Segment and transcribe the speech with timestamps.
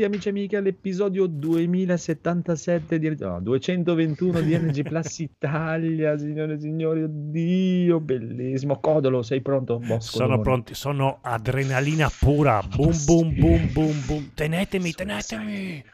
[0.00, 6.58] Benvenuti amici e amiche all'episodio 2077 di no, 221 di Energy Plus Italia, signore e
[6.58, 8.80] signori, oddio, bellissimo.
[8.80, 9.78] Codolo, sei pronto?
[9.78, 10.42] Bosco, sono domani.
[10.42, 12.62] pronti, sono adrenalina pura.
[12.62, 14.30] Boom, boom, boom, boom, boom.
[14.32, 15.84] Tenetemi, tenetemi.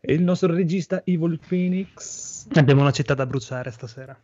[0.00, 2.48] E il nostro regista Evil Phoenix.
[2.54, 4.18] Abbiamo una città da bruciare stasera.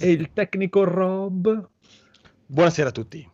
[0.00, 1.68] e il tecnico Rob.
[2.44, 3.30] Buonasera a tutti.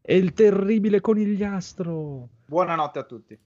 [0.00, 2.28] E il terribile conigliastro.
[2.46, 3.38] Buonanotte a tutti.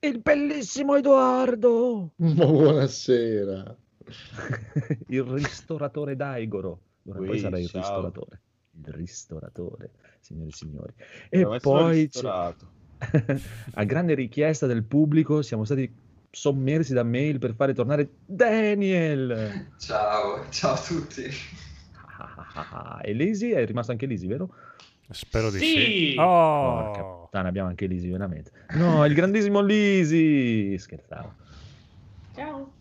[0.00, 2.12] Il bellissimo Edoardo.
[2.16, 3.76] Buonasera.
[5.08, 6.80] il ristoratore Daigoro.
[7.06, 7.80] Ora poi sarà il ciao.
[7.80, 8.40] ristoratore.
[8.72, 10.92] Il ristoratore, signori e signori.
[11.30, 12.10] E poi
[13.74, 15.90] a grande richiesta del pubblico siamo stati
[16.30, 19.70] sommersi da mail per fare tornare Daniel.
[19.78, 21.24] Ciao, ciao a tutti.
[23.02, 24.50] e Lisi, è rimasto anche Lisi, vero?
[25.10, 25.66] Spero di sì.
[25.66, 26.14] sì.
[26.18, 28.50] Oh, Puttana, abbiamo anche Lisi, veramente.
[28.74, 30.78] No, il grandissimo Lisi.
[30.78, 31.34] Scherzavo.
[32.34, 32.72] Ciao.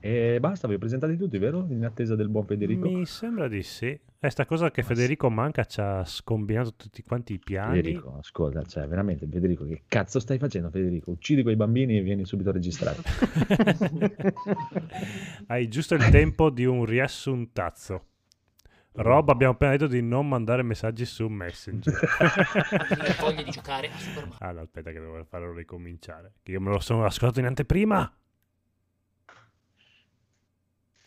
[0.00, 1.66] E basta, vi ho presentati tutti, vero?
[1.68, 2.88] In attesa del buon Federico.
[2.88, 3.98] Mi sembra di sì.
[4.18, 7.76] È sta cosa che Federico manca ci ha scombinato tutti quanti i piani.
[7.76, 11.10] Federico, ascolta, cioè veramente Federico, che cazzo stai facendo Federico?
[11.10, 13.02] Uccidi quei bambini e vieni subito registrato.
[15.46, 18.04] Hai giusto il tempo di un riassuntazzo.
[18.98, 22.00] Rob, abbiamo appena detto di non mandare messaggi su Messenger.
[23.20, 24.38] voglia di giocare a Super Mario.
[24.40, 26.32] Ah, no, aspetta che devo farlo ricominciare.
[26.42, 28.10] Che io me lo sono ascoltato in anteprima.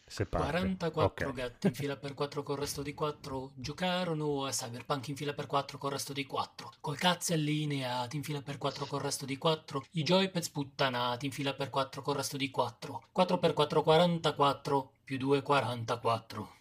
[0.05, 1.33] Se 44 okay.
[1.33, 5.45] gatti in fila per 4 col resto di 4 giocarono a Cyberpunk in fila per
[5.45, 9.37] 4 col resto di 4 col cazzi allineati in fila per 4 col resto di
[9.37, 13.83] 4 i joypad sputtanati in fila per 4 col resto di 4 4 per 4
[13.83, 16.57] 44 più 2 44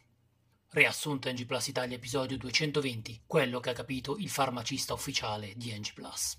[0.70, 5.94] Riassunto NG Plus Italia episodio 220, quello che ha capito il farmacista ufficiale di NG
[5.94, 6.36] Plus.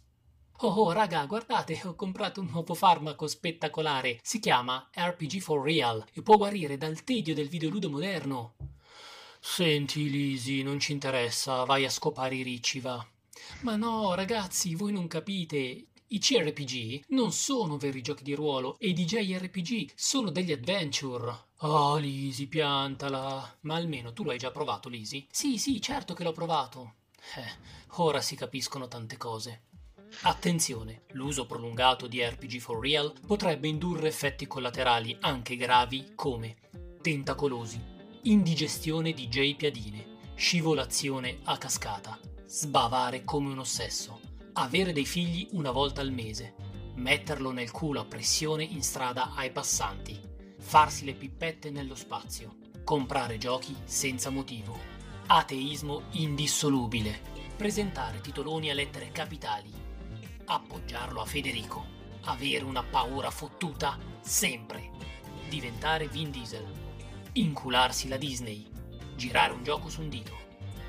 [0.59, 4.19] Oh, oh, raga, guardate, ho comprato un nuovo farmaco spettacolare.
[4.22, 8.53] Si chiama RPG for Real e può guarire dal tedio del videoludo moderno.
[9.40, 13.03] Senti, Lisi, non ci interessa, vai a scopare i ricci, va.
[13.61, 15.88] Ma no, ragazzi, voi non capite.
[16.06, 21.47] I CRPG non sono veri giochi di ruolo e i DJRPG sono degli adventure.
[21.62, 23.58] Oh, Lisi, piantala.
[23.62, 25.28] Ma almeno tu lo hai già provato, Lisi?
[25.30, 26.94] Sì, sì, certo che l'ho provato.
[27.36, 29.64] Eh, ora si capiscono tante cose.
[30.22, 36.56] Attenzione, l'uso prolungato di RPG for Real potrebbe indurre effetti collaterali anche gravi come
[37.02, 37.81] tentacolosi,
[38.24, 44.22] indigestione di J piadine, scivolazione a cascata, sbavare come un ossesso,
[44.53, 46.56] avere dei figli una volta al mese,
[46.96, 50.28] metterlo nel culo a pressione in strada ai passanti,
[50.69, 54.78] farsi le pippette nello spazio, comprare giochi senza motivo,
[55.25, 57.19] ateismo indissolubile,
[57.57, 59.74] presentare titoloni a lettere capitali,
[60.46, 61.84] appoggiarlo a Federico,
[62.25, 64.91] avere una paura fottuta sempre,
[65.50, 66.72] diventare Vin Diesel,
[67.34, 68.69] incularsi la Disney,
[69.16, 70.38] girare un gioco su un dito,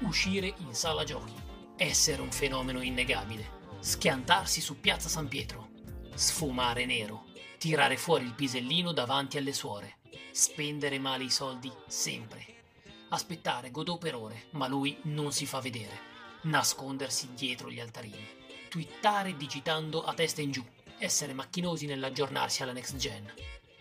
[0.00, 1.32] uscire in sala giochi,
[1.78, 5.70] essere un fenomeno innegabile, schiantarsi su Piazza San Pietro,
[6.12, 7.28] sfumare nero,
[7.60, 9.98] tirare fuori il pisellino davanti alle suore,
[10.32, 12.42] spendere male i soldi sempre,
[13.10, 15.94] aspettare Godot per ore, ma lui non si fa vedere,
[16.44, 18.26] nascondersi dietro gli altarini,
[18.70, 20.64] twittare digitando a testa in giù,
[20.96, 23.30] essere macchinosi nell'aggiornarsi alla next gen,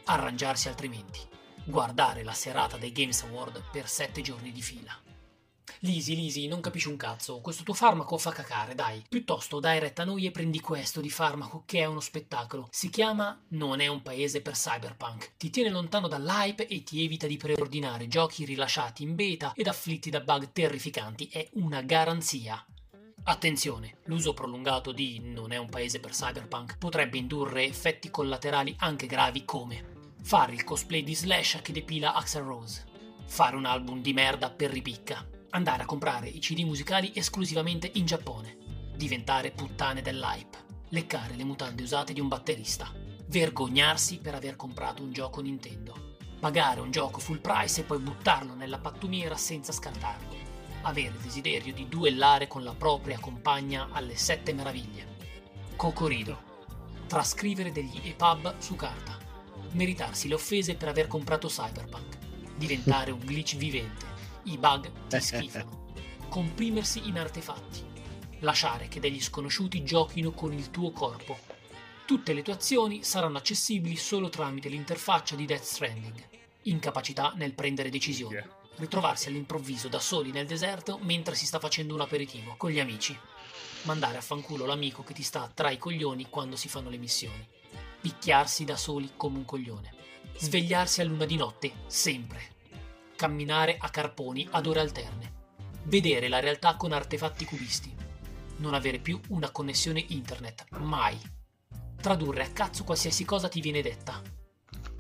[0.04, 1.22] arrangiarsi altrimenti,
[1.64, 5.09] guardare la serata dei Games Award per sette giorni di fila.
[5.80, 7.40] Lisi, Lisi, non capisci un cazzo.
[7.40, 9.04] Questo tuo farmaco fa cacare, dai.
[9.08, 12.68] Piuttosto dai retta a noi e prendi questo di farmaco che è uno spettacolo.
[12.72, 15.34] Si chiama Non è un paese per cyberpunk.
[15.38, 20.10] Ti tiene lontano dall'hype e ti evita di preordinare giochi rilasciati in beta ed afflitti
[20.10, 21.28] da bug terrificanti.
[21.32, 22.64] È una garanzia.
[23.24, 29.08] Attenzione, l'uso prolungato di non è un paese per cyberpunk potrebbe indurre effetti collaterali anche
[29.08, 32.86] gravi come fare il cosplay di Slash che depila Axel Rose,
[33.26, 38.06] fare un album di merda per ripicca, andare a comprare i CD musicali esclusivamente in
[38.06, 38.58] Giappone,
[38.96, 40.58] diventare puttane dell'hype,
[40.90, 42.92] leccare le mutande usate di un batterista,
[43.28, 48.54] vergognarsi per aver comprato un gioco Nintendo, pagare un gioco full price e poi buttarlo
[48.54, 50.36] nella pattumiera senza scartarlo,
[50.84, 55.18] avere desiderio di duellare con la propria compagna alle sette meraviglie,
[55.76, 56.48] cocorido,
[57.08, 59.18] trascrivere degli EPUB su carta,
[59.72, 62.18] meritarsi le offese per aver comprato Cyberpunk,
[62.56, 64.06] diventare un glitch vivente,
[64.52, 65.88] i bug ti schifano.
[66.30, 67.84] Comprimersi in artefatti.
[68.40, 71.38] Lasciare che degli sconosciuti giochino con il tuo corpo.
[72.06, 76.28] Tutte le tue azioni saranno accessibili solo tramite l'interfaccia di Death Stranding.
[76.64, 78.42] Incapacità nel prendere decisioni.
[78.76, 83.18] Ritrovarsi all'improvviso da soli nel deserto mentre si sta facendo un aperitivo con gli amici.
[83.84, 87.48] mandare a fanculo l'amico che ti sta tra i coglioni quando si fanno le missioni,
[88.02, 89.94] picchiarsi da soli come un coglione,
[90.38, 92.58] svegliarsi a luna di notte, sempre,
[93.20, 95.34] camminare a carponi ad ore alterne,
[95.84, 97.94] vedere la realtà con artefatti cubisti,
[98.60, 101.20] non avere più una connessione internet, mai,
[102.00, 104.22] tradurre a cazzo qualsiasi cosa ti viene detta,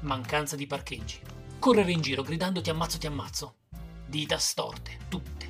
[0.01, 1.21] mancanza di parcheggi,
[1.60, 3.60] correre in giro gridando ti ammazzo ti ammazzo,
[4.06, 5.48] dita storte, tutte,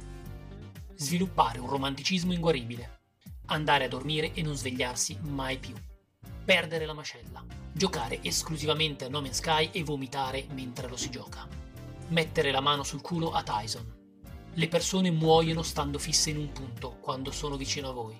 [0.93, 2.99] sviluppare un romanticismo inguaribile,
[3.47, 5.73] andare a dormire e non svegliarsi mai più,
[6.45, 11.47] perdere la mascella, giocare esclusivamente a No Man's Sky e vomitare mentre lo si gioca,
[12.09, 13.97] mettere la mano sul culo a Tyson.
[14.53, 18.19] Le persone muoiono stando fisse in un punto quando sono vicino a voi,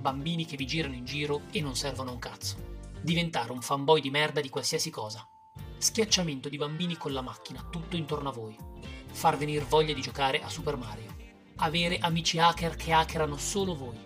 [0.00, 4.10] bambini che vi girano in giro e non servono un cazzo, diventare un fanboy di
[4.10, 5.26] merda di qualsiasi cosa,
[5.78, 8.56] schiacciamento di bambini con la macchina tutto intorno a voi,
[9.10, 11.16] far venire voglia di giocare a Super Mario,
[11.56, 13.98] avere amici hacker che hackerano solo voi,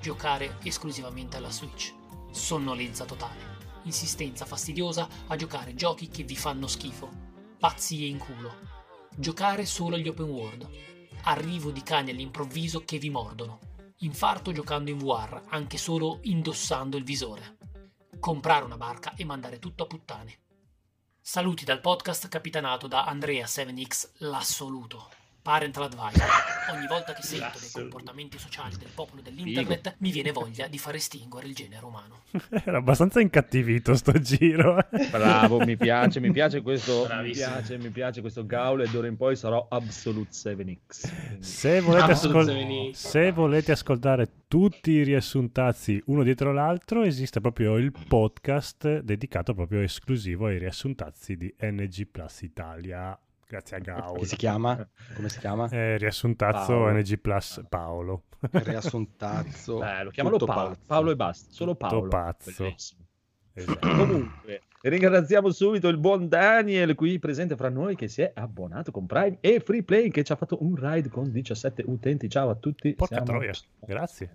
[0.00, 1.94] giocare esclusivamente alla Switch,
[2.30, 7.10] sonnolenza totale, insistenza fastidiosa a giocare giochi che vi fanno schifo,
[7.58, 8.71] pazzie in culo,
[9.14, 10.68] giocare solo agli open world,
[11.22, 13.58] arrivo di cani all'improvviso che vi mordono,
[13.98, 17.58] infarto giocando in VR anche solo indossando il visore,
[18.18, 20.38] comprare una barca e mandare tutto a puttane.
[21.20, 25.21] Saluti dal podcast capitanato da Andrea 7X l'assoluto.
[25.42, 26.28] Parental Advisor.
[26.72, 29.96] Ogni volta che sento dei comportamenti sociali del popolo dell'internet Figo.
[29.98, 32.20] mi viene voglia di far estinguere il genere umano.
[32.64, 34.78] Era abbastanza incattivito sto giro.
[35.10, 39.16] Bravo, mi piace, mi piace questo mi piace, mi piace questo Gaul e d'ora in
[39.16, 41.40] poi sarò Absolute 7X.
[41.40, 47.92] Se volete, ascol- se volete ascoltare tutti i riassuntazzi uno dietro l'altro, esiste proprio il
[48.06, 53.18] podcast dedicato proprio esclusivo ai riassuntazzi di NG Plus Italia.
[53.52, 54.14] Grazie a Gao.
[54.14, 54.88] Che si chiama?
[55.14, 55.68] Come si chiama?
[55.68, 56.98] Eh, riassuntazzo Paolo.
[56.98, 58.22] NG Plus Paolo.
[58.50, 59.84] riassuntazzo.
[59.84, 60.74] Eh, lo chiamano Paolo.
[60.86, 61.96] Paolo e basta, solo Paolo.
[61.96, 62.74] Tutto pazzo.
[63.52, 63.88] Esatto.
[63.94, 69.04] Comunque, ringraziamo subito il buon Daniel qui presente fra noi che si è abbonato con
[69.04, 72.30] Prime e Free Play che ci ha fatto un ride con 17 utenti.
[72.30, 72.94] Ciao a tutti.
[72.94, 73.38] Porca Siamo...
[73.38, 73.52] troia.
[73.80, 74.30] Grazie.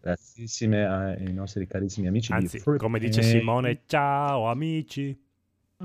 [0.00, 5.23] Grazissime ai nostri carissimi amici Anzi, come dice Simone, ciao amici.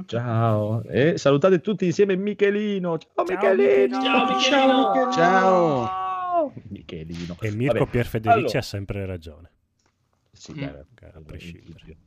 [0.06, 2.98] Ciao e salutate tutti insieme Michelino.
[2.98, 4.02] Ciao, ciao Michelino.
[4.02, 5.12] Ciao Michelino.
[5.12, 6.54] Ciao.
[6.70, 7.38] Michelino.
[7.40, 8.60] E Mirko Pierfederici allora.
[8.60, 9.52] ha sempre ragione.
[10.32, 10.64] Sì, mm.
[10.64, 11.98] a prescindere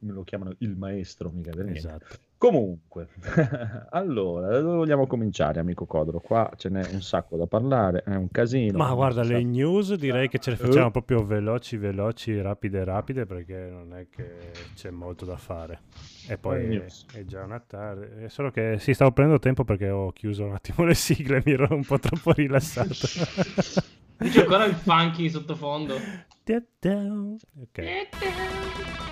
[0.00, 2.06] me lo chiamano il maestro, mica per esatto.
[2.40, 3.08] Comunque,
[3.90, 6.20] allora, da dove vogliamo cominciare, amico Codro?
[6.20, 8.78] Qua ce n'è un sacco da parlare, è un casino.
[8.78, 10.90] Ma guarda, le news direi che ce le facciamo uh.
[10.90, 15.82] proprio veloci, veloci, rapide, rapide, perché non è che c'è molto da fare.
[16.28, 18.24] E poi è, è, già una tarde.
[18.24, 21.52] È solo che sì, stavo prendendo tempo perché ho chiuso un attimo le sigle, mi
[21.52, 22.94] ero un po' troppo rilassato.
[24.16, 25.94] Dice ancora il funky sottofondo.
[27.60, 29.08] Ok.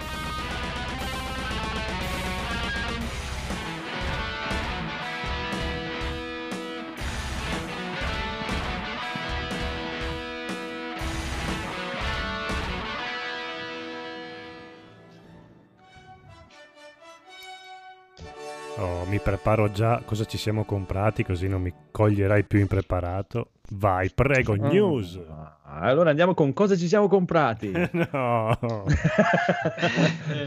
[19.09, 23.53] Mi preparo già cosa ci siamo comprati, così non mi coglierai più impreparato.
[23.71, 24.69] Vai, prego, ah.
[24.69, 25.21] news.
[25.65, 27.71] allora andiamo con cosa ci siamo comprati.
[28.11, 28.59] no.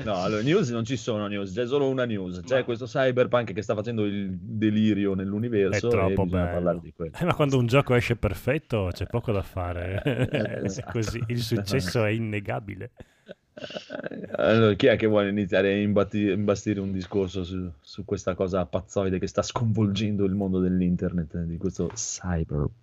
[0.03, 2.41] no, allora news non ci sono news, c'è solo una news.
[2.43, 2.63] C'è ma...
[2.63, 5.87] questo Cyberpunk che sta facendo il delirio nell'universo.
[5.87, 6.81] È troppo bello.
[6.97, 10.01] Eh, ma quando un gioco esce perfetto c'è poco da fare.
[10.03, 10.91] Eh, esatto.
[10.91, 12.91] Così, il successo è innegabile.
[14.31, 18.65] Allora, chi è che vuole iniziare a imbatti- imbastire un discorso su, su, questa cosa
[18.65, 22.80] pazzoide che sta sconvolgendo il mondo dell'internet, di questo cyberpunk?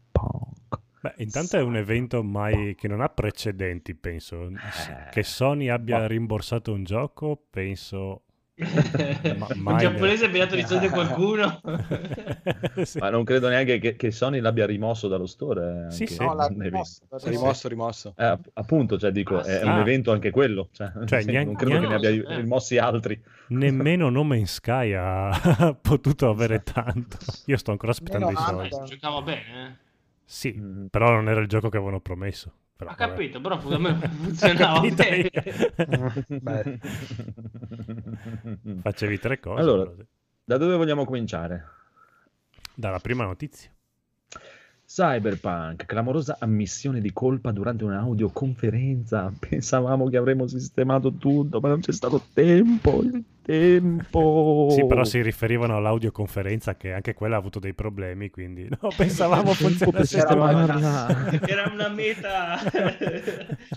[1.01, 4.49] Beh, intanto è un evento mai che non ha precedenti, penso.
[4.49, 5.11] Eh.
[5.11, 8.23] Che Sony abbia rimborsato un gioco, penso
[9.59, 11.61] Ma, un giapponese ha pigliato di soldi qualcuno
[12.83, 12.99] sì.
[12.99, 16.25] ma non credo neanche che, che, Sony l'abbia rimosso dallo store eh, sì, sì.
[16.25, 18.15] No, l'ha rimosso, rimosso, rimosso.
[18.17, 21.79] Eh, appunto cioè, dico, ah, è un evento anche quello cioè, cioè neanche, non credo
[21.79, 27.57] neanche, che ne abbia rimossi altri nemmeno No Man's Sky ha potuto avere tanto io
[27.57, 29.87] sto ancora aspettando i soldi giocava bene eh?
[30.31, 30.87] Sì, mm-hmm.
[30.87, 34.89] però non era il gioco che avevano promesso però, Ho capito, però me funzionava
[36.43, 36.79] bene.
[38.83, 39.61] Facevi tre cose.
[39.61, 40.05] Allora, però.
[40.45, 41.65] da dove vogliamo cominciare?
[42.75, 43.69] Dalla prima notizia.
[44.87, 49.33] Cyberpunk, clamorosa ammissione di colpa durante un'audioconferenza.
[49.37, 53.03] Pensavamo che avremmo sistemato tutto, ma non c'è stato tempo.
[53.03, 54.69] Il tempo.
[54.71, 59.55] Sì, però si riferivano all'audioconferenza che anche quella ha avuto dei problemi, quindi no, pensavamo
[59.55, 61.41] funzionasse era, una...
[61.41, 62.59] era una meta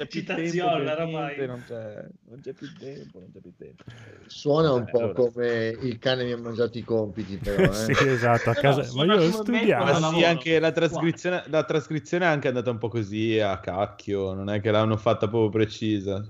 [0.10, 1.48] citazione ormai.
[1.48, 3.84] Non c'è, non c'è più tempo, non c'è più tempo.
[4.28, 5.14] Suona un eh, po' allora.
[5.14, 7.72] come il cane mi ha mangiato i compiti, però.
[7.72, 7.74] Eh.
[7.74, 8.82] sì, esatto, a casa...
[8.82, 10.00] No, ma io ho studiato.
[10.00, 14.34] Ma sì, anche la trascrizione, la trascrizione è anche andata un po' così a cacchio,
[14.34, 16.30] non è che l'hanno fatta proprio precisa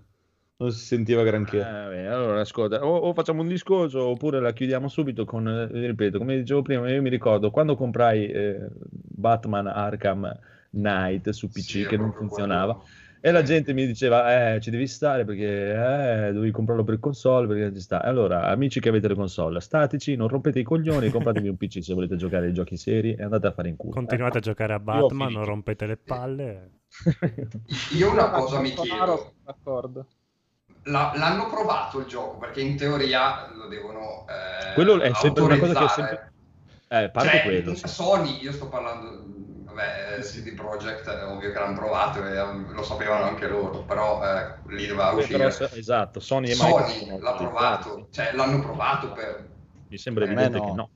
[0.61, 1.59] non si sentiva granché.
[1.59, 5.87] Eh, beh, allora, ascolta, o, o, facciamo un discorso oppure la chiudiamo subito con, eh,
[5.87, 10.39] ripeto, come dicevo prima, io mi ricordo quando comprai eh, Batman Arkham
[10.69, 12.75] Knight su PC sì, che non funzionava.
[12.75, 12.89] Quello.
[13.23, 17.45] E la gente mi diceva, eh, ci devi stare perché eh, devi comprarlo per console,
[17.45, 18.01] perché ci sta.
[18.01, 21.93] Allora, amici che avete le console, statici, non rompete i coglioni, compratevi un PC se
[21.93, 23.93] volete giocare ai giochi seri e andate a fare in culo.
[23.93, 26.71] Continuate a giocare a Batman, non rompete le palle.
[27.95, 29.33] Io una cosa mi chiedo.
[29.43, 30.07] D'accordo
[30.83, 35.57] la, l'hanno provato il gioco perché in teoria lo devono eh, quello è sempre una
[35.57, 36.33] cosa che è sempre
[36.87, 39.23] eh, parte cioè, quello Sony io sto parlando
[39.65, 43.83] vabbè eh, CD Projekt è ovvio che l'hanno provato e um, lo sapevano anche loro
[43.83, 45.49] però eh, lì doveva uscire.
[45.49, 49.49] però, esatto Sony, e Sony l'ha provato cioè l'hanno provato per
[49.87, 50.65] mi sembra evidente no.
[50.65, 50.89] che no.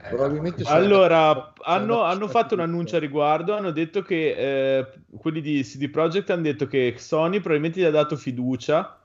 [0.00, 5.40] Eh, Probabilmente allora hanno, hanno, fatto un annuncio a riguardo hanno detto che eh, quelli
[5.40, 8.97] di CD Projekt hanno detto che Sony probabilmente gli ha dato fiducia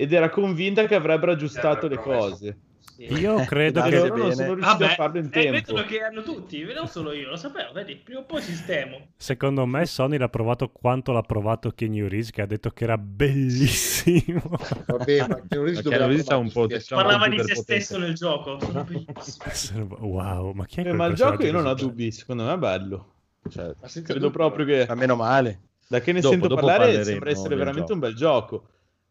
[0.00, 2.58] ed era convinta che avrebbero aggiustato le cose.
[2.96, 5.74] Io credo che loro non sono riusciti Vabbè, a farlo in eh, tempo.
[5.74, 9.08] Vedo che hanno tutti, non solo io, lo sapevo, vedi, prima o poi sistemo.
[9.18, 12.96] Secondo me Sony l'ha provato quanto l'ha provato Kenny Reeves che ha detto che era
[12.96, 14.40] bellissimo.
[14.88, 18.56] Vabbè, ma Kenny Reeves doveva un po' parlava di se stesso nel gioco.
[20.00, 22.56] wow, ma chi è eh, Ma il gioco io non ho dubbi, secondo me è
[22.56, 23.12] bello.
[23.50, 25.60] Cioè, credo proprio che a meno male.
[25.86, 27.92] Da che ne dopo, sento dopo parlare sembra essere veramente gioco.
[27.92, 28.68] un bel gioco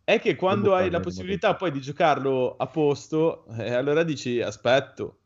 [0.09, 5.19] è che quando hai la possibilità poi di giocarlo a posto, eh, allora dici aspetto.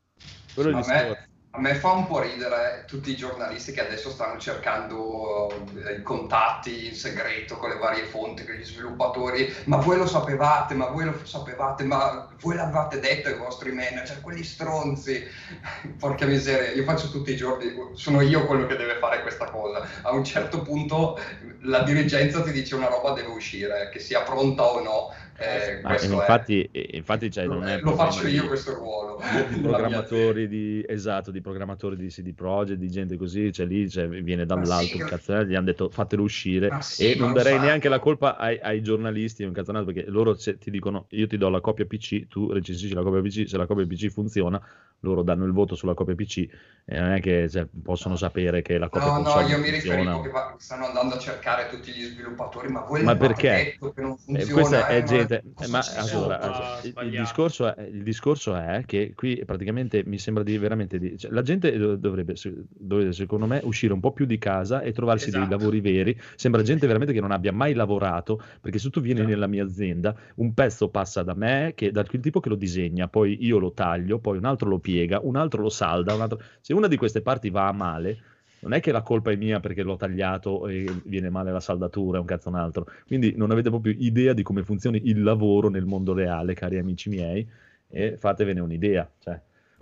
[0.53, 4.09] Quello sì, a, me, a me fa un po' ridere tutti i giornalisti che adesso
[4.09, 5.51] stanno cercando
[5.85, 10.07] eh, i contatti in segreto con le varie fonti, con gli sviluppatori, ma voi lo
[10.07, 15.23] sapevate, ma voi lo sapevate, ma voi l'avevate detto ai vostri manager, cioè quelli stronzi.
[15.99, 19.87] Porca miseria, io faccio tutti i giorni, sono io quello che deve fare questa cosa.
[20.01, 21.19] A un certo punto
[21.61, 26.69] la dirigenza ti dice una roba deve uscire, che sia pronta o no eh, infatti,
[26.71, 26.89] è...
[26.91, 28.47] infatti cioè, non è lo faccio io di...
[28.47, 29.21] questo ruolo.
[29.53, 34.07] Di programmatori di, esatto, di programmatori di CD Projekt, di gente così, cioè lì cioè,
[34.07, 37.99] viene dall'alto un cazzone, gli hanno detto fatelo uscire sì, e non darei neanche la
[37.99, 41.61] colpa ai, ai giornalisti, un cazzonato, perché loro se, ti dicono io ti do la
[41.61, 44.61] copia PC, tu recensisci la copia PC, se la copia PC funziona,
[45.03, 46.47] loro danno il voto sulla copia PC
[46.85, 50.21] e non è che cioè, possono sapere che la copia No, no, io mi riferivo
[50.21, 53.77] che stanno andando a cercare tutti gli sviluppatori, ma quello ma perché?
[53.79, 54.49] che non funziona.
[54.49, 59.13] Eh, questa è gente gente, eh, ma allora, il, discorso è, il, discorso è, che
[59.15, 62.35] qui praticamente mi sembra di veramente di, cioè, la gente dovrebbe,
[62.69, 65.45] dovrebbe, secondo me uscire un po' più di casa e trovarsi esatto.
[65.45, 66.19] dei lavori veri.
[66.35, 69.33] Sembra gente veramente che non abbia mai lavorato, perché se tu vieni esatto.
[69.33, 73.07] nella mia azienda, un pezzo passa da me, che, da quel tipo che lo disegna,
[73.07, 76.41] poi io lo taglio, poi un altro lo piega, un altro lo salda, un altro...
[76.61, 78.31] se una di queste parti va a male
[78.63, 82.17] non è che la colpa è mia perché l'ho tagliato e viene male la saldatura,
[82.17, 82.87] è un cazzo un altro.
[83.05, 87.09] Quindi non avete proprio idea di come funzioni il lavoro nel mondo reale, cari amici
[87.09, 87.47] miei,
[87.89, 89.09] e fatevene un'idea.
[89.19, 89.39] Cioè,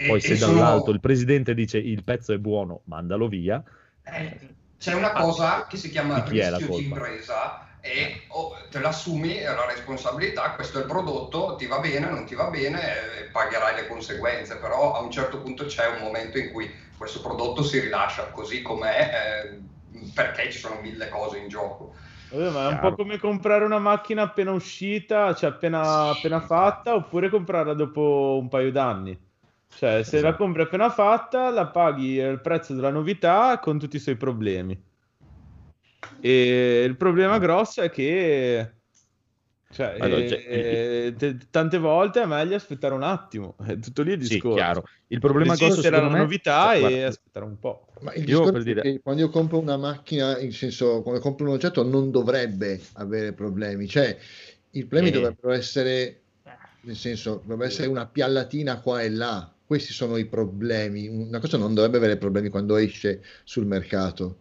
[0.08, 0.96] poi e, se e dall'alto sono...
[0.96, 3.64] il presidente dice il pezzo è buono, mandalo via.
[4.04, 4.40] Eh,
[4.80, 10.52] c'è una cosa che si chiama rischio di impresa e oh, te l'assumi la responsabilità,
[10.52, 14.58] questo è il prodotto, ti va bene, non ti va bene, eh, pagherai le conseguenze,
[14.58, 16.70] però a un certo punto c'è un momento in cui
[17.02, 21.96] questo prodotto si rilascia così com'è eh, perché ci sono mille cose in gioco.
[22.30, 26.20] Vabbè, ma è un po' come comprare una macchina appena uscita, cioè appena, sì.
[26.20, 29.20] appena fatta, oppure comprarla dopo un paio d'anni.
[29.68, 30.22] Cioè, se esatto.
[30.22, 34.80] la compri appena fatta, la paghi il prezzo della novità con tutti i suoi problemi.
[36.20, 38.74] E il problema grosso è che
[39.72, 44.18] cioè, allora, eh, t- tante volte è meglio aspettare un attimo, è tutto lì il
[44.20, 44.58] discorso.
[44.58, 44.84] Sì, chiaro.
[45.08, 47.88] Il problema grosso era una novità cioè, e aspettare un po'.
[48.02, 49.00] Ma il io per dire...
[49.02, 53.88] quando io compro una macchina, in senso, quando compro un oggetto non dovrebbe avere problemi,
[53.88, 54.18] cioè
[54.72, 55.12] i problemi eh.
[55.12, 56.22] dovrebbero essere,
[56.82, 59.54] nel senso, dovrebbe essere una piallatina qua e là.
[59.66, 61.08] Questi sono i problemi.
[61.08, 64.38] Una cosa non dovrebbe avere problemi quando esce sul mercato.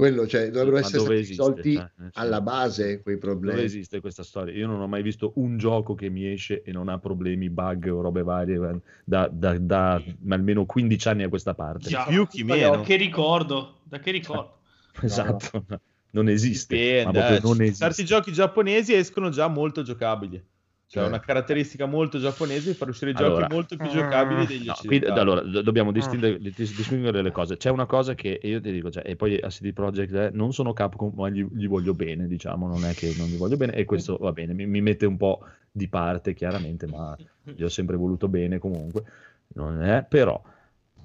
[0.00, 3.56] Quello, cioè, dovrebbero essere stati risolti cioè, alla base quei problemi.
[3.56, 4.54] Dove esiste questa storia?
[4.54, 7.92] Io non ho mai visto un gioco che mi esce e non ha problemi, bug
[7.92, 11.90] o robe varie eh, da, da, da almeno 15 anni a questa parte.
[11.90, 12.80] Già, più chi meno.
[12.80, 14.60] Che ricordo, da che ricordo.
[15.02, 15.80] esatto, no.
[16.12, 16.74] non esiste.
[16.74, 17.84] Dipende, eh, non esiste.
[17.84, 20.42] Certi giochi giapponesi escono già molto giocabili.
[20.92, 24.74] Cioè, una caratteristica molto giapponese di far uscire allora, giochi molto più giocabili degli no,
[24.84, 26.48] qui, allora, do- dobbiamo distinguere, mm.
[26.56, 27.56] distinguere, le cose.
[27.56, 30.52] C'è una cosa che io ti dico, cioè, e poi a CD Projekt eh, non
[30.52, 33.74] sono Capcom, ma gli, gli, voglio bene, diciamo, non è che non gli voglio bene,
[33.74, 37.68] e questo va bene, mi, mi mette un po' di parte, chiaramente, ma gli ho
[37.68, 39.04] sempre voluto bene comunque.
[39.54, 40.42] Non è, però...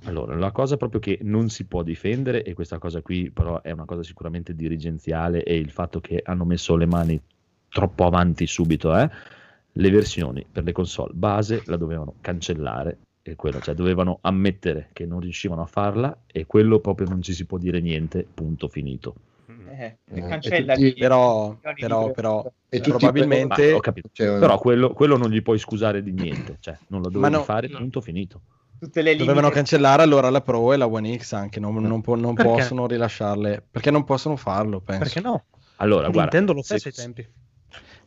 [0.05, 3.69] Allora, la cosa proprio che non si può difendere, e questa cosa qui però è
[3.69, 7.21] una cosa sicuramente dirigenziale, è il fatto che hanno messo le mani
[7.69, 9.09] troppo avanti subito, eh?
[9.77, 15.05] Le versioni per le console base la dovevano cancellare e quello, cioè dovevano ammettere che
[15.05, 19.15] non riuscivano a farla e quello proprio non ci si può dire niente, punto finito.
[19.77, 24.10] Eh, eh, tutti, però, però, però probabilmente ho capito.
[24.12, 27.44] Cioè, però quello, quello, non gli puoi scusare di niente, cioè non lo dovevi no,
[27.44, 28.41] fare, punto finito.
[28.77, 32.88] Dovevano cancellare allora la Pro e la One X anche, non, non, po- non possono
[32.88, 34.79] rilasciarle perché non possono farlo.
[34.82, 35.03] Penso.
[35.03, 35.46] Perché no?
[35.77, 37.27] Allora, Nintendo lo stesso ai tempi.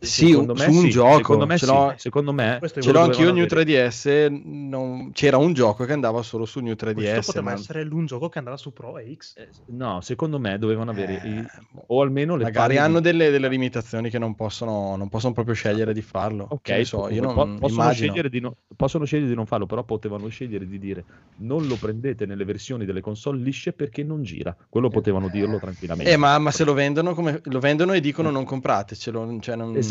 [0.00, 0.90] Sì, un, su un sì.
[0.90, 1.17] gioco.
[1.17, 2.00] Secondo me, ce l'ho, sì.
[2.02, 4.43] secondo me ce l'ho anch'io New 3DS.
[4.45, 5.11] Non...
[5.12, 6.95] C'era un gioco che andava solo su New 3DS.
[6.95, 7.52] Questo poteva ma...
[7.52, 9.37] essere l'un gioco che andava su Pro e X.
[9.37, 11.47] Eh, no, secondo me dovevano avere eh, i...
[11.87, 13.11] o almeno le magari hanno di...
[13.11, 16.47] delle, delle, limitazioni che non possono, non possono proprio scegliere di farlo.
[16.49, 18.57] Ok, so, io non possono, scegliere di no...
[18.76, 21.05] possono scegliere di non farlo, però potevano scegliere di dire
[21.38, 24.57] non lo prendete nelle versioni delle console lisce perché non gira.
[24.69, 26.11] Quello potevano dirlo tranquillamente.
[26.11, 27.40] Eh, ma, ma se lo vendono, come...
[27.43, 29.38] lo vendono e dicono non compratecelo.
[29.40, 29.76] Cioè non...
[29.76, 29.88] Esatto.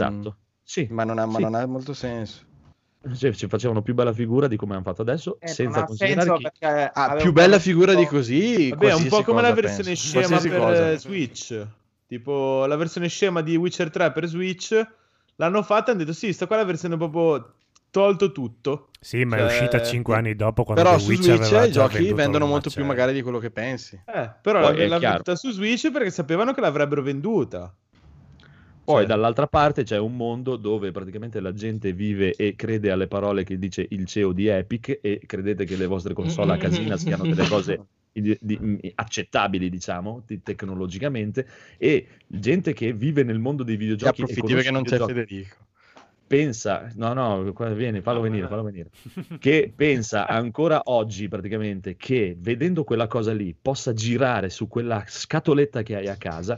[0.64, 1.42] Sì, ma non ha, ma sì.
[1.44, 2.46] non ha molto senso.
[3.16, 6.90] Cioè, ci facevano più bella figura di come hanno fatto adesso, eh, senza considerare che...
[6.94, 8.70] ah, più bella figura di così.
[8.70, 10.08] Vabbè, è un po' come la versione penso.
[10.08, 10.98] scema qualsiasi per cosa.
[10.98, 11.68] Switch.
[12.08, 14.88] Tipo la versione scema di Witcher 3 per Switch
[15.36, 17.54] l'hanno fatta e hanno detto sì, sta qua la versione proprio
[17.90, 18.90] tolto tutto.
[19.00, 19.46] Sì, ma cioè...
[19.46, 23.14] è uscita 5 anni dopo quando Però su Switch i giochi vendono molto più magari
[23.14, 24.02] di quello che pensi.
[24.06, 27.74] Eh, però Poi l'hanno venduta su Switch perché sapevano che l'avrebbero venduta.
[28.88, 29.06] Poi cioè.
[29.06, 33.60] dall'altra parte c'è un mondo dove praticamente la gente vive e crede alle parole che
[33.60, 37.46] dice il CEO di Epic e credete che le vostre console a casina siano delle
[37.50, 37.82] cose
[38.14, 41.46] di, di, accettabili, diciamo, di, tecnologicamente
[41.78, 44.22] e gente che vive nel mondo dei videogiochi.
[44.22, 45.56] Approfitti perché non c'è Federico.
[46.26, 48.90] Pensa, no, no, vieni, fallo venire, fallo venire.
[49.38, 55.84] Che pensa ancora oggi praticamente che vedendo quella cosa lì possa girare su quella scatoletta
[55.84, 56.58] che hai a casa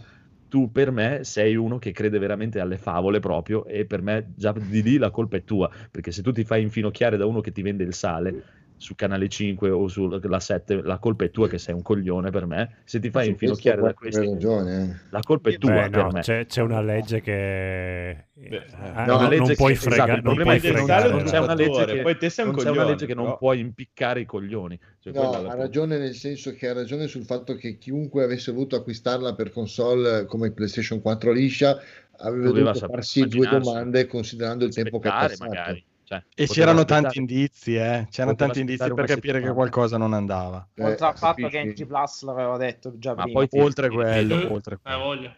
[0.50, 4.52] tu per me sei uno che crede veramente alle favole proprio e per me già
[4.52, 7.52] di lì la colpa è tua, perché se tu ti fai infinocchiare da uno che
[7.54, 11.58] ti vende il sale su canale 5 o sulla 7 la colpa è tua che
[11.58, 12.78] sei un coglione per me.
[12.86, 14.82] Se ti fai infinocchiare da questi ragione.
[14.82, 15.08] Eh.
[15.10, 19.36] la colpa è tua Beh, no, c'è, c'è, una legge che Beh, ah, no, non,
[19.36, 22.30] non puoi esatto, fregare esatto, non, puoi fregare non c'è una legge che, poi te
[22.30, 24.80] sei un coglione, una legge che non puoi impiccare i coglioni.
[25.00, 28.78] Cioè, no, ha ragione nel senso che ha ragione sul fatto che chiunque avesse voluto
[28.78, 31.78] acquistarla per console come PlayStation 4 liscia
[32.22, 35.50] aveva Doveva dovuto farsi due domande considerando il tempo che è passato.
[35.50, 38.08] magari cioè, e c'erano tanti indizi, eh?
[38.10, 40.68] c'erano tanti indizi per capire che qualcosa non andava.
[40.74, 43.46] Eh, oltre al fatto che NG Plus l'avevo detto già Ma prima.
[43.46, 45.22] Poi oltre quello, oltre quello.
[45.22, 45.38] Eh,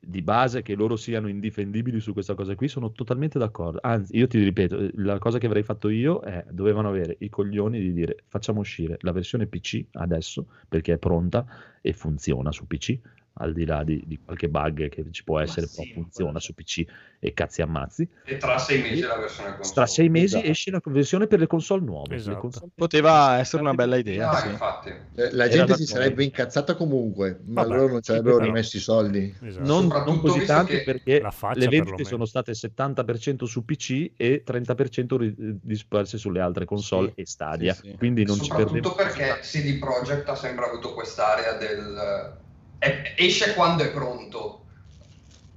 [0.00, 3.78] di base che loro siano indifendibili su questa cosa qui sono totalmente d'accordo.
[3.80, 7.78] Anzi, io ti ripeto, la cosa che avrei fatto io è dovevano avere i coglioni
[7.78, 11.46] di dire facciamo uscire la versione PC adesso perché è pronta
[11.80, 12.98] e funziona su PC
[13.38, 16.54] al di là di, di qualche bug che ci può essere, sì, però funziona su
[16.54, 16.84] PC
[17.20, 18.08] e cazzi ammazzi.
[18.24, 19.74] E tra sei mesi la versione console.
[19.74, 20.50] Tra sei mesi esatto.
[20.50, 22.14] esce la versione per le console nuove.
[22.14, 22.34] Esatto.
[22.34, 22.70] Le console...
[22.74, 24.30] Poteva essere una bella idea.
[24.30, 24.48] Ah, sì.
[24.48, 24.88] infatti.
[25.14, 28.80] Eh, la gente si sarebbe incazzata comunque, ma Vabbè, loro non ci avrebbero rimesso i
[28.80, 29.34] soldi.
[29.42, 29.64] Esatto.
[29.64, 31.22] Non, non, così tanto perché
[31.54, 37.26] le vendite sono state 70% su PC e 30% disperse sulle altre console sì, e
[37.26, 37.74] Stadia.
[37.74, 38.88] Sì, Quindi non ci perdevo.
[38.88, 42.46] Soprattutto perché CD Projekt ha sempre avuto quest'area del
[42.78, 44.64] è, esce quando è pronto.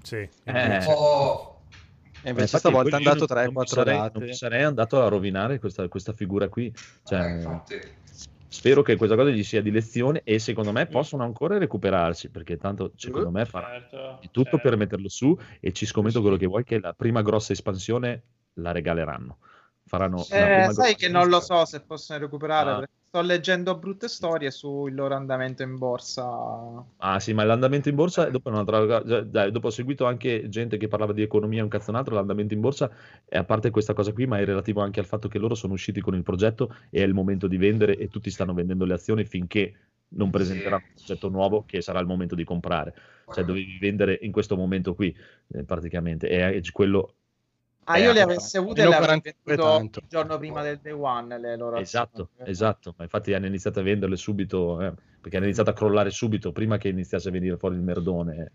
[0.02, 0.28] Sì.
[0.44, 0.86] Eh.
[0.88, 1.62] Oh.
[2.24, 4.20] E invece stavolta è andato 3-4 date.
[4.20, 6.72] Non sarei andato a rovinare questa, questa figura qui.
[7.04, 7.96] Cioè, eh,
[8.48, 12.58] spero che questa cosa gli sia di lezione e secondo me possono ancora recuperarsi perché
[12.58, 14.70] tanto secondo me farà certo, di tutto certo.
[14.70, 18.24] per metterlo su e ci scommetto quello che vuoi che la prima grossa espansione
[18.56, 19.38] la regaleranno.
[19.86, 22.76] Faranno eh, sai che non lo so se possono recuperare ah.
[22.80, 26.24] perché sto leggendo brutte storie sul loro andamento in borsa.
[27.00, 30.88] Ah sì, ma l'andamento in borsa, dopo, un'altra, dai, dopo ho seguito anche gente che
[30.88, 32.90] parlava di economia un cazzonato, l'andamento in borsa,
[33.26, 35.74] è a parte questa cosa qui, ma è relativo anche al fatto che loro sono
[35.74, 38.94] usciti con il progetto e è il momento di vendere e tutti stanno vendendo le
[38.94, 39.76] azioni finché
[40.14, 42.94] non presenteranno un progetto nuovo che sarà il momento di comprare.
[43.30, 45.14] Cioè dovevi vendere in questo momento qui,
[45.54, 47.16] eh, praticamente, e quello
[47.86, 51.58] Ah, io le avessi avute le avrei venduto il giorno prima del day one le
[51.58, 52.50] loro Esatto, azioni.
[52.52, 56.52] esatto, ma infatti hanno iniziato a venderle subito, eh, perché hanno iniziato a crollare subito,
[56.52, 58.52] prima che iniziasse a venire fuori il merdone.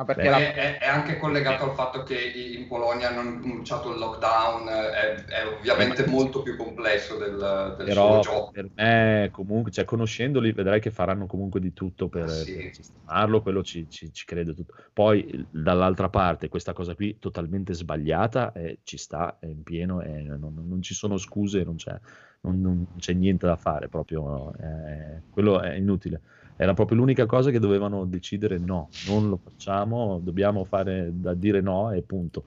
[0.00, 0.38] Ma perché Beh, la...
[0.38, 5.46] è, è, anche collegato al fatto che in Polonia hanno annunciato il lockdown, è, è
[5.46, 8.50] ovviamente molto più complesso del, del Però gioco.
[8.50, 12.54] Per me, comunque, cioè, conoscendoli, vedrai che faranno comunque di tutto per, ah, sì.
[12.54, 14.72] per sistemarlo, quello ci, ci, ci, credo tutto.
[14.90, 20.22] Poi, dall'altra parte, questa cosa qui totalmente sbagliata, eh, ci sta, è in pieno, eh,
[20.22, 21.94] non, non, ci sono scuse, non c'è,
[22.40, 26.22] non, non c'è niente da fare, proprio, eh, quello è inutile
[26.60, 31.62] era proprio l'unica cosa che dovevano decidere no, non lo facciamo, dobbiamo fare da dire
[31.62, 32.44] no e punto.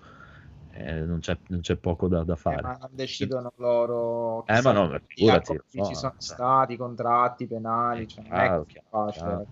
[0.69, 2.57] Eh, non, c'è, non, c'è, poco da, da fare.
[2.57, 4.45] Eh, ma decidono loro.
[4.45, 9.45] Eh, ma no, figurati, no, ci sono cioè, stati contratti penali, cioè, chiaro, chiaro, chiaro.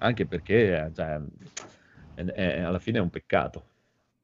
[0.00, 1.18] Anche perché cioè,
[2.16, 3.64] è, è, alla fine è un peccato.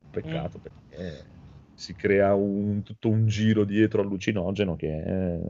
[0.05, 0.61] Un peccato mm.
[0.61, 1.25] perché
[1.73, 5.41] si crea un, tutto un giro dietro allucinogeno che è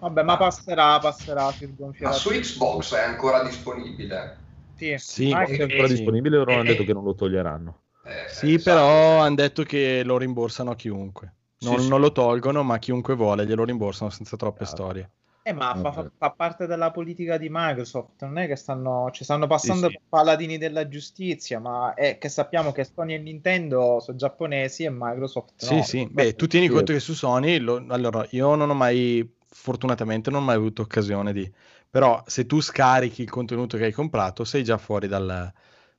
[0.00, 1.52] Vabbè, ma passerà, passerà.
[1.98, 4.38] Ma su Xbox è ancora disponibile?
[4.74, 5.94] Sì, sì ah, è ancora sì.
[5.94, 7.82] disponibile, loro hanno detto che non lo toglieranno.
[8.02, 8.76] Eh, sì, esatto.
[8.76, 11.34] però hanno detto che lo rimborsano a chiunque.
[11.58, 14.70] Non, sì, non, lo tolgono, ma chiunque vuole glielo rimborsano senza troppe claro.
[14.70, 15.10] storie.
[15.42, 19.24] Eh, ma fa, fa, fa, parte della politica di Microsoft, non è che stanno, ci
[19.24, 20.00] stanno passando sì, sì.
[20.08, 25.52] paladini della giustizia, ma è che sappiamo che Sony e Nintendo sono giapponesi e Microsoft
[25.56, 25.82] Sì, no.
[25.82, 30.30] sì, beh, tu tieni conto che su Sony, lo, allora, io non ho mai fortunatamente
[30.30, 31.50] non ho mai avuto occasione di...
[31.90, 35.52] Però se tu scarichi il contenuto che hai comprato sei già fuori dal,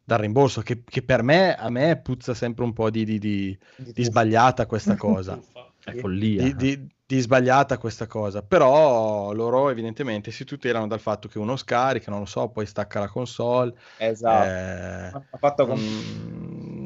[0.04, 3.58] dal rimborso, che, che, per me, a me puzza sempre un po' di, di, di,
[3.76, 5.40] di sbagliata questa cosa.
[5.84, 6.54] È follia.
[6.54, 12.22] Di, sbagliata questa cosa, però loro evidentemente si tutelano dal fatto che uno scarica, non
[12.22, 13.74] lo so, poi stacca la console.
[13.98, 14.48] Esatto.
[14.48, 15.80] Eh, ha fatto con...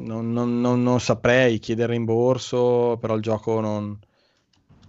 [0.04, 3.96] Non, non, non, non, saprei chiedere rimborso, però il gioco non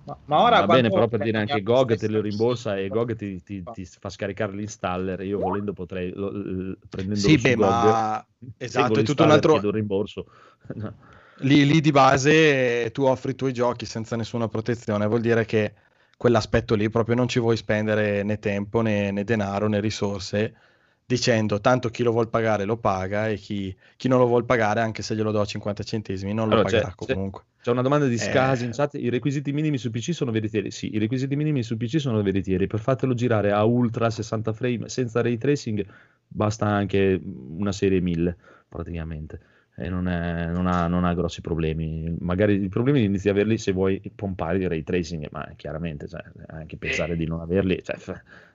[0.08, 3.16] ma, ma ora va bene, però per dire anche GOG te lo rimborsa e GOG
[3.18, 5.22] ti, ti, ti, fa scaricare l'installer.
[5.22, 8.26] Io volendo potrei lo, lo, prendendo sì, beh, GOG, ma
[8.58, 10.26] esatto, è tutto un altro chiedo rimborso.
[11.40, 15.74] lì, lì di base tu offri i tuoi giochi senza nessuna protezione, vuol dire che
[16.16, 20.56] quell'aspetto lì proprio non ci vuoi spendere né tempo né, né denaro né risorse
[21.08, 24.82] dicendo tanto chi lo vuol pagare lo paga e chi, chi, non lo vuol pagare
[24.82, 27.44] anche se glielo do a 50 centesimi non allora, lo pagherà c'è, comunque.
[27.62, 28.66] C'è una domanda di Scasi eh...
[28.66, 30.70] in chat, i requisiti minimi su PC sono veritieri?
[30.70, 34.90] Sì, i requisiti minimi su PC sono veritieri, per fartelo girare a ultra 60 frame
[34.90, 35.86] senza ray tracing
[36.28, 39.40] basta anche una serie 1000 praticamente
[39.80, 42.16] e non, è, non, ha, non, ha, grossi problemi.
[42.20, 46.24] Magari i problemi inizi a averli se vuoi pompare il ray tracing, ma chiaramente cioè,
[46.48, 47.96] anche pensare di non averli, cioè,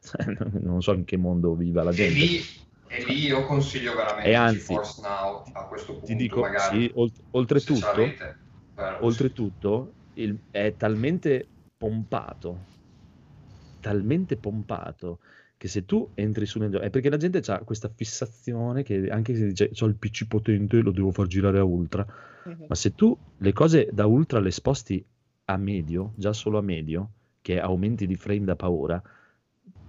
[0.60, 2.18] non so in che mondo viva la gente.
[2.18, 2.40] E lì,
[2.88, 6.06] e lì io consiglio veramente e anzi, Force Now a questo punto.
[6.06, 8.14] Ti dico, magari, sì, olt- oltretutto,
[8.98, 12.66] oltretutto il, è talmente pompato,
[13.78, 15.20] talmente pompato
[15.62, 19.08] che se tu entri su un gioco, è perché la gente ha questa fissazione che
[19.10, 22.04] anche se dice ho il PC potente lo devo far girare a ultra,
[22.44, 22.66] uh-huh.
[22.66, 25.04] ma se tu le cose da ultra le sposti
[25.44, 29.00] a medio, già solo a medio, che aumenti di frame da paura,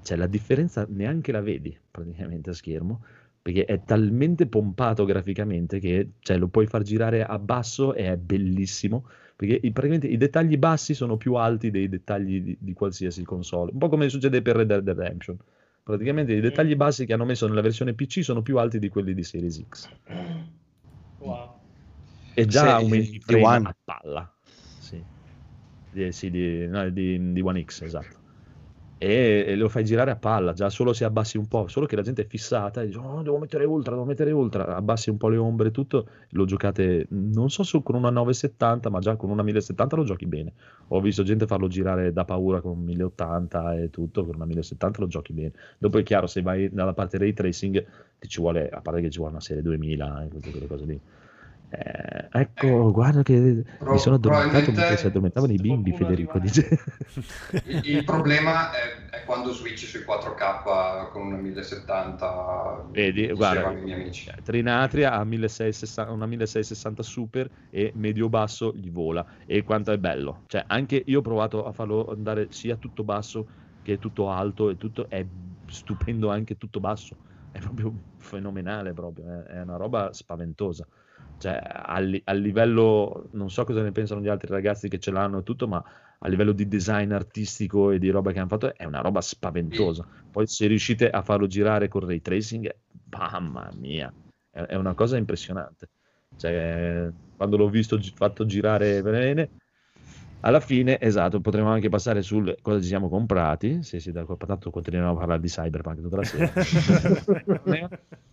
[0.03, 3.03] cioè la differenza neanche la vedi praticamente a schermo,
[3.41, 8.15] perché è talmente pompato graficamente che cioè, lo puoi far girare a basso e è
[8.15, 13.23] bellissimo, perché i, praticamente i dettagli bassi sono più alti dei dettagli di, di qualsiasi
[13.23, 15.37] console, un po' come succede per Red Dead Redemption
[15.83, 19.13] Praticamente i dettagli bassi che hanno messo nella versione PC sono più alti di quelli
[19.13, 19.89] di Series X.
[21.19, 21.59] Wow.
[22.33, 24.33] E già Se, aumenti di One a palla.
[24.79, 25.03] Sì.
[25.91, 28.22] Di, sì, di, no, di, di One X, esatto
[29.03, 31.97] e, e, lo fai girare a palla, già solo se abbassi un po', solo che
[31.97, 35.17] la gente è fissata e dice oh, devo mettere ultra, devo mettere ultra, abbassi un
[35.17, 39.17] po' le ombre e tutto, lo giocate non so se con una 970, ma già
[39.17, 40.53] con una 1070 lo giochi bene.
[40.89, 45.07] Ho visto gente farlo girare da paura con 1080 e tutto, con una 1070 lo
[45.07, 45.51] giochi bene.
[45.77, 47.85] Dopo è chiaro, se vai dalla parte ray tracing
[48.19, 50.85] ti ci vuole, a parte che ci vuole una serie 2000 e tutte quelle cose
[50.85, 51.01] lì.
[51.75, 56.67] Eh, ecco, guarda che Pro, mi sono addormentato mentre si addormentavano i bimbi, Federico dice.
[57.65, 62.89] Il, il problema è, è, quando switchi sui 4K con una 1070.
[62.91, 64.31] Vedi, guarda, i miei amici.
[64.43, 69.25] Trinatria ha 1660, una 1660 super e medio-basso gli vola.
[69.47, 70.43] E quanto è bello.
[70.45, 73.47] Cioè, anche io ho provato a farlo andare sia tutto basso
[73.81, 75.25] che tutto alto e tutto è
[75.65, 77.15] stupendo anche tutto basso.
[77.51, 79.43] È proprio fenomenale, proprio.
[79.45, 80.85] è una roba spaventosa
[81.37, 85.39] cioè, a, a, livello, non so cosa ne pensano gli altri ragazzi che ce l'hanno
[85.39, 85.83] e tutto, ma
[86.19, 90.07] a livello di design artistico e di roba che hanno fatto è una roba spaventosa.
[90.31, 92.73] Poi se riuscite a farlo girare con ray tracing,
[93.09, 94.11] mamma mia,
[94.49, 95.89] è, è una cosa impressionante.
[96.37, 99.49] Cioè, quando l'ho visto gi- fatto girare bene,
[100.45, 103.81] alla fine, esatto, potremmo anche passare sul cosa ci siamo comprati.
[103.81, 106.51] Se si da tanto continuiamo a parlare di Cyberpunk tutta la sera.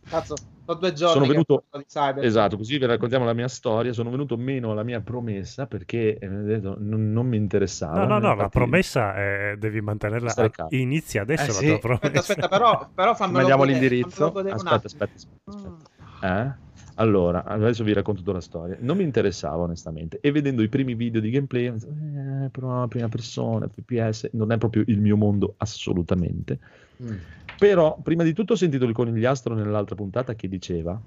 [0.09, 2.27] Cazzo, ho due giorni sono venuto, di Cyberpunk.
[2.27, 3.93] Esatto, così vi raccontiamo la mia storia.
[3.93, 8.01] Sono venuto meno alla mia promessa perché eh, non, non, mi interessava.
[8.01, 8.39] No, no, no, infatti...
[8.41, 10.35] la promessa è, devi mantenerla.
[10.71, 11.67] Inizia adesso eh, la sì.
[11.67, 12.07] tua promessa.
[12.07, 14.27] Aspetta, aspetta, però, però fammi Mandiamo l'indirizzo.
[14.27, 15.90] Aspetta, aspetta, aspetta, aspetta.
[16.21, 16.69] Eh?
[16.97, 18.77] Allora, adesso vi racconto tutta la storia.
[18.81, 23.69] Non mi interessava onestamente e vedendo i primi video di gameplay, eh, però prima persona,
[23.69, 26.59] FPS, non è proprio il mio mondo assolutamente.
[27.03, 27.17] Mm.
[27.57, 31.01] Però, prima di tutto ho sentito il conigliastro nell'altra puntata che diceva,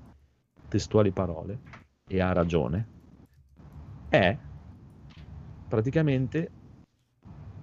[0.67, 1.59] testuali parole,
[2.07, 2.87] e ha ragione,
[4.09, 4.37] è
[5.67, 6.49] praticamente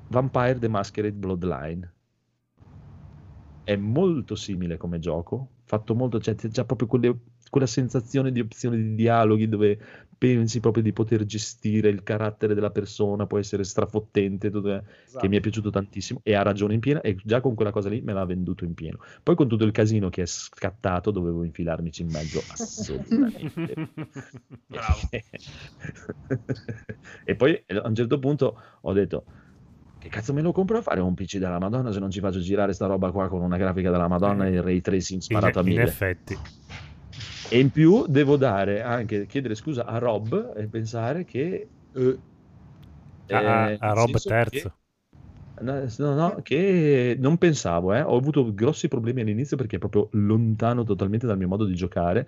[0.08, 1.92] Vampire the Masquerade Bloodline.
[3.62, 7.16] È molto simile come gioco, fatto molto, cioè c'è già proprio quelle
[7.50, 9.78] quella sensazione di opzioni di dialoghi dove
[10.20, 15.18] pensi proprio di poter gestire il carattere della persona, può essere strafottente, esatto.
[15.18, 17.88] che mi è piaciuto tantissimo e ha ragione in pieno e già con quella cosa
[17.88, 18.98] lì me l'ha venduto in pieno.
[19.22, 23.88] Poi con tutto il casino che è scattato dovevo infilarmici in mezzo assolutamente.
[24.66, 25.08] Bravo.
[27.24, 29.24] e poi a un certo punto ho detto
[29.96, 32.40] che cazzo me lo compro a fare un PC della Madonna se non ci faccio
[32.40, 35.64] girare sta roba qua con una grafica della Madonna e il ray tracing sparato in,
[35.64, 35.80] a mille.
[35.80, 36.38] In effetti.
[37.48, 41.68] E in più devo dare anche, chiedere scusa a Rob e pensare che...
[41.92, 42.18] Eh,
[43.28, 44.74] a, a Rob terzo.
[45.54, 48.00] Che, no, no, che non pensavo, eh.
[48.00, 52.26] ho avuto grossi problemi all'inizio perché è proprio lontano totalmente dal mio modo di giocare.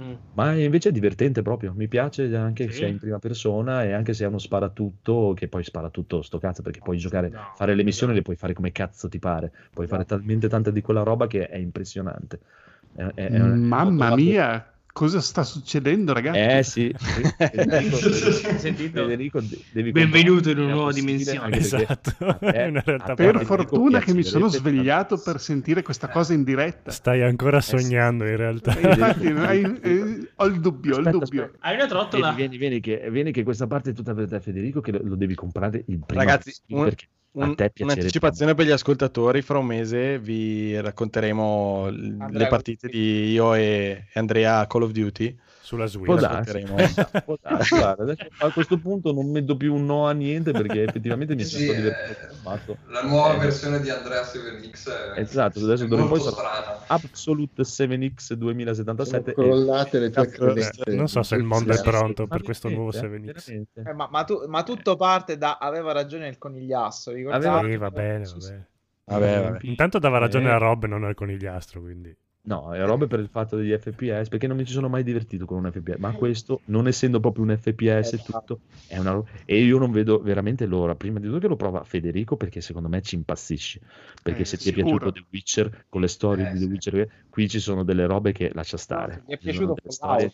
[0.00, 0.14] Mm.
[0.32, 2.78] Ma invece è divertente proprio, mi piace anche sì.
[2.78, 6.22] se è in prima persona e anche se è uno sparatutto, che poi spara tutto
[6.22, 8.18] sto cazzo, perché puoi giocare, no, fare le missioni, no.
[8.18, 11.46] le puoi fare come cazzo ti pare, puoi fare talmente tanta di quella roba che
[11.46, 12.40] è impressionante.
[12.94, 16.38] È, è, è Mamma mia, cosa sta succedendo, ragazzi?
[16.38, 16.94] Eh sì,
[18.92, 19.40] Federico,
[19.72, 21.56] devi benvenuto in una nuova dimensione.
[21.56, 22.12] Esatto.
[23.14, 26.90] per fortuna che mi sono svegliato per sentire questa cosa in diretta.
[26.90, 28.78] Stai ancora eh sognando in realtà.
[28.78, 31.42] Infatti, hai, eh, ho il dubbio, aspetta, il dubbio.
[31.44, 31.66] Aspetta.
[31.66, 32.32] Hai una trottola?
[32.32, 35.00] Vieni, vieni, vieni, che, vieni, che, questa parte è tutta per te Federico, che lo,
[35.02, 36.22] lo devi comprare il primo.
[36.22, 36.84] Ragazzi, un...
[36.84, 43.30] perché un, un'anticipazione per gli ascoltatori, fra un mese vi racconteremo Andrea, le partite di
[43.32, 46.06] io e Andrea Call of Duty sulla Switch.
[46.06, 46.60] Può darsi,
[47.24, 51.36] può darsi, guarda, a questo punto non metto più un no a niente perché effettivamente
[51.36, 52.76] mi sì, sento divertito.
[52.88, 58.32] La nuova eh, versione di Andrea 7X è esatto, adesso d'ora poi sarà Absolute 7X
[58.32, 60.82] 2077 crollate le tue credenze.
[60.86, 63.62] Non so se il mondo è pronto per questo nuovo 7X.
[63.74, 67.44] Eh, ma, ma, tu, ma, tutto parte da aveva ragione il conigliastro, ricordate?
[67.44, 68.70] Sì, va bene, va bene.
[69.04, 69.58] Vabbè, vabbè.
[69.62, 70.52] Intanto dava ragione eh.
[70.52, 72.16] a Rob, non al conigliastro, quindi...
[72.44, 75.44] No, è roba per il fatto degli FPS, perché non mi ci sono mai divertito
[75.44, 78.32] con un FPS, ma questo, non essendo proprio un FPS, esatto.
[78.40, 79.28] tutto è una roba.
[79.44, 82.88] E io non vedo veramente l'ora, prima di tutto che lo prova Federico, perché secondo
[82.88, 83.80] me ci impassisci.
[84.20, 87.08] Perché eh, se ti è piaciuto The Witcher, con le storie eh, di The Witcher,
[87.28, 89.22] qui ci sono delle robe che lascia stare.
[89.28, 90.32] Mi è piaciuto storie...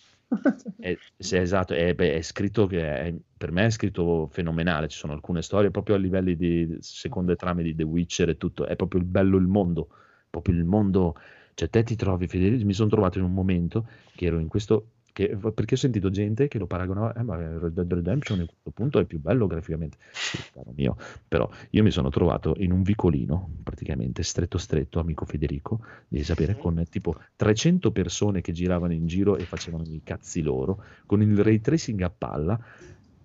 [0.79, 4.89] è, sì, esatto, è, beh, è scritto che è, per me è scritto fenomenale.
[4.89, 8.65] Ci sono alcune storie proprio a livelli di seconde trame di The Witcher e tutto.
[8.65, 9.89] È proprio il bello il mondo,
[10.31, 11.15] proprio il mondo
[11.59, 14.91] cioè, te ti trovi, Federico, mi sono trovato in un momento che ero in questo.
[15.13, 18.71] Che, perché ho sentito gente che lo paragonava, eh, ma Red Dead Redemption a questo
[18.71, 19.97] punto è più bello graficamente.
[20.13, 25.25] Sì, caro mio, però io mi sono trovato in un vicolino, praticamente stretto stretto, amico
[25.25, 30.43] Federico, devi sapere, con tipo 300 persone che giravano in giro e facevano i cazzi
[30.43, 32.57] loro, con il ray tracing a palla,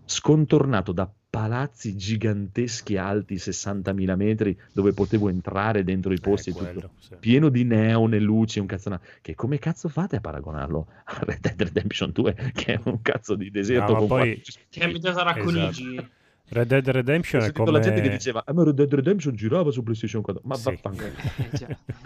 [0.05, 6.81] scontornato da palazzi giganteschi alti 60.000 metri dove potevo entrare dentro i posti eh, quello,
[6.81, 7.15] tutto, sì.
[7.19, 11.39] pieno di neon e luci un cazzo che come cazzo fate a paragonarlo a Red
[11.39, 14.43] Dead Redemption 2 che è un cazzo di deserto no, con poi...
[14.69, 15.93] che è abitato Racconigi.
[15.93, 16.09] esatto.
[16.49, 17.71] Red Dead Redemption è come...
[17.71, 20.63] la gente che diceva ah, ma Red Dead Redemption girava su PlayStation 4 ma sì.
[20.65, 21.09] vaffanculo.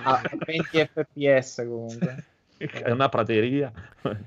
[0.04, 2.24] A 20 fps comunque
[2.84, 3.72] è una prateria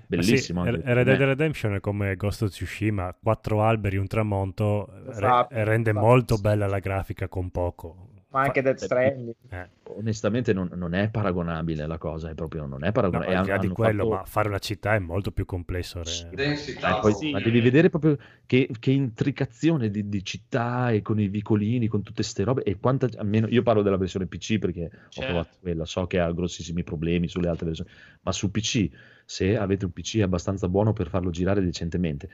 [0.06, 0.64] bellissimo.
[0.64, 5.64] Sì, Red Dead Redemption è come Ghost of Tsushima, quattro alberi, un tramonto, esatto, re-
[5.64, 6.06] rende esatto.
[6.06, 9.34] molto bella la grafica con poco ma anche Death Stranding.
[9.48, 9.68] Eh.
[9.96, 13.48] Onestamente non, non, è paragonabile la cosa, è proprio non è paragonabile.
[13.48, 14.16] No, al di quello, fatto...
[14.16, 16.02] ma fare una città è molto più complesso.
[16.32, 16.98] Densità.
[16.98, 17.30] Eh, poi, sì.
[17.32, 18.16] Ma devi vedere proprio
[18.46, 22.78] che, che intricazione di, di, città e con i vicolini, con tutte queste robe e
[22.78, 25.20] quanta, almeno io parlo della versione PC perché certo.
[25.20, 27.90] ho provato quella, so che ha grossissimi problemi sulle altre versioni,
[28.20, 28.88] ma su PC,
[29.24, 32.28] se avete un PC abbastanza buono per farlo girare decentemente,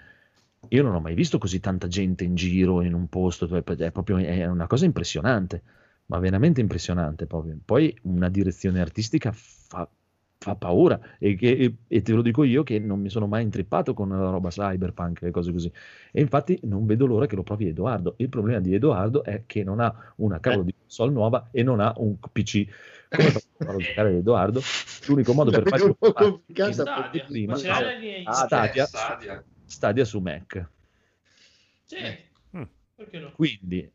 [0.68, 4.18] io non ho mai visto così tanta gente in giro in un posto, è proprio
[4.18, 5.62] è una cosa impressionante
[6.06, 7.58] ma veramente impressionante proprio.
[7.64, 9.88] Poi una direzione artistica fa
[10.38, 13.94] fa paura e, che, e, te lo dico io che non mi sono mai intrippato
[13.94, 15.72] con la roba cyberpunk e cose così
[16.12, 19.64] e infatti non vedo l'ora che lo provi Edoardo il problema di Edoardo è che
[19.64, 22.66] non ha una cavolo di console nuova e non ha un PC
[23.08, 24.60] come farò giocare Edoardo
[25.06, 25.96] l'unico modo per farlo
[26.72, 27.24] Stadia.
[27.24, 29.44] prima no, Stadia, Stadia.
[29.64, 30.68] Stadia su Mac
[31.86, 31.96] sì.
[32.56, 32.62] Mm.
[32.96, 33.32] No?
[33.34, 33.90] quindi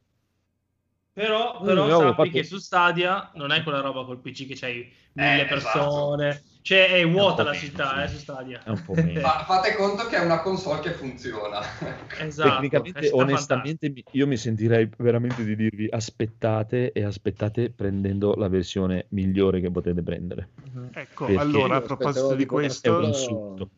[1.21, 2.29] però, però sappi fatto...
[2.29, 6.29] che su Stadia non è quella roba col PC che c'hai mille eh, persone.
[6.29, 6.49] Esatto.
[6.63, 8.62] Cioè è vuota è la città meno, eh, su Stadia.
[8.63, 9.19] È un po' meno.
[9.19, 11.60] Fa, fate conto che è una console che funziona.
[12.19, 12.49] esatto.
[12.49, 19.60] Tecnicamente, onestamente, io mi sentirei veramente di dirvi aspettate e aspettate prendendo la versione migliore
[19.60, 20.49] che potete prendere.
[20.73, 20.89] Uh-huh.
[20.93, 22.95] Ecco, Perché allora a proposito di questo...
[22.95, 23.69] È un insulto.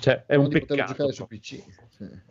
[0.00, 0.84] Cioè, è un peccato.
[0.84, 1.62] giocare su PC.
[1.88, 2.30] Sì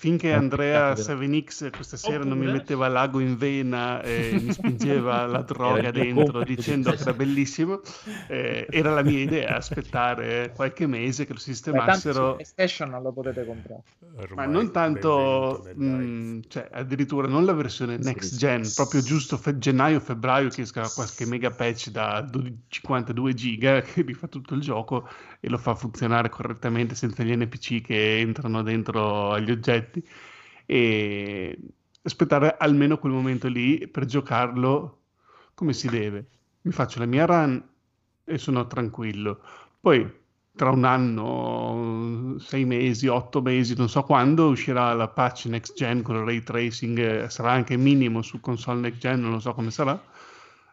[0.00, 5.42] finché Andrea 7X questa sera non mi metteva l'ago in vena e mi spingeva la
[5.44, 7.82] droga dentro dicendo che era bellissimo,
[8.26, 12.36] eh, era la mia idea aspettare qualche mese che lo sistemassero.
[12.36, 13.82] PlayStation non lo potete comprare.
[14.36, 19.58] Ma non tanto, mh, mm, cioè, addirittura non la versione next gen, proprio giusto fe-
[19.58, 25.06] gennaio-febbraio che esca qualche mega patch da 12, 52 giga che rifà tutto il gioco
[25.40, 30.06] e lo fa funzionare correttamente senza gli NPC che entrano dentro agli oggetti
[30.66, 31.58] e
[32.02, 34.98] aspettare almeno quel momento lì per giocarlo
[35.54, 36.26] come si deve.
[36.62, 37.62] Mi faccio la mia run
[38.24, 39.40] e sono tranquillo.
[39.80, 40.18] Poi
[40.54, 46.02] tra un anno, sei mesi, otto mesi, non so quando, uscirà la patch next gen
[46.02, 49.98] con il ray tracing, sarà anche minimo su console next gen, non so come sarà.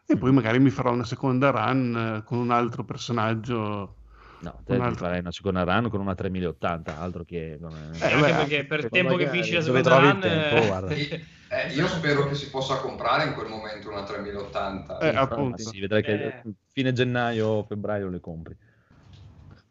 [0.05, 3.95] E poi magari mi farò una seconda run con un altro personaggio
[4.39, 5.05] No, te altro...
[5.05, 7.57] farai una seconda run con una 3080, altro che...
[7.59, 7.91] Come...
[7.99, 10.19] Eh, eh, beh, perché per il tempo che finisci la seconda run...
[10.19, 14.99] Tempo, eh, eh, io spero che si possa comprare in quel momento una 3080.
[14.99, 15.61] Eh, appunto.
[15.63, 16.41] Sì, vedrai che eh.
[16.71, 18.55] fine gennaio, febbraio le compri.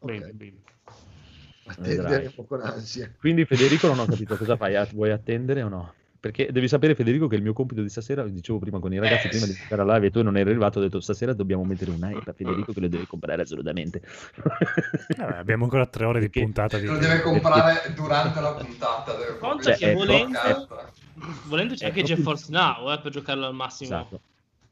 [0.00, 0.18] Okay.
[0.18, 0.56] Bene, bene.
[1.66, 3.12] Attenderemo con ansia.
[3.18, 5.94] Quindi Federico non ho capito cosa fai, vuoi attendere o no?
[6.18, 9.26] Perché devi sapere, Federico, che il mio compito di stasera, dicevo prima con i ragazzi,
[9.26, 11.64] eh, prima di giocare a live e tu non eri arrivato, ho detto stasera dobbiamo
[11.64, 14.02] mettere un hype a Federico che lo deve comprare assolutamente.
[15.18, 16.40] Eh, abbiamo ancora tre ore Perché...
[16.40, 16.78] di puntata.
[16.78, 16.86] Di...
[16.86, 19.14] Lo deve comprare durante la puntata.
[19.38, 20.38] Conta cioè, che volendo,
[21.44, 23.94] volendo c'è anche GeForce Now eh, per giocarlo al massimo.
[23.94, 24.20] Esatto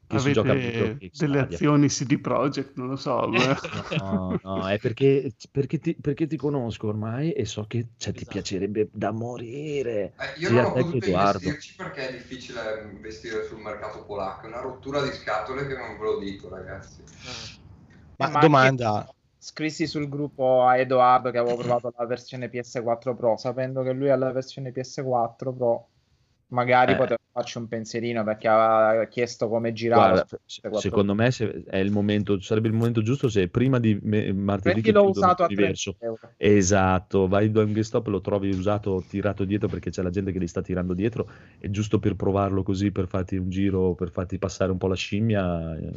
[0.07, 3.27] che si gioca delle azioni CD Projekt, non lo so.
[3.27, 3.59] Ma...
[3.97, 8.19] no, no, è perché, perché, ti, perché, ti, conosco ormai e so che cioè, ti
[8.19, 8.31] esatto.
[8.31, 10.13] piacerebbe da morire.
[10.17, 14.61] Eh, io non ho potuto investirci perché è difficile investire sul mercato polacco, è una
[14.61, 17.01] rottura di scatole che non ve lo dico, ragazzi.
[18.17, 19.09] Ma, ma domanda...
[19.37, 24.09] Scrissi sul gruppo a Edoardo che avevo provato la versione PS4 Pro, sapendo che lui
[24.09, 25.87] ha la versione PS4 Pro
[26.47, 26.95] magari eh.
[26.95, 30.25] potevo farci un pensierino perché aveva chiesto come girare.
[30.45, 31.29] secondo me
[31.67, 35.43] è il momento, sarebbe il momento giusto se prima di me, martedì che l'ho usato
[35.43, 35.97] a diverso.
[36.37, 40.39] Esatto, vai da un GameStop lo trovi usato tirato dietro perché c'è la gente che
[40.39, 44.37] li sta tirando dietro è giusto per provarlo così per farti un giro, per farti
[44.37, 45.77] passare un po' la scimmia.
[45.77, 45.91] Eh,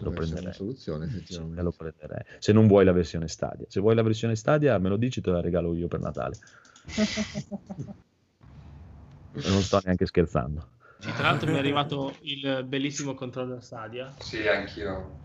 [0.00, 0.52] lo prenderei.
[0.52, 2.22] Soluzione, sì, lo prenderei.
[2.38, 5.30] Se non vuoi la versione Stadia, se vuoi la versione Stadia me lo dici te
[5.30, 6.36] la regalo io per Natale.
[9.44, 10.68] non sto neanche scherzando.
[10.98, 14.14] Sì, tra l'altro mi è arrivato il bellissimo controller Stadia.
[14.18, 15.24] Sì, anch'io.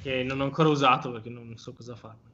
[0.00, 2.30] Che non ho ancora usato perché non so cosa farne.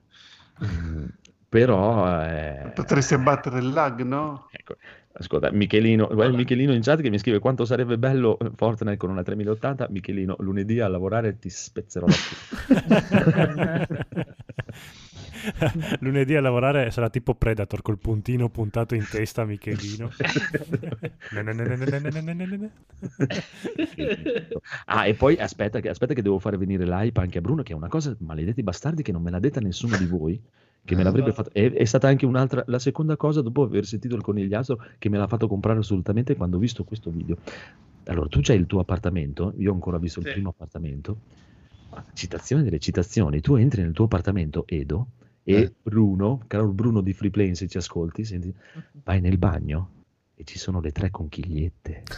[0.65, 1.07] Mm,
[1.49, 2.25] però...
[2.25, 2.71] Eh...
[2.75, 4.49] Potresti abbattere il lag, no?
[4.51, 4.77] Ecco,
[5.13, 9.23] ascolta, Michelino, guarda, Michelino in chat che mi scrive quanto sarebbe bello Fortnite con una
[9.23, 9.89] 3080.
[9.91, 12.15] Michelino, lunedì a lavorare ti spezzerò la
[16.01, 20.11] Lunedì a lavorare sarà tipo Predator col puntino puntato in testa a Michelino.
[24.87, 27.73] ah, e poi aspetta che, aspetta che devo fare venire l'hype anche a Bruno, che
[27.73, 30.41] è una cosa, maledetti bastardi, che non me l'ha detta nessuno di voi.
[30.85, 31.51] Che me l'avrebbe fatto.
[31.53, 32.63] È, è, stata anche un'altra.
[32.67, 36.57] La seconda cosa, dopo aver sentito il conigliastro, che me l'ha fatto comprare assolutamente quando
[36.57, 37.37] ho visto questo video.
[38.05, 39.53] Allora, tu c'hai il tuo appartamento.
[39.59, 40.29] Io ho ancora visto sì.
[40.29, 41.19] il primo appartamento.
[42.15, 43.41] Citazione delle citazioni.
[43.41, 45.09] Tu entri nel tuo appartamento, Edo,
[45.49, 45.73] e eh.
[45.83, 48.55] Bruno, caro Bruno di Freeplane, se ci ascolti, senti,
[49.03, 49.93] vai nel bagno
[50.35, 52.03] e ci sono le tre conchigliette.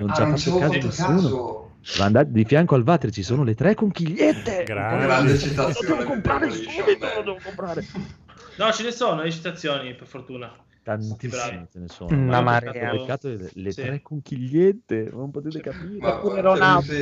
[0.00, 1.70] non ci ha ah, fatto caso nessuno.
[2.00, 4.64] Andare, di fianco al Vatre ci sono le tre conchigliette.
[4.64, 5.98] Grande, grande citazione.
[5.98, 7.86] Devo comprare subito, lo devo comprare.
[8.58, 10.52] No, ce ne sono le citazioni, per fortuna.
[10.82, 12.16] Tantissime ce ne sono.
[12.16, 12.92] Una marea.
[12.92, 13.82] Le, le sì.
[13.82, 15.98] tre conchigliette, non potete capire.
[15.98, 16.92] Ma pure Ronaldo.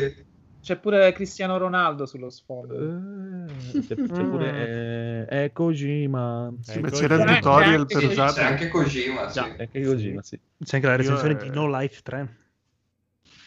[0.60, 2.74] C'è pure Cristiano Ronaldo sullo sfondo.
[2.74, 6.52] Eh, c'è, c'è pure eh, è Kojima.
[6.60, 8.32] Sì, ma c'era il tutorial per usare.
[8.32, 9.40] C'è anche Kojima, sì.
[9.40, 10.40] C'è anche Kojima, sì.
[10.62, 12.36] C'è anche la recensione Io, di No Life 3.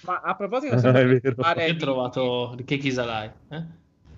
[0.02, 3.30] Ma a proposito, sempre di fare ho trovato che Kisalai.
[3.50, 3.64] Eh?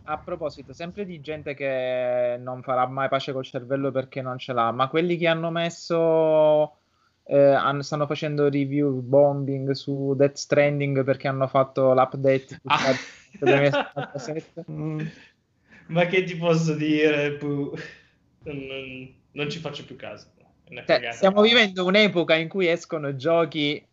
[0.06, 4.54] A proposito, sempre di gente che non farà mai pace col cervello perché non ce
[4.54, 6.76] l'ha, ma quelli che hanno messo
[7.26, 12.94] eh, stanno facendo review bombing su Death Stranding perché hanno fatto l'update ah.
[14.72, 15.00] mm.
[15.88, 17.72] ma che ti posso dire non,
[18.44, 20.32] non, non ci faccio più caso
[20.86, 23.86] cioè, stiamo vivendo un'epoca in cui escono giochi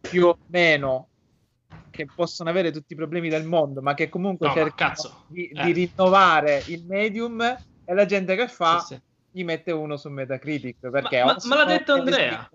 [0.00, 1.08] più o meno
[1.90, 5.64] che possono avere tutti i problemi del mondo, ma che comunque no, cercano di, eh.
[5.64, 9.00] di, rinnovare il medium e la gente che fa sì, sì.
[9.36, 12.48] Gli mette uno su Metacritic perché ma, ma, ma l'ha detto Andrea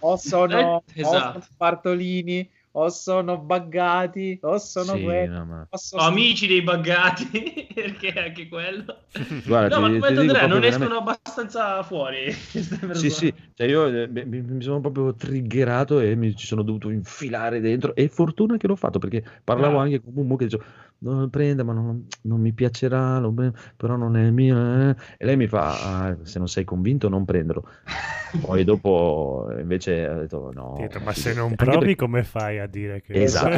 [0.00, 1.16] o sono, eh, esatto.
[1.16, 5.66] o sono Bartolini o sono buggati o sono sì, quelli no, ma...
[5.70, 6.02] o, sono...
[6.02, 9.04] amici dei buggati perché anche quello
[9.46, 10.66] Guarda, no ti, ma come Andrea non veramente...
[10.68, 12.30] escono abbastanza fuori
[12.92, 16.90] sì sì cioè io eh, mi, mi, sono proprio triggerato e mi ci sono dovuto
[16.90, 19.82] infilare dentro e fortuna che l'ho fatto perché parlavo ah.
[19.84, 20.64] anche con Mumu che dicevo
[21.00, 24.90] non lo prenda, ma non, non mi piacerà, non, però non è mio.
[24.90, 24.96] Eh.
[25.16, 27.68] E lei mi fa, ah, se non sei convinto non prenderlo.
[28.40, 30.74] Poi dopo invece ha detto no.
[30.78, 31.96] Detto, ma se non provi perché...
[31.96, 33.22] come fai a dire che...
[33.22, 33.56] Esatto.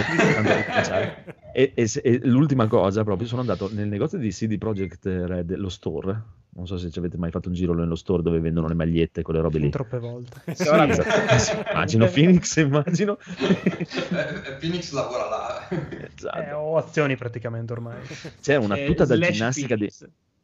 [1.52, 5.68] e, e, e, l'ultima cosa proprio, sono andato nel negozio di CD Projekt Red, lo
[5.68, 6.22] store,
[6.52, 9.22] non so se ci avete mai fatto un giro nello store dove vendono le magliette
[9.22, 9.70] con le robe lì.
[9.70, 10.40] Troppe volte.
[10.54, 11.70] Sì, esatto.
[11.70, 13.18] immagino Phoenix, immagino.
[13.18, 15.68] Eh, Phoenix lavora là.
[16.14, 16.38] Esatto.
[16.38, 17.98] Eh, ho azioni praticamente ormai.
[18.40, 19.88] C'è una tuta da ginnastica di...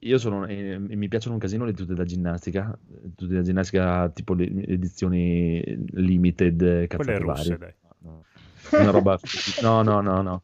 [0.00, 2.78] Io sono, eh, mi piacciono un casino le tute da ginnastica,
[3.16, 7.59] tutte da ginnastica tipo le edizioni limited, cazzate varie.
[7.59, 7.74] Dai.
[7.82, 7.86] No
[8.73, 9.19] una roba
[9.62, 10.43] no no no no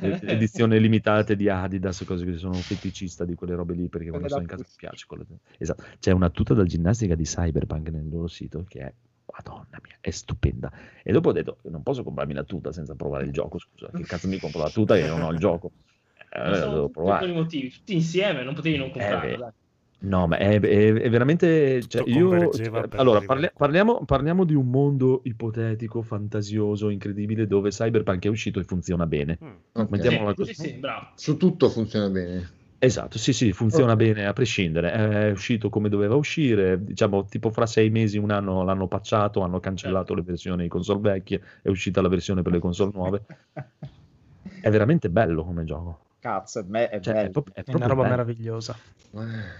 [0.00, 4.28] edizione limitata di Adidas cose così sono un feticista di quelle robe lì perché quando
[4.28, 5.26] sono in casa mi piace quello...
[5.58, 5.84] esatto.
[5.98, 8.92] c'è una tuta da ginnastica di Cyberpunk nel loro sito che è
[9.30, 10.72] Madonna mia, è stupenda.
[11.02, 14.02] E dopo ho detto, non posso comprarmi la tuta senza provare il gioco, scusa, che
[14.02, 15.72] cazzo mi compro la tuta e non ho il gioco?
[16.30, 17.24] Eh, devo provare.
[17.24, 19.48] Per motivi, tutti insieme, non potevi non comprarla.
[19.48, 19.52] Eh,
[20.00, 21.82] No, ma è, è, è veramente.
[21.86, 22.50] Cioè, io,
[22.90, 28.64] allora, parli, parliamo, parliamo, di un mondo ipotetico, fantasioso, incredibile, dove Cyberpunk è uscito e
[28.64, 29.38] funziona bene.
[29.42, 29.48] Mm.
[29.72, 30.34] Okay.
[30.36, 30.80] Sì, sì, sì,
[31.14, 32.56] Su tutto funziona bene.
[32.80, 34.06] Esatto, sì, sì, funziona okay.
[34.06, 34.92] bene a prescindere.
[34.92, 39.58] È uscito come doveva uscire, diciamo, tipo fra sei mesi, un anno l'hanno patchato, hanno
[39.58, 43.24] cancellato le versioni di console vecchie, è uscita la versione per le console nuove.
[44.60, 46.06] è veramente bello come gioco.
[46.28, 48.16] Cazzo, è, è, cioè, è, proprio, è, una roba bello.
[48.16, 48.76] meravigliosa.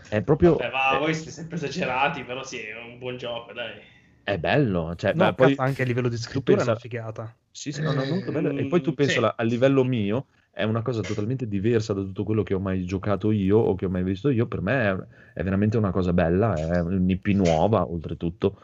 [0.06, 0.56] È proprio.
[0.56, 3.80] Vabbè, va, voi siete sempre esagerati, però sì, è un buon gioco, dai.
[4.22, 6.72] È bello, cioè, no, poi, anche a livello di scrittura pensa...
[6.72, 7.34] è una figata.
[7.50, 8.50] Sì, sì, no, no, molto bello.
[8.50, 9.34] E poi tu pensa sì.
[9.34, 13.30] a livello mio, è una cosa totalmente diversa da tutto quello che ho mai giocato
[13.30, 14.46] io o che ho mai visto io.
[14.46, 14.96] Per me è,
[15.40, 18.60] è veramente una cosa bella, è un'IP nuova, oltretutto.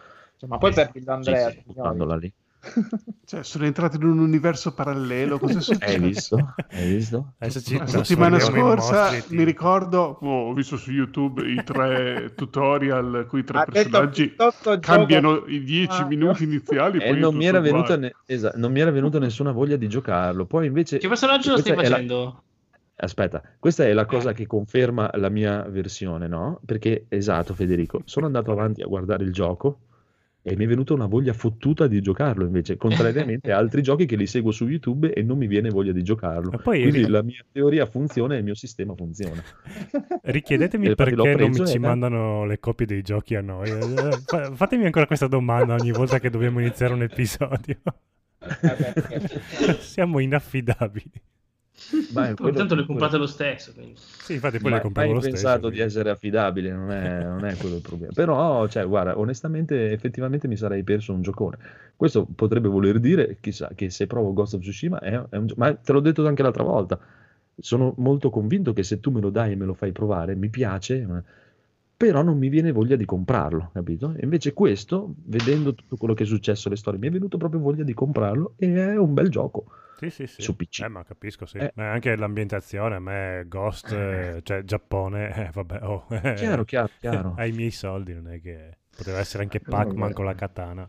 [0.47, 2.33] ma poi per Andrea, sì, sì, lì.
[3.27, 5.39] Cioè, sono entrati in un universo parallelo.
[5.39, 5.87] Cosa è successo?
[5.87, 6.55] Hai visto?
[6.69, 7.35] Hai visto?
[7.39, 7.51] La
[7.87, 13.59] settimana scorsa mi ricordo, oh, ho visto su YouTube i tre tutorial cui i tre
[13.61, 14.37] ha personaggi
[14.81, 15.51] cambiano gioco...
[15.51, 16.99] i dieci ah, minuti iniziali.
[16.99, 18.15] E non mi, ne...
[18.27, 20.45] esatto, non mi, era venuta nessuna voglia di giocarlo.
[20.45, 20.99] Poi invece.
[20.99, 22.25] Che personaggio lo stai facendo?
[22.25, 22.43] La...
[22.97, 26.61] Aspetta, questa è la cosa che conferma la mia versione, no?
[26.65, 29.79] Perché, esatto, Federico, sono andato avanti a guardare il gioco
[30.47, 34.15] e mi è venuta una voglia fottuta di giocarlo invece, contrariamente a altri giochi che
[34.15, 36.61] li seguo su YouTube e non mi viene voglia di giocarlo.
[36.63, 37.09] Quindi ri...
[37.09, 39.43] la mia teoria funziona e il mio sistema funziona.
[40.21, 43.71] Richiedetemi perché non mi ci mandano le copie dei giochi a noi.
[43.71, 47.79] Eh, fatemi ancora questa domanda ogni volta che dobbiamo iniziare un episodio.
[49.81, 51.23] Siamo inaffidabili.
[52.11, 53.25] Beh, quello, tanto le comprate quello...
[53.25, 53.73] lo stesso.
[53.73, 53.95] Quindi.
[53.97, 55.35] Sì, infatti poi Ma le compriamo lo stesso.
[55.35, 55.79] Hai pensato quindi.
[55.79, 58.13] di essere affidabile, non è, non è, quello il problema.
[58.15, 61.59] Però, cioè, guarda, onestamente, effettivamente mi sarei perso un giocone.
[61.97, 65.75] Questo potrebbe voler dire, chissà, che se provo Ghost of Tsushima è, è un Ma
[65.75, 66.99] te l'ho detto anche l'altra volta.
[67.57, 70.49] Sono molto convinto che se tu me lo dai e me lo fai provare, mi
[70.49, 71.07] piace,
[71.97, 74.13] però non mi viene voglia di comprarlo, capito?
[74.17, 77.61] E invece questo, vedendo tutto quello che è successo, le storie, mi è venuto proprio
[77.61, 79.67] voglia di comprarlo e è un bel gioco.
[79.99, 80.43] Sì, sì, sì.
[80.43, 80.83] Su PC.
[80.83, 81.59] Eh, ma capisco, sì.
[81.59, 81.73] Eh.
[81.75, 84.41] Ma anche l'ambientazione, a me Ghost, eh.
[84.43, 87.35] cioè Giappone, eh, vabbè, oh, chiaro, chiaro, chiaro.
[87.39, 90.89] Ai miei soldi, non è che poteva essere anche Pac-Man con la katana.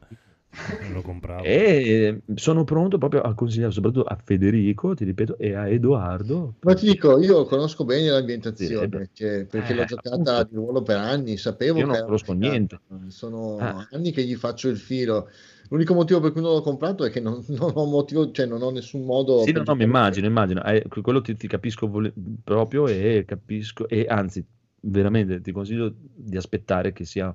[0.82, 1.44] Non lo compravo.
[1.44, 6.56] E sono pronto proprio a consigliare soprattutto a Federico, ti ripeto, e a Edoardo.
[6.62, 10.48] Ma ti dico, io conosco bene l'ambientazione perché, perché eh, l'ho giocata appunto.
[10.50, 12.80] di ruolo per anni, sapevo io non conosco niente.
[13.08, 13.88] Sono ah.
[13.92, 15.30] anni che gli faccio il filo
[15.70, 18.62] L'unico motivo per cui non l'ho comprato è che non, non ho motivo, cioè non
[18.62, 19.44] ho nessun modo.
[19.44, 20.64] Sì, no, no, mi immagino, immagino.
[20.64, 22.14] Eh, quello ti, ti capisco vole-
[22.44, 24.46] proprio e capisco, e anzi,
[24.82, 27.34] veramente ti consiglio di aspettare che sia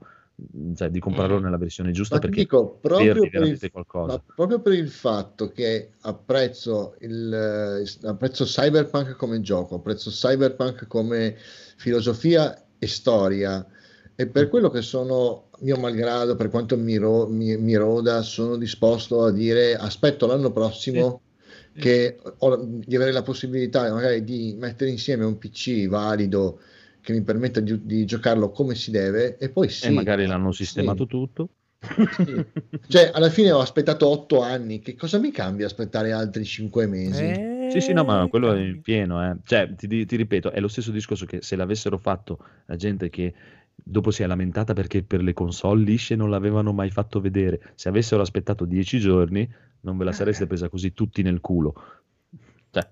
[0.74, 1.43] cioè, di comprarlo mm.
[1.43, 4.22] nella versione giusta ma perché dico, proprio per, il, qualcosa.
[4.35, 11.37] proprio per il fatto che apprezzo, il, apprezzo Cyberpunk come gioco, apprezzo Cyberpunk come
[11.76, 13.66] filosofia e storia
[14.14, 14.49] e per mm.
[14.49, 19.30] quello che sono mio malgrado, per quanto mi, ro- mi, mi roda, sono disposto a
[19.30, 21.20] dire aspetto l'anno prossimo
[21.74, 21.80] sì.
[21.80, 26.61] che ho, di avere la possibilità magari di mettere insieme un PC valido
[27.00, 29.86] che mi permetta di, di giocarlo come si deve e poi sì.
[29.86, 31.08] E magari l'hanno sistemato sì.
[31.08, 31.48] tutto.
[31.80, 32.44] Sì.
[32.88, 34.80] Cioè, alla fine ho aspettato otto anni.
[34.80, 37.22] Che cosa mi cambia aspettare altri cinque mesi?
[37.22, 37.68] Eh...
[37.70, 39.24] Sì, sì, no, ma quello è in pieno.
[39.24, 39.36] Eh.
[39.44, 43.32] Cioè, ti, ti, ripeto, è lo stesso discorso che se l'avessero fatto la gente che
[43.85, 47.72] dopo si è lamentata perché per le console lisce non l'avevano mai fatto vedere.
[47.74, 49.49] Se avessero aspettato dieci giorni,
[49.81, 51.74] non ve la sareste presa così tutti nel culo.
[52.70, 52.87] Cioè,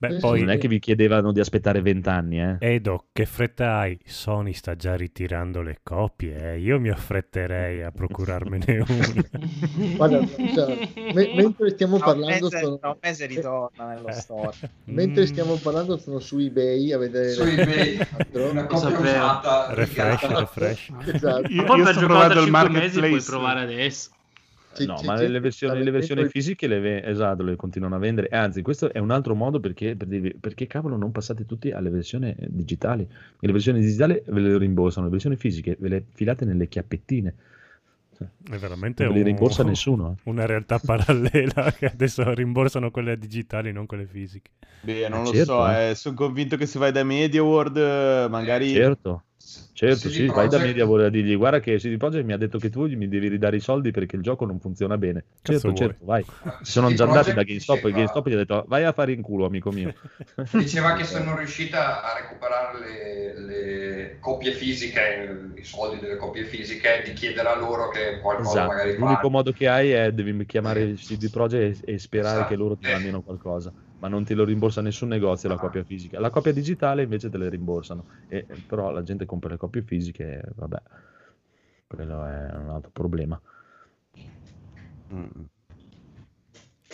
[0.00, 2.56] Beh, poi, non è che vi chiedevano di aspettare vent'anni, eh.
[2.58, 3.98] Edo, che fretta hai?
[4.02, 6.58] Sony sta già ritirando le copie, eh.
[6.58, 9.96] Io mi affretterei a procurarmene una.
[9.96, 12.48] Guarda, cioè, me- mentre stiamo tra parlando...
[12.50, 12.78] Mese, sono...
[12.82, 14.12] Un mese ritorna nello eh.
[14.12, 14.56] store.
[14.84, 17.32] mentre stiamo parlando sono su eBay a vedere...
[17.32, 17.98] Su eBay,
[18.32, 19.74] una copia usata.
[19.74, 20.92] Refresh, refresh.
[21.12, 21.52] Esatto.
[21.52, 24.12] Io, io poi per giocare 5 mesi puoi provare adesso.
[24.80, 28.28] Sì, no, ma le versioni, le versioni fisiche le, esatto, le continuano a vendere.
[28.28, 33.02] Anzi, questo è un altro modo perché, perché cavolo non passate tutti alle versioni digitali.
[33.02, 37.34] E le versioni digitali ve le rimborsano, le versioni fisiche ve le filate nelle chiappettine.
[38.18, 40.16] È veramente non un, li rimborsa nessuno.
[40.18, 40.30] Eh.
[40.30, 44.50] Una realtà parallela che adesso rimborsano quelle digitali, non quelle fisiche.
[44.82, 45.94] Beh, non lo certo, so, eh.
[45.94, 48.70] sono convinto che se vai da Media World magari...
[48.70, 49.24] Certo
[49.72, 50.34] Certo, CD sì, Projekt...
[50.34, 53.08] vai da Mediavolt a dirgli guarda che CD Projekt mi ha detto che tu mi
[53.08, 55.24] devi ridare i soldi perché il gioco non funziona bene.
[55.42, 56.24] Certo, certo, vai.
[56.62, 57.88] Si sono già andati da GameStop diceva...
[57.88, 59.94] e GameStop gli ha detto vai a fare in culo, amico mio.
[60.52, 67.02] Diceva che sono riuscita a recuperare le, le, copie fisiche, i soldi delle copie fisiche,
[67.04, 68.68] di chiedere a loro che qualcosa esatto.
[68.68, 69.28] magari L'unico fare.
[69.30, 72.48] modo che hai è devi chiamare CD Projekt e, e sperare esatto.
[72.48, 76.18] che loro ti mandino qualcosa ma non ti lo rimborsa nessun negozio la copia fisica.
[76.18, 80.42] La copia digitale invece te le rimborsano, e, però la gente compra le copie fisiche,
[80.54, 80.82] vabbè,
[81.86, 83.40] quello è un altro problema.
[85.12, 85.24] Mm.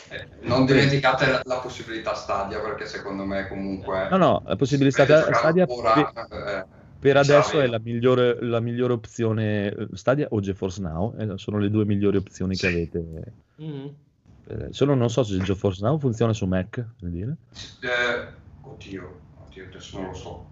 [0.09, 4.09] Eh, non dimenticate la, la, possibilità Stadia perché secondo me comunque...
[4.11, 5.65] No, no, la possibilità Stadia...
[5.69, 6.67] Ora, per, eh,
[6.99, 11.71] per adesso è la migliore, la migliore, opzione Stadia o GeForce Now, eh, sono le
[11.71, 12.67] due migliori opzioni sì.
[12.67, 13.33] che avete.
[13.63, 13.87] Mm.
[14.49, 17.37] Eh, solo non so se GeForce Now funziona su Mac, dire.
[17.81, 18.29] Eh,
[18.63, 20.51] oddio, oddio, adesso non lo so.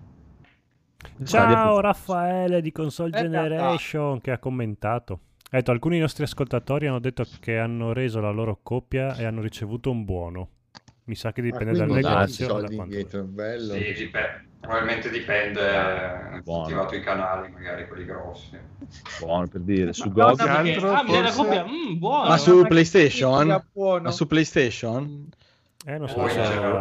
[1.25, 5.21] Ciao Raffaele di Console Generation che ha commentato.
[5.51, 9.41] Ha detto, alcuni nostri ascoltatori hanno detto che hanno reso la loro copia e hanno
[9.41, 10.49] ricevuto un buono.
[11.05, 12.47] Mi sa che dipende ah, dal negozio.
[12.47, 13.75] Soldi indietro, bello.
[13.75, 18.59] Sì, dipende Probabilmente dipende, eh, attivato i canali, magari quelli grossi.
[19.21, 20.41] Buono per dire, su GOG.
[20.41, 20.65] Ah,
[21.05, 21.65] forse...
[21.65, 23.63] mm, buono, ma su PlayStation?
[23.75, 25.29] Ma su PlayStation?
[25.87, 26.41] Eh, non so se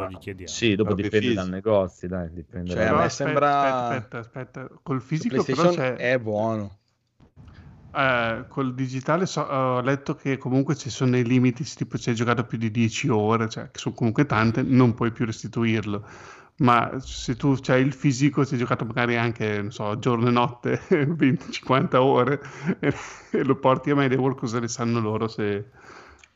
[0.09, 0.51] gli chiediamo.
[0.51, 1.41] Sì, dopo dipende fisico.
[1.41, 2.71] dal negozio, dai, dipende.
[2.71, 3.87] Cioè, a me sembra...
[3.89, 4.79] Aspetta, aspetta, aspetta.
[4.81, 5.95] Col fisico però c'è...
[5.95, 6.77] è buono.
[7.93, 12.15] Eh, col digitale so, ho letto che comunque ci sono dei limiti, tipo se hai
[12.15, 16.07] giocato più di 10 ore, cioè che sono comunque tante, non puoi più restituirlo
[16.57, 20.31] ma se tu hai il fisico, ti hai giocato magari anche, non so, giorno e
[20.31, 22.41] notte, 20-50 ore,
[22.79, 22.93] e,
[23.31, 25.69] e, lo porti a Medieval, cosa ne sanno loro se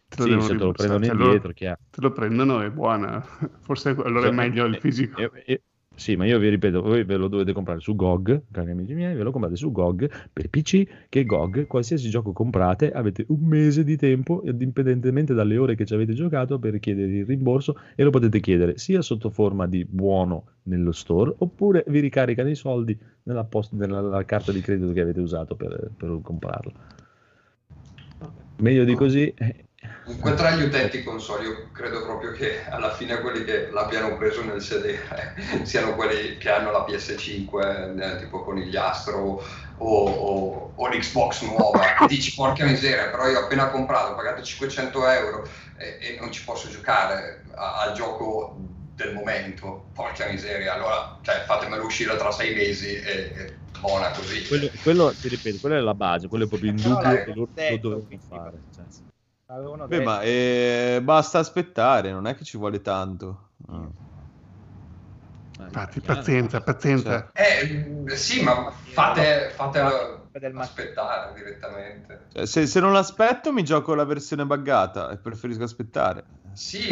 [0.10, 3.22] te lo, sì, se te lo prendono cioè, indietro, loro, te lo prendono è buona,
[3.62, 5.20] forse allora cioè, è meglio il fisico.
[5.20, 5.62] E, e,
[5.98, 9.16] sì, ma io vi ripeto, voi ve lo dovete comprare su GOG, cari amici miei,
[9.16, 13.84] ve lo comprate su GOG per PC, che GOG, qualsiasi gioco comprate, avete un mese
[13.84, 18.12] di tempo, indipendentemente dalle ore che ci avete giocato, per chiedere il rimborso e lo
[18.12, 23.46] potete chiedere sia sotto forma di buono nello store, oppure vi ricaricano i soldi nella,
[23.46, 26.72] post- nella carta di credito che avete usato per, per comprarlo.
[28.58, 29.34] Meglio di così
[29.88, 34.16] eh, Comunque tra gli utenti console io credo proprio che alla fine quelli che l'abbiano
[34.18, 39.44] preso nel sedere siano quelli che hanno la PS5 eh, tipo Conigliastro
[39.78, 42.06] o, o, o l'Xbox nuova.
[42.08, 46.32] Dici porca miseria però io ho appena comprato ho pagato 500 euro e, e non
[46.32, 48.56] ci posso giocare al gioco
[48.96, 49.88] del momento.
[49.94, 54.48] Porca miseria allora cioè, fatemelo uscire tra sei mesi e, e buona così.
[54.48, 57.50] Quello, quello, ti ripeto quella è la base quello è proprio in dubbio che loro
[57.54, 58.86] lo dovevano fare cioè.
[59.50, 63.52] Beh, ma eh, basta aspettare, non è che ci vuole tanto.
[63.72, 63.88] Mm.
[65.60, 67.32] Infatti, pazienza, pazienza.
[67.34, 67.56] Cioè.
[67.56, 70.26] Eh, sì, ma fate, fatelo
[70.56, 72.26] aspettare direttamente.
[72.34, 76.26] Cioè, se, se, non l'aspetto mi gioco la versione buggata e preferisco aspettare.
[76.54, 76.92] Sì,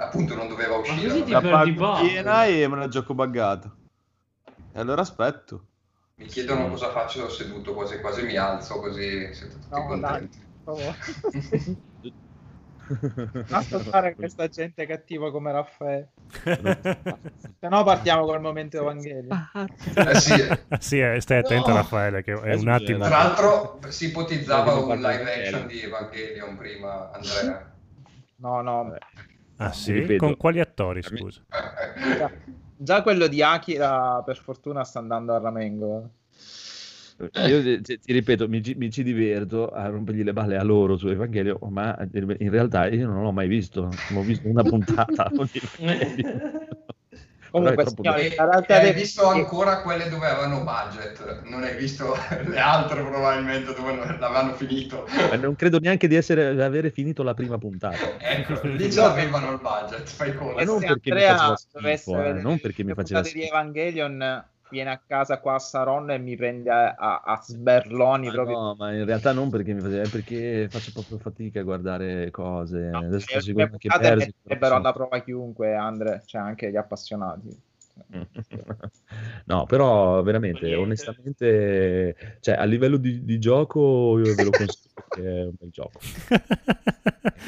[0.00, 1.28] appunto non doveva uscire.
[1.28, 3.72] La pago piena e me la gioco buggata.
[4.72, 5.66] E allora aspetto.
[6.16, 10.38] Mi chiedono cosa faccio seduto, quasi quasi mi alzo così siete tutti no, contenti.
[10.38, 10.53] Dai,
[13.50, 16.10] Ascoltare questa gente cattiva come Raffaele.
[16.42, 19.30] Se no partiamo col momento Evangelio.
[19.94, 20.34] Eh sì.
[20.78, 21.76] sì, eh, stai attento no.
[21.76, 23.04] Raffaele che è un attimo.
[23.04, 27.72] Tra l'altro si ipotizzava un live action di Evangelion prima, Andrea.
[28.36, 28.96] No, no.
[29.56, 30.16] Ah sì?
[30.16, 31.42] Con quali attori, scusa?
[32.76, 36.10] Già quello di Akira per fortuna sta andando a Ramengo.
[37.46, 41.08] Io ti, ti ripeto, mi, mi, ci diverto a rompergli le balle a loro su
[41.08, 45.30] Evangelio, ma in realtà io non l'ho mai visto, non ho visto una puntata.
[47.54, 48.34] Comunque, signori,
[48.66, 54.54] hai visto ancora quelle dove avevano budget, non hai visto le altre probabilmente dove l'avevano
[54.54, 55.06] finito.
[55.30, 57.96] Ma non credo neanche di essere, avere finito la prima puntata.
[58.18, 60.64] ecco, lì già avevano il budget, fai conto.
[60.64, 63.38] Non perché Andrea mi faceva schifo, eh, non perché mi faceva schifo.
[63.38, 64.44] di Evangelion
[64.74, 68.26] viene a casa qua a Saron e mi prende a, a, a sberloni.
[68.26, 68.58] Ma proprio.
[68.58, 72.30] No, ma in realtà non perché mi faceva, è perché faccio proprio fatica a guardare
[72.30, 72.90] cose.
[72.90, 74.34] No, Adesso sto seguendo che persi.
[74.42, 77.72] Metterebbero alla prova chiunque, Andre, cioè anche gli appassionati.
[79.46, 85.22] no, però veramente, onestamente, cioè, a livello di, di gioco io ve lo consiglio perché
[85.22, 85.98] è un bel gioco.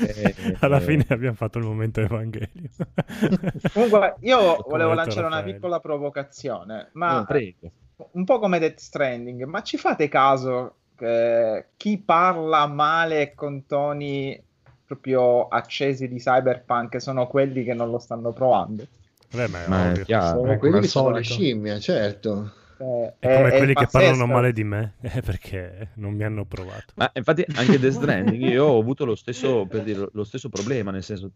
[0.01, 2.71] e, eh, Alla fine abbiamo fatto il momento Evangelio.
[3.73, 5.27] Comunque, io volevo lanciare Raffaele.
[5.27, 7.71] una piccola provocazione, ma no,
[8.13, 14.43] un po' come Death Stranding, ma ci fate caso che chi parla male con toni
[14.87, 18.87] proprio accesi di cyberpunk sono quelli che non lo stanno provando?
[19.31, 22.53] Beh, ma è, ma è chiaro, sono quelli che sono le scimmie, certo.
[22.79, 26.45] Eh, è, come è, quelli che parlano male di me eh, perché non mi hanno
[26.45, 26.93] provato.
[26.97, 30.91] Ma infatti anche Death Stranding io ho avuto lo stesso, per dire, lo stesso problema,
[30.91, 31.31] nel senso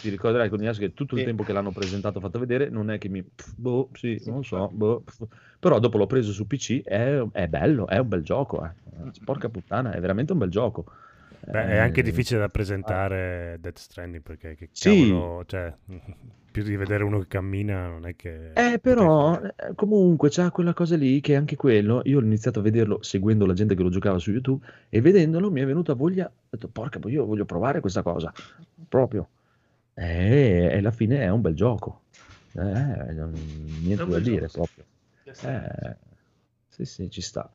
[0.00, 1.26] ti ricorderai con Ignacio che tutto il sì.
[1.26, 3.24] tempo che l'hanno presentato fatto vedere non è che mi
[3.56, 5.02] boh, sì, non so, boh,
[5.58, 8.70] però dopo l'ho preso su PC è, è bello, è un bel gioco, eh.
[9.24, 10.84] porca puttana, è veramente un bel gioco.
[11.44, 15.48] Beh, è anche eh, difficile da presentare Death Stranding perché che cavolo, sì.
[15.48, 15.74] cioè,
[16.52, 18.52] più di vedere uno che cammina non è che...
[18.52, 19.40] Eh, però.
[19.40, 23.44] Eh, comunque c'ha quella cosa lì che anche quello, io ho iniziato a vederlo seguendo
[23.46, 26.68] la gente che lo giocava su YouTube e vedendolo mi è venuta voglia, ho detto
[26.68, 28.32] porca, io voglio provare questa cosa,
[28.88, 29.28] proprio.
[29.94, 32.02] E, e alla fine è un bel gioco,
[32.52, 34.68] eh, niente da dire gioco.
[34.68, 34.84] proprio.
[35.24, 35.96] Eh,
[36.68, 37.50] sì, sì, ci sta.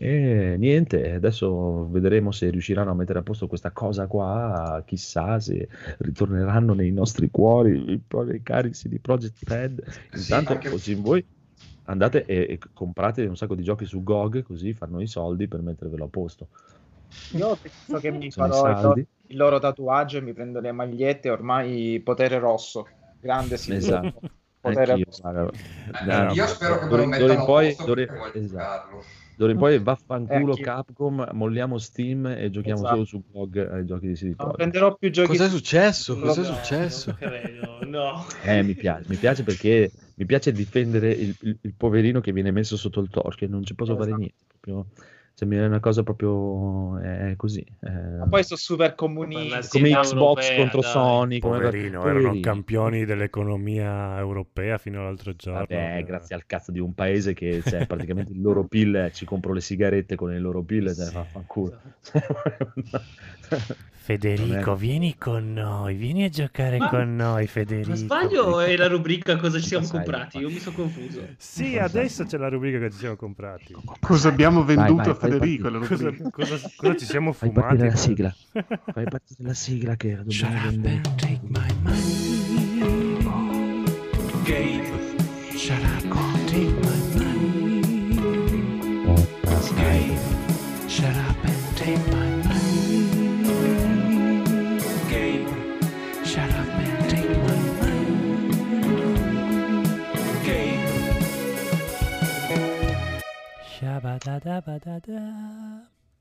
[0.00, 5.68] E niente, adesso vedremo se riusciranno a mettere a posto questa cosa qua, chissà se
[5.98, 9.82] ritorneranno nei nostri cuori i, carici di Project Red.
[10.12, 11.26] Intanto, sì, così voi
[11.86, 15.62] andate e, e, comprate un sacco di giochi su GOG, così fanno i soldi per
[15.62, 16.46] mettervelo a posto.
[17.32, 18.94] Io penso che mi farò il loro,
[19.26, 22.86] il loro, tatuaggio e mi prendo le magliette, ormai potere rosso,
[23.18, 23.72] grande sì.
[23.72, 24.20] Esatto.
[24.60, 25.50] Potere rosso.
[26.08, 30.56] Eh, io spero che me lo mettano a posto d'ora, esatto D'ora in poi vaffanculo
[30.56, 32.94] eh, Capcom, molliamo Steam e giochiamo esatto.
[32.94, 35.28] solo su GOG ai giochi di CD Non prenderò più giochi.
[35.28, 36.18] Cos'è successo?
[36.18, 37.16] Cos'è no, successo?
[37.86, 38.26] No.
[38.42, 42.50] Eh, mi piace, mi piace perché mi piace difendere il, il, il, poverino che viene
[42.50, 44.08] messo sotto il torchio e non ci posso esatto.
[44.08, 44.44] fare niente.
[44.58, 44.86] Proprio
[45.38, 47.64] cioè, è una cosa proprio è così.
[47.78, 47.88] È...
[47.88, 49.78] Ma poi sono super comunisti.
[49.78, 50.90] Come Xbox europea, contro dai.
[50.90, 51.38] Sony.
[51.38, 51.56] Come...
[51.58, 55.60] Poverino, Poverino, erano campioni dell'economia europea fino all'altro giorno.
[55.60, 59.52] Vabbè, grazie al cazzo di un paese che cioè, praticamente il loro PIL, ci compro
[59.52, 61.78] le sigarette con il loro PIL, cioè, fa, fa culo.
[64.08, 67.90] Federico, vieni con noi, vieni a giocare ma, con noi, Federico.
[67.90, 70.38] Ma sbaglio è la rubrica cosa ci siamo Sai, comprati?
[70.38, 71.20] Io mi sono confuso.
[71.36, 73.76] Sì, adesso c'è la rubrica che ci siamo comprati.
[74.00, 75.70] Cosa abbiamo venduto vai, vai, Federico?
[75.80, 77.76] Cosa, cosa, cosa, ci siamo fai fumati?
[77.76, 78.34] Fai la sigla.
[78.92, 81.00] Fai partire la sigla che dobbiamo Shut vendere.
[81.16, 83.16] take my money.
[84.44, 84.84] Gabe,
[85.56, 89.04] shut up and take my money.
[89.06, 89.26] Oh,
[89.76, 90.18] Gabe,
[90.88, 92.17] shut up and take my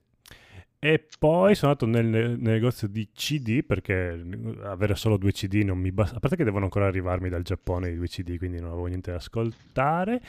[0.85, 4.23] E poi sono andato nel, nel, negozio di CD perché
[4.65, 6.17] avere solo due CD non mi basta.
[6.17, 9.11] A parte che devono ancora arrivarmi dal Giappone i due CD, quindi non avevo niente
[9.11, 10.21] da ascoltare.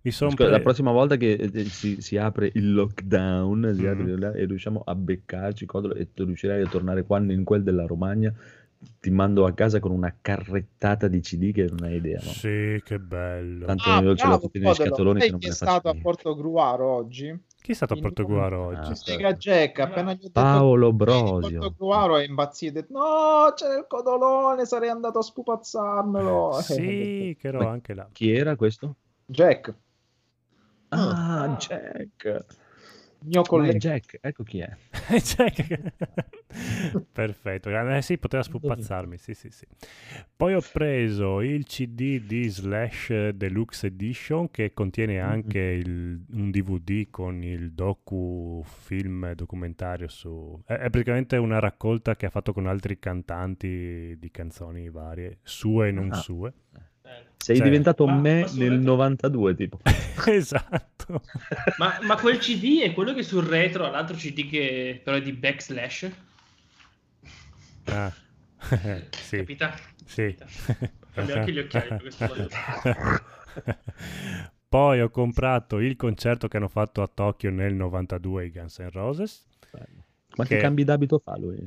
[0.00, 0.48] Mi Scusa, pre...
[0.48, 4.22] La prossima volta che eh, si, si apre il lockdown mm-hmm.
[4.34, 8.34] e riusciamo a beccarci e tu riuscirai a tornare quando in quel della Romagna,
[8.98, 12.18] ti mando a casa con una carrettata di CD che non hai idea.
[12.20, 12.30] No?
[12.30, 13.64] Sì, che bello.
[13.64, 15.20] Tanto ah, io ce l'ho tutti nei scatoloni.
[15.20, 17.48] Sai chi è stato a Porto Gruaro oggi?
[17.60, 18.94] Chi è stato a Portoguaro oggi?
[18.96, 21.60] Spiega Jack, appena gli ho detto Paolo Brosio.
[21.60, 22.84] Portoguaro è impazzito.
[22.88, 26.58] No, c'è il codolone, sarei andato a spupazzarmelo.
[26.62, 28.08] Sì, che ero anche là.
[28.12, 28.96] Chi era questo?
[29.26, 29.74] Jack.
[30.88, 31.48] Ah, ah.
[31.56, 32.46] Jack
[33.22, 34.76] mio collega Jack, ecco chi è.
[35.18, 35.92] Jack.
[37.12, 39.66] Perfetto, eh, sì, poteva spupazzarmi, sì, sì, sì.
[40.36, 47.08] Poi ho preso il CD di Slash Deluxe Edition che contiene anche il, un DVD
[47.10, 50.60] con il docu film documentario su...
[50.64, 55.88] È, è, praticamente una raccolta che ha fatto con altri cantanti di canzoni varie, sue
[55.88, 56.16] e non ah.
[56.16, 56.52] sue.
[57.36, 59.80] Sei cioè, diventato me nel 92, tipo.
[60.26, 61.22] esatto.
[61.78, 65.22] ma, ma, quel CD è quello che sul retro ha l'altro CD che però è
[65.22, 66.10] di Backslash?
[67.84, 68.12] Ah.
[69.10, 69.38] sì.
[69.38, 69.74] Capita?
[70.04, 70.36] Sì.
[71.12, 72.48] Cambia anche gli occhiali per questo
[74.68, 78.90] Poi ho comprato il concerto che hanno fatto a Tokyo nel 92 i Guns N'
[78.92, 79.48] Roses.
[80.36, 81.58] Ma che, cambi d'abito fa lui?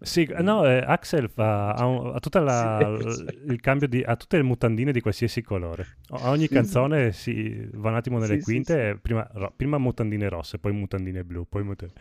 [0.00, 4.16] Sì, no, eh, Axel fa, ha, un, ha, tutta la, sì, il cambio di, ha
[4.16, 5.96] tutte le mutandine di qualsiasi colore.
[6.08, 10.58] A ogni canzone si va un attimo nelle sì, quinte, prima, ro, prima, mutandine rosse,
[10.58, 12.00] poi mutandine blu, poi mutandine...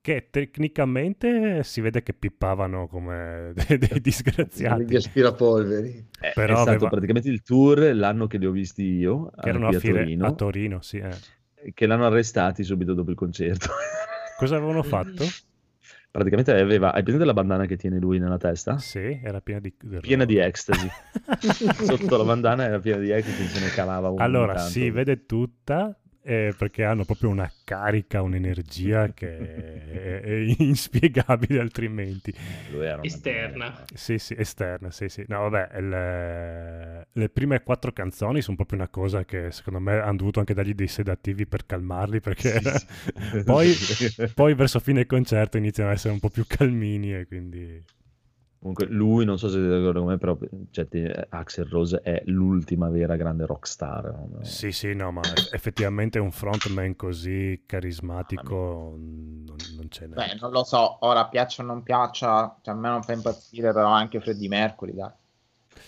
[0.00, 4.84] Che tecnicamente si vede che pippavano come dei, dei disgraziati.
[4.84, 6.06] Gli aspirapolveri.
[6.20, 6.88] Eh, Però è stato aveva...
[6.90, 9.32] praticamente il tour l'anno che li ho visti io.
[9.36, 10.26] Che erano a, a, Torino.
[10.26, 10.98] A Torino, sì.
[10.98, 11.72] Eh.
[11.74, 13.66] Che l'hanno arrestati subito dopo il concerto.
[14.36, 15.24] Cosa avevano fatto?
[16.10, 16.92] Praticamente aveva.
[16.92, 18.78] Hai presente la bandana che tiene lui nella testa?
[18.78, 19.74] Sì, era piena di.
[20.00, 20.88] Piena di ecstasy.
[21.84, 25.98] Sotto la bandana era piena di ecstasy, se ne calava un Allora, si vede tutta,
[26.28, 32.34] eh, perché hanno proprio una carica, un'energia che è, è inspiegabile altrimenti.
[33.02, 33.84] Esterna.
[33.94, 35.24] Sì, sì, esterna, sì, sì.
[35.28, 40.16] No, vabbè, le, le, prime quattro canzoni sono proprio una cosa che secondo me hanno
[40.16, 42.86] dovuto anche dargli dei sedativi per calmarli, perché sì,
[43.30, 43.42] sì.
[43.46, 43.72] poi,
[44.34, 47.84] poi verso fine concerto iniziano ad essere un po' più calmini e quindi...
[48.58, 50.36] Comunque lui, non so se siete d'accordo con me, però
[50.70, 54.04] cioè, Axel Rose è l'ultima vera grande rockstar.
[54.04, 54.42] No?
[54.42, 55.20] Sì, sì, no, ma
[55.52, 60.14] effettivamente un frontman così carismatico non, non ce n'è.
[60.14, 63.72] Beh, non lo so, ora piaccia o non piaccia, cioè, a me non fa impazzire,
[63.72, 65.12] però anche Freddie Mercury, dai.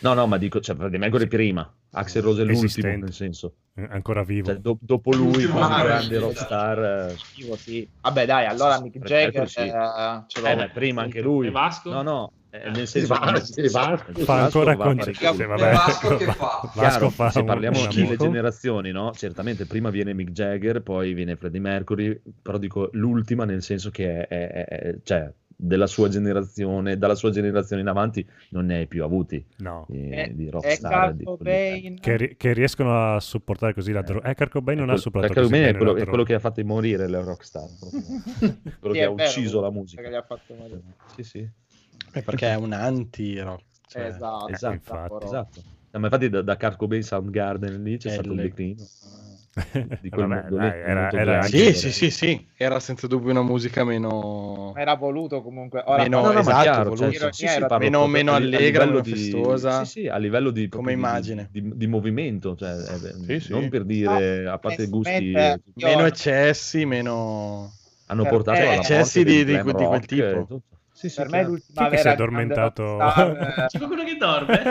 [0.00, 3.54] No, no, ma dico, cioè, Freddie Mercury prima, Axel Rose è l'ultimo, nel senso.
[3.88, 4.48] Ancora vivo.
[4.48, 7.14] Cioè, do- dopo lui, come grande rockstar.
[7.36, 7.88] Vivo, sì.
[8.02, 9.60] Vabbè, dai, allora Mick Jagger sì.
[9.60, 10.46] eh, ce l'ho.
[10.46, 11.46] Eh, beh, prima anche lui.
[11.46, 11.90] E Vasco?
[11.90, 16.70] No, no, eh, nel senso che Vasco, fa ancora concerti Vasco che fa.
[16.72, 19.12] Chiaro, fa se parliamo di generazioni no?
[19.12, 24.26] certamente prima viene Mick Jagger poi viene Freddie Mercury però dico l'ultima nel senso che
[24.26, 25.30] è, è, è cioè
[25.61, 29.44] della sua generazione, dalla sua generazione in avanti non ne hai più avuti.
[29.57, 29.86] No.
[29.88, 34.28] di, è, di rockstar di che, che, riescono a supportare così la droga.
[34.30, 36.64] Eh, Kurt Cobain non ha supportato Kurt Cobain è quello, è quello che ha fatto
[36.64, 37.66] morire le rockstar
[38.78, 40.09] quello sì, che ha vero, ucciso la musica.
[40.09, 40.80] che ha fatto morire.
[41.16, 41.49] sì sì
[42.12, 43.64] perché è un anti-rock.
[43.88, 45.24] Cioè, esatto, esatto, infatti.
[45.24, 45.62] esatto.
[45.90, 48.86] No, ma infatti da, da Kurt Cobain Soundgarden lì c'è è stato il declino.
[50.00, 53.82] di quel Vabbè, dai, era, era sì, sì, sì, sì, era senza dubbio una musica
[53.82, 54.72] meno...
[54.76, 55.82] Era voluto comunque.
[55.84, 57.11] Ora, meno, no, no, esatto, chiaro, voluto.
[57.11, 59.11] Cioè, sì, sì, meno, meno allegra, meno di...
[59.11, 59.84] festosa.
[59.84, 60.68] Sì, sì, a livello di...
[60.68, 61.48] Come immagine.
[61.50, 62.76] Di, di, di movimento, cioè,
[63.26, 65.32] eh, non per dire, a parte gusti...
[65.32, 67.72] Meno eccessi, meno...
[68.06, 70.62] Hanno portato alla eccessi di, di, di quel tipo.
[70.99, 72.96] Sì, sì, per me l'ultima Chi che si è addormentato?
[73.68, 74.62] C'è qualcuno che dorme?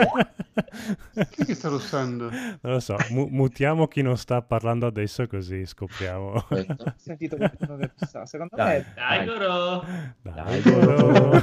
[1.30, 2.28] chi che sta russando?
[2.28, 6.44] Non lo so, mu- mutiamo chi non sta parlando adesso così scopriamo.
[6.50, 6.64] Ho
[7.00, 8.26] sentito qualcuno che sta.
[8.26, 8.92] Secondo dai, me...
[8.94, 9.86] Dai, Goro!
[10.20, 11.32] Dai, Goro!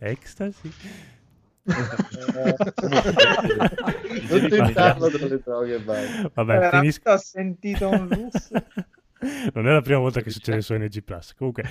[0.00, 0.70] Ecstasy!
[4.28, 5.82] non tentarlo tra le droghe
[6.34, 7.10] Vabbè, finisco.
[7.12, 8.62] Ho sentito un russo.
[9.52, 11.34] Non è la prima volta che succede su NG Plus.
[11.34, 11.64] Comunque,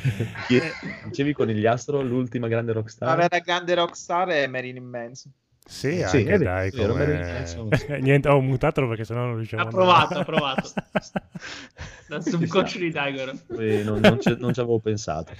[1.05, 3.09] dicevi Conigliastro, l'ultima grande rockstar.
[3.09, 5.31] La vera grande rockstar è Marilyn Manson.
[5.65, 7.45] Sì, sì anche dai, come...
[8.01, 9.67] Niente, ho mutato perché sennò non riusciamo a...
[9.67, 10.69] provato, ha provato.
[12.07, 13.31] Dal subconscio di Daigoro.
[13.47, 15.31] Non, non, ci, non, ci avevo pensato.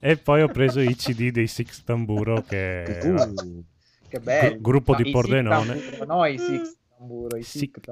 [0.00, 2.98] E poi ho preso i CD dei Six Tamburo che...
[3.04, 3.64] Uh,
[4.08, 4.56] che bello.
[4.60, 5.80] Gruppo di Pordenone.
[6.04, 7.42] No, i Six tamburo,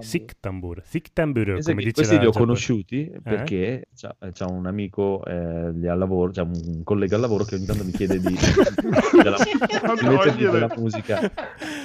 [0.01, 0.83] sic, tamburo.
[0.85, 3.21] Sic tamburo, come dice Questi li ho conosciuti eh?
[3.21, 7.67] perché c'ha, c'ha, un amico eh, al lavoro, c'è un collega al lavoro che ogni
[7.67, 8.35] tanto mi chiede di,
[9.23, 11.31] della, di della musica,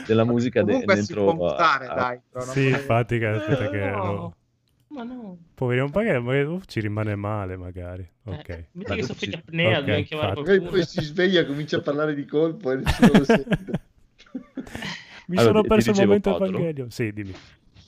[0.05, 1.33] della musica de, dentro.
[1.33, 2.19] Montare, a, dai,
[2.51, 3.89] sì, infatti, aspetta che...
[3.89, 4.33] No.
[4.89, 5.37] Ma no.
[5.53, 8.09] Poverino, magari, magari uh, ci rimane male, magari.
[8.23, 8.49] Ok.
[8.49, 12.25] Eh, metti che soffri di apnea, okay, chiamare Poi si sveglia, comincia a parlare di
[12.25, 13.81] colpo e nessuno lo sente.
[15.27, 16.89] Mi allora, sono perso il momento Evangelion.
[16.89, 17.33] Sì, dimmi.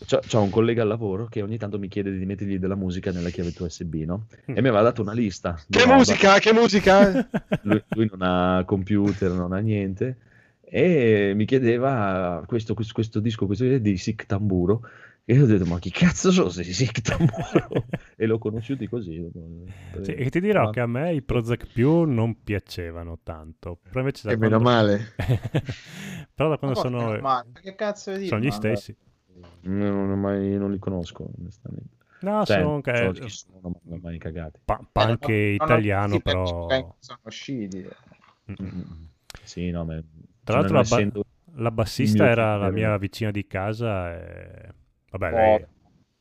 [0.05, 3.11] C'ho, c'ho, un collega al lavoro che ogni tanto mi chiede di mettergli della musica
[3.11, 4.27] nella chiavetta USB, no?
[4.49, 4.57] Mm.
[4.57, 5.59] E mi aveva dato una lista.
[5.69, 6.39] Che musica?
[6.39, 7.29] Che musica?
[7.63, 10.17] lui, lui, non ha computer, non ha niente.
[10.61, 14.81] E mi chiedeva questo, questo, questo disco, questo di Sick Tamburo.
[15.25, 17.85] E io ho detto, ma chi cazzo sono questi Sick Tamburo?
[18.17, 19.29] e l'ho conosciuti così.
[20.01, 20.69] Sì, e ti dirò ma...
[20.71, 23.79] che a me i Prozac più non piacevano tanto.
[23.83, 24.57] Però invece e quando...
[24.57, 25.13] meno male.
[26.39, 27.19] Però da quando sono...
[27.19, 28.95] Ma che cazzo di Sono gli stessi.
[29.63, 31.97] Non, non, mai, non li conosco, onestamente.
[32.21, 33.29] No, cioè, sono, che...
[33.29, 34.61] sono, mai cagati.
[34.63, 36.95] Pa- punk eh, italiano, non però...
[36.99, 37.85] Sono usciti.
[38.49, 39.09] Mm-mm.
[39.43, 40.01] Sì, no, ma...
[40.45, 41.23] Tra l'altro la, ba-
[41.55, 44.73] la bassista era la mia vicina di casa e
[45.11, 45.65] Vabbè, lei,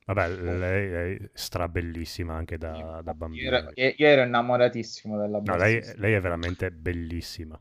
[0.07, 3.71] vabbè, lei è strabellissima anche da, da bambina.
[3.75, 7.61] Io, io, ero innamoratissimo della no, lei, lei, è veramente bellissima.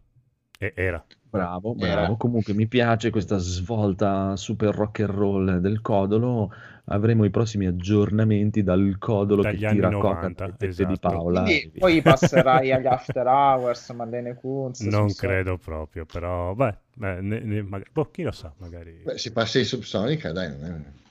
[0.57, 1.03] E era.
[1.29, 2.01] Bravo, bravo.
[2.01, 2.15] Era.
[2.15, 6.51] Comunque mi piace questa svolta super rock and roll del Codolo.
[6.85, 10.89] Avremo i prossimi aggiornamenti dal Codolo Dagli che tira 90, coca esatto.
[10.89, 11.43] di Paola.
[11.43, 14.79] Quindi poi passerai agli After Hours, Marlene Kunz.
[14.81, 19.01] Non credo proprio, però beh, beh ne, ne, magari, boh, chi lo sa, magari.
[19.03, 21.05] Beh, si passa in Subsonica, dai, non è...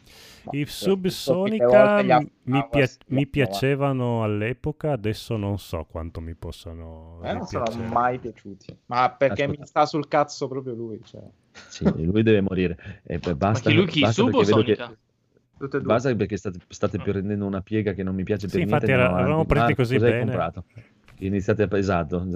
[0.51, 7.20] I Subsonica mi, pia- mi, piacevano all'epoca, adesso non so quanto mi possano.
[7.24, 9.61] Eh, non sono mai piaciuti, ma perché Ascolta.
[9.61, 11.01] mi sta sul cazzo proprio lui.
[11.05, 11.22] Cioè.
[11.68, 13.03] Sì, lui deve morire.
[13.05, 14.01] E basta, ma chi lui chi?
[14.01, 14.97] Basta Subsonica?
[15.59, 15.80] Che...
[15.80, 18.74] Basta perché state, state prendendo una piega che non mi piace per sì, niente.
[18.74, 20.18] Infatti, era, eravamo presi così bene.
[20.18, 20.64] Comprato?
[21.18, 22.26] Iniziate a esatto,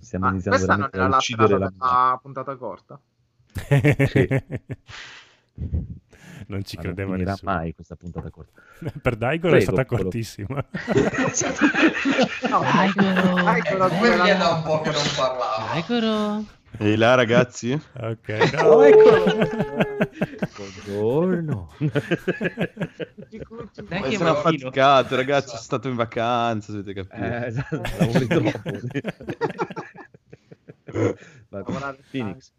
[0.00, 3.00] stiamo ah, iniziando veramente a uccidere la, la puntata corta.
[4.06, 4.28] sì.
[6.46, 7.52] Non ci credeva non nessuno.
[7.52, 8.60] mai questa puntata corta.
[9.02, 10.04] per Daigoro è stata quello...
[10.04, 10.54] cortissima.
[12.48, 13.34] no, Daigoro.
[14.38, 15.70] Da un po' che non parlava.
[15.72, 16.56] Daigoro.
[16.76, 17.72] Ehi là ragazzi?
[17.72, 18.68] Ok, no.
[18.68, 18.84] oh,
[20.84, 21.72] Buongiorno.
[23.88, 27.44] Dai sono affaticato ragazzi, sono stato in vacanza, dovete capire.
[27.44, 28.60] Eh, esatto, lavori troppo.
[32.10, 32.52] Phoenix.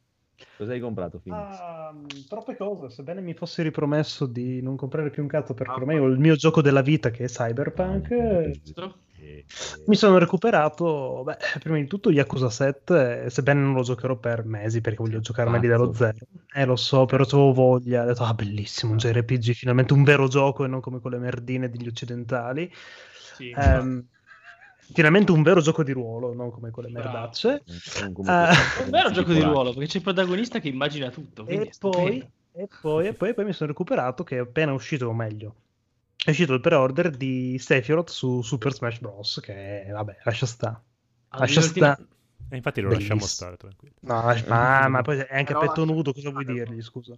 [0.60, 1.58] Cosa hai comprato, Phoenix?
[1.58, 5.78] Uh, troppe cose, sebbene mi fossi ripromesso di non comprare più un cazzo perché ah,
[5.78, 8.12] ormai ho il mio gioco della vita che è Cyberpunk.
[8.12, 8.94] Ah,
[9.86, 14.82] mi sono recuperato, beh, prima di tutto Yakuza 7, sebbene non lo giocherò per mesi
[14.82, 16.18] perché voglio giocarmeli dallo zero.
[16.54, 20.28] Eh, lo so, però avevo voglia, ho detto, ah, bellissimo, un JRPG, finalmente un vero
[20.28, 22.70] gioco e non come quelle merdine degli occidentali.
[23.38, 24.06] Sì, um,
[24.94, 27.64] finalmente un vero gioco di ruolo, non come quelle merdacce.
[27.66, 31.46] Uh, un vero gioco di ruolo, perché c'è il protagonista che immagina tutto.
[31.46, 32.18] E poi,
[32.52, 35.56] e, poi, e, poi, e poi mi sono recuperato che è appena uscito, o meglio,
[36.24, 39.40] è uscito il pre-order di Sephiroth su Super Smash Bros.
[39.42, 40.82] Che vabbè, lascia sta.
[41.30, 41.98] Ah, lascia sta.
[42.52, 43.20] E infatti lo Bellissimo.
[43.20, 43.94] lasciamo stare tranquillo.
[44.02, 47.16] No, ma, ma poi è anche a petto nudo, cosa vuoi dirgli, scusa?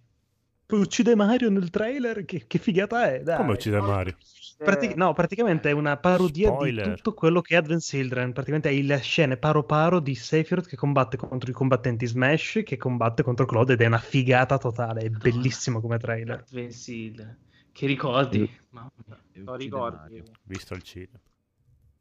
[0.72, 3.36] Poi uccide Mario nel trailer, che, che figata è, dai.
[3.36, 4.16] Come uccide Mario?
[4.58, 6.88] Prati- no, praticamente è una parodia Spoiler.
[6.88, 8.32] di tutto quello che è Advent Children.
[8.32, 12.78] Praticamente è le scene paro paro di Sephiroth che combatte contro i combattenti Smash, che
[12.78, 15.02] combatte contro Claude ed è una figata totale.
[15.02, 16.38] È bellissimo come trailer.
[16.40, 17.38] Advent Children.
[17.74, 18.50] Che ricordi?
[18.70, 19.20] Mamma mia.
[19.44, 20.24] Lo ricordi?
[20.44, 21.20] Visto il cinema.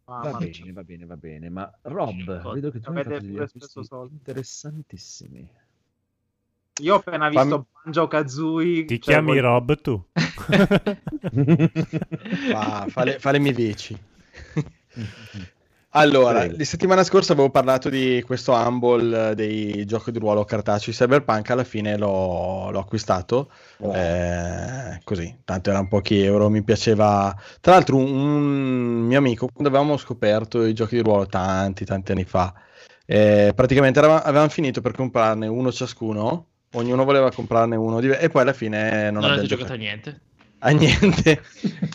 [0.05, 1.51] va bene, va bene, va bene.
[1.51, 5.51] Ma Rob, vedo che tu hai fatto degli interessantissimi.
[6.81, 7.65] Io ho appena visto Fammi...
[7.85, 8.85] Banjo Kazooie.
[8.85, 9.41] Ti cioè chiami voi...
[9.41, 10.03] Rob tu?
[12.53, 13.99] Va, fale, falemi 10.
[15.95, 21.51] Allora, la settimana scorsa avevo parlato di questo Humble dei giochi di ruolo cartacei Cyberpunk,
[21.51, 23.93] alla fine l'ho, l'ho acquistato, oh.
[23.93, 27.37] eh, così, tanto erano pochi euro, mi piaceva...
[27.61, 32.13] Tra l'altro un, un, mio amico, quando avevamo scoperto i giochi di ruolo tanti, tanti
[32.13, 32.55] anni fa,
[33.05, 38.53] eh, praticamente avevamo finito per comprarne uno ciascuno ognuno voleva comprarne uno e poi alla
[38.53, 40.21] fine non, non avete giocato a niente.
[40.59, 41.43] a niente.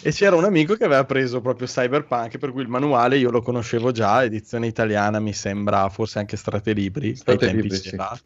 [0.01, 3.41] e c'era un amico che aveva preso proprio Cyberpunk, per cui il manuale io lo
[3.41, 8.23] conoscevo già, edizione italiana mi sembra, forse anche Stratelibri, Stratelibri ai tempi sì.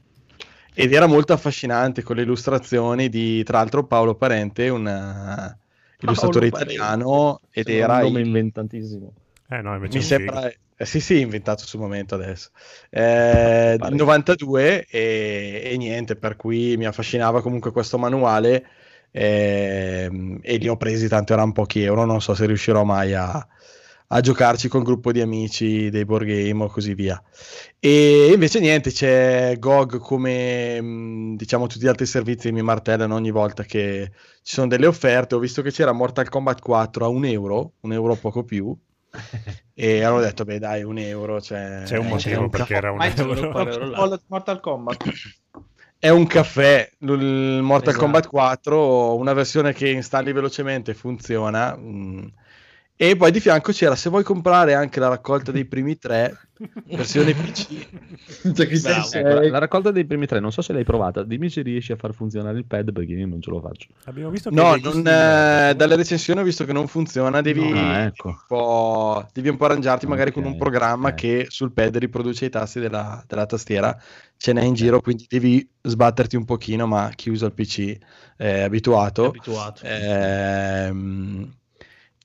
[0.73, 6.49] Ed era molto affascinante con le illustrazioni di, tra l'altro, Paolo Parente, un uh, illustratore
[6.49, 7.59] Paolo italiano, Parente.
[7.59, 7.95] ed era...
[7.97, 9.13] Un nome inventantissimo.
[9.49, 10.49] Eh no, invece mi sembra...
[10.81, 12.51] Eh, sì, sì, inventato sul momento adesso.
[12.89, 18.65] Eh, 92 e, e, niente, per cui mi affascinava comunque questo manuale
[19.11, 23.45] eh, e li ho presi tanto erano pochi euro, non so se riuscirò mai a,
[24.07, 27.21] a giocarci con un gruppo di amici dei board game o così via.
[27.77, 33.63] E invece niente, c'è GOG come diciamo tutti gli altri servizi mi martellano ogni volta
[33.63, 34.11] che
[34.43, 35.35] ci sono delle offerte.
[35.35, 38.73] Ho visto che c'era Mortal Kombat 4 a un euro, un euro poco più
[39.73, 43.01] e hanno detto beh dai un euro cioè, c'è un motivo un perché era un
[43.01, 44.21] euro.
[44.27, 45.03] Mortal Kombat.
[45.97, 48.03] È un caffè il Mortal esatto.
[48.03, 52.27] Kombat 4 una versione che installi velocemente funziona mm,
[53.01, 56.37] e poi di fianco c'era, se vuoi comprare anche la raccolta dei primi tre,
[56.91, 57.87] versione PC.
[58.53, 61.61] cioè, ecco, la, la, raccolta dei primi tre, non so se l'hai provata, dimmi se
[61.61, 63.87] riesci a far funzionare il pad perché io non ce lo faccio.
[64.03, 67.99] Abbiamo visto no, non, eh, dalle recensioni ho visto che non funziona, devi, no, ah,
[67.99, 68.35] ecco.
[68.49, 71.15] un, devi un po' arrangiarti okay, magari con un programma okay.
[71.15, 73.97] che sul pad riproduce i tasti della, della tastiera,
[74.35, 77.97] ce n'è in giro, quindi devi sbatterti un pochino, ma chi usa il PC
[78.35, 79.23] è abituato.
[79.23, 79.85] È abituato.
[79.85, 81.53] Ehm,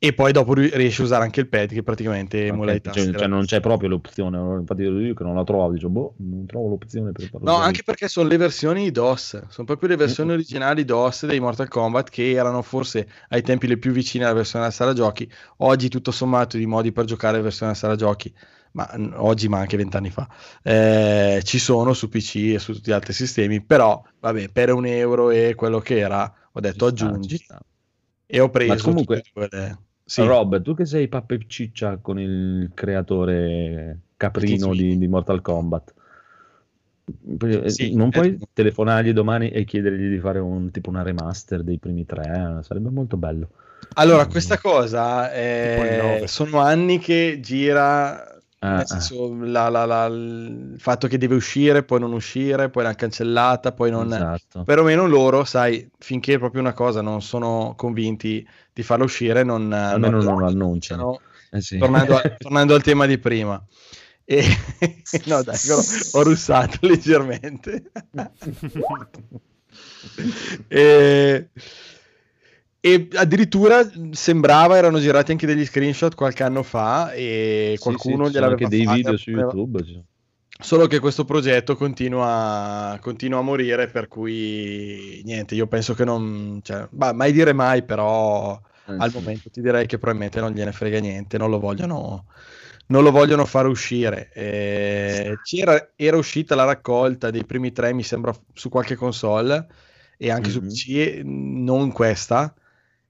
[0.06, 3.02] e poi dopo riesci a usare anche il pad che praticamente emula okay, i tasti.
[3.04, 6.44] Cioè, cioè non c'è proprio l'opzione, infatti io che non la trovo, dico, boh, non
[6.44, 7.50] trovo l'opzione per farlo.
[7.50, 10.38] No, anche perché sono le versioni DOS, sono proprio le versioni mm-hmm.
[10.38, 14.64] originali DOS dei Mortal Kombat che erano forse ai tempi le più vicine alla versione
[14.64, 15.26] della sala giochi,
[15.58, 18.30] oggi tutto sommato di modi per giocare la versione della sala giochi
[18.72, 18.90] ma
[19.22, 20.28] oggi ma anche vent'anni fa
[20.64, 24.84] eh, ci sono su PC e su tutti gli altri sistemi però vabbè per un
[24.84, 27.60] euro e quello che era ho detto ci aggiungi sta,
[28.26, 29.78] e ho preso ma comunque quelle...
[30.06, 30.22] Sì.
[30.22, 35.94] Rob, tu che sei pappa e ciccia con il creatore caprino di, di, Mortal Kombat,
[37.40, 38.48] eh, sì, non puoi eh.
[38.52, 42.58] telefonargli domani e chiedergli di fare un, tipo una remaster dei primi tre?
[42.62, 43.48] Sarebbe molto bello.
[43.94, 46.22] Allora, questa cosa è...
[46.26, 48.33] sono anni che gira
[48.64, 49.46] Ah, nel senso, ah.
[49.46, 53.90] la, la, la, il fatto che deve uscire, poi non uscire, poi l'hanno cancellata, poi
[53.90, 54.10] non...
[54.10, 54.62] Esatto.
[54.62, 60.16] Perlomeno loro, sai, finché proprio una cosa non sono convinti di farla uscire, non, Almeno
[60.16, 61.20] non, non lo annunciano.
[61.50, 61.76] Eh sì.
[61.76, 63.62] tornando, a, tornando, al tema di prima.
[64.24, 64.42] E...
[65.26, 65.58] no, dai,
[66.12, 67.90] ho russato leggermente.
[70.68, 71.48] e...
[72.86, 78.36] E addirittura sembrava erano girati anche degli screenshot qualche anno fa e qualcuno sì, sì,
[78.36, 79.82] gliel'aveva anche dei video su YouTube.
[79.82, 80.02] Sì.
[80.60, 86.60] Solo che questo progetto continua, continua, a morire, per cui niente, io penso che non...
[86.62, 90.72] Cioè, bah, mai dire mai, però eh, al momento ti direi che probabilmente non gliene
[90.72, 92.26] frega niente, non lo vogliono,
[92.88, 94.30] non lo vogliono fare uscire.
[94.34, 99.68] Eh, c'era, era uscita la raccolta dei primi tre, mi sembra, su qualche console
[100.18, 100.68] e anche mm-hmm.
[100.68, 102.54] su PC, non questa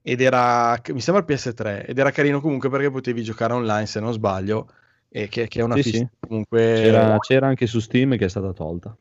[0.07, 3.99] ed era, mi sembra il PS3, ed era carino comunque perché potevi giocare online se
[3.99, 4.69] non sbaglio,
[5.09, 6.07] e che, che è una sì, sì.
[6.19, 6.59] comunque...
[6.59, 8.95] C'era, c'era, anche su Steam che è stata tolta.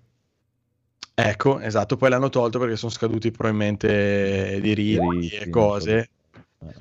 [1.15, 6.09] Ecco, esatto, poi l'hanno tolto perché sono scaduti probabilmente diritti e cose.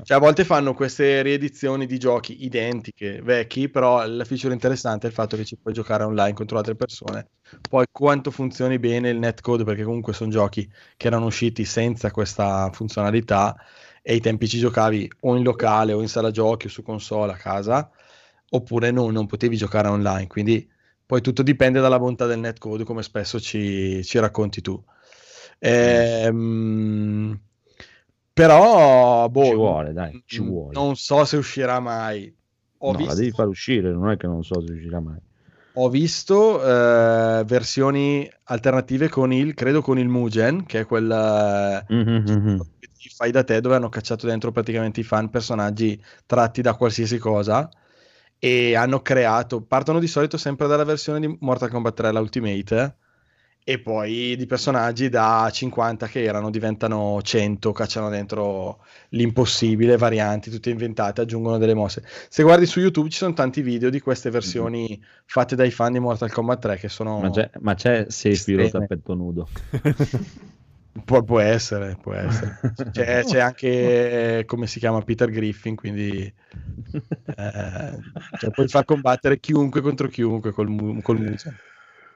[0.03, 5.09] Cioè, a volte fanno queste riedizioni di giochi identiche, vecchi, però la feature interessante è
[5.09, 7.28] il fatto che ci puoi giocare online contro altre persone.
[7.69, 10.65] Poi quanto funzioni bene il netcode, perché comunque sono giochi
[10.95, 13.53] che erano usciti senza questa funzionalità
[14.06, 17.32] e ai tempi ci giocavi o in locale o in sala giochi o su console
[17.32, 17.89] a casa,
[18.49, 20.28] oppure no, non potevi giocare online.
[20.28, 20.70] Quindi
[21.06, 24.82] poi tutto dipende dalla bontà del netcode, come spesso ci, ci racconti tu.
[25.58, 27.39] Ehm,
[28.34, 30.74] però, boh, ci vuole, dai, ci vuole.
[30.74, 32.36] Non so se uscirà mai.
[32.80, 33.14] Ho no, visto...
[33.14, 35.20] la devi far uscire, non è che non so se uscirà mai.
[35.76, 42.60] Ho visto eh, versioni alternative con il, credo con il Mugen, che è quel mm-hmm
[43.10, 47.70] fai da te dove hanno cacciato dentro praticamente i fan personaggi tratti da qualsiasi cosa
[48.39, 52.95] e hanno creato, partono di solito sempre dalla versione di Mortal Kombat 3 l'Ultimate
[53.64, 60.70] e poi di personaggi da 50 che erano diventano 100, cacciano dentro l'impossibile, varianti tutte
[60.70, 62.04] inventate, aggiungono delle mosse.
[62.28, 65.01] Se guardi su YouTube ci sono tanti video di queste versioni mm-hmm.
[65.26, 67.20] fatte dai fan di Mortal Kombat 3 che sono...
[67.20, 69.47] Ma c'è, ma c'è Sephiroth a petto nudo.
[71.06, 72.60] Pu- può essere, può essere.
[72.91, 76.32] C'è, c'è, anche, come si chiama, Peter Griffin, quindi
[77.26, 78.00] eh,
[78.38, 81.54] cioè puoi far combattere chiunque contro chiunque col, col Musa.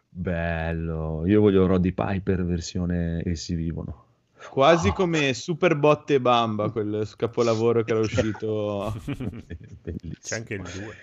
[0.10, 4.06] Bello, io voglio Roddy Piper versione Essi vivono.
[4.50, 8.94] Quasi come Super Botte e Bamba, quel capolavoro che era uscito.
[10.22, 10.96] C'è anche il 2.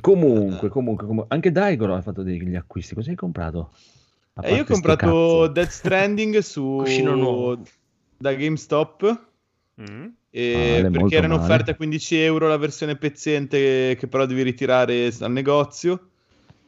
[0.00, 2.94] Comunque, comunque, comunque, anche Daigoro ha fatto degli acquisti.
[2.94, 3.72] Cosa hai comprato?
[4.40, 6.82] Eh, io ho comprato Death Stranding su
[8.16, 9.26] da GameStop.
[9.80, 10.06] Mm.
[10.30, 15.12] E ah, perché erano offerte a 15 euro la versione pezzente che però devi ritirare
[15.20, 16.08] al negozio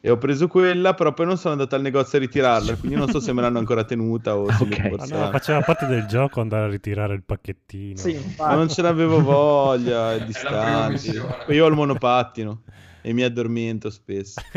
[0.07, 3.09] e ho preso quella, però poi non sono andato al negozio a ritirarla, quindi non
[3.09, 4.91] so se me l'hanno ancora tenuta o se okay.
[4.91, 5.17] forse...
[5.17, 7.97] no, faceva parte del gioco andare a ritirare il pacchettino.
[7.97, 11.23] Sì, ma non ce l'avevo voglia, è distante.
[11.47, 12.65] Poi io ho il monopattino
[13.01, 14.43] e mi addormento spesso.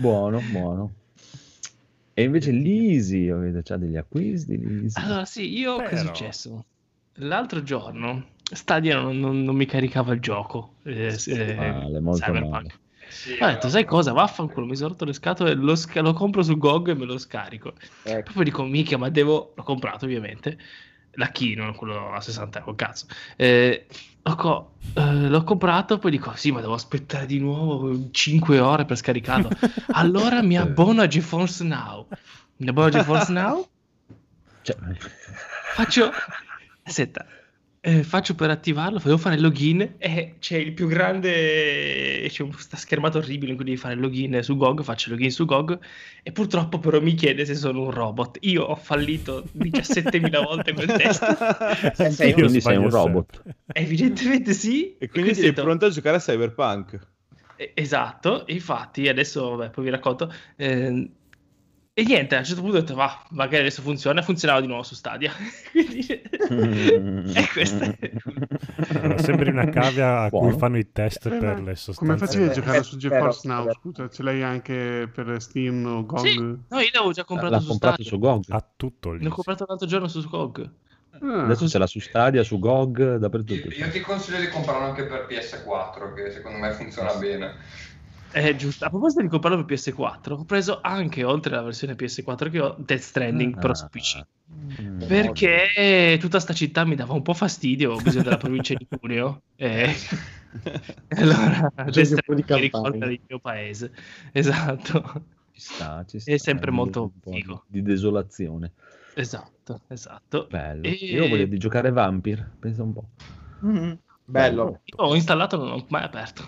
[0.00, 0.92] buono, buono.
[2.14, 4.58] E invece l'Easy, avete già degli acquisti?
[4.58, 5.00] L'Easy.
[5.00, 5.88] Allora sì, io Però...
[5.88, 6.64] che è successo?
[7.14, 10.74] L'altro giorno Stadia non, non, non mi caricava il gioco.
[10.84, 12.68] Eh, eh, male, molto male.
[13.08, 14.12] Sì, ho detto, sai cosa?
[14.12, 17.18] Vaffanculo, mi sono rotto le scatole, lo, sca- lo compro su GOG e me lo
[17.18, 17.74] scarico.
[18.04, 18.32] Ecco.
[18.32, 19.52] Poi dico, mica, ma devo...
[19.56, 20.58] L'ho comprato ovviamente,
[21.12, 23.06] la Kino, quello a 60 euro, cazzo.
[23.36, 23.86] Eh,
[24.22, 28.84] l'ho, co- eh, l'ho, comprato, poi dico, sì, ma devo aspettare di nuovo 5 ore
[28.84, 29.48] per scaricarlo.
[29.92, 32.06] allora mi abbono a GeForce Now.
[32.56, 33.68] Mi abbono a GeForce Now?
[34.62, 34.76] Cioè...
[35.74, 36.10] Faccio...
[36.82, 37.24] Aspetta,
[37.82, 42.76] eh, faccio per attivarlo, devo fare il login e c'è il più grande, c'è questa
[42.76, 45.78] schermata orribile in cui devi fare il login su GOG, faccio il login su GOG
[46.22, 48.36] e purtroppo però mi chiede se sono un robot.
[48.42, 51.94] Io ho fallito 17.000 volte quel test.
[52.10, 53.42] sei, quindi sei un robot.
[53.72, 54.96] Evidentemente sì.
[54.98, 55.62] E quindi, quindi sei detto...
[55.62, 56.98] pronto a giocare a Cyberpunk.
[57.74, 60.30] Esatto, infatti adesso vabbè, poi vi racconto.
[60.56, 61.10] Eh,
[61.92, 64.84] e niente, a un certo punto ho detto, va, magari adesso funziona, funzionava di nuovo
[64.84, 65.32] su Stadia.
[65.72, 67.94] Quindi, è questa.
[68.94, 70.48] Allora, sembri una cavia a Buono.
[70.48, 71.98] cui fanno i test eh, per le sostanze.
[71.98, 73.70] Come facevi a giocare su GeForce Now?
[73.72, 76.26] Scusa, ce l'hai anche per Steam o GOG?
[76.26, 78.10] Sì, no, io l'avevo già comprato L'ha su comprato Stadia.
[78.10, 78.44] su GOG?
[78.48, 79.24] Ha tutto lì.
[79.24, 80.70] L'ho comprato l'altro giorno su GOG.
[81.22, 81.42] Ah.
[81.42, 83.68] Adesso ce l'ha su Stadia, su GOG, dappertutto.
[83.68, 87.54] Io, io ti consiglio di comprarlo anche per PS4, che secondo me funziona bene.
[88.32, 88.84] Eh, giusto.
[88.84, 92.76] A proposito di comprarlo per PS4, ho preso anche, oltre alla versione PS4 che ho,
[92.78, 94.22] Death Stranding ah, però su PC.
[94.80, 98.86] Mm, perché tutta sta città mi dava un po' fastidio, ho bisogno della provincia di
[98.88, 99.42] Cuneo.
[99.60, 99.94] E...
[101.16, 103.92] allora, Death Stranding mi ricorda il mio paese.
[104.32, 105.24] Esatto.
[105.52, 106.32] Ci sta, ci sta.
[106.32, 107.64] È sempre molto figo.
[107.66, 108.72] Di desolazione.
[109.14, 110.46] Esatto, esatto.
[110.48, 110.82] Bello.
[110.84, 110.90] E...
[110.90, 113.08] Io voglio di giocare Vampir, pensa un po'.
[113.64, 113.92] Mm-hmm.
[114.24, 114.80] Bello.
[114.84, 116.42] Io ho installato, non ho mai aperto.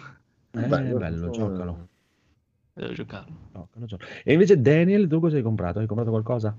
[0.54, 1.88] Eh, bello, bello giocalo.
[2.74, 3.34] Devo giocarlo.
[3.52, 4.10] Giocalo, giocalo.
[4.22, 5.78] E invece Daniel, tu cosa hai comprato?
[5.78, 6.56] Hai comprato qualcosa?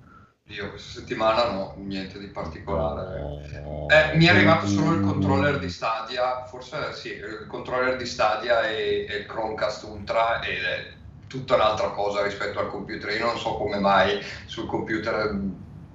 [0.47, 3.49] Io questa settimana no, niente di particolare.
[3.87, 8.67] Eh, mi è arrivato solo il controller di Stadia, forse sì, il controller di Stadia
[8.67, 10.91] e, e il Chromecast Ultra ed è
[11.27, 13.09] tutta un'altra cosa rispetto al computer.
[13.11, 15.39] Io non so come mai sul computer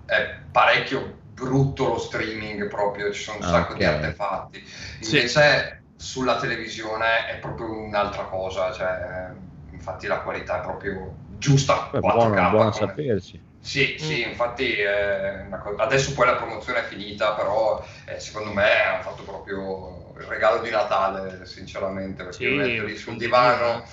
[0.06, 3.78] è parecchio brutto lo streaming proprio, ci sono un sacco okay.
[3.78, 4.64] di artefatti.
[5.00, 9.32] Invece sì sulla televisione è proprio un'altra cosa, cioè,
[9.72, 11.88] infatti la qualità è proprio giusta.
[11.90, 13.42] Beh, 4K, buono, buono sapersi.
[13.60, 14.04] Sì, mm.
[14.04, 15.46] sì, infatti eh,
[15.78, 20.62] adesso poi la promozione è finita, però eh, secondo me hanno fatto proprio il regalo
[20.62, 23.84] di Natale, sinceramente, perché sì, metto lì sul divano,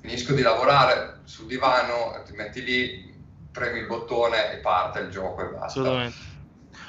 [0.00, 3.14] finisco di lavorare sul divano, ti metti lì,
[3.50, 5.64] premi il bottone e parte il gioco e basta.
[5.66, 6.36] Assolutamente.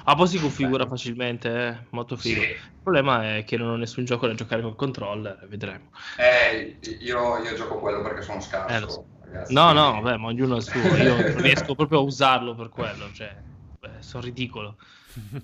[0.10, 1.78] Ah, poi si configura facilmente, eh?
[1.92, 2.42] molto figo.
[2.42, 2.48] Sì.
[2.48, 5.92] Il problema è che non ho nessun gioco da giocare col controller, vedremo.
[6.18, 8.88] Eh, io, io gioco quello perché sono scarso.
[8.88, 9.06] Eh, so.
[9.20, 9.82] ragazzi, no, quindi...
[9.82, 10.80] no, vabbè, ma ognuno ha il suo.
[10.80, 13.40] Io non riesco proprio a usarlo per quello, cioè,
[13.78, 14.78] beh, sono ridicolo.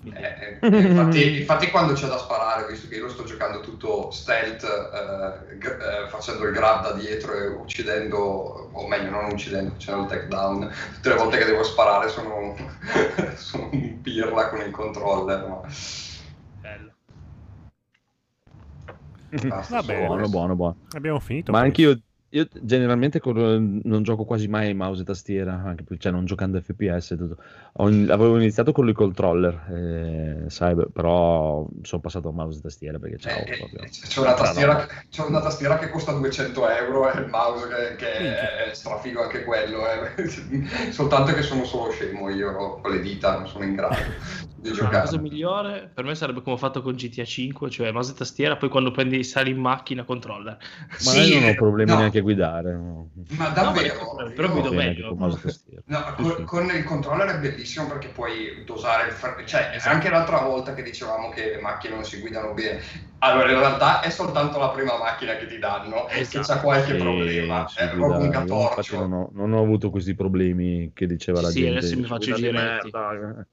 [0.04, 4.10] Eh, eh, infatti, infatti, quando c'è da sparare, visto che io lo sto giocando tutto
[4.10, 8.16] stealth, eh, g- eh, facendo il grab da dietro e uccidendo,
[8.72, 12.54] o meglio non uccidendo, facendo il takedown, tutte le volte che devo sparare sono,
[13.34, 15.46] sono un pirla con il controller.
[15.48, 15.60] Ma...
[16.60, 16.92] Bello.
[19.68, 20.76] Va bene, buono, buono, buono.
[20.92, 21.52] Abbiamo finito.
[21.52, 22.00] Ma anche io
[22.36, 26.60] io generalmente con, non gioco quasi mai mouse e tastiera, anche perché cioè, non giocando
[26.60, 27.14] FPS.
[27.16, 27.42] Tutto.
[27.72, 32.98] Ho, avevo iniziato con il controller, eh, cyber, però sono passato a mouse e tastiera
[32.98, 33.88] perché ciao, eh, proprio.
[33.90, 38.70] C'è, una tastiera, c'è, una tastiera, che costa 200 euro e il mouse che, che
[38.70, 39.80] è strafigo anche quello.
[39.88, 40.28] Eh.
[40.92, 43.96] Soltanto che sono solo scemo io con le dita, non sono in grado.
[44.74, 48.14] La cosa migliore per me sarebbe come ho fatto con GTA 5, cioè mouse e
[48.14, 50.56] tastiera, poi quando prendi sali in macchina controller.
[50.88, 51.98] Ma sì, io non ho problemi no.
[51.98, 52.72] neanche a guidare.
[52.72, 53.10] No.
[53.30, 54.16] Ma davvero?
[54.18, 55.14] No, però guido meglio.
[55.14, 55.38] Con,
[55.84, 59.42] no, con, con, il controller è bellissimo perché puoi dosare il far...
[59.44, 59.94] cioè esatto.
[59.94, 62.80] anche l'altra volta che dicevamo che le macchine non si guidano bene.
[63.18, 66.38] Allora, in realtà è soltanto la prima macchina che ti danno esatto.
[66.38, 67.66] che c'è qualche sì, problema.
[67.74, 69.00] È proprio un catorcio.
[69.00, 71.80] Non ho, non ho avuto questi problemi che diceva la sì, gente.
[71.80, 72.90] Sì, adesso mi faccio i giretti.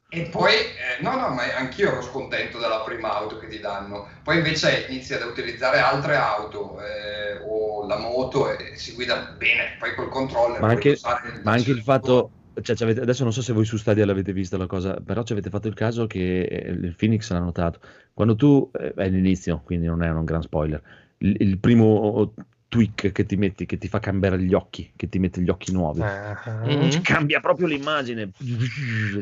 [0.10, 4.08] E poi, eh, no, no, ma anch'io ero scontento della prima auto che ti danno.
[4.24, 9.76] Poi invece inizi ad utilizzare altre auto eh, o la moto e si guida bene.
[9.80, 10.60] Poi col controller.
[10.62, 10.98] Ma anche,
[11.44, 12.32] ma anche il fatto.
[12.62, 15.50] Cioè, adesso non so se voi su Stadia l'avete vista la cosa, però ci avete
[15.50, 17.80] fatto il caso che eh, il Phoenix l'ha notato.
[18.14, 20.82] Quando tu, eh, è l'inizio, quindi non è un gran spoiler,
[21.18, 22.32] il, il primo
[22.74, 25.72] tweak che ti metti, che ti fa cambiare gli occhi, che ti mette gli occhi
[25.72, 26.00] nuovi.
[26.00, 27.02] Uh-huh.
[27.04, 28.32] Cambia proprio l'immagine.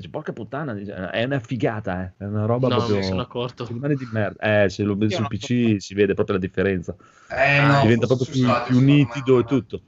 [0.10, 0.74] Porca puttana,
[1.12, 2.24] è una figata, eh.
[2.24, 2.98] è una roba no, proprio...
[2.98, 3.66] mi sono accorto.
[3.68, 4.64] rimane di merda.
[4.64, 6.96] Eh, se lo vedi sul PC si vede proprio la differenza.
[7.30, 9.82] Eh, no, Diventa proprio più, più nitido e tutto.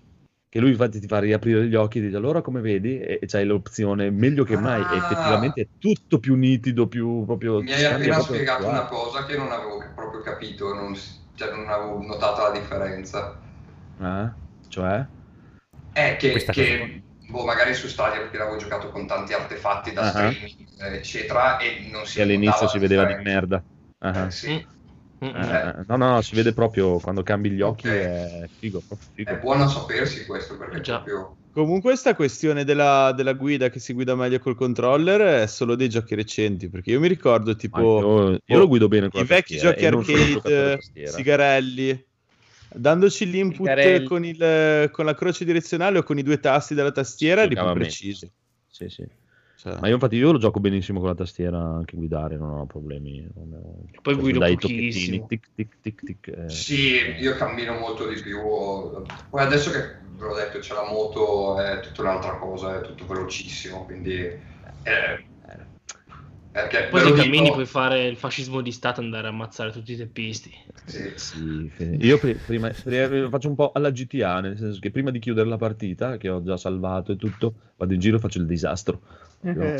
[0.49, 3.25] Che lui infatti ti fa riaprire gli occhi e dice allora come vedi e, e
[3.25, 4.93] c'hai l'opzione meglio che mai ah.
[4.93, 7.61] e effettivamente è tutto più nitido, più proprio...
[7.61, 10.95] Mi hai appena spiegato una cosa che non avevo proprio capito, non,
[11.35, 13.39] cioè, non avevo notato la differenza.
[14.01, 14.29] Eh?
[14.67, 15.05] Cioè?
[15.91, 20.09] È che, che boh, magari su Stadia perché l'avevo giocato con tanti artefatti da uh-huh.
[20.09, 23.63] streaming, eccetera, e non si E all'inizio si vedeva di merda.
[23.99, 24.25] Uh-huh.
[24.25, 24.65] Eh, sì.
[25.23, 25.35] Mm-hmm.
[25.35, 28.01] Eh, no, no, no, si vede proprio quando cambi gli occhi, okay.
[28.01, 28.81] è figo,
[29.13, 29.29] figo.
[29.29, 30.99] È buono sapersi questo perché Già.
[30.99, 31.37] proprio...
[31.53, 35.87] Comunque questa questione della, della, guida che si guida meglio col controller è solo dei
[35.87, 38.31] giochi recenti, perché io mi ricordo tipo...
[38.31, 42.05] Io, io, lo guido bene con I vecchi giochi arcade, Sigarelli,
[42.75, 47.43] dandoci l'input con, il, con, la croce direzionale o con i due tasti della tastiera,
[47.43, 48.29] eri più preciso.
[48.67, 49.05] Sì, sì.
[49.63, 49.77] Cioè.
[49.79, 53.25] Ma io infatti io lo gioco benissimo con la tastiera, anche guidare, non ho problemi.
[53.33, 53.85] Non ho...
[54.01, 55.25] Poi guido dai pochissimo.
[55.25, 56.49] Tic, tic, tic, tic, eh.
[56.49, 58.41] Sì, io cammino molto di più.
[58.41, 59.79] Poi adesso che
[60.17, 64.15] ve l'ho detto c'è la moto, è tutta un'altra cosa, è tutto velocissimo, quindi...
[64.15, 65.23] Eh,
[66.53, 67.53] perché Poi se cammini dico...
[67.53, 70.51] puoi fare il fascismo di Stato e andare a ammazzare tutti i teppisti.
[70.85, 71.11] Sì.
[71.15, 71.71] Sì,
[72.01, 75.57] io prima, prima, faccio un po' alla GTA, nel senso che prima di chiudere la
[75.57, 79.01] partita, che ho già salvato e tutto, vado in giro e faccio il disastro.
[79.43, 79.75] Io,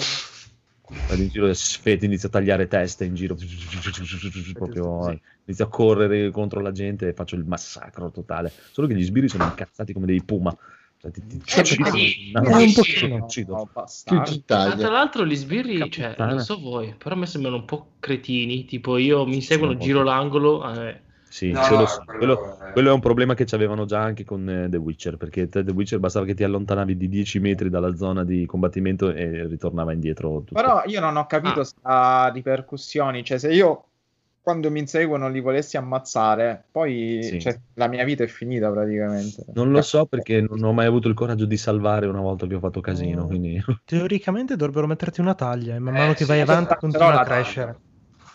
[1.05, 3.35] vado in giro e sfete, inizio a tagliare teste in giro,
[4.53, 8.51] proprio, inizio a correre contro la gente e faccio il massacro totale.
[8.71, 10.55] Solo che gli sbirri sono incazzati come dei puma.
[11.03, 13.69] Cioè, ti, ti, cioè, ti, ti, no, un pochino uccido.
[14.45, 18.63] tra l'altro gli sbirri, cioè, non so voi, però a me sembrano un po' cretini,
[18.63, 20.71] tipo io mi seguono, giro l'angolo...
[20.71, 21.01] Eh.
[21.27, 24.69] Sì, no, quello, quello, quello, è un problema che ci avevano già anche con eh,
[24.69, 28.45] The Witcher, perché The Witcher bastava che ti allontanavi di 10 metri dalla zona di
[28.45, 30.43] combattimento e ritornava indietro.
[30.45, 30.53] Tutto.
[30.53, 32.30] Però io non ho capito ah.
[32.31, 33.85] ripercussioni, cioè se io
[34.44, 37.40] quando mi inseguono li volessi ammazzare, poi sì.
[37.40, 39.45] cioè, la mia vita è finita praticamente.
[39.53, 42.56] Non lo so perché non ho mai avuto il coraggio di salvare una volta che
[42.56, 43.24] ho fatto casino.
[43.24, 43.28] Oh.
[43.28, 43.64] Quindi...
[43.86, 47.24] Teoricamente dovrebbero metterti una taglia e man mano eh, che vai sì, avanti continua a
[47.24, 47.80] crescere.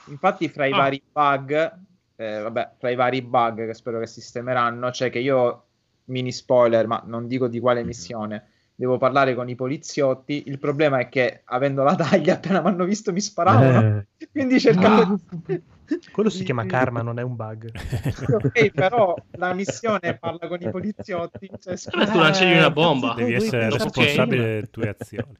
[0.06, 0.76] Infatti, fra i ah.
[0.76, 1.78] vari bug,
[2.16, 5.64] eh, vabbè, fra i vari bug che spero che sistemeranno, c'è che io,
[6.04, 7.86] mini spoiler, ma non dico di quale mhm.
[7.86, 8.48] missione.
[8.74, 10.44] Devo parlare con i poliziotti.
[10.46, 13.98] Il problema è che avendo la taglia, appena mi hanno visto mi sparavano.
[13.98, 14.28] Eh.
[14.32, 15.18] Quindi cercavo.
[15.48, 15.76] Ah.
[16.12, 17.70] Quello si chiama karma, non è un bug.
[18.44, 21.50] ok, però la missione parla con i poliziotti.
[21.58, 23.14] Cioè, scusa, tu lanci una bomba.
[23.14, 25.36] Devi essere responsabile delle tue azioni.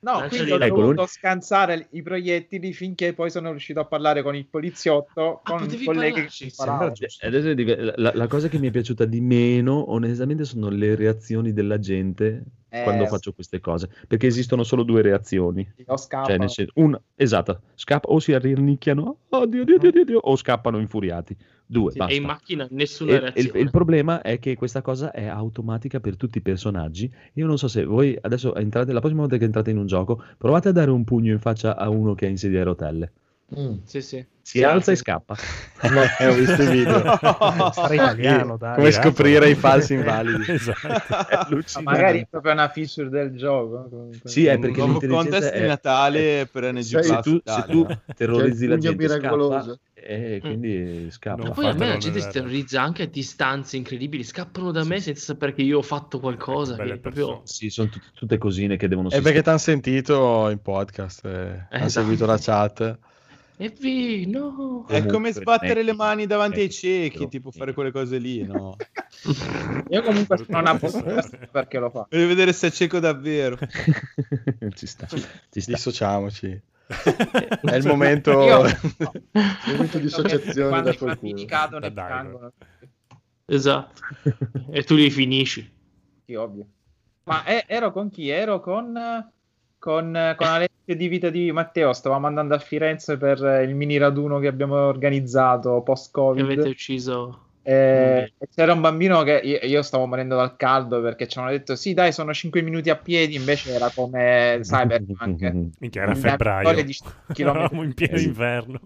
[0.00, 4.46] No, quindi ho dovuto scansare i proiettili finché poi sono riuscito a parlare con il
[4.46, 6.92] poliziotto, ah, con il collega che ci sparavano.
[7.96, 12.42] La, la cosa che mi è piaciuta di meno, onestamente, sono le reazioni della gente
[12.72, 15.70] eh, quando faccio queste cose, perché esistono solo due reazioni.
[15.86, 19.90] O Cioè, nel senso, una, esatto, scappa o si arrinnicchiano, oh Dio, Dio, Dio, Dio,
[19.90, 21.36] Dio o scappano infuriati.
[21.64, 23.58] Due, sì, e in macchina nessuna e, reazione.
[23.58, 27.10] Il, il, problema è che questa cosa è automatica per tutti i personaggi.
[27.34, 30.22] Io non so se voi adesso entrate, la prossima volta che entrate in un gioco,
[30.36, 33.12] provate a dare un pugno in faccia a uno che è in sedia a rotelle.
[33.58, 33.78] Mm.
[33.84, 34.24] Sì, sì.
[34.44, 34.90] Si sì, alza sì.
[34.90, 35.36] e scappa.
[36.18, 36.98] Eh, ho visto i video.
[37.92, 40.50] italiano, dai, Come scoprire i falsi invalidi.
[40.50, 41.80] esatto.
[41.82, 44.10] magari è proprio una feature del gioco.
[44.24, 45.60] Sì, è perché un nuovo contest è...
[45.60, 51.08] di Natale per NG se, tu, se tu terrorizzi la gente scappa, e quindi mm.
[51.10, 51.42] scappa.
[51.44, 55.00] Ma poi a me la gente si terrorizza anche a distanze incredibili, scappano da me
[55.00, 56.74] senza sapere che io ho fatto qualcosa.
[56.74, 57.42] Che proprio...
[57.44, 61.28] Sì, sono t- tutte cosine che devono E perché ti hanno sentito in podcast, eh,
[61.30, 61.76] esatto.
[61.76, 62.98] hanno seguito la chat.
[63.62, 64.84] E vi, no.
[64.88, 68.74] È come sbattere le mani davanti ai ciechi, tipo fare quelle cose lì, no?
[69.88, 72.08] Io comunque sono una perché lo fa.
[72.10, 73.56] Voglio vedere se è cieco davvero.
[74.74, 75.06] ci sta.
[75.06, 75.70] Ci sta.
[75.70, 76.60] Dissociamoci.
[77.62, 78.64] è il momento, Io...
[78.66, 81.44] il momento di associazione da qualcuno.
[81.88, 82.52] Da
[83.46, 84.00] esatto.
[84.72, 85.72] e tu li finisci.
[86.24, 86.66] Sì, ovvio.
[87.26, 88.28] Ma è, ero con chi?
[88.28, 88.92] Ero con,
[89.82, 91.92] con, con Alessio di Vita di Matteo.
[91.92, 96.48] Stavamo andando a Firenze per il mini raduno che abbiamo organizzato post-Covid.
[96.48, 97.46] E avete ucciso.
[97.64, 101.76] Eh, c'era un bambino che io, io, stavo morendo dal caldo perché ci hanno detto
[101.76, 103.34] sì dai sono 5 minuti a piedi.
[103.34, 106.84] Invece era come Cyberpunk minchia era febbraio.
[106.84, 106.96] Di
[107.36, 108.80] eravamo in pieno inverno.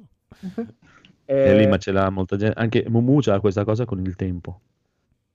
[1.24, 1.34] E...
[1.34, 4.60] e lì ma ce l'ha molta gente anche Mumu c'ha questa cosa con il tempo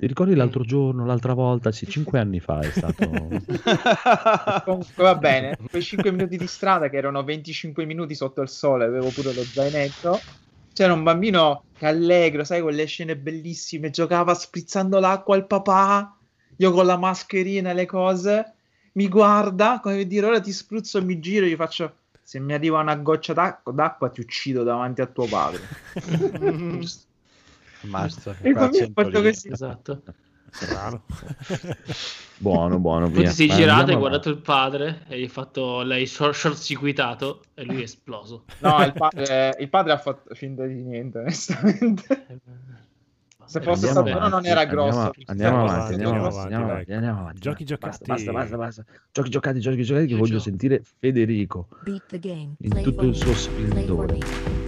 [0.02, 1.72] ti ricordi l'altro giorno, l'altra volta?
[1.72, 3.06] Sì, cinque anni fa è stato.
[4.66, 8.86] Comunque va bene, quei 5 minuti di strada che erano 25 minuti sotto il sole,
[8.86, 10.20] avevo pure lo zainetto
[10.74, 16.18] c'era un bambino che allegro, sai, quelle scene bellissime, giocava sprizzando l'acqua al papà,
[16.58, 18.54] io con la mascherina e le cose,
[18.94, 22.80] mi guarda, come dire, ora ti spruzzo e mi giro, gli faccio, se mi arriva
[22.80, 25.60] una goccia d'acqua, d'acqua ti uccido davanti a tuo padre.
[27.84, 28.36] Ammazza.
[28.42, 29.50] E poi fatto così.
[29.50, 30.04] Esatto.
[32.38, 33.10] Buono, buono.
[33.10, 37.44] Poi ti sei girato, hai guardato il padre e gli hai fatto, l'hai short, circuitato
[37.54, 38.46] e lui è esploso.
[38.60, 42.42] No, il padre, il padre ha fatto finta di niente, onestamente.
[43.46, 45.12] Se fosse stato però non era grosso.
[45.26, 47.40] Andiamo, avanti, andiamo avanti, andiamo avanti, andiamo avanti.
[47.40, 47.98] Giochi giocati.
[48.06, 48.86] Basta, basta, basta.
[49.12, 54.61] Giochi giocati, giochi giocati che voglio sentire Federico in tutto il suo splendore.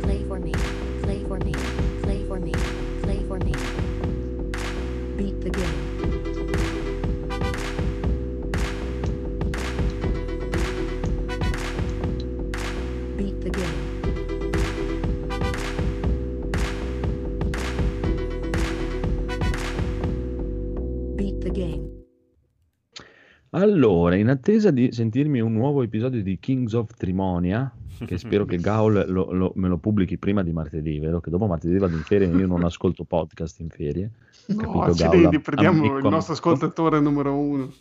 [23.55, 27.71] Allora, in attesa di sentirmi un nuovo episodio di Kings of Trimonia,
[28.03, 31.19] che spero che Gaul lo, lo, me lo pubblichi prima di martedì, vero?
[31.19, 34.09] Che dopo martedì vado in ferie e io non ascolto podcast in ferie.
[34.47, 37.71] No, Capito, accidenti, prendiamo il nostro ascoltatore numero uno.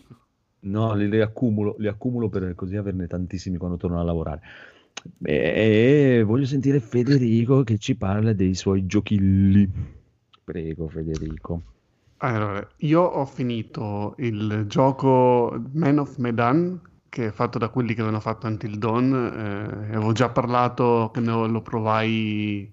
[0.61, 4.41] No, li, li, accumulo, li accumulo per così averne tantissimi quando torno a lavorare.
[5.23, 9.71] E voglio sentire Federico che ci parla dei suoi giochilli.
[10.45, 11.63] Prego, Federico.
[12.25, 18.01] Allora, io ho finito il gioco Man of Medan, che è fatto da quelli che
[18.01, 19.13] avevano fatto Until Dawn.
[19.13, 22.73] Eh, avevo già parlato che lo provai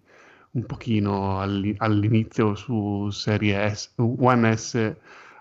[0.52, 4.96] un pochino all'inizio su serie S, One S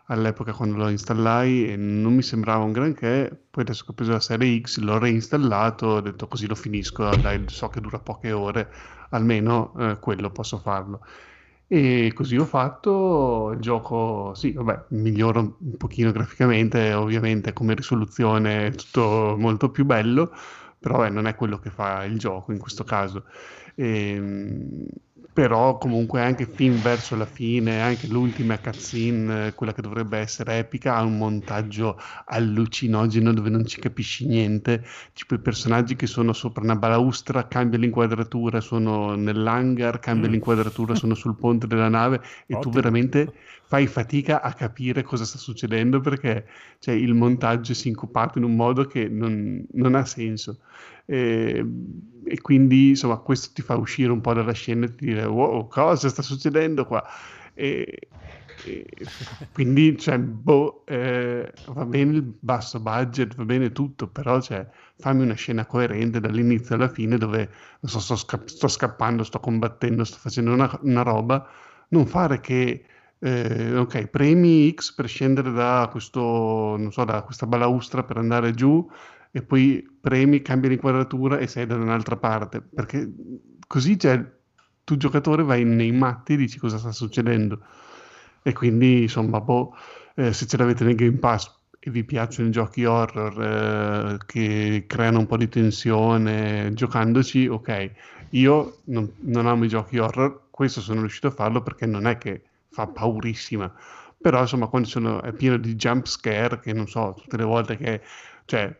[0.06, 4.12] all'epoca quando lo installai e non mi sembrava un granché, poi adesso che ho preso
[4.12, 8.32] la serie X l'ho reinstallato, ho detto così lo finisco, dai, so che dura poche
[8.32, 8.70] ore,
[9.10, 11.00] almeno eh, quello posso farlo.
[11.70, 18.68] E così ho fatto, il gioco, sì, vabbè, migliora un pochino graficamente, ovviamente come risoluzione
[18.68, 20.32] è tutto molto più bello,
[20.78, 23.24] però eh, non è quello che fa il gioco in questo caso.
[23.74, 24.86] Ehm,
[25.38, 30.96] però comunque anche fin verso la fine, anche l'ultima cutscene, quella che dovrebbe essere epica,
[30.96, 36.64] ha un montaggio allucinogeno dove non ci capisci niente, tipo i personaggi che sono sopra
[36.64, 40.32] una balaustra, cambia l'inquadratura, sono nell'hangar, cambia mm.
[40.32, 42.60] l'inquadratura, sono sul ponte della nave e Ottimo.
[42.60, 43.32] tu veramente
[43.62, 46.46] fai fatica a capire cosa sta succedendo perché
[46.80, 50.58] cioè, il montaggio è sincopato in un modo che non, non ha senso.
[51.10, 51.64] E,
[52.24, 55.66] e, quindi insomma questo ti fa uscire un po' dalla scena e ti dire wow
[55.68, 57.02] cosa sta succedendo qua?
[57.54, 58.10] E,
[58.60, 58.84] e
[59.52, 64.68] quindi cioè, boh, eh, va bene il basso budget va bene tutto però cioè,
[64.98, 67.50] fammi una scena coerente dall'inizio alla fine dove
[67.82, 71.48] so, sto, sca- sto, scappando sto combattendo sto facendo una, una roba.
[71.90, 72.84] Non fare che
[73.18, 78.86] eh, ok, premi X per scendere da, questo, so, da questa balaustra per andare giù
[79.38, 83.08] e poi premi, cambi l'inquadratura e sei da un'altra parte, perché
[83.68, 84.24] così cioè,
[84.82, 87.60] tu giocatore vai nei matti e dici cosa sta succedendo.
[88.42, 89.76] E quindi insomma, boh,
[90.16, 94.84] eh, se ce l'avete nel Game Pass e vi piacciono i giochi horror eh, che
[94.88, 97.90] creano un po' di tensione giocandoci, ok.
[98.30, 102.18] Io non, non amo i giochi horror, questo sono riuscito a farlo perché non è
[102.18, 103.72] che fa paurissima
[104.20, 107.76] però insomma quando sono, è pieno di jump scare che non so tutte le volte
[107.76, 108.02] che
[108.46, 108.76] cioè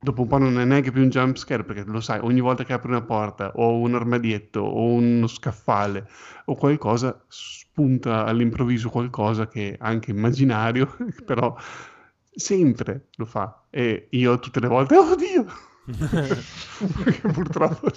[0.00, 2.64] dopo un po' non è neanche più un jump scare perché lo sai, ogni volta
[2.64, 6.08] che apri una porta o un armadietto o uno scaffale
[6.46, 11.56] o qualcosa spunta all'improvviso qualcosa che è anche immaginario, però
[12.30, 15.46] sempre lo fa e io tutte le volte, oddio!
[17.02, 17.90] perché purtroppo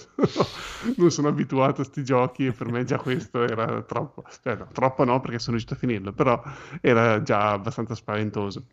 [0.95, 4.67] non sono abituato a questi giochi e per me già questo era troppo, cioè no,
[4.71, 6.41] troppo no perché sono riuscito a finirlo, però
[6.79, 8.65] era già abbastanza spaventoso.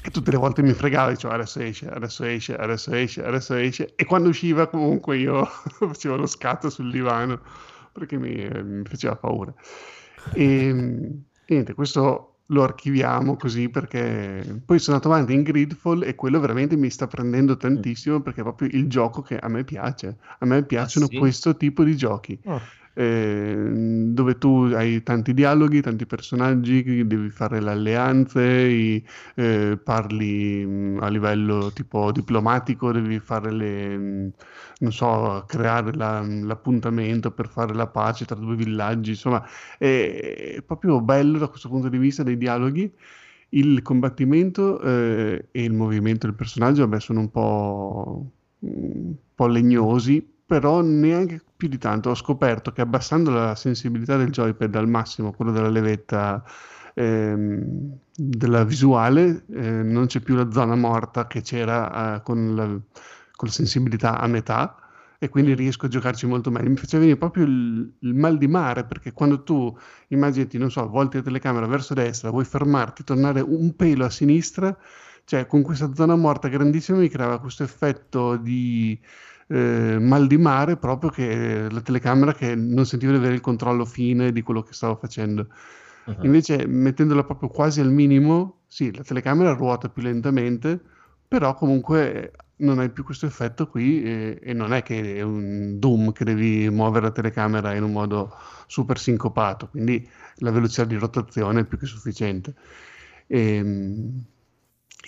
[0.00, 3.92] Che tutte le volte mi fregava, dicevo adesso esce, adesso esce, adesso esce, adesso esce,
[3.96, 5.44] e quando usciva comunque io
[5.78, 7.40] facevo lo scatto sul divano
[7.92, 9.52] perché mi, mi faceva paura.
[10.32, 10.72] E
[11.46, 16.76] niente, questo lo archiviamo così perché poi sono andato avanti in Gridfall e quello veramente
[16.76, 20.16] mi sta prendendo tantissimo perché è proprio il gioco che a me piace.
[20.38, 21.18] A me piacciono ah, sì?
[21.18, 22.38] questo tipo di giochi.
[22.44, 22.60] Oh
[22.98, 23.70] eh,
[24.12, 29.04] dove tu hai tanti dialoghi, tanti personaggi, devi fare le alleanze, i,
[29.36, 34.32] eh, parli mh, a livello tipo diplomatico, devi fare le, mh,
[34.80, 39.46] non so, creare la, l'appuntamento per fare la pace tra due villaggi, insomma,
[39.78, 42.92] è, è proprio bello da questo punto di vista dei dialoghi.
[43.50, 50.36] Il combattimento eh, e il movimento del personaggio vabbè, sono un po', un po' legnosi,
[50.48, 55.34] però neanche più di tanto ho scoperto che abbassando la sensibilità del joypad al massimo,
[55.34, 56.42] quello della levetta
[56.94, 62.64] ehm, della visuale, eh, non c'è più la zona morta che c'era eh, con, la,
[62.64, 62.80] con,
[63.40, 64.74] la, sensibilità a metà
[65.18, 66.70] e quindi riesco a giocarci molto meglio.
[66.70, 69.76] Mi faceva venire proprio il, il mal di mare perché quando tu
[70.08, 74.74] immaginati, non so, volti la telecamera verso destra, vuoi fermarti, tornare un pelo a sinistra,
[75.24, 78.98] cioè con questa zona morta grandissima mi creava questo effetto di
[79.48, 83.84] eh, mal di mare proprio che la telecamera che non sentivo di avere il controllo
[83.84, 85.46] fine di quello che stavo facendo.
[86.04, 86.24] Uh-huh.
[86.24, 90.80] Invece mettendola proprio quasi al minimo, sì, la telecamera ruota più lentamente,
[91.26, 95.78] però comunque non hai più questo effetto qui e, e, non è che è un
[95.78, 98.34] Doom che devi muovere la telecamera in un modo
[98.66, 102.54] super sincopato, quindi la velocità di rotazione è più che sufficiente.
[103.26, 104.24] E, ehm,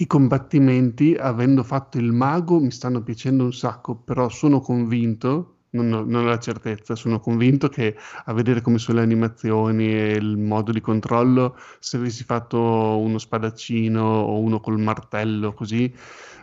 [0.01, 5.93] i combattimenti, avendo fatto il mago, mi stanno piacendo un sacco, però sono convinto, non
[5.93, 7.95] ho, non ho la certezza, sono convinto che
[8.25, 13.19] a vedere come sono le animazioni e il modo di controllo, se avessi fatto uno
[13.19, 15.95] spadaccino o uno col martello così,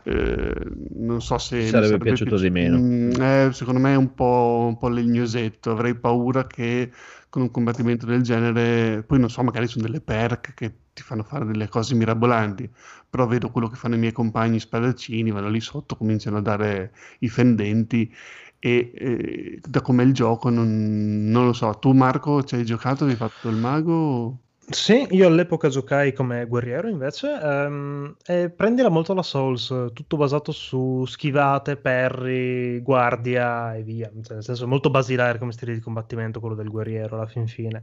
[0.03, 0.53] eh,
[0.95, 1.65] non so se...
[1.65, 2.77] Sarebbe, sarebbe piaciuto piaci- di meno.
[2.77, 6.91] Mm, eh, secondo me è un po', un po' legnosetto, avrei paura che
[7.29, 11.21] con un combattimento del genere, poi non so, magari sono delle perk che ti fanno
[11.21, 12.67] fare delle cose mirabolanti,
[13.07, 16.91] però vedo quello che fanno i miei compagni spadaccini, vanno lì sotto, cominciano a dare
[17.19, 18.11] i fendenti
[18.57, 21.69] e eh, da com'è il gioco non, non, lo so.
[21.79, 24.39] Tu Marco ci hai giocato, hai fatto il mago?
[24.69, 30.51] Sì, io all'epoca giocai come guerriero invece, ehm, e prendila molto la Souls, tutto basato
[30.51, 36.41] su schivate, perri, guardia e via, cioè, nel senso molto basilare come stile di combattimento
[36.41, 37.81] quello del guerriero alla fin fine.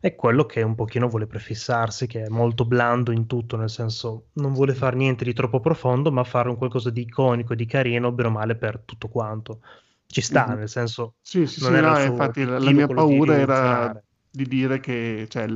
[0.00, 4.30] È quello che un pochino vuole prefissarsi, che è molto blando in tutto, nel senso
[4.32, 8.10] non vuole fare niente di troppo profondo, ma fare un qualcosa di iconico di carino,
[8.10, 9.60] bene o male, per tutto quanto.
[10.04, 10.58] Ci sta, mm-hmm.
[10.58, 11.14] nel senso...
[11.20, 14.02] Sì, sì, non sì, no, infatti la, la mia paura era
[14.34, 15.46] di dire che, cioè,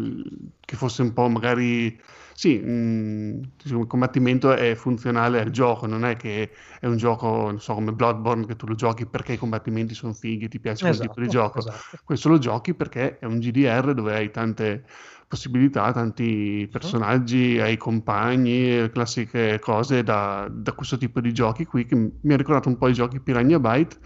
[0.61, 2.01] che fosse un po' magari
[2.33, 7.27] sì, mh, mm, il combattimento è funzionale al gioco, non è che è un gioco,
[7.27, 10.85] non so, come Bloodborne che tu lo giochi perché i combattimenti sono fighi, ti piace
[10.85, 11.59] quel tipo di esatto, gioco.
[11.59, 11.99] Esatto.
[12.05, 14.85] Questo lo giochi perché è un GDR dove hai tante
[15.27, 21.97] possibilità, tanti personaggi, hai compagni, classiche cose da, da, questo tipo di giochi qui che
[21.97, 23.97] mi ha ricordato un po' i giochi Piranha Byte,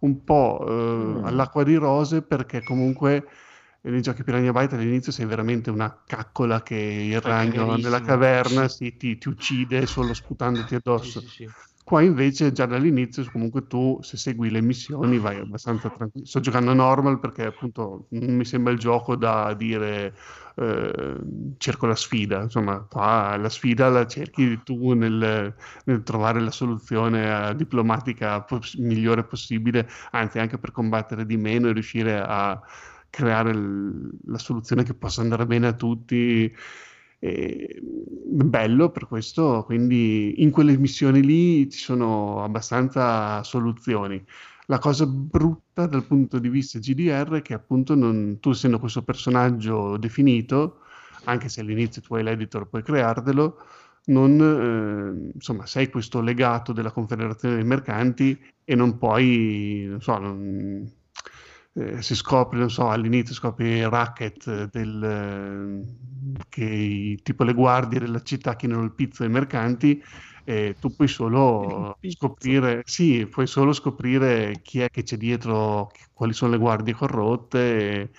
[0.00, 1.24] un po' eh, mm.
[1.24, 3.26] all'acqua di rose perché comunque
[3.82, 8.96] nei giochi Piranha Byte all'inizio sei veramente una caccola che il ragno nella caverna sì,
[8.96, 11.20] ti, ti, uccide solo sputandoti addosso.
[11.20, 11.50] Sì, sì.
[11.82, 16.24] Qua invece già dall'inizio comunque tu se segui le missioni vai abbastanza tranquillo.
[16.24, 20.14] Sto giocando normal perché appunto non mi sembra il gioco da dire
[20.56, 21.14] eh,
[21.56, 25.52] cerco la sfida, insomma qua la sfida la cerchi tu nel,
[25.84, 31.68] nel trovare la soluzione eh, diplomatica poss- migliore possibile, anzi anche per combattere di meno
[31.68, 32.60] e riuscire a
[33.10, 36.52] creare l- la soluzione che possa andare bene a tutti.
[37.22, 44.24] E, bello per questo, quindi in quelle missioni lì ci sono abbastanza soluzioni.
[44.66, 49.02] La cosa brutta dal punto di vista GDR è che appunto non, tu essendo questo
[49.02, 50.80] personaggio definito,
[51.24, 53.56] anche se all'inizio tu hai l'editor puoi creartelo,
[54.06, 60.18] non, eh, insomma, sei questo legato della Confederazione dei Mercanti e non puoi, non so,
[60.18, 60.90] non,
[61.74, 68.00] eh, si scopre, non so, all'inizio scopri il racket del, eh, che tipo le guardie
[68.00, 70.02] della città chinano il pizzo ai mercanti
[70.44, 76.32] e tu puoi solo scoprire, sì, puoi solo scoprire chi è che c'è dietro, quali
[76.32, 78.10] sono le guardie corrotte e,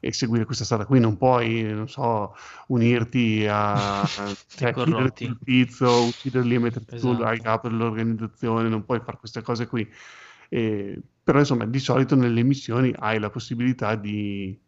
[0.00, 2.34] e seguire questa strada qui, non puoi, non so,
[2.66, 4.04] unirti a
[4.48, 7.16] cioè, il pizzo, ucciderli e metterti esatto.
[7.16, 9.88] tu al capo dell'organizzazione, non puoi fare queste cose qui.
[10.50, 14.58] E, però insomma di solito nelle missioni hai la possibilità di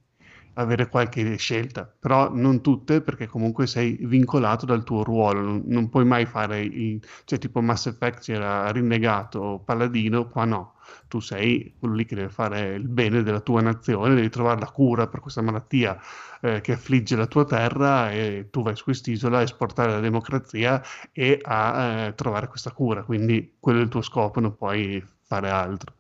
[0.55, 5.89] avere qualche scelta, però non tutte perché comunque sei vincolato dal tuo ruolo, non, non
[5.89, 10.74] puoi mai fare il, cioè tipo Mass Effect c'era rinnegato paladino, qua no,
[11.09, 14.70] tu sei quello lì che deve fare il bene della tua nazione, devi trovare la
[14.70, 15.99] cura per questa malattia
[16.43, 20.82] eh, che affligge la tua terra e tu vai su quest'isola a esportare la democrazia
[21.11, 25.49] e a eh, trovare questa cura, quindi quello è il tuo scopo, non puoi fare
[25.49, 25.95] altro.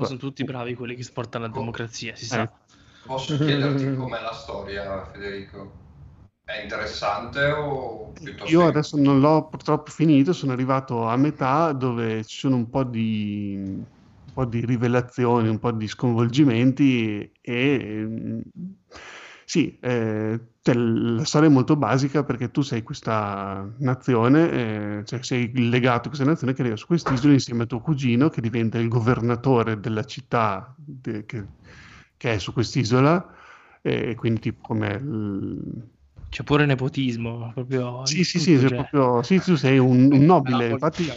[0.00, 2.42] Poi sono tutti bravi quelli che esportano la democrazia, si sa.
[2.42, 2.50] Eh.
[3.06, 5.72] Posso chiederti com'è la storia, Federico?
[6.42, 8.50] È interessante o piuttosto...
[8.50, 12.84] Io adesso non l'ho purtroppo finito, sono arrivato a metà dove ci sono un po'
[12.84, 18.42] di, un po di rivelazioni, un po' di sconvolgimenti e
[19.50, 24.50] sì, eh, la storia è molto basica perché tu sei questa nazione,
[24.98, 28.28] eh, cioè sei legato a questa nazione che arriva su quest'isola insieme a tuo cugino
[28.28, 31.44] che diventa il governatore della città de, che,
[32.16, 33.34] che, è su quest'isola
[33.82, 35.00] e quindi tipo come...
[35.00, 35.88] L,
[36.30, 38.06] c'è pure nepotismo, proprio...
[38.06, 38.68] Sì, sì, sì, cioè...
[38.68, 41.10] proprio, sì, tu sei un, un nobile, infatti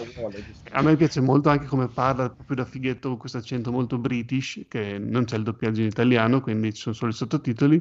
[0.71, 4.65] a me piace molto anche come parla, proprio da fighetto con questo accento molto british,
[4.67, 7.79] che non c'è il doppiaggio in italiano, quindi ci sono solo i sottotitoli,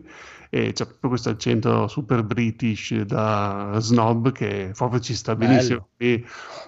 [0.51, 5.89] e c'è proprio questo accento super british da snob che proprio ci sta benissimo.
[5.97, 6.23] E,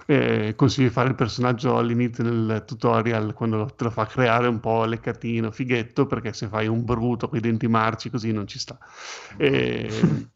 [0.07, 4.61] eh, consiglio di fare il personaggio all'inizio del tutorial, quando te lo fa creare un
[4.61, 8.59] po' leccatino, fighetto, perché se fai un bruto con i denti marci così non ci
[8.59, 8.79] sta.
[9.37, 10.33] E,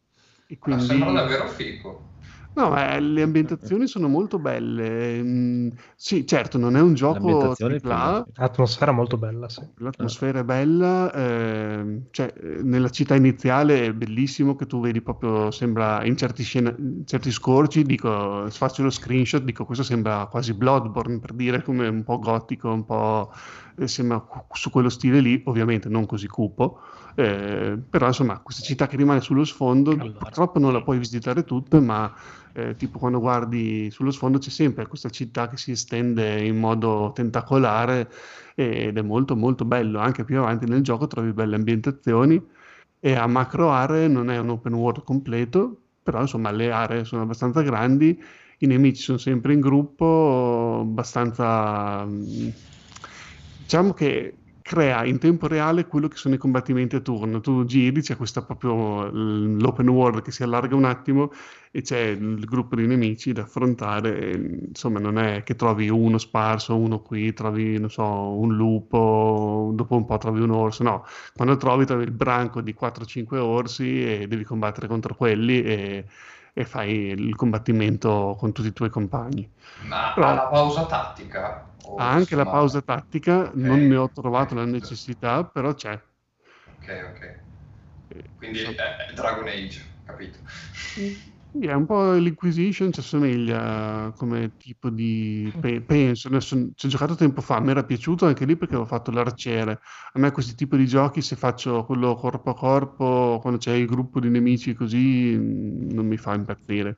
[0.51, 0.81] e quindi...
[0.81, 2.07] Ma sembra davvero figo.
[2.53, 5.21] No, eh, le ambientazioni sono molto belle.
[5.21, 8.27] Mm, sì, certo, non è un gioco AAA.
[8.33, 9.61] L'atmosfera è molto bella, sì.
[9.75, 11.13] L'atmosfera è bella.
[11.13, 16.73] Eh, cioè, nella città iniziale è bellissimo che tu vedi proprio, sembra in certi, scena,
[16.75, 21.87] in certi scorci, dico, faccio lo screenshot, dico questo sembra quasi Bloodborne, per dire come
[21.87, 23.31] un po' gotico, un po'
[23.77, 26.81] eh, sembra su quello stile lì, ovviamente non così cupo
[27.19, 30.11] eh, però insomma questa città che rimane sullo sfondo allora.
[30.19, 32.15] purtroppo non la puoi visitare tutta ma
[32.53, 37.11] eh, tipo quando guardi sullo sfondo c'è sempre questa città che si estende in modo
[37.13, 38.09] tentacolare
[38.55, 42.41] ed è molto molto bello anche più avanti nel gioco trovi belle ambientazioni
[43.01, 47.23] e a macro aree non è un open world completo però insomma le aree sono
[47.23, 48.17] abbastanza grandi
[48.59, 52.07] i nemici sono sempre in gruppo abbastanza
[53.57, 54.35] diciamo che
[54.69, 57.39] crea in tempo reale quello che sono i combattimenti a turno.
[57.39, 61.31] Tu giri, c'è questa proprio l'open world che si allarga un attimo
[61.71, 64.19] e c'è il gruppo di nemici da affrontare.
[64.19, 69.71] E, insomma, non è che trovi uno sparso, uno qui, trovi, non so, un lupo,
[69.73, 70.83] dopo un po' trovi un orso.
[70.83, 71.03] No,
[71.35, 76.05] quando trovi, trovi il branco di 4-5 orsi e devi combattere contro quelli e,
[76.53, 79.49] e fai il combattimento con tutti i tuoi compagni.
[79.83, 80.33] Ma Però...
[80.33, 81.67] la pausa tattica?
[81.97, 83.51] Ha anche la pausa tattica, okay.
[83.55, 85.99] non ne ho trovato la necessità, però c'è.
[86.75, 87.39] Ok, ok.
[88.35, 90.39] Quindi è, è Dragon Age, capito?
[91.51, 95.51] Sì, è un po' l'Inquisition, ci assomiglia come tipo di...
[95.83, 99.09] penso, adesso ci ho giocato tempo fa, mi era piaciuto anche lì perché avevo fatto
[99.09, 99.79] l'arciere.
[100.13, 103.87] A me questi tipi di giochi, se faccio quello corpo a corpo, quando c'è il
[103.87, 106.97] gruppo di nemici così, non mi fa impazzire.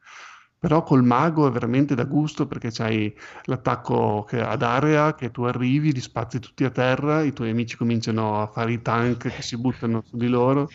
[0.60, 3.12] Però col mago è veramente da gusto perché c'hai
[3.46, 7.78] l'attacco che, ad area che tu arrivi, li spazi tutti a terra, i tuoi amici
[7.78, 10.68] cominciano a fare i tank che si buttano su di loro.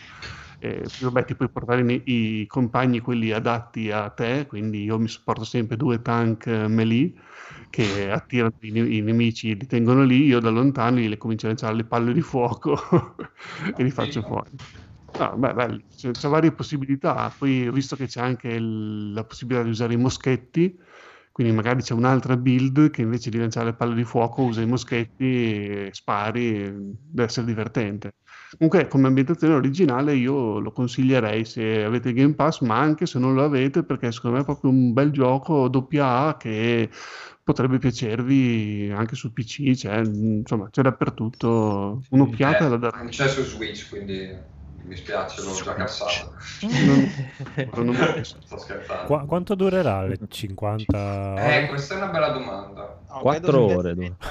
[0.59, 5.07] E, vabbè, ti puoi portare i, i compagni quelli adatti a te, quindi io mi
[5.07, 7.13] supporto sempre due tank melee
[7.69, 11.75] che attirano i, i nemici, li tengono lì, io da lontano gli comincio a lanciare
[11.75, 12.75] le palle di fuoco
[13.75, 14.59] e li faccio fuori.
[15.19, 15.79] Ah, beh, bello.
[15.95, 17.31] C'è, c'è, varie possibilità.
[17.31, 20.77] Poi, visto che c'è anche il, la possibilità di usare i moschetti,
[21.37, 24.65] quindi magari c'è un'altra build che invece di lanciare le palle di fuoco usa i
[24.65, 25.23] moschetti
[25.85, 28.13] e spari, deve essere divertente.
[28.57, 33.35] Comunque, come ambientazione originale, io lo consiglierei se avete Game Pass, ma anche se non
[33.35, 36.89] lo avete, perché secondo me è proprio un bel gioco doppia A che
[37.43, 42.01] potrebbe piacervi anche su PC, cioè, insomma, c'è dappertutto.
[42.09, 42.97] Un'occhiata eh, da dare.
[42.97, 44.55] Non c'è su Switch, quindi
[44.87, 46.31] mi spiace, l'ho già cassato.
[46.61, 49.03] Non, non sto scherzando.
[49.05, 51.63] Qu- quanto durerà le 50 ore?
[51.63, 53.01] Eh, questa è una bella domanda.
[53.09, 53.75] No, 4 ore.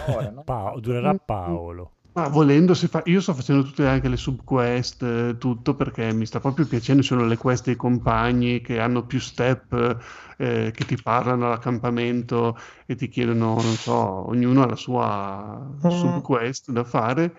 [0.07, 0.43] ore no?
[0.45, 1.93] pa- durerà Paolo.
[2.15, 3.03] Ma volendo, fa...
[3.05, 7.03] io sto facendo tutte anche le subquest, eh, tutto perché mi sta proprio piacendo.
[7.03, 9.99] Sono le quest dei compagni che hanno più step,
[10.39, 15.91] eh, che ti parlano all'accampamento e ti chiedono, non so, ognuno ha la sua mm.
[15.91, 17.35] subquest da fare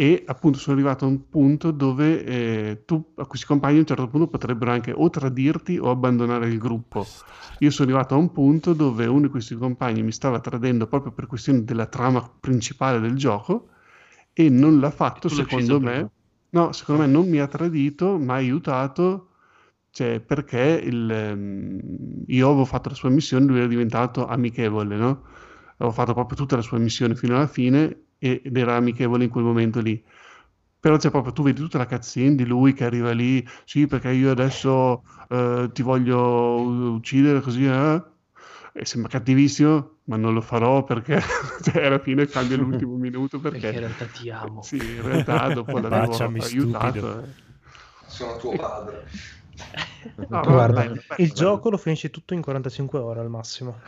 [0.00, 3.86] e appunto sono arrivato a un punto dove eh, tu, a questi compagni a un
[3.86, 7.04] certo punto potrebbero anche o tradirti o abbandonare il gruppo.
[7.58, 11.10] Io sono arrivato a un punto dove uno di questi compagni mi stava tradendo proprio
[11.10, 13.70] per questioni della trama principale del gioco
[14.32, 16.10] e non l'ha fatto secondo me.
[16.50, 19.30] No, secondo me non mi ha tradito, ma ha aiutato,
[19.90, 21.80] cioè, perché il, ehm,
[22.24, 25.24] io avevo fatto la sua missione, lui era diventato amichevole, no?
[25.78, 29.44] Avevo fatto proprio tutta la sua missione fino alla fine ed era amichevole in quel
[29.44, 30.02] momento lì.
[30.80, 34.10] Però c'è proprio, tu vedi tutta la cutscene di lui che arriva lì, sì, perché
[34.10, 36.60] io adesso eh, ti voglio
[36.92, 38.02] uccidere così, eh?
[38.72, 41.20] E sembra cattivissimo, ma non lo farò perché
[41.62, 43.58] cioè, alla fine cambia l'ultimo minuto perché...
[43.58, 44.62] perché in realtà ti amo.
[44.62, 47.22] Sì, in realtà dopo l'avevo aiutato.
[47.22, 47.28] Eh.
[48.06, 49.06] Sono tuo padre.
[50.28, 53.80] No, Guarda, vabbè, il gioco lo finisci tutto in 45 ore al massimo.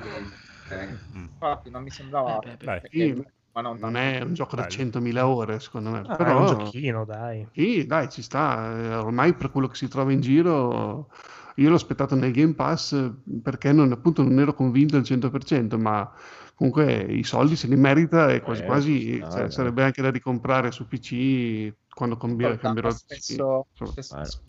[0.66, 0.98] Okay.
[1.14, 2.40] Infatti non mi sembrava...
[2.40, 6.02] Eh, beh, sì, ma non, non è un gioco da 100.000 ore, secondo me.
[6.06, 7.46] Ah, Però, è un giochino, dai.
[7.52, 8.76] Sì, dai, ci sta.
[8.76, 11.10] Eh, ormai per quello che si trova in giro,
[11.56, 13.10] io l'ho aspettato nel Game Pass
[13.42, 16.10] perché non, appunto non ero convinto al 100%, ma
[16.54, 20.10] comunque i soldi se li merita e quasi eh, quasi ah, cioè, sarebbe anche da
[20.10, 24.42] ricomprare su PC quando cambierò, cambierò spesso, spesso,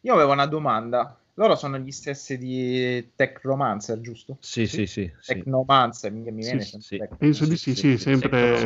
[0.00, 4.36] Io avevo una domanda loro sono gli stessi di Technomancer, giusto?
[4.40, 5.10] Sì, sì, sì.
[5.24, 7.00] Technomancer, mi, mi viene sì, sì.
[7.18, 8.58] Penso di sì, sì, sempre...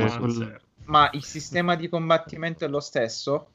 [0.87, 3.53] Ma il sistema di combattimento è lo stesso?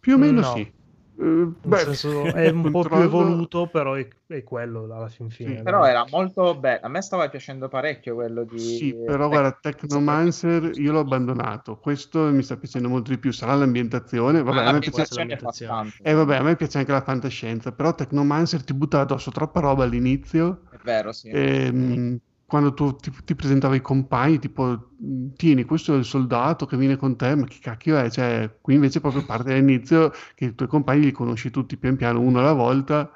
[0.00, 0.54] Più o meno no.
[0.54, 0.72] sì.
[1.14, 5.58] Uh, beh, senso, è un po' più evoluto, però è, è quello alla fin fine.
[5.58, 6.80] Sì, però era molto bello.
[6.82, 8.58] A me stava piacendo parecchio quello di.
[8.58, 11.76] Sì, però guarda, Technomancer io l'ho abbandonato.
[11.76, 13.30] Questo mi sta piacendo molto di più.
[13.32, 14.42] Sarà l'ambientazione.
[14.42, 15.92] Vabbè, ah, a me piace...
[16.02, 17.72] Eh, vabbè, a me piace anche la fantascienza.
[17.72, 20.62] Però Technomancer ti butta addosso troppa roba all'inizio.
[20.70, 21.28] È vero, sì.
[21.28, 22.20] E, ehm,
[22.52, 24.90] quando tu ti, ti presentavi i compagni, tipo,
[25.36, 28.10] tieni, questo è il soldato che viene con te, ma chi cacchio è?
[28.10, 32.20] Cioè, qui invece proprio parte dall'inizio che i tuoi compagni li conosci tutti pian piano,
[32.20, 33.10] uno alla volta,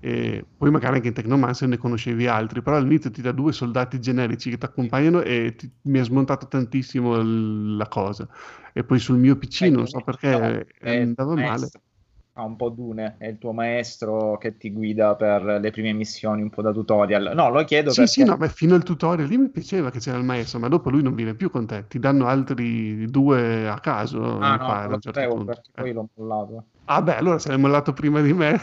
[0.00, 4.00] e poi magari anche in Technomancer ne conoscevi altri, però all'inizio ti dà due soldati
[4.00, 7.22] generici che ti accompagnano e ti, mi ha smontato tantissimo
[7.76, 8.26] la cosa.
[8.72, 11.68] E poi sul mio PC, non so perché, andava male
[12.34, 16.42] ha un po' Dune, è il tuo maestro che ti guida per le prime missioni,
[16.42, 17.32] un po' da tutorial.
[17.34, 18.12] No, lo chiedo sì, perché...
[18.12, 20.90] Sì, no, ma fino al tutorial lì mi piaceva che c'era il maestro, ma dopo
[20.90, 24.38] lui non viene più con te, ti danno altri due a caso.
[24.38, 25.80] Ah, no, pare, lo certo sapevo perché eh.
[25.80, 26.64] poi l'ho mollato.
[26.84, 28.60] Ah beh, allora se l'hai mollato prima di me...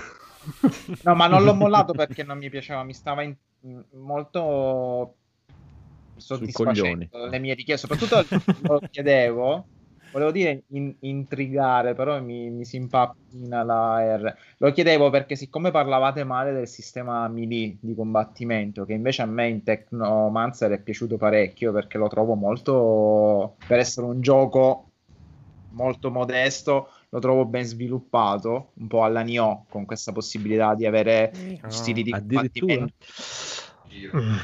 [1.04, 3.36] no, ma non l'ho mollato perché non mi piaceva, mi stava in...
[3.92, 5.16] molto
[6.16, 8.26] soddisfacendo le mie richieste, soprattutto
[8.62, 9.66] lo chiedevo
[10.12, 14.36] volevo dire in, intrigare, però mi, mi si impappina la R.
[14.58, 19.48] Lo chiedevo perché siccome parlavate male del sistema melee di combattimento, che invece a me
[19.48, 24.84] in Technomancer è piaciuto parecchio perché lo trovo molto, per essere un gioco
[25.72, 31.32] molto modesto, lo trovo ben sviluppato, un po' alla Nioh, con questa possibilità di avere
[31.62, 32.94] no, stili di combattimento.
[34.16, 34.38] Mm.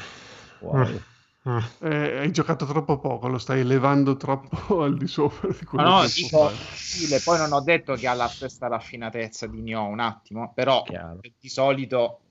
[0.59, 1.01] Wow.
[1.47, 1.57] Mm.
[1.81, 6.01] Eh, hai giocato troppo poco, lo stai elevando troppo al di sopra di quello no,
[6.01, 9.99] no, dico, stile, poi non ho detto che ha la stessa raffinatezza di Nioh un
[9.99, 11.19] attimo, però Chiaro.
[11.19, 12.22] di solito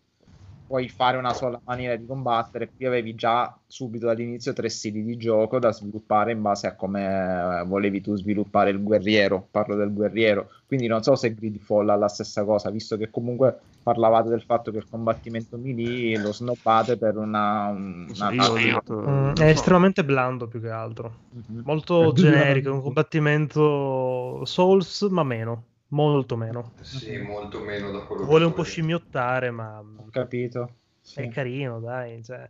[0.73, 2.71] puoi fare una sola maniera di combattere.
[2.75, 7.61] Qui avevi già subito dall'inizio tre stili di gioco da sviluppare in base a come
[7.61, 9.49] eh, volevi tu sviluppare il guerriero.
[9.51, 10.49] Parlo del guerriero.
[10.67, 14.71] Quindi non so se Gridfall ha la stessa cosa, visto che comunque parlavate del fatto
[14.71, 17.69] che il combattimento melee lo snobbate per una.
[17.69, 18.31] una...
[18.31, 21.17] Mm, è estremamente blando più che altro.
[21.37, 21.65] Mm-hmm.
[21.67, 26.73] Molto generico, un combattimento Souls, ma meno molto meno.
[26.81, 30.75] Sì, molto meno da quello Vuole un po' scimmiottare, ma ho capito.
[31.01, 31.21] Sì.
[31.21, 32.23] È carino, dai.
[32.23, 32.49] Cioè...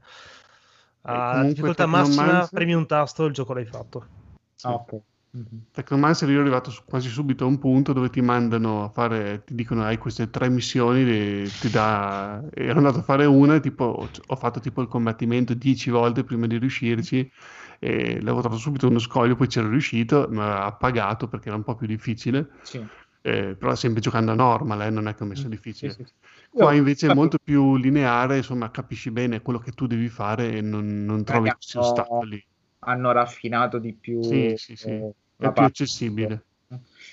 [1.03, 4.07] A difficoltà massima, premi un tasto, il gioco l'hai fatto.
[4.55, 4.67] Sì.
[4.67, 5.01] Ah, ok.
[5.35, 5.61] Mm-hmm.
[5.73, 9.43] Technomancer io è arrivato su, quasi subito a un punto dove ti mandano a fare,
[9.45, 12.43] ti dicono hai queste tre missioni, e ti dà...
[12.53, 16.47] ero andato a fare una e tipo, ho fatto tipo il combattimento dieci volte prima
[16.47, 17.33] di riuscirci
[17.79, 21.65] e l'avevo trovato subito uno scoglio, poi c'ero riuscito, ma ha pagato perché era un
[21.65, 22.51] po' più difficile.
[22.61, 22.87] Sì
[23.23, 25.93] eh, però sempre giocando a normal, eh, non è che ho messo mm, difficile.
[25.93, 26.13] Sì, sì.
[26.51, 30.61] Qua invece è molto più lineare, insomma, capisci bene quello che tu devi fare e
[30.61, 32.45] non, non trovi questi ostacoli.
[32.81, 34.23] Hanno raffinato di più.
[34.23, 34.89] Sì, sì, sì.
[34.91, 36.45] Eh, è più accessibile.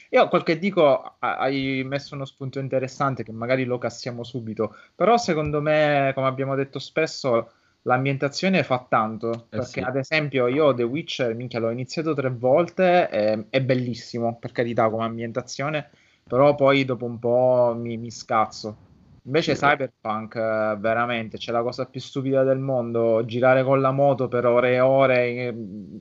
[0.10, 5.18] Io quel che dico, hai messo uno spunto interessante che magari lo cassiamo subito, però
[5.18, 7.52] secondo me, come abbiamo detto spesso,
[7.84, 9.32] l'ambientazione fa tanto.
[9.32, 9.80] Eh perché, sì.
[9.82, 14.90] ad esempio, io The Witcher, minchia, l'ho iniziato tre volte, è, è bellissimo, per carità,
[14.90, 15.92] come ambientazione,
[16.30, 18.78] però poi dopo un po' mi, mi scazzo.
[19.24, 24.28] Invece Cyberpunk, eh, veramente, c'è la cosa più stupida del mondo, girare con la moto
[24.28, 25.56] per ore e ore eh,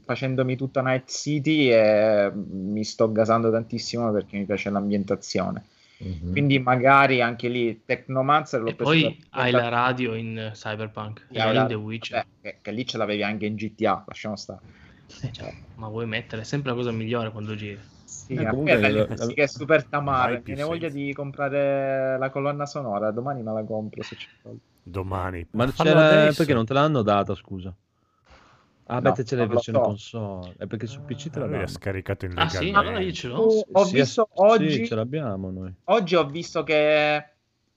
[0.05, 5.65] facendomi tutta Night City e mi sto gasando tantissimo perché mi piace l'ambientazione.
[6.05, 6.31] Mm-hmm.
[6.31, 11.65] Quindi magari anche lì Technomancer lo E poi hai la radio in Cyberpunk, e in
[11.67, 12.25] The Witcher.
[12.41, 14.61] Beh, che, che, lì ce l'avevi anche in GTA, lasciamo stare.
[15.23, 17.81] Eh, cioè, ma vuoi mettere sempre la cosa migliore quando giri.
[18.09, 20.39] Sì, eh, comunque la, la, che è super tamara.
[20.39, 23.11] Viene voglia di comprare la colonna sonora.
[23.11, 24.29] Domani me la compro se c'è
[24.83, 25.47] Domani.
[25.51, 26.33] Ma c'era...
[26.35, 27.75] perché non te l'hanno data, scusa?
[28.87, 29.85] Ah, no, beh, c'è la versione so.
[29.85, 30.55] console.
[30.57, 32.49] È perché su PC te l'hanno scaricato in legale.
[32.49, 32.71] Ah, sì?
[32.71, 33.37] Allora io ce l'ho.
[33.37, 34.71] Ho, ho visto oggi.
[34.71, 35.75] Sì, ce l'abbiamo noi.
[35.85, 37.25] Oggi ho visto che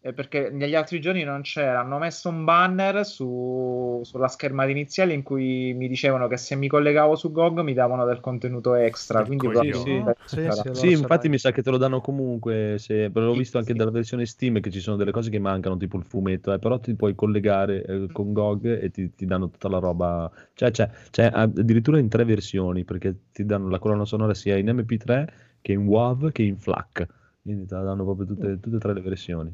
[0.04, 5.14] eh, perché negli altri giorni non c'era, hanno messo un banner su, sulla schermata iniziale
[5.14, 9.24] in cui mi dicevano che se mi collegavo su GOG mi davano del contenuto extra.
[9.24, 10.04] Quindi sì, sì.
[10.26, 12.78] sì, sì, sì infatti mi sa che te lo danno comunque.
[12.80, 15.98] Se, l'ho visto anche dalla versione Steam che ci sono delle cose che mancano, tipo
[15.98, 19.70] il fumetto, eh, però ti puoi collegare eh, con GOG e ti, ti, danno tutta
[19.70, 20.32] la roba.
[20.54, 24.66] Cioè, c'è, c'è addirittura in tre versioni perché ti danno la colonna sonora sia in
[24.66, 25.28] MP3
[25.62, 27.08] che in WAV che in FLAC.
[27.44, 29.52] Quindi te la danno proprio tutte, tutte e tre le versioni.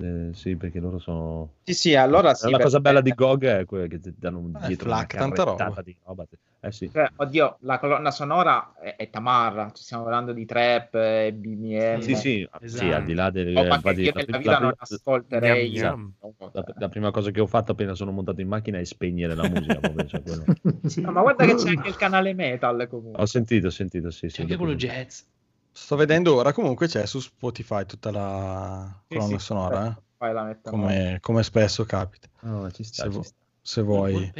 [0.00, 1.54] Eh, sì, perché loro sono.
[1.64, 2.48] Sì, sì, allora sì.
[2.50, 5.82] La cosa bella di GOG è quella che ti danno eh, dietro flac, tanta roba.
[5.82, 6.24] Di roba.
[6.60, 6.88] Eh, sì.
[6.92, 9.72] cioè, oddio, la colonna sonora è, è tamarra.
[9.72, 11.98] Ci stiamo parlando di trap, e BBM.
[11.98, 12.68] Sì, sì, esatto.
[12.68, 13.58] sì, al di là delle.
[13.58, 15.74] Oh, infatti, io nella vita la, non ascolterei.
[15.74, 16.12] Esatto.
[16.52, 19.48] La, la, prima cosa che ho fatto appena sono montato in macchina è spegnere la
[19.48, 19.80] musica.
[20.06, 20.22] cioè,
[20.84, 21.00] sì.
[21.02, 22.86] no, ma guarda che c'è anche il canale metal.
[22.88, 23.20] Comunque.
[23.20, 24.28] Ho sentito, ho sentito, sì.
[24.28, 25.22] C'è sì, anche quello jazz.
[25.80, 30.02] Sto vedendo ora, comunque c'è su Spotify tutta la colonna sì, sonora.
[30.18, 30.58] Sì, eh.
[30.64, 32.28] come, come, spesso capita.
[32.42, 33.36] Oh, ci sta, se, ci sta.
[33.62, 34.32] se vuoi.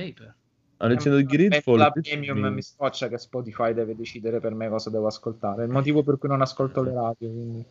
[0.77, 1.78] Ah, leggendo il Gridfall.
[1.78, 2.60] La premium mi...
[2.60, 5.62] scoccia che Spotify deve decidere per me cosa devo ascoltare.
[5.62, 7.31] È il motivo per cui non ascolto le radio.
[7.31, 7.65] Quindi...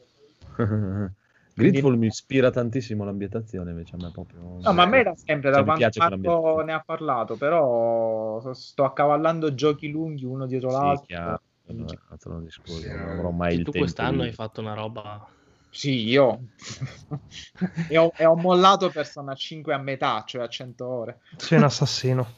[1.53, 4.59] Gridfall mi ispira tantissimo l'ambientazione, invece a me proprio...
[4.59, 9.53] No, ma a me da sempre, da cioè, quando ne ha parlato, però sto accavallando
[9.53, 11.05] giochi lunghi uno dietro sì, l'altro.
[11.05, 11.41] Chiaro
[11.73, 13.79] non, discorso, sì, non avrò mai il tu tempo.
[13.79, 14.27] quest'anno di...
[14.27, 15.27] hai fatto una roba.
[15.69, 16.39] Sì, io
[17.89, 21.19] e, ho, e, ho, mollato Persona 5 a metà, cioè a 100 ore.
[21.35, 22.33] Sei un assassino.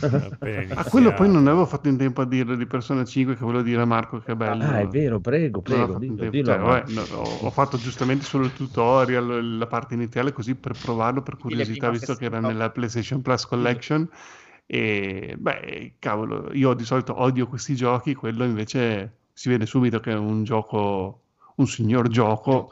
[0.00, 3.62] ah, quello poi non avevo fatto in tempo a dirlo di Persona 5 che volevo
[3.62, 4.62] dire a Marco che è bello.
[4.62, 5.98] Ah, è vero, prego, prego.
[5.98, 10.54] Dillo, dillo, cioè, vabbè, no, ho fatto giustamente solo il tutorial, la parte iniziale così
[10.54, 14.08] per provarlo, per curiosità, visto che era nella PlayStation Plus Collection.
[14.10, 19.98] Sì e beh, cavolo, io di solito odio questi giochi, quello invece si vede subito
[19.98, 21.22] che è un gioco,
[21.56, 22.70] un signor gioco.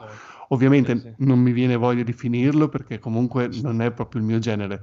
[0.49, 1.13] Ovviamente sì, sì.
[1.25, 4.81] non mi viene voglia di finirlo perché comunque non è proprio il mio genere.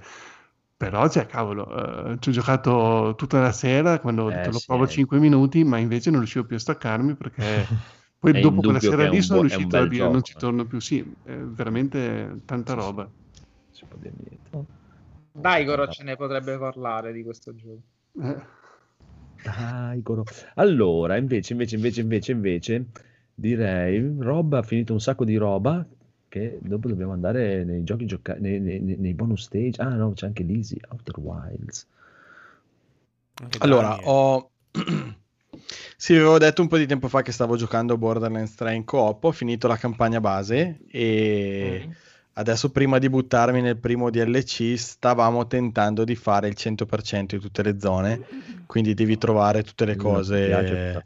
[0.77, 4.59] Però, cioè, cavolo, eh, ci ho giocato tutta la sera quando ho detto eh, lo
[4.59, 4.89] sì, provo eh.
[4.89, 7.67] 5 minuti, ma invece non riuscivo più a staccarmi perché
[8.21, 10.81] poi dopo quella sera lì sono riuscito a dire gioco, non ci torno più.
[10.81, 13.11] Sì, è veramente tanta roba.
[13.71, 14.76] Si può dire niente.
[15.39, 17.81] Daigoro ce ne potrebbe parlare di questo gioco.
[19.43, 20.25] Daigoro.
[20.55, 22.87] Allora, invece, invece, invece, invece, invece,
[23.35, 25.87] direi, Rob ha finito un sacco di roba
[26.29, 29.81] che dopo dobbiamo andare nei giochi gioca- nei, nei, nei, bonus stage.
[29.81, 31.87] Ah no, c'è anche l'Easy, Outer Wilds.
[33.43, 34.51] Anche allora, ho...
[35.97, 39.25] sì, avevo detto un po' di tempo fa che stavo giocando Borderlands 3 in coop,
[39.25, 41.85] ho finito la campagna base e...
[41.87, 41.91] Mm
[42.39, 47.63] adesso prima di buttarmi nel primo DLC stavamo tentando di fare il 100% di tutte
[47.63, 48.21] le zone,
[48.67, 51.05] quindi devi trovare tutte le cose.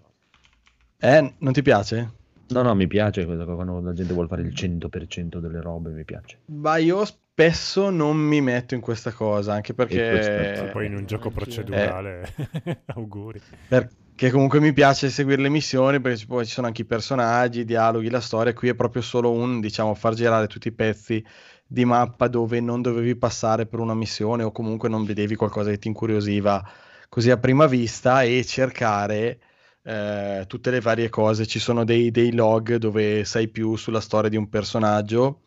[0.99, 2.19] Eh, non ti piace?
[2.49, 6.39] No, no, mi piace quando la gente vuole fare il 100% delle robe, mi piace.
[6.47, 7.05] Ma io
[7.41, 10.69] spesso non mi metto in questa cosa, anche perché...
[10.73, 12.35] Poi in un gioco procedurale,
[12.65, 13.41] eh, auguri.
[13.67, 17.61] Per, che comunque mi piace seguire le missioni perché poi ci sono anche i personaggi,
[17.61, 18.53] i dialoghi, la storia.
[18.53, 21.25] Qui è proprio solo un, diciamo, far girare tutti i pezzi
[21.67, 25.79] di mappa dove non dovevi passare per una missione o comunque non vedevi qualcosa che
[25.79, 26.63] ti incuriosiva
[27.09, 29.39] così a prima vista e cercare
[29.83, 31.47] eh, tutte le varie cose.
[31.47, 35.41] Ci sono dei, dei log dove sai più sulla storia di un personaggio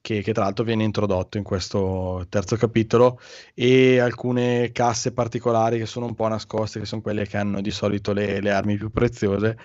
[0.00, 3.20] che, che, tra l'altro viene introdotto in questo terzo capitolo,
[3.54, 7.70] e alcune casse particolari che sono un po' nascoste, che sono quelle che hanno di
[7.70, 9.56] solito le, le armi più preziose.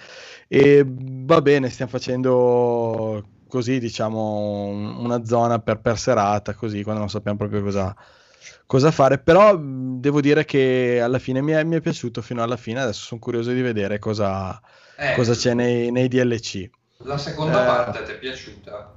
[0.47, 4.67] E va bene, stiamo facendo così, diciamo,
[4.99, 7.95] una zona per, per serata, così, quando non sappiamo proprio cosa,
[8.65, 9.19] cosa fare.
[9.19, 12.81] Però devo dire che alla fine mi è, mi è, piaciuto fino alla fine.
[12.81, 14.59] Adesso sono curioso di vedere cosa,
[14.97, 16.69] eh, cosa c'è nei, nei, DLC.
[16.99, 18.93] La seconda eh, parte ti è piaciuta?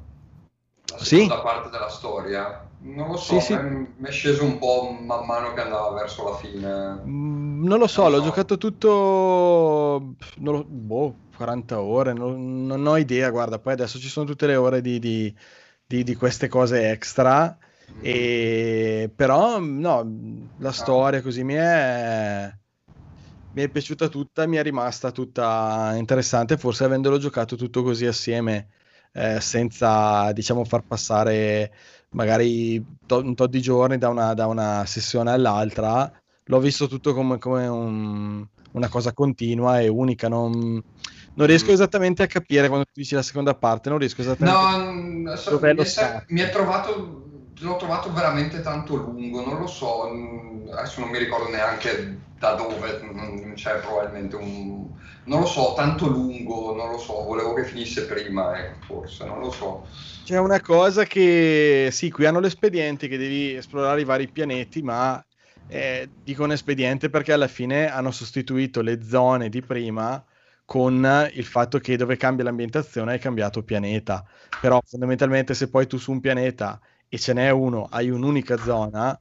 [0.91, 1.43] La seconda sì?
[1.43, 2.67] parte della storia.
[2.81, 3.57] Non lo so, sì, sì.
[3.57, 7.01] mi è sceso un po' man mano che andava verso la fine.
[7.05, 8.25] Mm, non lo so, non l'ho so.
[8.25, 14.27] giocato tutto lo, boh, 40 ore, non, non, ho idea, guarda, poi adesso ci sono
[14.27, 15.35] tutte le ore di, di,
[15.85, 17.59] di, di queste cose extra,
[17.93, 17.99] mm.
[18.01, 20.19] e, però no,
[20.59, 20.73] la ah.
[20.73, 22.57] storia così mi è
[23.51, 28.69] mi è piaciuta tutta, mi è rimasta tutta interessante, forse avendolo giocato tutto così assieme
[29.13, 31.73] eh, senza diciamo far passare
[32.11, 36.11] magari to- un tot di giorni da una, da una sessione all'altra.
[36.45, 40.29] L'ho visto tutto come, come un, una cosa continua e unica.
[40.29, 40.83] Non,
[41.35, 45.31] non riesco esattamente a capire quando tu dici la seconda parte, non riesco esattamente no,
[45.33, 47.28] a so, mi, è, mi è trovato
[47.61, 50.05] l'ho trovato veramente tanto lungo, non lo so,
[50.73, 53.01] adesso non mi ricordo neanche da dove,
[53.55, 54.91] c'è probabilmente un...
[55.25, 59.41] non lo so, tanto lungo, non lo so, volevo che finisse prima, ecco, forse, non
[59.41, 59.87] lo so.
[60.23, 65.25] C'è una cosa che, sì, qui hanno l'espediente che devi esplorare i vari pianeti, ma
[65.67, 70.23] eh, dicono espediente perché alla fine hanno sostituito le zone di prima
[70.65, 74.25] con il fatto che dove cambia l'ambientazione hai cambiato pianeta.
[74.59, 76.79] Però fondamentalmente se poi tu su un pianeta
[77.09, 79.19] e ce n'è uno, hai un'unica zona,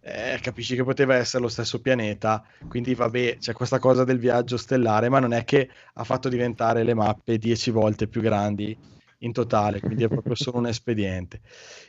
[0.00, 2.42] eh, capisci che poteva essere lo stesso pianeta.
[2.68, 6.82] Quindi vabbè, c'è questa cosa del viaggio stellare, ma non è che ha fatto diventare
[6.82, 8.76] le mappe dieci volte più grandi
[9.22, 11.40] in totale, quindi è proprio solo un espediente.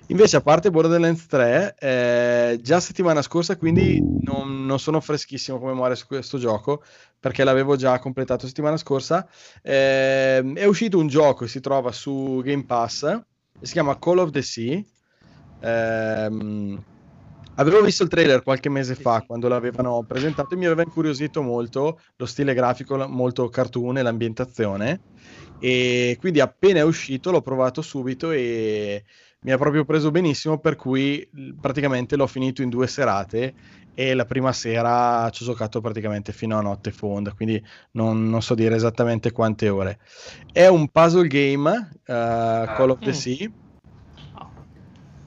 [0.07, 5.73] Invece, a parte Borderlands 3, eh, già settimana scorsa, quindi non, non, sono freschissimo come
[5.73, 6.83] muore su questo gioco,
[7.19, 9.27] perché l'avevo già completato settimana scorsa.
[9.61, 13.21] Eh, è uscito un gioco che si trova su Game Pass,
[13.61, 14.81] si chiama Call of the Sea.
[15.59, 16.77] Eh,
[17.59, 21.99] avevo visto il trailer qualche mese fa quando l'avevano presentato e mi aveva incuriosito molto
[22.15, 25.01] lo stile grafico, molto cartoon e l'ambientazione.
[25.59, 29.03] E quindi appena è uscito l'ho provato subito e
[29.41, 31.29] mi ha proprio preso benissimo per cui
[31.59, 33.53] praticamente l'ho finito in due serate
[33.93, 37.61] e la prima sera ci ho giocato praticamente fino a notte fonda quindi
[37.91, 39.99] non, non so dire esattamente quante ore.
[40.51, 43.13] È un puzzle game uh, Call of the mm.
[43.13, 43.51] Sea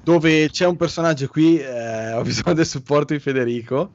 [0.02, 3.92] dove c'è un personaggio qui eh, ho bisogno del supporto di Federico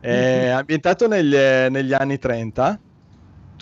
[0.00, 0.56] è mm-hmm.
[0.56, 2.80] ambientato negli, negli anni 30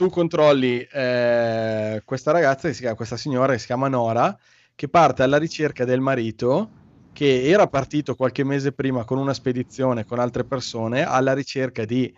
[0.00, 4.34] tu controlli eh, questa ragazza, che si chiama, questa signora che si chiama Nora,
[4.74, 6.70] che parte alla ricerca del marito
[7.12, 12.10] che era partito qualche mese prima con una spedizione con altre persone alla ricerca di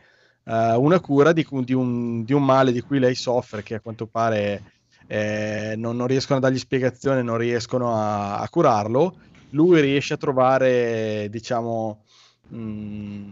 [0.44, 3.80] uh, una cura di, di, un, di, un, male di cui lei soffre, che a
[3.80, 4.62] quanto pare
[5.08, 9.16] eh, non, non, riescono a dargli spiegazione, non riescono a, a curarlo.
[9.52, 12.04] Lui riesce a trovare, diciamo,
[12.48, 13.30] mh, mm,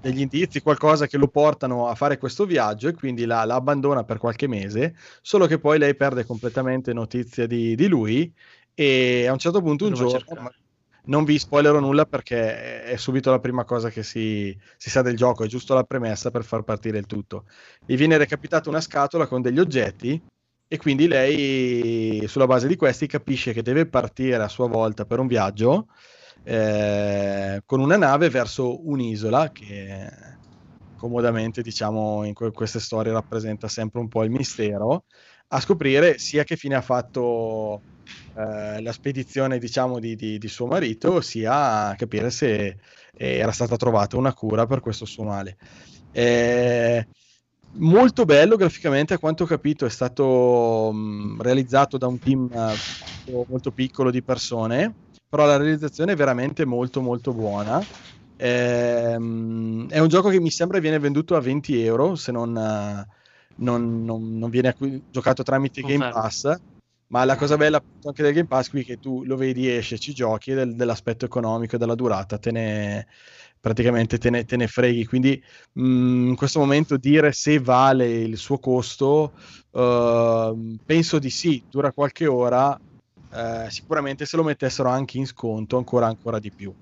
[0.00, 4.04] degli indizi, qualcosa che lo portano a fare questo viaggio e quindi la, la abbandona
[4.04, 8.32] per qualche mese, solo che poi lei perde completamente notizia di, di lui
[8.74, 10.52] e a un certo punto un giorno...
[11.08, 15.16] Non vi spoilerò nulla perché è subito la prima cosa che si, si sa del
[15.16, 17.46] gioco, è giusto la premessa per far partire il tutto.
[17.86, 20.20] Gli viene recapitata una scatola con degli oggetti
[20.68, 25.18] e quindi lei sulla base di questi capisce che deve partire a sua volta per
[25.18, 25.88] un viaggio
[26.42, 30.08] eh, con una nave verso un'isola che
[30.94, 35.06] comodamente diciamo in que- queste storie rappresenta sempre un po' il mistero
[35.48, 37.84] a scoprire sia che fine ha fatto
[38.34, 42.76] eh, la spedizione diciamo di, di, di, suo marito sia a capire se
[43.12, 45.56] era stata trovata una cura per questo suo male.
[46.10, 47.08] Eh,
[47.72, 53.44] molto bello graficamente a quanto ho capito è stato mh, realizzato da un team uh,
[53.48, 54.94] molto piccolo di persone
[55.28, 57.82] però la realizzazione è veramente molto molto buona.
[58.36, 64.04] Ehm, è un gioco che mi sembra viene venduto a 20 euro se non, non,
[64.04, 66.56] non, non viene acqu- giocato tramite Game Pass.
[67.08, 69.98] Ma la cosa bella anche del Game Pass qui è che tu lo vedi, esce,
[69.98, 73.06] ci giochi del, dell'aspetto economico e della durata, te ne,
[73.60, 75.04] praticamente te ne, te ne freghi.
[75.06, 79.32] Quindi mh, in questo momento dire se vale il suo costo,
[79.70, 82.78] uh, penso di sì, dura qualche ora,
[83.30, 86.72] eh, sicuramente se lo mettessero anche in sconto ancora ancora di più.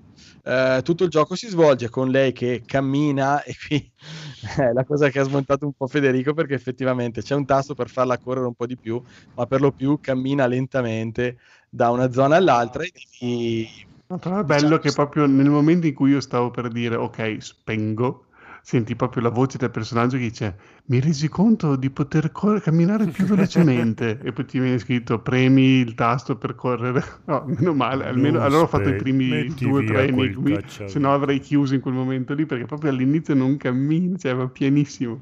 [0.43, 3.91] Eh, tutto il gioco si svolge con lei che cammina e qui
[4.57, 7.89] è la cosa che ha smontato un po' Federico perché effettivamente c'è un tasto per
[7.89, 9.01] farla correre un po' di più,
[9.33, 11.37] ma per lo più cammina lentamente
[11.69, 13.86] da una zona all'altra e devi...
[14.07, 18.27] Però è bello che proprio nel momento in cui io stavo per dire ok, spengo,
[18.61, 23.07] senti proprio la voce del personaggio che dice mi resi conto di poter cor- camminare
[23.07, 24.19] più velocemente.
[24.23, 28.63] E poi ti viene scritto premi il tasto per correre no, meno male almeno allora
[28.63, 32.33] ho fatto i primi due o tre enigmi se no avrei chiuso in quel momento
[32.33, 35.21] lì perché proprio all'inizio non cammina cioè va pienissimo.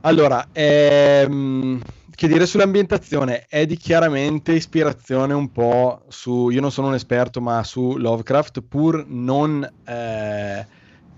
[0.00, 1.82] Allora ehm
[2.16, 7.42] che dire sull'ambientazione è di chiaramente ispirazione un po' su io non sono un esperto
[7.42, 10.66] ma su Lovecraft pur non eh,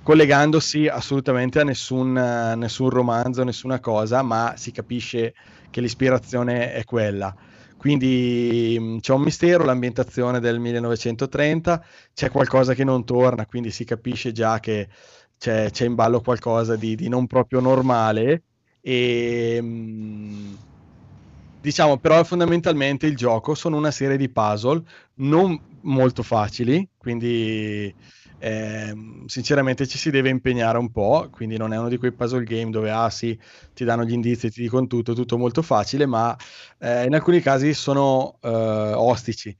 [0.02, 5.34] collegandosi assolutamente a nessun, nessun romanzo, nessuna cosa, ma si capisce
[5.70, 7.34] che l'ispirazione è quella.
[7.76, 11.84] Quindi mm, c'è un mistero, l'ambientazione del 1930,
[12.14, 14.88] c'è qualcosa che non torna, quindi si capisce già che
[15.38, 18.42] c'è, c'è in ballo qualcosa di, di, non proprio normale.
[18.80, 20.54] E mm,
[21.60, 24.82] diciamo però fondamentalmente il gioco sono una serie di puzzle
[25.16, 27.94] non molto facili, quindi
[28.40, 28.94] eh,
[29.26, 32.70] sinceramente ci si deve impegnare un po', quindi non è uno di quei puzzle game
[32.70, 33.38] dove ah sì,
[33.74, 36.36] ti danno gli indizi, ti dicono tutto, tutto molto facile, ma
[36.78, 39.56] eh, in alcuni casi sono eh, ostici.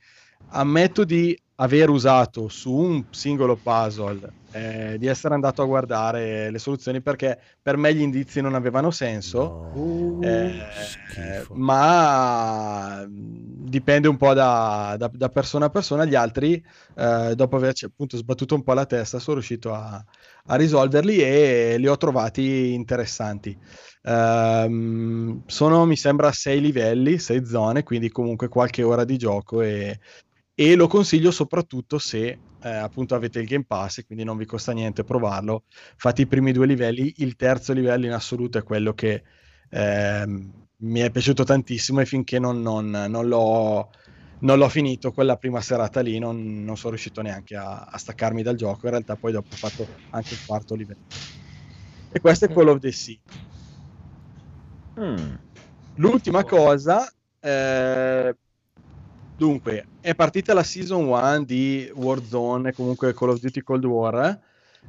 [0.50, 6.58] Ammetto di aver usato su un singolo puzzle eh, di essere andato a guardare le
[6.58, 10.20] soluzioni perché per me gli indizi non avevano senso, no.
[10.22, 10.62] eh,
[11.52, 16.04] ma dipende un po' da, da, da, persona a persona.
[16.04, 16.64] Gli altri,
[16.96, 20.02] eh, dopo averci appunto sbattuto un po' la testa, sono riuscito a,
[20.46, 23.56] a risolverli e li ho trovati interessanti.
[24.00, 29.98] Um, sono mi sembra sei livelli, sei zone, quindi comunque qualche ora di gioco e,
[30.54, 34.44] e lo consiglio soprattutto se eh, appunto avete il Game Pass e quindi non vi
[34.44, 35.64] costa niente provarlo.
[35.96, 39.22] Fate i primi due livelli, il terzo livello in assoluto è quello che
[39.70, 40.24] eh,
[40.80, 43.90] mi è piaciuto tantissimo e finché non, non, non, l'ho,
[44.40, 48.42] non l'ho, finito quella prima serata lì non, non sono riuscito neanche a, a, staccarmi
[48.42, 48.80] dal gioco.
[48.84, 51.06] In realtà poi dopo ho fatto anche il quarto livello.
[52.10, 53.18] E questo è Call of the Sea.
[55.00, 55.34] Mm.
[55.96, 57.08] L'ultima cosa,
[57.40, 58.36] eh,
[59.40, 64.36] Dunque, è partita la season 1 di Warzone, comunque Call of Duty Cold War,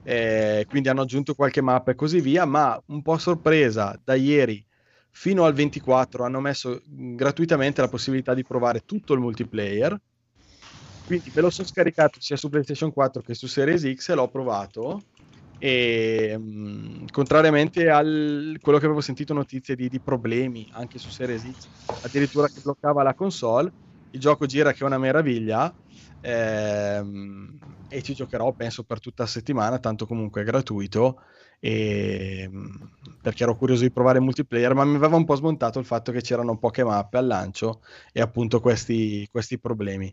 [0.01, 4.65] eh, quindi hanno aggiunto qualche mappa e così via, ma un po' sorpresa, da ieri
[5.11, 9.95] fino al 24 hanno messo gratuitamente la possibilità di provare tutto il multiplayer,
[11.03, 14.29] quindi me lo sono scaricato sia su PlayStation 4 che su Series X e l'ho
[14.29, 15.05] provato.
[15.57, 21.43] E mh, contrariamente a quello che avevo sentito notizie di, di problemi anche su Series
[21.51, 21.67] X,
[22.01, 23.73] addirittura che bloccava la console,
[24.11, 25.73] il gioco gira che è una meraviglia
[26.21, 27.57] ehm,
[27.87, 31.21] e ci giocherò penso per tutta la settimana tanto comunque è gratuito
[31.59, 32.49] e,
[33.21, 36.21] perché ero curioso di provare multiplayer ma mi aveva un po' smontato il fatto che
[36.21, 37.81] c'erano poche mappe al lancio
[38.13, 40.11] e appunto questi, questi problemi.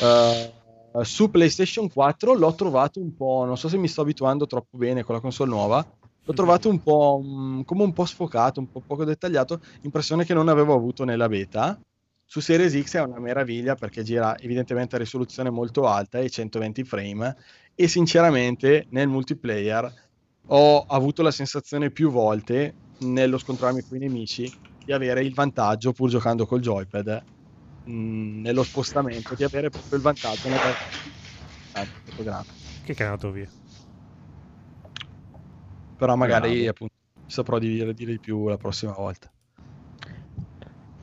[0.00, 4.76] Uh, su PlayStation 4 l'ho trovato un po' non so se mi sto abituando troppo
[4.76, 5.84] bene con la console nuova
[6.24, 7.20] l'ho trovato un po'
[7.64, 11.76] come un po' sfocato un po' poco dettagliato impressione che non avevo avuto nella beta
[12.24, 16.82] su Series X è una meraviglia perché gira evidentemente a risoluzione molto alta e 120
[16.84, 17.36] frame
[17.74, 19.92] e sinceramente nel multiplayer
[20.46, 24.50] ho avuto la sensazione più volte nello scontrarmi con i nemici
[24.84, 27.24] di avere il vantaggio pur giocando col joypad.
[27.84, 30.60] Mh, mm, nello spostamento di avere proprio il vantaggio nel
[32.94, 33.50] che è andato via.
[35.96, 36.94] Però magari appunto
[37.26, 39.33] saprò dire, dire di più la prossima volta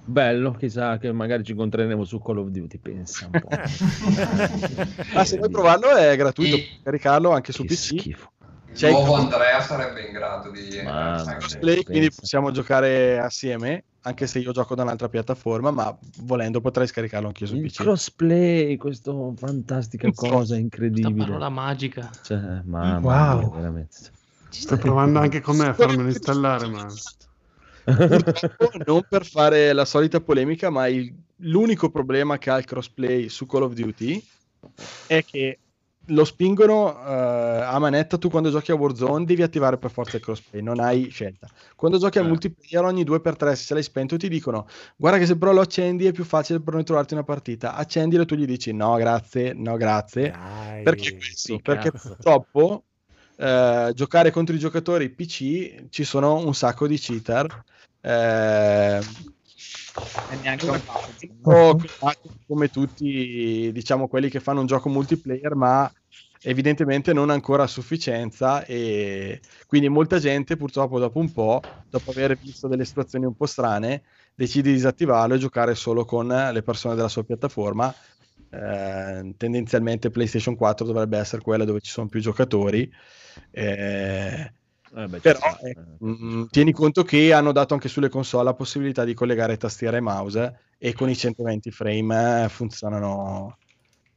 [0.04, 3.48] Bello, chissà che magari ci incontreremo su Call of Duty, pensa un po'.
[5.14, 6.80] ah, se vuoi provarlo è gratuito, e...
[6.84, 8.00] caricarlo anche su che PC.
[8.00, 8.32] Schifo.
[8.74, 10.82] Il nuovo Andrea sarebbe in grado di
[11.40, 16.88] cosplay, quindi possiamo giocare assieme, anche se io gioco da un'altra piattaforma, ma volendo potrei
[16.88, 17.82] scaricarlo anche su il PC.
[17.82, 21.14] Crossplay, questa fantastica cosa incredibile.
[21.14, 22.10] Questa parola magica.
[22.24, 23.40] Cioè, mamma wow.
[23.40, 23.98] mia, veramente.
[24.50, 26.88] Sto provando anche con me a farmelo installare, ma
[27.84, 33.30] Purtroppo non per fare la solita polemica, ma il, l'unico problema che ha il crossplay
[33.30, 34.24] su Call of Duty
[35.08, 35.60] è che
[36.06, 40.24] lo spingono uh, a manetta tu quando giochi a Warzone devi attivare per forza il
[40.24, 41.48] crossplay non hai scelta.
[41.76, 42.28] Quando giochi a eh.
[42.28, 46.12] multiplayer ogni 2x3 se l'hai spento ti dicono guarda che se però lo accendi è
[46.12, 47.76] più facile per noi trovarti una partita.
[47.76, 50.32] Accendilo e tu gli dici no grazie no grazie.
[50.32, 51.60] Dai, perché questo?
[51.62, 52.84] perché purtroppo
[53.38, 57.64] uh, giocare contro i giocatori PC ci sono un sacco di cheater
[58.02, 59.00] eh,
[60.42, 60.82] neanche un
[61.42, 61.80] po'
[62.48, 65.92] come tutti diciamo quelli che fanno un gioco multiplayer ma
[66.44, 72.38] evidentemente non ancora a sufficienza e quindi molta gente purtroppo dopo un po' dopo aver
[72.38, 74.04] visto delle situazioni un po' strane
[74.34, 77.94] decide di disattivarlo e giocare solo con le persone della sua piattaforma.
[78.50, 82.90] Eh, tendenzialmente PlayStation 4 dovrebbe essere quella dove ci sono più giocatori.
[83.52, 84.54] Eh,
[84.96, 88.54] eh beh, Però eh, mh, mm, tieni conto che hanno dato anche sulle console la
[88.54, 93.58] possibilità di collegare tastiera e mouse e con i 120 frame eh, funzionano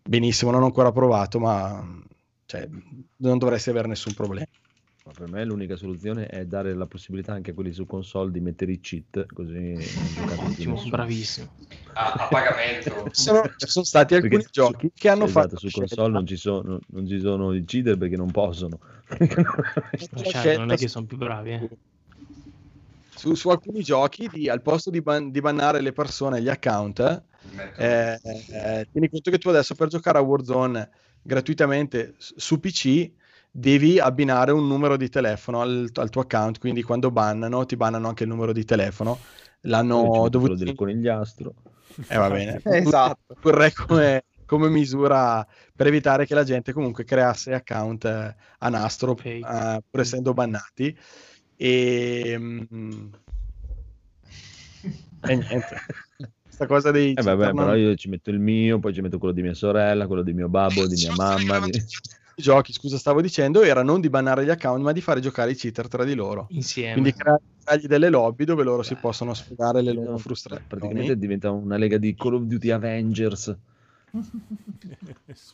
[0.02, 0.50] benissimo.
[0.50, 2.02] Non ho ancora provato, ma
[2.46, 2.68] cioè,
[3.16, 4.46] non dovresti avere nessun problema.
[5.06, 8.40] Ma per me l'unica soluzione è dare la possibilità anche a quelli su console di
[8.40, 9.76] mettere i cheat, così
[10.40, 11.46] Ottimo, bravissimo.
[11.92, 13.08] A, a pagamento.
[13.12, 16.36] sono, ci sono stati alcuni perché giochi che hanno esatto, fatto su console non ci,
[16.36, 18.78] sono, non ci sono i cheater perché non possono.
[20.22, 21.68] cioè, non è che sono più bravi, eh.
[23.14, 27.24] Su, su, alcuni giochi di, al posto di, ban- di, bannare le persone gli account
[27.76, 30.90] eh, eh, tieni conto che tu adesso per giocare a Warzone
[31.20, 33.12] gratuitamente su PC
[33.56, 38.08] devi abbinare un numero di telefono al, al, tuo account, quindi quando bannano ti bannano
[38.08, 39.18] anche il numero di telefono.
[39.66, 41.54] L'hanno dovuto del conigliastro.
[42.08, 42.60] Eh va bene.
[42.64, 43.36] esatto.
[43.40, 49.16] Vorrei come come misura per evitare che la gente comunque creasse account eh, a nastro,
[49.22, 50.94] eh, pur essendo bannati.
[51.56, 53.12] E, mm,
[55.22, 55.76] e niente.
[56.44, 57.14] Questa cosa dei...
[57.14, 60.06] Eh vabbè, però io ci metto il mio, poi ci metto quello di mia sorella,
[60.06, 61.60] quello di mio babbo, di mia mamma.
[61.66, 61.82] Di...
[62.36, 65.52] I giochi, scusa, stavo dicendo, era non di bannare gli account, ma di fare giocare
[65.52, 66.46] i cheater tra di loro.
[66.50, 66.92] Insieme.
[66.92, 70.68] Quindi creargli delle lobby dove loro Beh, si possono sfogare le loro frustrazioni.
[70.68, 73.56] Praticamente diventa una lega di Call of Duty Avengers.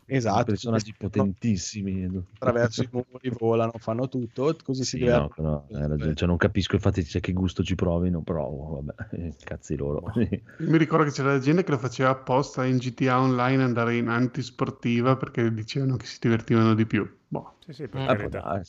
[0.06, 2.04] Esatto, personaggi potentissimi.
[2.34, 5.66] Attraverso i muri volano, fanno tutto così sì, si no, no,
[6.14, 10.12] cioè, non capisco infatti c'è che gusto ci provino provo vabbè cazzi loro.
[10.14, 15.16] Mi ricordo che c'era gente che lo faceva apposta in GTA Online andare in antisportiva
[15.16, 17.08] perché dicevano che si divertivano di più.
[17.28, 17.54] Boh.
[17.64, 18.62] sì, sì, per ah, carità.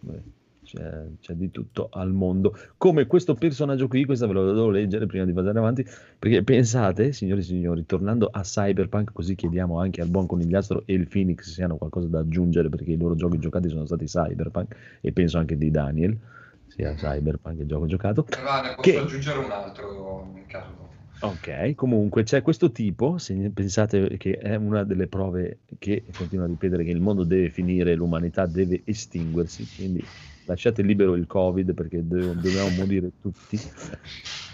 [0.00, 0.40] Beh
[0.72, 2.56] c'è, c'è, di tutto al mondo.
[2.78, 5.84] Come questo personaggio qui, questa ve lo devo leggere prima di andare avanti,
[6.18, 10.94] perché pensate, signori e signori, tornando a Cyberpunk, così chiediamo anche al buon conigliastro e
[10.94, 14.74] il Phoenix se hanno qualcosa da aggiungere, perché i loro giochi giocati sono stati Cyberpunk,
[15.00, 16.16] e penso anche di Daniel,
[16.68, 18.26] sia Cyberpunk il gioco giocato.
[18.42, 18.98] Ma ne posso che...
[18.98, 20.90] aggiungere un altro in caso.
[21.20, 26.48] Ok, comunque c'è questo tipo, se pensate che è una delle prove che continua a
[26.48, 30.04] ripetere che il mondo deve finire, l'umanità deve estinguersi, quindi
[30.44, 33.60] lasciate libero il covid perché dobbiamo morire tutti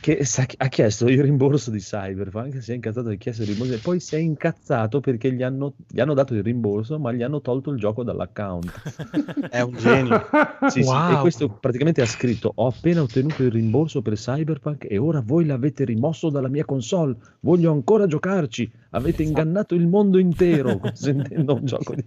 [0.00, 3.78] che ha chiesto il rimborso di Cyberpunk, si è incazzato di chiedere il rimborso e
[3.78, 7.42] poi si è incazzato perché gli hanno, gli hanno, dato il rimborso ma gli hanno
[7.42, 8.72] tolto il gioco dall'account.
[9.50, 10.28] È un genio.
[10.70, 11.08] Sì, wow.
[11.08, 15.20] sì, e questo praticamente ha scritto ho appena ottenuto il rimborso per Cyberpunk e ora
[15.20, 19.28] voi l'avete rimosso dalla mia console, voglio ancora giocarci, avete esatto.
[19.28, 22.04] ingannato il mondo intero consentendo un gioco di...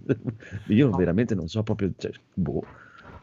[0.68, 1.92] Io veramente non so proprio...
[1.96, 2.64] Cioè, boh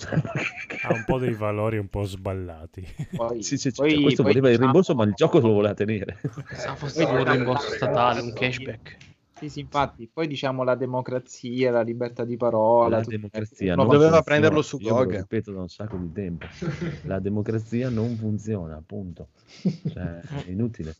[0.07, 2.85] ha un po' dei valori un po' sballati.
[3.15, 5.73] Poi, sì, sì, poi, cioè, questo poi, voleva il rimborso, ma il gioco lo voleva
[5.73, 6.19] tenere.
[6.47, 8.97] Pensavo fosse un rimborso statale, un cashback.
[9.41, 12.97] Sì, sì, infatti, poi diciamo la democrazia, la libertà di parola.
[12.97, 15.11] La democrazia non doveva prenderlo su GOG.
[15.11, 16.45] Lo ripeto da un sacco di tempo.
[17.05, 19.29] La democrazia non funziona, appunto.
[19.61, 20.95] Cioè, è inutile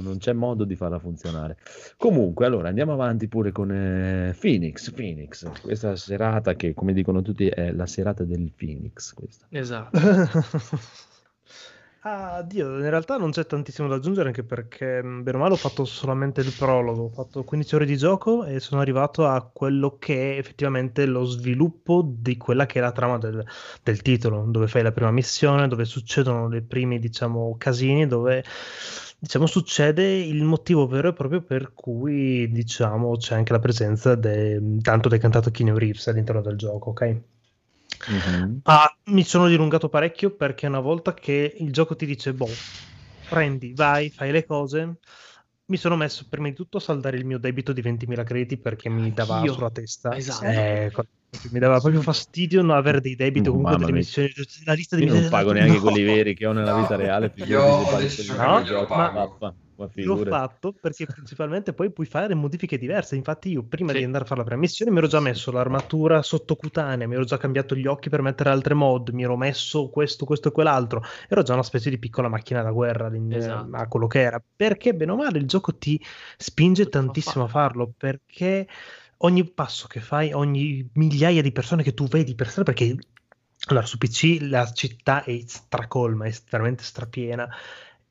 [0.00, 1.56] non c'è modo di farla funzionare.
[1.96, 4.90] Comunque, allora andiamo avanti pure con eh, Phoenix.
[4.92, 9.12] Phoenix, questa serata che, come dicono tutti, è la serata del Phoenix.
[9.12, 9.46] Questa.
[9.50, 9.98] Esatto.
[12.04, 15.52] Ah, Dio, in realtà non c'è tantissimo da aggiungere anche perché, mm, bene o male,
[15.52, 19.40] ho fatto solamente il prologo, ho fatto 15 ore di gioco e sono arrivato a
[19.52, 23.46] quello che è effettivamente lo sviluppo di quella che è la trama del,
[23.84, 28.42] del titolo, dove fai la prima missione, dove succedono i primi, diciamo, casini, dove
[29.22, 34.60] diciamo, succede il motivo vero e proprio per cui diciamo, c'è anche la presenza de,
[34.82, 37.20] tanto del cantato Keanu Reeves all'interno del gioco, ok?
[38.10, 38.56] Mm-hmm.
[38.64, 42.48] Ah, mi sono dilungato parecchio perché una volta che il gioco ti dice, boh,
[43.28, 44.96] prendi, vai, fai le cose,
[45.66, 48.88] mi sono messo prima di tutto a saldare il mio debito di 20.000 crediti perché
[48.88, 49.52] mi dava Io.
[49.52, 50.14] sulla testa.
[50.16, 50.44] Esatto.
[50.44, 50.92] Eh,
[51.50, 54.30] mi dava proprio fastidio non avere dei debiti o comunque delle missioni
[54.64, 55.80] la lista di Io non pago neanche no.
[55.80, 57.60] quelli veri che ho nella vita reale più io
[58.36, 59.54] no, gioco, ma,
[59.94, 63.98] l'ho fatto perché principalmente poi puoi fare modifiche diverse infatti io prima sì.
[63.98, 67.24] di andare a fare la prima missione mi ero già messo l'armatura sottocutanea mi ero
[67.24, 71.02] già cambiato gli occhi per mettere altre mod mi ero messo questo questo e quell'altro
[71.28, 73.76] ero già una specie di piccola macchina da guerra esatto.
[73.76, 76.00] a quello che era perché bene o male il gioco ti
[76.36, 78.66] spinge tantissimo a farlo perché
[79.22, 82.96] ogni passo che fai, ogni migliaia di persone che tu vedi per strada, perché
[83.68, 87.48] allora su PC la città è stracolma, è veramente strapiena.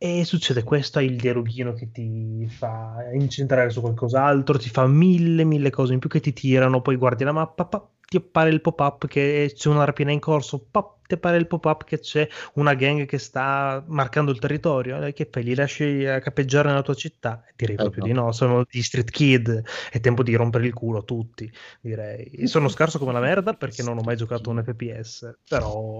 [0.03, 5.44] E succede questo, hai il dialoghino che ti fa incentrare su qualcos'altro, ti fa mille,
[5.44, 8.61] mille cose in più che ti tirano, poi guardi la mappa, pa, ti appare il
[8.61, 12.73] pop-up che c'è una rapina in corso, pop, ti appare il pop-up che c'è una
[12.73, 15.44] gang che sta marcando il territorio, eh, che fai?
[15.44, 17.44] Li lasci a cappeggiare nella tua città?
[17.56, 18.07] Direi eh, proprio no.
[18.07, 21.48] di no, sono gli street kid, è tempo di rompere il culo a tutti,
[21.80, 22.48] direi.
[22.48, 25.99] Sono scarso come la merda perché non ho mai giocato un FPS, però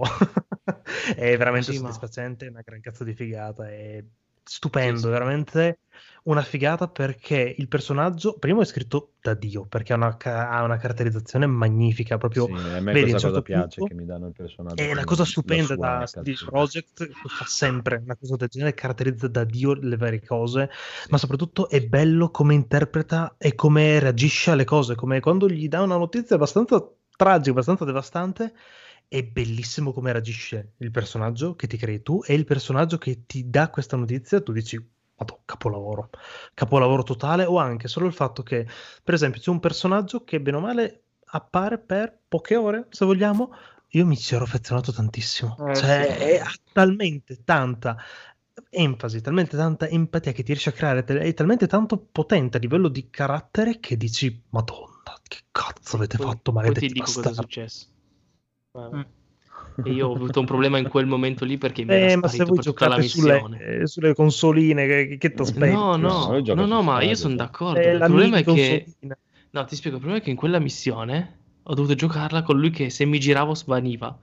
[1.16, 2.52] è veramente sì, soddisfacente, ma...
[2.52, 4.02] una gran cazzo di figata, è
[4.44, 5.10] stupendo, sì, sì.
[5.10, 5.78] veramente
[6.24, 10.76] una figata perché il personaggio, primo è scritto da Dio, perché ha una, ha una
[10.76, 12.46] caratterizzazione magnifica, proprio...
[12.46, 14.82] Sì, a me vedi, questa cosa certo piace, punto, che mi danno il personaggio.
[14.82, 19.44] È una cosa stupenda da CD Projekt, fa sempre una cosa del genere, caratterizza da
[19.44, 21.08] Dio le varie cose, sì.
[21.10, 25.82] ma soprattutto è bello come interpreta e come reagisce alle cose, come quando gli dà
[25.82, 28.54] una notizia abbastanza tragica, abbastanza devastante,
[29.08, 33.50] è bellissimo come reagisce il personaggio che ti crei tu e il personaggio che ti
[33.50, 34.78] dà questa notizia, tu dici
[35.22, 36.10] Madò, capolavoro,
[36.52, 38.66] capolavoro totale, o anche solo il fatto che,
[39.04, 43.54] per esempio, c'è un personaggio che bene o male appare per poche ore, se vogliamo,
[43.90, 46.24] io mi ci ero affezionato tantissimo, eh, cioè sì.
[46.24, 46.42] è
[46.72, 47.96] talmente tanta
[48.68, 52.88] enfasi, talmente tanta empatia che ti riesce a creare, è talmente tanto potente a livello
[52.88, 57.30] di carattere che dici, madonna, che cazzo avete poi, fatto maledetti Poi ti dico cosa
[57.30, 57.86] è successo.
[58.78, 59.02] Mm.
[59.84, 62.44] E io ho avuto un problema in quel momento lì perché mi eh, ma se
[62.44, 65.74] voi giocate sulle, eh, sulle, consoline che, che ti aspetti?
[65.74, 67.78] No, no, no, no, no, ma io sono d'accordo.
[67.78, 68.86] Eh, il problema è che...
[69.50, 72.70] No, ti spiego, il problema è che in quella missione ho dovuto giocarla con lui
[72.70, 74.18] che se mi giravo svaniva.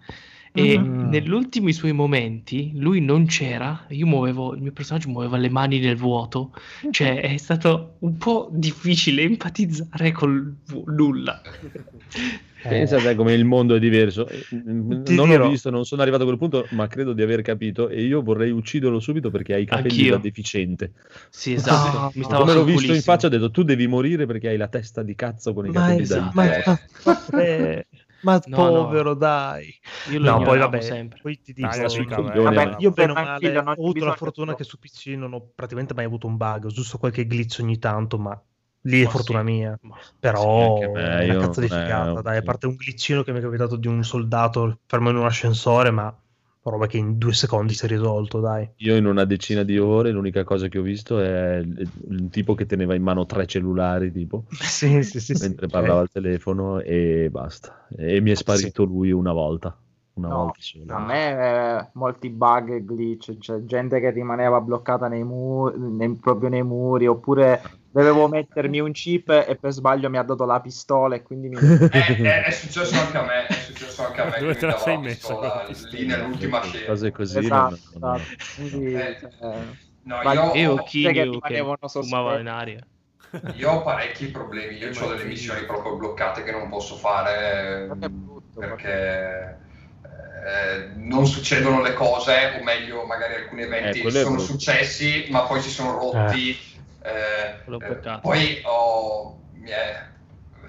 [0.54, 1.10] E mm.
[1.10, 5.80] negli ultimi suoi momenti lui non c'era, io muovevo, il mio personaggio muoveva le mani
[5.80, 6.54] nel vuoto,
[6.92, 11.42] cioè è stato un po' difficile empatizzare con nulla.
[12.62, 14.28] Pensa a te come il mondo è diverso.
[14.50, 15.46] non dirò.
[15.46, 17.88] ho visto, non sono arrivato a quel punto, ma credo di aver capito.
[17.88, 20.12] E io vorrei ucciderlo subito perché hai i capelli Anch'io.
[20.16, 20.92] da deficiente.
[21.30, 21.98] Sì, esatto.
[21.98, 24.68] No, Mi come l'ho visto in faccia, ho detto tu devi morire perché hai la
[24.68, 26.32] testa di cazzo con i capelli esatto.
[26.36, 26.80] da
[27.32, 27.86] ma,
[28.22, 29.16] ma no, povero, no.
[29.16, 29.74] dai.
[30.12, 31.20] Io lo no, poi vabbè, sempre.
[31.22, 35.08] Poi ti dico, vabbè, io bene o male ho avuto la fortuna che su PC
[35.18, 38.42] non ho praticamente mai avuto un bug, giusto qualche glitch ogni tanto, ma
[38.84, 39.80] Lì è ma fortuna sì, mia.
[40.20, 42.22] Però sì, è una cazzo di figata.
[42.22, 45.26] Dai, a parte un glitchino che mi è capitato di un soldato fermo in un
[45.26, 46.16] ascensore, ma
[46.70, 48.70] roba che in due secondi si è risolto, dai.
[48.78, 52.66] Io in una decina di ore l'unica cosa che ho visto è un tipo che
[52.66, 57.88] teneva in mano tre cellulari, tipo, sì, sì, sì, mentre parlava al telefono e basta.
[57.96, 59.78] E mi è sparito lui una volta.
[60.14, 60.96] Una no, volta.
[60.96, 66.14] A me eh, molti bug e glitch, cioè gente che rimaneva bloccata nei muri, nei,
[66.16, 70.60] proprio nei muri, oppure dovevo mettermi un chip e per sbaglio mi ha dato la
[70.60, 71.56] pistola e quindi mi...
[71.90, 73.48] è, è, è successo anche a me,
[73.80, 74.38] successo anche a me.
[74.40, 75.66] Dove te la sei messa?
[75.90, 76.86] Lì nell'ultima scena.
[76.86, 77.38] Cose così.
[77.40, 78.44] Esatto, no, esatto.
[78.56, 79.58] Quindi, eh, eh,
[80.04, 82.86] no, io, io chi che, che fumava in aria.
[83.56, 88.60] Io ho parecchi problemi, io ho delle missioni proprio bloccate che non posso fare brutto,
[88.60, 89.60] perché
[90.02, 95.62] eh, non succedono le cose, o meglio, magari alcuni eventi eh, sono successi, ma poi
[95.62, 96.50] si sono rotti.
[96.50, 96.68] Eh.
[97.02, 100.04] Eh, eh, poi ho, mi è,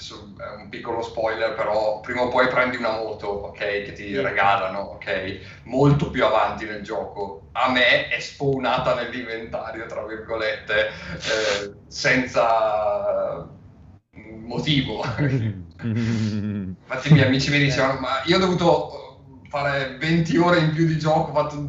[0.00, 4.18] adesso è un piccolo spoiler, però prima o poi prendi una moto, ok, che ti
[4.18, 7.48] regalano, ok, molto più avanti nel gioco.
[7.52, 13.46] A me è spawnata nell'inventario, tra virgolette, eh, senza
[14.12, 15.04] motivo.
[15.82, 20.86] Infatti i miei amici mi dicevano, ma io ho dovuto fare 20 ore in più
[20.86, 21.66] di gioco, ho fatto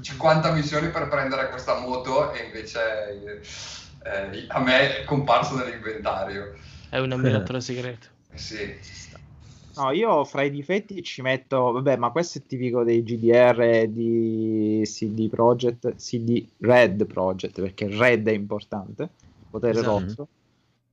[0.00, 3.40] 50 missioni per prendere questa moto e invece
[4.02, 6.54] eh, a me è comparso nell'inventario.
[6.88, 8.06] È un ammiratore segreto.
[8.34, 8.56] Sì.
[9.76, 14.80] No, io fra i difetti ci metto, vabbè, ma questo è tipico dei GDR di
[14.84, 19.10] CD Projekt, CD Red Project, perché Red è importante,
[19.50, 19.98] potere esatto.
[19.98, 20.28] rosso.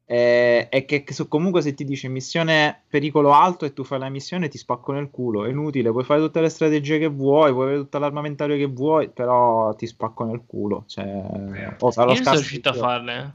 [0.06, 4.10] Eh, e che, che comunque se ti dice missione pericolo alto e tu fai la
[4.10, 7.64] missione ti spacco nel culo, è inutile, puoi fare tutte le strategie che vuoi, puoi
[7.68, 10.84] avere tutto l'armamentario che vuoi, però ti spacco nel culo.
[10.88, 11.76] Cioè, eh.
[11.80, 13.34] o sarò io sono riuscito a farle.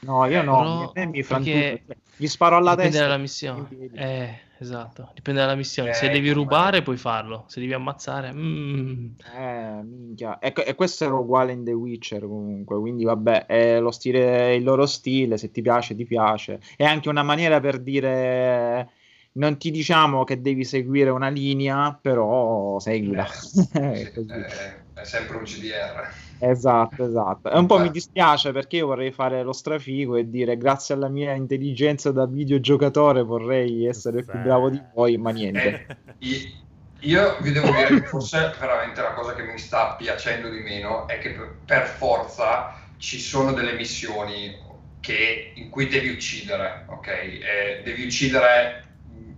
[0.00, 1.84] No, io no, però, mi perché...
[2.16, 3.06] gli sparo alla Dipende testa.
[3.06, 3.68] Dalla missione.
[3.94, 5.90] Eh, esatto, dipende dalla missione.
[5.90, 8.32] Eh, se devi rubare puoi farlo, se devi ammazzare...
[8.32, 9.06] Mm.
[9.36, 10.38] Eh, minchia.
[10.38, 14.62] E, e, questo era uguale in The Witcher comunque, quindi vabbè, è lo stile, il
[14.62, 16.60] loro stile, se ti piace ti piace.
[16.76, 18.90] È anche una maniera per dire
[19.34, 23.26] non ti diciamo che devi seguire una linea, però seguila.
[23.72, 26.08] Eh, è, è, sempre un GDR.
[26.38, 27.50] Esatto, esatto.
[27.50, 31.08] E un po' mi dispiace perché io vorrei fare lo strafigo e dire grazie alla
[31.08, 35.86] mia intelligenza da videogiocatore vorrei essere più bravo di voi, ma niente.
[36.18, 36.62] Eh,
[37.00, 41.06] io vi devo dire che forse veramente la cosa che mi sta piacendo di meno
[41.06, 44.56] è che per forza ci sono delle missioni
[45.00, 47.08] che, in cui devi uccidere, ok?
[47.08, 48.84] E devi uccidere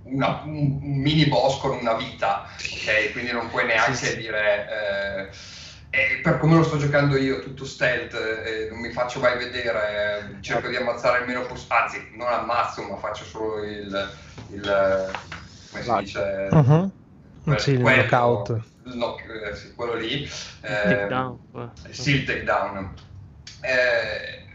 [0.05, 3.11] una, un, un, mini boss con una vita, ok?
[3.13, 4.17] Quindi non puoi neanche sì, sì.
[4.17, 4.69] dire...
[4.71, 5.55] Eh,
[5.97, 10.37] e per come lo sto giocando io, tutto stealth, eh, non mi faccio mai vedere,
[10.43, 14.11] cerco di ammazzare il meno possibile, anzi non ammazzo, ma faccio solo il,
[14.51, 15.11] il
[15.71, 16.49] come si dice?
[16.51, 16.91] Uh-huh.
[17.43, 18.61] Quel, sì, il quello, knockout.
[18.83, 20.31] No, eh, sì, quello lì.
[20.61, 21.09] Eh,
[21.91, 22.95] sì, il takedown.
[23.63, 24.46] Eh,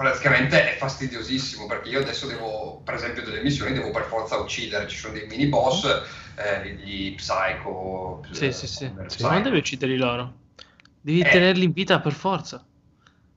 [0.00, 4.88] praticamente è fastidiosissimo perché io adesso devo, per esempio, delle missioni devo per forza uccidere.
[4.88, 5.84] Ci sono dei mini boss,
[6.36, 8.22] eh, gli psycho.
[8.30, 8.90] Sì, eh, sì, sì.
[9.20, 10.32] Ma non devi ucciderli loro,
[11.00, 12.64] devi eh, tenerli in vita per forza.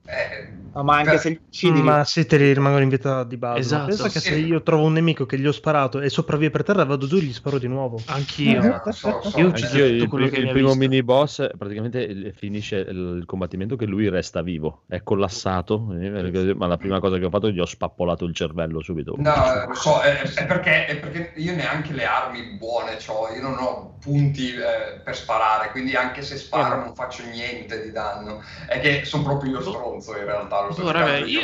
[0.06, 1.20] Eh, No, ma anche per...
[1.20, 1.82] se li uccidi.
[1.82, 3.60] Ma se te li rimangono in vita di base.
[3.60, 3.88] Esatto.
[3.88, 4.30] Pensa che sì.
[4.30, 7.18] se io trovo un nemico che gli ho sparato e sopravvive per terra, vado giù
[7.18, 8.02] e gli sparo di nuovo.
[8.08, 8.82] Anch'io.
[8.84, 9.40] Eh, so, so.
[9.40, 14.42] Io, Anch'io il, il, il primo mini boss praticamente finisce il combattimento che lui resta
[14.42, 14.84] vivo.
[14.88, 15.96] È collassato.
[16.00, 19.14] Eh, ma la prima cosa che ho fatto è gli ho spappolato il cervello subito.
[19.18, 23.28] No, lo so, è, è, perché, è perché io neanche le armi buone ho.
[23.34, 27.92] Io non ho punti eh, per sparare, quindi anche se sparo non faccio niente di
[27.92, 28.42] danno.
[28.68, 30.92] È che sono proprio io stronzo in realtà lo so.
[30.92, 31.42] Raga, io,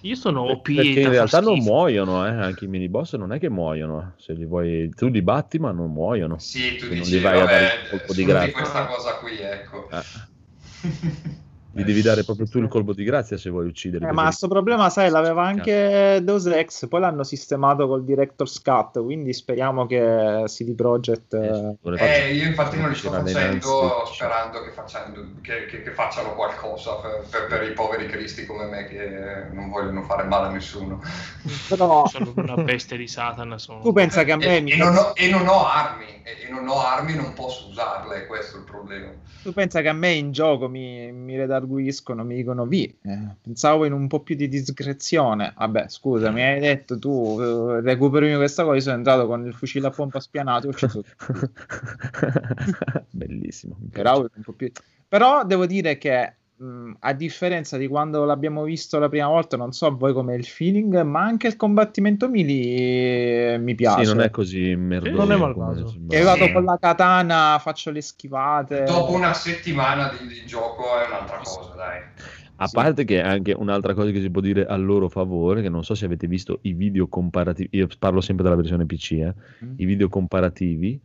[0.00, 2.30] io sono OP perché in realtà non muoiono, eh?
[2.30, 4.14] anche i mini boss non è che muoiono.
[4.16, 6.38] Se li vuoi, tu li batti, ma non muoiono.
[6.38, 8.52] Sì, tu dici, non li vai vabbè, a dare un colpo di grazia.
[8.52, 9.88] questa cosa qui, ecco.
[9.90, 11.48] Eh.
[11.72, 14.08] Gli devi dare proprio tu il colpo di grazia se vuoi uccidere.
[14.08, 19.02] Eh, ma questo problema, sai, l'aveva anche Deus Ex, poi l'hanno sistemato col Director's Cut,
[19.02, 21.34] quindi speriamo che CD Projekt...
[21.34, 26.34] Eh, eh, io infatti non li sto facendo sperando che facciano, che, che, che facciano
[26.34, 30.50] qualcosa per, per, per, i poveri cristi come me che non vogliono fare male a
[30.50, 31.00] nessuno.
[31.68, 32.06] Però...
[32.06, 33.58] sono una bestia di Satan.
[33.58, 33.80] Sono...
[33.80, 34.56] Tu pensa che a me...
[34.56, 34.72] E, mi...
[34.72, 38.26] e, non, ho, e non ho armi, e, e non ho armi, non posso usarle,
[38.26, 39.08] questo è il problema.
[39.42, 43.84] Tu pensa che a me in gioco mi, mi redarguiscono, mi dicono vi, eh, pensavo
[43.84, 45.54] in un po' più di discrezione.
[45.56, 49.54] Vabbè, scusa, mi hai detto tu, uh, recuperi questa cosa, io sono entrato con il
[49.54, 51.02] fucile a pompa spianato e ho ucciso
[53.10, 53.78] Bellissimo.
[53.90, 54.24] Però,
[54.56, 54.70] più...
[55.08, 59.72] Però devo dire che mh, a differenza di quando l'abbiamo visto la prima volta, non
[59.72, 64.04] so voi com'è il feeling, ma anche il combattimento melee mi piace.
[64.04, 65.16] Sì, non è così merdoso.
[65.16, 65.94] Non è malvagio.
[66.08, 66.52] Io vado sì.
[66.52, 68.84] con la katana, faccio le schivate.
[68.84, 72.00] Dopo una settimana di, di gioco è un'altra cosa, dai.
[72.62, 72.74] A sì.
[72.74, 75.94] parte che anche un'altra cosa che si può dire a loro favore, che non so
[75.94, 79.34] se avete visto i video comparativi, io parlo sempre della versione PC, eh,
[79.64, 79.72] mm.
[79.76, 81.00] i video comparativi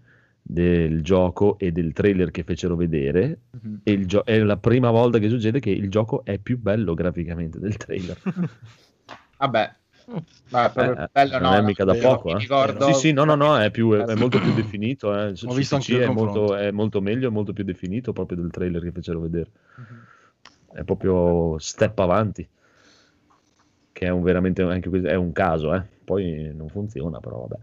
[0.48, 3.78] del gioco e del trailer che fecero vedere mm-hmm.
[3.82, 7.58] e gio- è la prima volta che succede che il gioco è più bello graficamente
[7.58, 8.16] del trailer
[9.40, 9.76] vabbè
[10.08, 12.38] eh, bello, non no, è mica da poco eh.
[12.38, 12.86] ricordo...
[12.86, 15.34] sì sì no no no è, più, è molto più definito eh.
[15.46, 18.84] ho visto anche è molto, è molto meglio è molto più definito proprio del trailer
[18.84, 19.50] che fecero vedere
[19.82, 20.80] mm-hmm.
[20.80, 22.48] è proprio step avanti
[23.92, 25.82] che è un veramente anche è un caso eh.
[26.04, 27.58] poi non funziona però vabbè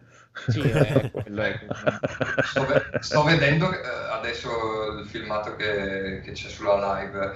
[0.48, 1.60] sì, è quello, è
[2.42, 2.66] sto,
[3.00, 7.34] sto, vedendo eh, adesso il filmato che, che c'è sulla live.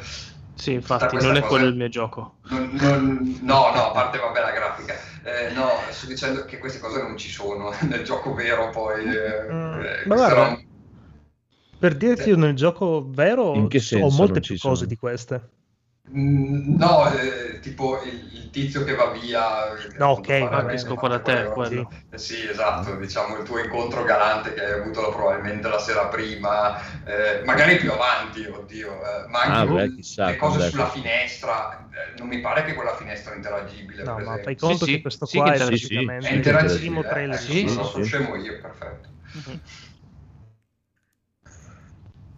[0.54, 1.46] Sì, infatti, non è cosa...
[1.46, 2.36] quello il mio gioco.
[2.48, 4.94] Non, non, no, no, a parte vabbè la grafica.
[5.22, 9.04] Eh, no, sto dicendo che queste cose non ci sono nel gioco vero poi.
[9.04, 10.64] Eh, mm, eh, ma guarda, un...
[11.78, 14.88] per dirti nel gioco vero ho molte più cose sono?
[14.88, 15.48] di queste.
[16.14, 19.74] Mm, no, eh, tipo il, il, tizio che va via.
[19.96, 21.50] No, ok, che scopo da te.
[21.52, 21.90] Quello.
[22.10, 26.76] Eh, sì, esatto, diciamo il tuo incontro galante che hai avuto probabilmente la sera prima,
[27.04, 31.90] eh, magari più avanti, oddio, eh, ma anche ah, beh, chissà, le cose sulla finestra.
[31.92, 34.02] Eh, non mi pare che quella finestra è interagibile.
[34.02, 36.04] No, ma fai conto sì, che questo sì, qua è, sì, sì.
[36.04, 37.32] è interagibile.
[37.32, 39.08] Eh, sì, sì, sono scemo io, perfetto.
[39.36, 39.58] Mm-hmm.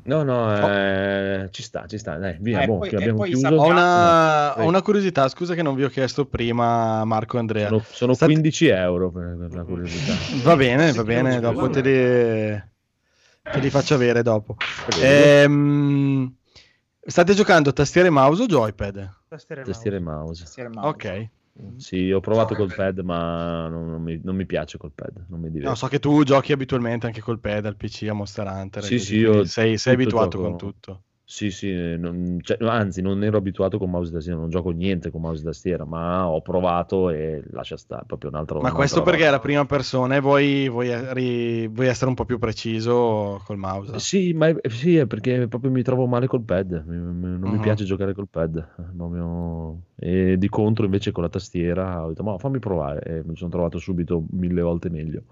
[0.09, 2.17] No, no, eh, ci sta, ci sta.
[2.17, 3.47] Dai, via, eh, boh, poi, abbiamo chiuso.
[3.47, 7.69] Ho una, ho una, curiosità, scusa che non vi ho chiesto prima, Marco e Andrea.
[7.69, 8.33] Sono, sono State...
[8.33, 10.15] 15 euro per, per, la curiosità.
[10.45, 12.63] Va bene, va bene, dopo te li,
[13.53, 14.57] te li faccio avere dopo.
[15.03, 16.35] Ehm,
[17.01, 19.17] state giocando tastiere mouse o joypad?
[19.29, 20.21] Tastiere, tastiere mouse.
[20.21, 20.43] mouse.
[20.45, 20.89] Tastiere mouse.
[20.89, 21.29] Ok.
[21.77, 25.25] Sì, ho provato col pad, ma non, non, mi, non, mi, piace col pad.
[25.29, 28.47] Non mi no, so che tu giochi abitualmente anche col pad al PC a Monster
[28.47, 28.85] Hunter.
[28.85, 30.43] Sì, sì, io sei, sei abituato gioco...
[30.43, 31.03] con tutto.
[31.31, 35.11] Sì, sì, non, cioè, anzi non ero abituato con mouse e tastiera, non gioco niente
[35.11, 38.63] con mouse e tastiera, ma ho provato e lascia stare, proprio un altro...
[38.63, 42.39] Ma questo perché è la prima persona e vuoi, vuoi, vuoi, essere un po' più
[42.39, 43.99] preciso col mouse?
[43.99, 47.51] Sì, ma è, sì, è perché proprio mi trovo male col pad, non uh-huh.
[47.51, 49.83] mi piace giocare col pad, proprio...
[49.97, 53.51] e di contro invece con la tastiera ho detto ma fammi provare e mi sono
[53.51, 55.25] trovato subito mille volte meglio.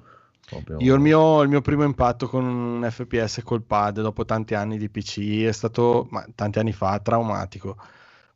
[0.46, 0.76] Proprio...
[0.78, 4.78] Io il mio, il mio, primo impatto con un FPS col pad dopo tanti anni
[4.78, 7.76] di PC è stato, ma, tanti anni fa, traumatico.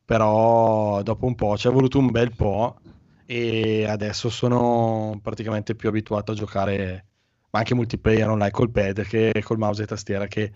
[0.05, 2.81] Però dopo un po' ci è voluto un bel po'
[3.27, 7.05] e adesso sono praticamente più abituato a giocare
[7.51, 10.53] ma anche multiplayer online col pad che col mouse e tastiera che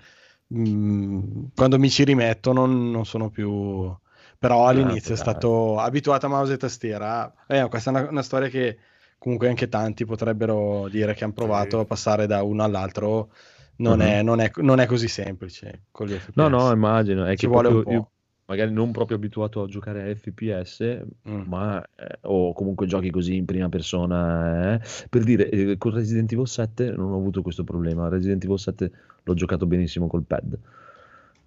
[0.46, 3.94] mh, mm, quando mi ci rimetto non, non sono più...
[4.38, 7.32] Però all'inizio è stato abituato a mouse e tastiera.
[7.46, 8.76] Eh, questa è una, una storia che
[9.24, 13.30] comunque anche tanti potrebbero dire che hanno provato a passare da uno all'altro.
[13.76, 14.06] Non, uh-huh.
[14.06, 16.36] è, non, è, non, è, così semplice con gli FPS.
[16.36, 17.24] No, no, immagino.
[17.24, 17.90] È Ci che vuole un po'.
[17.90, 18.10] Io,
[18.44, 21.40] magari non proprio abituato a giocare a FPS, mm.
[21.46, 24.74] ma eh, o comunque giochi così in prima persona.
[24.74, 24.80] Eh.
[25.08, 28.10] Per dire, eh, con Resident Evil 7 non ho avuto questo problema.
[28.10, 28.92] Resident Evil 7
[29.22, 30.58] l'ho giocato benissimo col pad.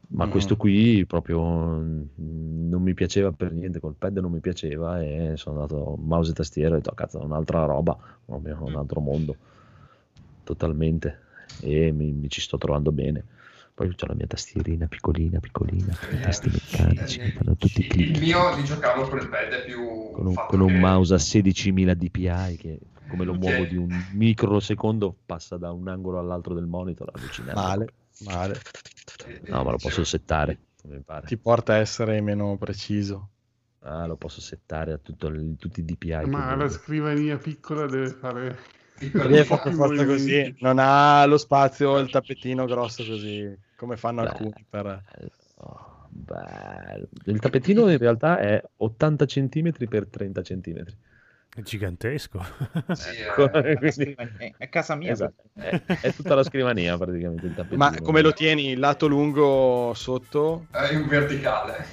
[0.10, 0.30] Ma mm.
[0.30, 5.62] questo qui proprio non mi piaceva per niente, col pad non mi piaceva e sono
[5.62, 8.76] andato mouse e tastiera e ho detto, cazzo, un'altra roba, un mm.
[8.76, 9.36] altro mondo,
[10.44, 11.20] totalmente,
[11.62, 13.24] e mi, mi ci sto trovando bene.
[13.74, 17.88] Poi ho la mia tastierina piccolina, piccolina, con i tasti meccanici, che fanno tutti i
[17.88, 18.16] clic.
[18.16, 20.10] Il mio di giocarlo col pad è più...
[20.14, 20.80] Con un, con un che...
[20.80, 26.18] mouse a 16.000 dpi che come lo muovo di un microsecondo passa da un angolo
[26.18, 27.62] all'altro del monitor, allucinante.
[27.62, 28.62] Male, male.
[29.48, 31.28] No, ma lo posso settare, come pare.
[31.28, 33.30] Ti porta a essere meno preciso.
[33.80, 36.26] Ah, lo posso settare a tutto, tutti i DPI.
[36.26, 38.58] Ma la scrivania piccola deve fare
[39.00, 44.24] è fatto forza così, non ha lo spazio o il tappetino grosso così, come fanno
[44.24, 44.66] Beh, alcuni.
[44.68, 45.04] Per...
[45.58, 46.10] Oh,
[47.26, 50.86] il tappetino in realtà è 80 cm per 30 cm.
[51.58, 52.46] È gigantesco.
[52.94, 53.34] Sì, è,
[53.78, 54.14] Quindi...
[54.38, 55.12] è, è, casa mia.
[55.12, 55.42] Esatto.
[55.54, 57.66] È, è, tutta la scrivania praticamente.
[57.72, 58.76] Ma come lo tieni?
[58.76, 60.68] Lato lungo sotto?
[60.70, 61.88] È in verticale.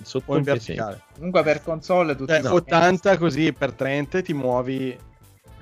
[0.00, 1.02] Sotto in verticale.
[1.12, 4.98] Comunque per console tutti cioè, 80 così per 30 ti muovi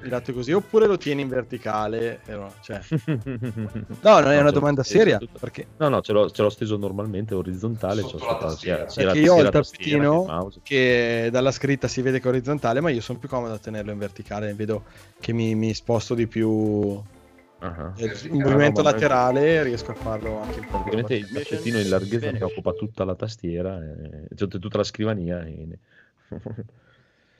[0.00, 2.20] Dato così, oppure lo tieni in verticale?
[2.24, 2.80] Però, cioè...
[3.08, 5.18] no, non è una domanda seria.
[5.40, 5.66] Perché...
[5.78, 8.02] No, no, ce l'ho, ce l'ho, steso normalmente orizzontale.
[8.02, 8.84] Sotto la tastiera.
[8.84, 13.00] perché io ho il tappetino che dalla scritta si vede che è orizzontale, ma io
[13.00, 14.54] sono più comodo a tenerlo in verticale.
[14.54, 14.84] Vedo
[15.18, 16.48] che mi, mi sposto di più.
[16.48, 17.92] Uh-huh.
[17.96, 22.44] Il movimento no, laterale riesco a farlo anche in praticamente il tappetino in larghezza che
[22.44, 25.44] occupa tutta la tastiera, e, cioè tutta la scrivania.
[25.44, 25.78] E...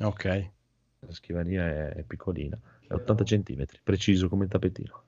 [0.02, 0.50] ok.
[1.00, 5.02] La scrivania è, è piccolina, è 80 cm, preciso come il tappetino.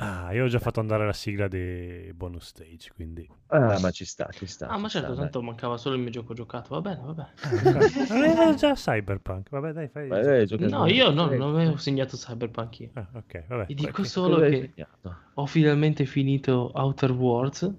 [0.00, 3.28] Ah, io ho già fatto andare la sigla di bonus stage, quindi...
[3.48, 4.68] Ah, ma ci sta, ci sta.
[4.68, 5.48] Ah, ma certo, sta, tanto dai.
[5.48, 8.06] mancava solo il mio gioco giocato, va bene, va bene.
[8.08, 10.06] Ah, aveva già Cyberpunk, vabbè dai, fai...
[10.06, 12.90] Beh, dai, no, io no, non avevo segnato Cyberpunk io.
[12.92, 13.64] Ah, ok, vabbè.
[13.66, 14.72] E dico solo che
[15.34, 17.74] ho finalmente finito Outer Worlds.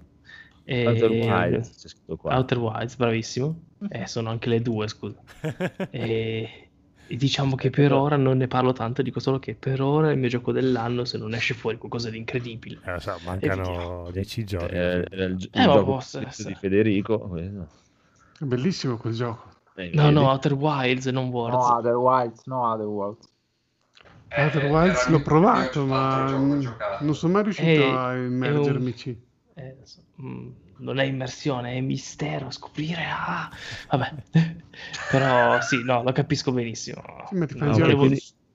[0.64, 0.86] E...
[0.86, 2.36] Outer Wilds, c'è scritto qua.
[2.36, 3.62] Outer Wilds, bravissimo.
[3.88, 5.18] Eh, sono anche le due, scusa.
[5.88, 6.69] e
[7.10, 10.12] e diciamo che per ora non ne parlo tanto, dico solo che per ora è
[10.12, 12.78] il mio gioco dell'anno se non esce fuori qualcosa di incredibile.
[12.84, 14.78] Eh, so, mancano dieci giorni.
[14.78, 17.36] Eh, il, il eh, gioco di Federico.
[17.36, 19.50] È bellissimo quel gioco.
[19.74, 21.66] Eh, no, no, Outer Wilds, non Worlds.
[21.66, 23.28] No, Outer Wilds, no, Outer Worlds.
[24.28, 29.20] Eh, Outer Wilds l'ho provato, ma non sono mai riuscito è, a immergermici.
[29.54, 29.64] Un...
[29.64, 29.76] Eh,
[30.22, 33.04] mm, non è immersione, è mistero, scoprire.
[33.04, 33.50] Ah,
[33.90, 34.12] vabbè,
[35.10, 37.02] però sì, no, lo capisco benissimo.
[37.28, 38.08] Sì, ma ti no, volevo...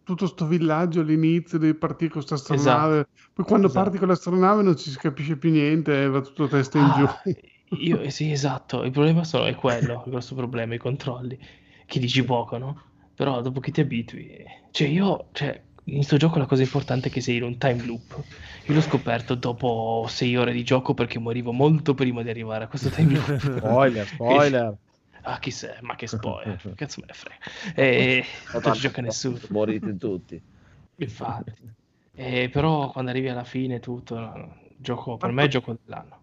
[0.03, 3.09] tutto sto villaggio all'inizio, devi partire con questa astronave, esatto.
[3.33, 3.83] poi quando esatto.
[3.83, 7.33] parti con l'astronave non ci si capisce più niente, va tutto testa in ah, giù.
[7.79, 11.37] Io, sì, esatto, il problema solo è quello, il grosso problema, i controlli,
[11.85, 12.81] che dici poco, no?
[13.15, 17.11] Però dopo che ti abitui, cioè io, cioè, in questo gioco la cosa importante è
[17.11, 18.21] che sei in un time loop.
[18.65, 22.67] Io l'ho scoperto dopo sei ore di gioco perché morivo molto prima di arrivare a
[22.67, 23.37] questo time loop.
[23.59, 24.77] spoiler, spoiler.
[25.25, 25.77] Ah, chi sei?
[25.81, 27.75] Ma che spoiler, cazzo me ne frega.
[27.75, 29.39] E non ci gioca nessuno.
[29.49, 30.41] Morite tutti.
[30.97, 31.53] Infatti.
[32.13, 36.19] E però quando arrivi alla fine tutto, gioco, per me è gioco dell'anno.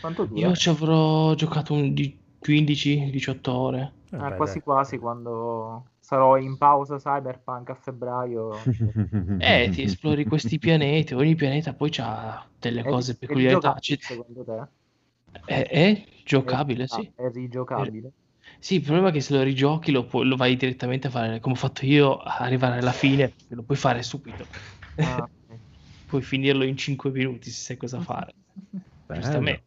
[0.00, 0.48] Quanto dura?
[0.48, 1.92] Io ci avrò giocato un
[2.38, 3.92] 15-18 ore.
[4.10, 8.62] Ah, quasi quasi quando sarò in pausa cyberpunk a febbraio.
[9.40, 13.76] eh, ti esplori questi pianeti, ogni pianeta poi ha delle è, cose peculiarità.
[13.80, 14.66] secondo te?
[15.44, 17.12] È, è giocabile, è, sì.
[17.14, 18.12] È rigiocabile.
[18.64, 21.38] Sì, il problema è che se lo rigiochi lo, pu- lo vai direttamente a fare
[21.38, 24.46] come ho fatto io, arrivare alla fine, lo puoi fare subito.
[24.96, 25.28] Ah,
[26.08, 28.32] puoi finirlo in 5 minuti se sai cosa fare.
[29.12, 29.64] Giustamente.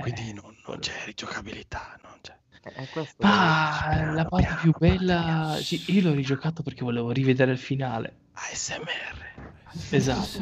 [0.00, 2.34] Quindi eh, non, non c'è rigiocabilità, non c'è.
[2.64, 5.58] Eh, ah, la parte più bella.
[5.60, 8.20] Sì, io l'ho rigiocato perché volevo rivedere il finale.
[8.32, 9.50] ASMR.
[9.90, 10.40] Esatto.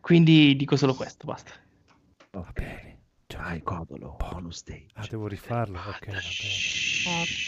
[0.00, 1.50] Quindi dico solo questo, basta.
[2.30, 2.95] Va bene.
[3.28, 4.86] Dai, codolo, bonus stage.
[4.94, 5.78] Ah, devo rifarlo.
[5.78, 6.06] Ok,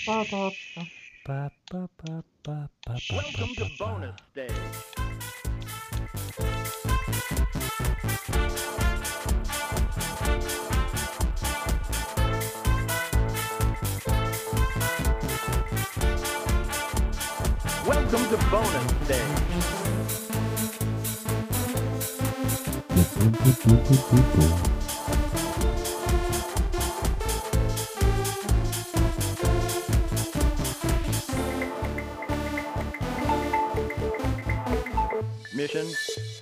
[0.07, 0.45] va bene.
[3.11, 4.53] Welcome to bonus stage.
[17.87, 19.27] Welcome to bonus day.
[22.95, 24.78] Mission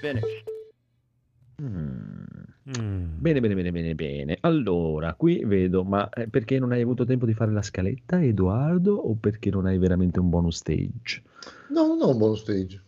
[0.06, 0.44] finished.
[1.62, 3.18] Mm.
[3.18, 4.38] Bene, bene, bene, bene, bene.
[4.40, 8.94] Allora, qui vedo, ma eh, perché non hai avuto tempo di fare la scaletta, Edoardo,
[8.94, 11.22] o perché non hai veramente un bonus stage?
[11.68, 12.82] No, non ho un bonus stage.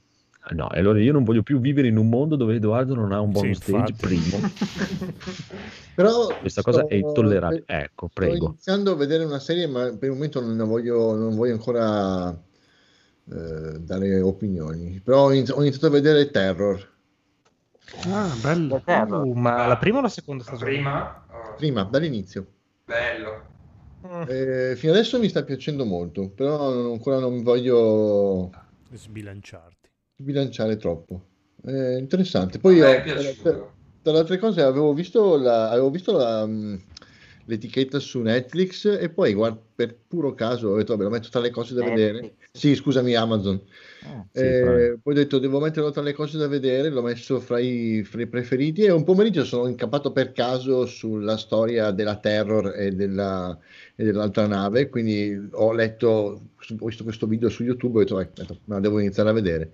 [0.51, 3.31] No, allora io non voglio più vivere in un mondo dove Edoardo non ha un
[3.31, 4.39] bonus sì, stage, primo.
[5.95, 7.65] Però questa cosa è intollerabile.
[7.66, 8.36] Ecco, prego.
[8.36, 12.31] Sto iniziando a vedere una serie, ma per il momento non, voglio, non voglio ancora
[12.31, 15.01] eh, dare opinioni.
[15.05, 16.97] Però ho iniziato a vedere Terror.
[18.06, 18.82] Ah, bello.
[18.85, 20.73] Uh, ma la prima o la seconda stagione?
[20.73, 21.27] Prima?
[21.31, 21.55] Oh.
[21.55, 22.47] Prima, dall'inizio.
[22.85, 23.56] Bello.
[24.28, 28.51] Eh, fino adesso mi sta piacendo molto, però ancora non voglio
[28.93, 29.89] sbilanciarti.
[30.16, 31.23] Sbilanciare troppo.
[31.65, 32.59] È interessante.
[32.59, 36.77] Poi io, tra, tra, le altre cose avevo visto, la, avevo visto la, mm,
[37.47, 41.40] l'etichetta su Netflix e poi guarda, per puro caso ho detto vabbè lo metto tra
[41.40, 42.06] le cose da Netflix.
[42.06, 42.35] vedere.
[42.59, 43.60] Sì, scusami Amazon.
[44.02, 47.39] Ah, sì, eh, poi ho detto devo metterlo tra le cose da vedere, l'ho messo
[47.39, 52.16] fra i, fra i, preferiti e un pomeriggio sono incappato per caso sulla storia della
[52.16, 53.56] Terror e, della,
[53.94, 58.59] e dell'altra nave, quindi ho letto, ho visto questo video su YouTube e ho detto,
[58.64, 59.70] ma devo iniziare a vedere.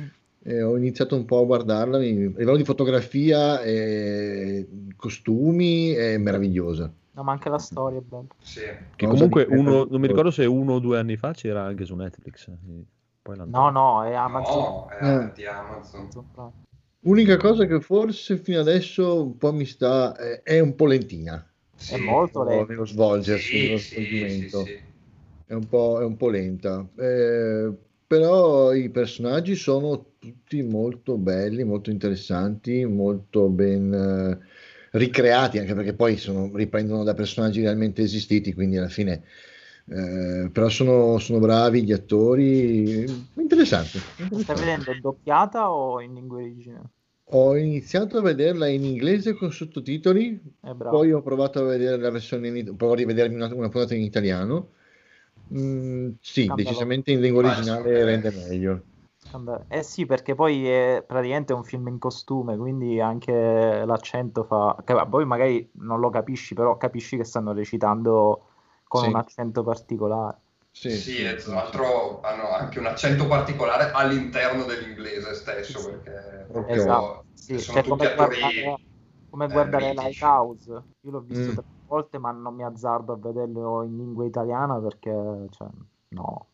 [0.00, 0.06] Mm.
[0.42, 4.66] E ho iniziato un po' a guardarla, a livello di fotografia, e
[4.96, 6.92] costumi, è meravigliosa.
[7.14, 8.26] No, ma anche la storia è bella.
[8.40, 8.60] Sì.
[8.96, 11.94] Che comunque uno, non mi ricordo se uno o due anni fa c'era anche su
[11.94, 12.50] Netflix.
[13.22, 14.62] no, no, è Amazon.
[14.62, 15.32] No, è eh.
[15.32, 16.08] di Amazon.
[17.00, 21.46] Unica cosa che forse fino adesso un po' mi sta è, è un po' lentina.
[21.76, 21.94] Sì.
[21.94, 22.72] È molto lenta.
[22.72, 24.48] Nello svolgersi, sì.
[24.48, 24.80] Sì,
[25.46, 26.84] è, un è, un po', lenta.
[26.96, 27.72] Eh,
[28.06, 33.92] però i personaggi sono tutti molto belli, molto interessanti, molto ben...
[33.92, 34.63] Eh,
[34.94, 39.22] ricreati, anche perché poi sono, riprendono da personaggi realmente esistiti, quindi alla fine...
[39.86, 43.02] Eh, però sono, sono, bravi gli attori,
[43.34, 43.98] interessante.
[44.16, 44.40] interessante.
[44.40, 46.88] Stai vedendo doppiata o in lingua originale?
[47.28, 50.40] Ho iniziato a vederla in inglese con sottotitoli,
[50.78, 54.02] poi ho provato a vedere la versione in provo a rivedermi una, una puntata in
[54.02, 54.70] italiano.
[55.52, 58.84] Mm, sì, Cambia decisamente in lingua originale rende meglio.
[59.68, 64.76] Eh sì, perché poi è praticamente un film in costume, quindi anche l'accento fa...
[65.08, 68.46] Poi magari non lo capisci, però capisci che stanno recitando
[68.86, 69.08] con sì.
[69.08, 70.38] un accento particolare.
[70.70, 76.76] Sì, sì, e tra l'altro hanno anche un accento particolare all'interno dell'inglese stesso, perché okay.
[76.76, 77.58] esatto, sì.
[77.60, 78.40] sono cioè, tutti attori...
[78.40, 78.76] Guardare,
[79.30, 81.54] come guardare eh, Lighthouse, io l'ho visto mm.
[81.54, 85.68] tre volte, ma non mi azzardo a vederlo in lingua italiana perché, cioè,
[86.08, 86.46] no,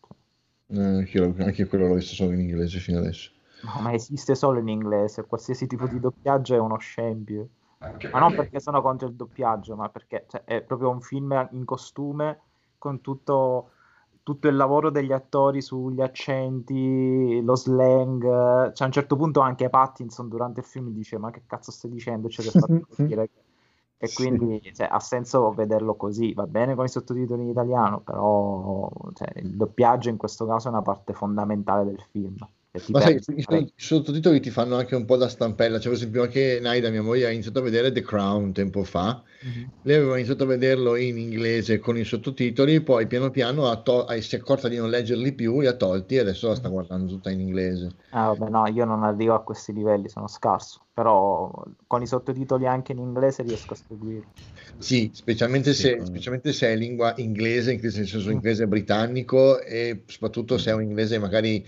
[0.73, 3.31] anche, anche quello l'ho visto solo in inglese fino adesso.
[3.63, 7.47] No, ma esiste solo in inglese, qualsiasi tipo di doppiaggio è uno scempio.
[7.79, 11.47] Anche ma non perché sono contro il doppiaggio, ma perché cioè, è proprio un film
[11.51, 12.41] in costume
[12.77, 13.71] con tutto,
[14.23, 18.23] tutto, il lavoro degli attori sugli accenti, lo slang.
[18.23, 21.91] Cioè, a un certo punto anche Pattinson durante il film dice: Ma che cazzo stai
[21.91, 22.29] dicendo?
[22.29, 23.41] Cioè, per farmi capire che
[24.03, 24.73] e quindi sì.
[24.73, 26.33] cioè, ha senso vederlo così.
[26.33, 30.71] Va bene con i sottotitoli in italiano, però cioè, il doppiaggio in questo caso è
[30.71, 32.35] una parte fondamentale del film.
[32.87, 35.77] Ma sai, i, i, sottotitoli ti fanno anche un po' da stampella.
[35.77, 39.21] Cioè, per esempio, anche Naida, mia moglie, ha iniziato a vedere The Crown tempo fa.
[39.45, 39.67] Mm-hmm.
[39.81, 44.07] Lei aveva iniziato a vederlo in inglese con i sottotitoli, poi piano piano ha to-
[44.21, 46.73] si è accorta di non leggerli più, li ha tolti e adesso la sta mhm.
[46.73, 47.89] guardando tutta in inglese.
[48.11, 50.85] Ah, vabbè, no, io non arrivo a questi livelli, sono scarso.
[50.93, 51.51] Però
[51.87, 54.27] con i sottotitoli anche in inglese riesco a seguire.
[54.77, 58.31] Sì, specialmente, sì, se, specialmente se è lingua inglese, in senso mm.
[58.31, 61.65] inglese britannico e soprattutto se è un inglese magari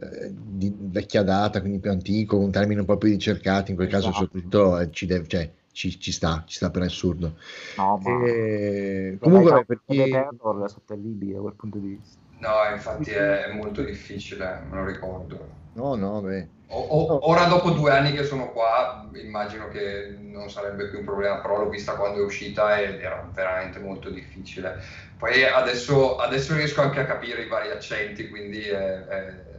[0.00, 3.88] eh, di vecchia data, quindi più antico, con termini un po' più ricercati, in quel
[3.88, 4.06] esatto.
[4.06, 7.36] caso soprattutto eh, ci, deve, cioè, ci, ci, sta, ci sta per assurdo.
[7.76, 8.26] No, ma...
[8.26, 9.18] E...
[9.20, 10.00] Comunque, per chi...
[10.00, 10.28] è
[10.66, 12.18] sottolineo da quel punto di vista.
[12.38, 15.62] No, infatti è molto difficile, me lo ricordo.
[15.74, 16.48] No, no, beh.
[16.68, 21.04] O, o, ora dopo due anni che sono qua, immagino che non sarebbe più un
[21.04, 24.82] problema, però l'ho vista quando è uscita ed era veramente molto difficile.
[25.16, 29.53] Poi adesso, adesso riesco anche a capire i vari accenti, quindi è, è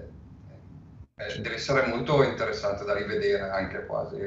[1.18, 4.18] eh, deve essere molto interessante da rivedere anche quasi,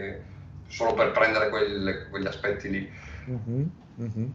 [0.69, 2.91] solo per prendere quel, quegli aspetti lì.
[3.29, 3.67] Mm-hmm,
[4.01, 4.29] mm-hmm.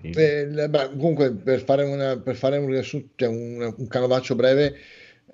[0.00, 4.74] Beh, beh, comunque, per fare, una, per fare un riassunto, cioè un, un canovaccio breve,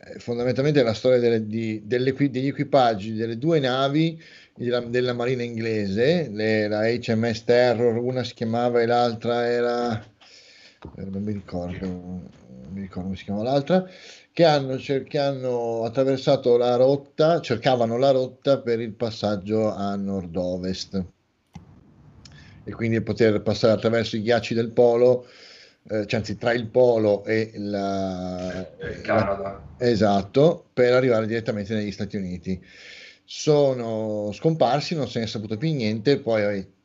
[0.00, 4.20] eh, fondamentalmente è la storia delle, di, delle, degli equipaggi delle due navi
[4.54, 10.04] della, della marina inglese, le, la HMS Terror, una si chiamava e l'altra era, eh,
[10.94, 12.28] non mi ricordo, non
[12.70, 13.84] mi ricordo come si chiama l'altra,
[14.32, 21.04] che hanno, che hanno attraversato la rotta, cercavano la rotta per il passaggio a nord-ovest
[22.68, 25.26] e quindi poter passare attraverso i ghiacci del polo,
[25.88, 29.42] eh, cioè anzi tra il polo e la, il Canada.
[29.42, 32.62] La, esatto, per arrivare direttamente negli Stati Uniti.
[33.24, 36.76] Sono scomparsi, non se ne è saputo più niente, poi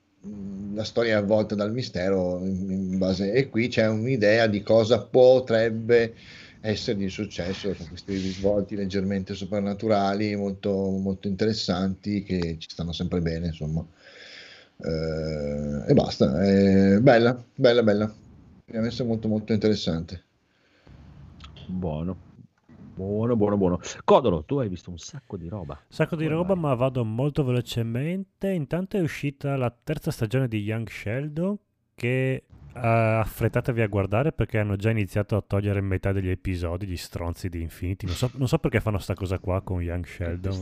[0.74, 6.14] la storia è avvolta dal mistero base, e qui c'è un'idea di cosa potrebbe
[6.62, 13.20] essere di successo con questi risvolti leggermente soprannaturali molto, molto interessanti che ci stanno sempre
[13.20, 13.86] bene insomma.
[14.78, 18.14] Eh, e basta è bella bella bella.
[18.66, 20.24] Mi ha messo molto molto interessante.
[21.68, 22.32] Buono
[22.96, 23.80] Buono, buono, buono.
[24.04, 25.74] Codolo, tu hai visto un sacco di roba.
[25.74, 28.50] Un sacco di roba, ma vado molto velocemente.
[28.50, 31.58] Intanto è uscita la terza stagione di Young Sheldon
[31.96, 36.98] che uh, affrettatevi a guardare perché hanno già iniziato a togliere metà degli episodi, gli
[36.98, 38.06] stronzi di Infinity.
[38.06, 40.54] Non so, non so perché fanno sta cosa qua con Young Sheldon.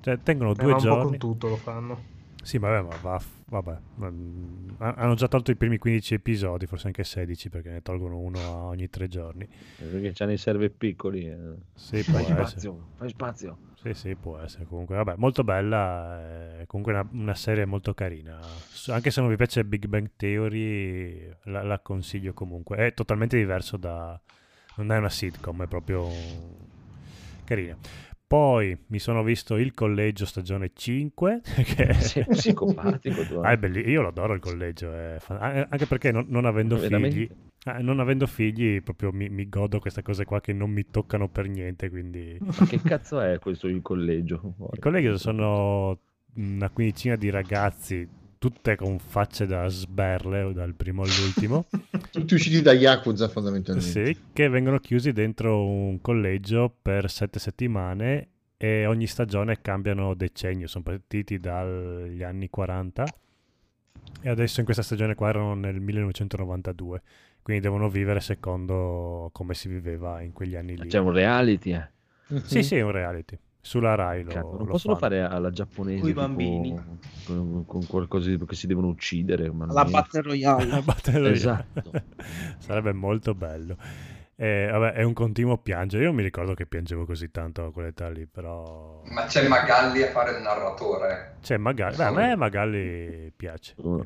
[0.00, 1.02] Cioè, tengono due un giorni.
[1.02, 2.14] Po con tutto lo fanno.
[2.46, 3.78] Sì, vabbè, ma va, vabbè.
[4.78, 8.88] Hanno già tolto i primi 15 episodi, forse anche 16, perché ne tolgono uno ogni
[8.88, 9.48] tre giorni.
[9.76, 11.28] Perché c'hanno i server piccoli.
[11.28, 11.54] Eh.
[11.74, 13.58] Sì, fai spazio, fai spazio.
[13.82, 14.64] Sì, sì, può essere.
[14.64, 16.60] Comunque, vabbè, molto bella.
[16.60, 18.38] Eh, comunque una, una, serie molto carina.
[18.90, 22.76] Anche se non vi piace Big Bang Theory, la, la consiglio comunque.
[22.76, 24.20] È totalmente diverso da...
[24.76, 26.08] Non è una sitcom, è proprio
[27.42, 27.76] carina.
[28.26, 31.42] Poi mi sono visto Il Collegio stagione 5.
[31.62, 31.94] Che...
[31.94, 33.34] Sei psicopatico tu.
[33.44, 33.92] Ah, è bellissimo.
[33.92, 34.90] Io lo adoro il collegio.
[35.18, 35.66] Fan...
[35.68, 37.28] Anche perché non, non avendo figli...
[37.64, 41.28] Eh, non avendo figli, proprio mi, mi, godo queste cose qua che non mi toccano
[41.28, 41.88] per niente.
[41.88, 42.36] Quindi...
[42.40, 44.54] Ma che cazzo è questo il collegio?
[44.72, 45.98] Il collegio sono
[46.34, 48.08] una quindicina di ragazzi
[48.38, 51.66] tutte con facce da sberle dal primo all'ultimo.
[52.10, 54.06] Tutti usciti da Yakuza fondamentalmente.
[54.06, 60.66] Sì, che vengono chiusi dentro un collegio per sette settimane e ogni stagione cambiano decennio,
[60.66, 63.04] sono partiti dagli anni 40
[64.22, 67.02] e adesso in questa stagione qua erano nel 1992,
[67.42, 70.88] quindi devono vivere secondo come si viveva in quegli anni lì.
[70.88, 71.90] C'è un reality, eh?
[72.42, 73.38] Sì, sì, è un reality.
[73.66, 75.16] Sulla Rai lo, Cazzo, non lo possono fanno.
[75.16, 76.80] fare alla giapponese Con i bambini.
[77.26, 79.50] Con, con, qualcosa che si devono uccidere.
[79.66, 80.66] La Battle Royale.
[80.66, 81.34] La Battle Royale.
[81.34, 81.90] Esatto.
[82.58, 83.76] Sarebbe molto bello.
[84.36, 86.04] E, vabbè, è un continuo piangere.
[86.04, 89.02] Io non mi ricordo che piangevo così tanto a quell'età lì, però...
[89.06, 91.38] Ma c'è Magalli a fare il narratore.
[91.42, 91.96] C'è Magalli.
[91.96, 93.74] Beh, a me Magalli piace.
[93.74, 94.00] Tu,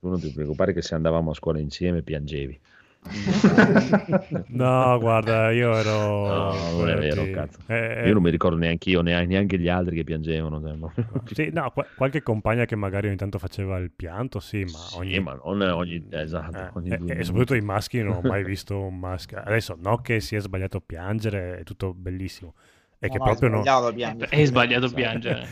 [0.00, 2.58] tu non ti preoccupare che se andavamo a scuola insieme piangevi.
[4.48, 6.26] no, guarda, io ero.
[6.26, 7.58] No, non è vero, cazzo.
[7.66, 10.58] Eh, io non mi ricordo neanche io, neanche gli altri che piangevano.
[10.58, 10.92] No.
[11.32, 15.14] Sì, no, qualche compagna che magari ogni tanto faceva il pianto, sì, ma ogni.
[15.14, 16.06] Sì, ma non ogni.
[16.10, 16.56] Esatto.
[16.56, 19.38] Eh, ogni e, e, soprattutto i maschi non ho mai visto un maschio.
[19.44, 22.54] Adesso, no, che si è sbagliato a piangere, è tutto bellissimo.
[22.98, 24.26] È no, che proprio no.
[24.28, 25.48] È sbagliato piangere.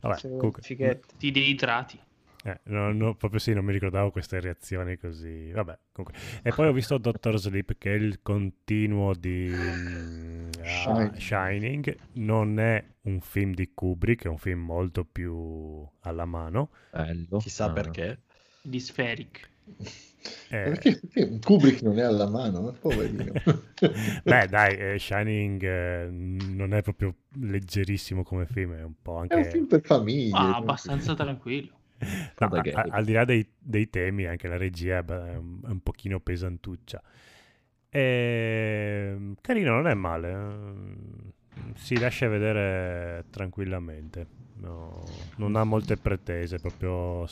[0.00, 0.62] Vabbè, comunque,
[1.18, 1.98] ti deidrati.
[2.44, 5.52] Eh, no, no, proprio sì, non mi ricordavo queste reazioni così.
[5.52, 6.20] Vabbè, comunque.
[6.42, 11.96] E poi ho visto Doctor Sleep, che è il continuo di uh, Shining.
[12.14, 16.70] Non è un film di Kubrick, è un film molto più alla mano.
[16.90, 17.38] Bello.
[17.38, 17.72] Chissà ah.
[17.72, 18.22] perché.
[18.60, 19.50] Di Spheric.
[20.48, 23.32] Eh, perché, perché, Kubrick non è alla mano, poverino.
[24.22, 29.34] Beh, dai, eh, Shining eh, non è proprio leggerissimo come film, è un po' anche...
[29.34, 30.36] È un film per famiglie.
[30.36, 31.80] Ah, abbastanza tranquillo.
[32.38, 35.80] No, a, al di là dei, dei, temi, anche la regia è, un, è un
[35.80, 37.02] pochino pesantuccia.
[37.88, 40.30] E, ehm, carino, non è male.
[40.30, 41.74] Eh.
[41.74, 44.26] Si lascia vedere tranquillamente.
[44.56, 45.04] No,
[45.36, 46.58] non ha molte pretese.
[46.58, 47.26] Proprio,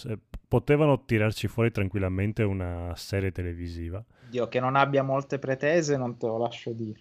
[0.51, 4.03] potevano tirarci fuori tranquillamente una serie televisiva.
[4.29, 6.99] Dio, che non abbia molte pretese, non te lo lascio dire.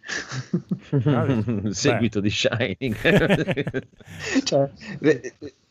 [1.74, 2.96] Seguito di Shining.
[4.46, 4.70] cioè,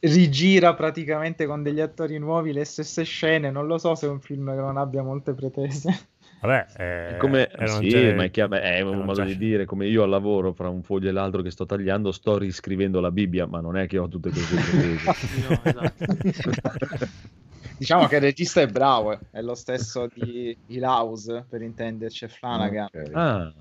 [0.00, 3.52] rigira praticamente con degli attori nuovi le stesse scene.
[3.52, 6.08] Non lo so se è un film che non abbia molte pretese.
[6.40, 7.48] Vabbè, è, come,
[7.80, 10.82] sì, ma è, chiaro, è un modo di dire come io al lavoro fra un
[10.82, 14.08] foglio e l'altro che sto tagliando sto riscrivendo la Bibbia, ma non è che ho
[14.08, 15.46] tutte queste pretese.
[15.48, 17.36] no, esatto.
[17.76, 19.18] Diciamo che il regista è bravo, eh.
[19.30, 22.86] è lo stesso di Hill House per intenderci, è Flanagan.
[22.86, 23.10] Okay.
[23.12, 23.52] Ah.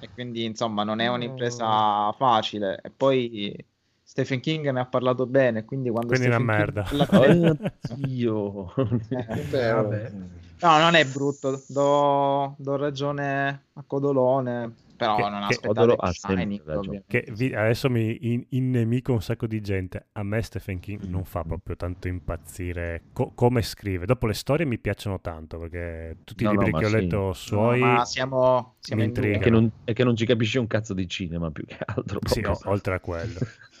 [0.00, 2.80] E quindi insomma non è un'impresa facile.
[2.82, 3.54] E poi
[4.02, 6.82] Stephen King ne ha parlato bene, quindi quando quindi Stephen una merda.
[6.82, 7.72] King...
[7.90, 8.74] Oddio.
[10.62, 16.12] Eh, no, non è brutto, do, do ragione a Codolone però che, non aspettate ha
[16.12, 20.06] Shining, che vi, adesso mi in, innemico un sacco di gente.
[20.12, 23.02] A me Stephen King non fa proprio tanto impazzire.
[23.12, 24.06] Co- come scrive.
[24.06, 26.94] Dopo le storie mi piacciono tanto perché tutti no, i libri no, che ho sì.
[26.94, 30.58] letto suoi no, ma siamo, siamo mi è che, non, è che non ci capisci
[30.58, 32.18] un cazzo di cinema più che altro.
[32.24, 33.38] Sì, o, oltre a quello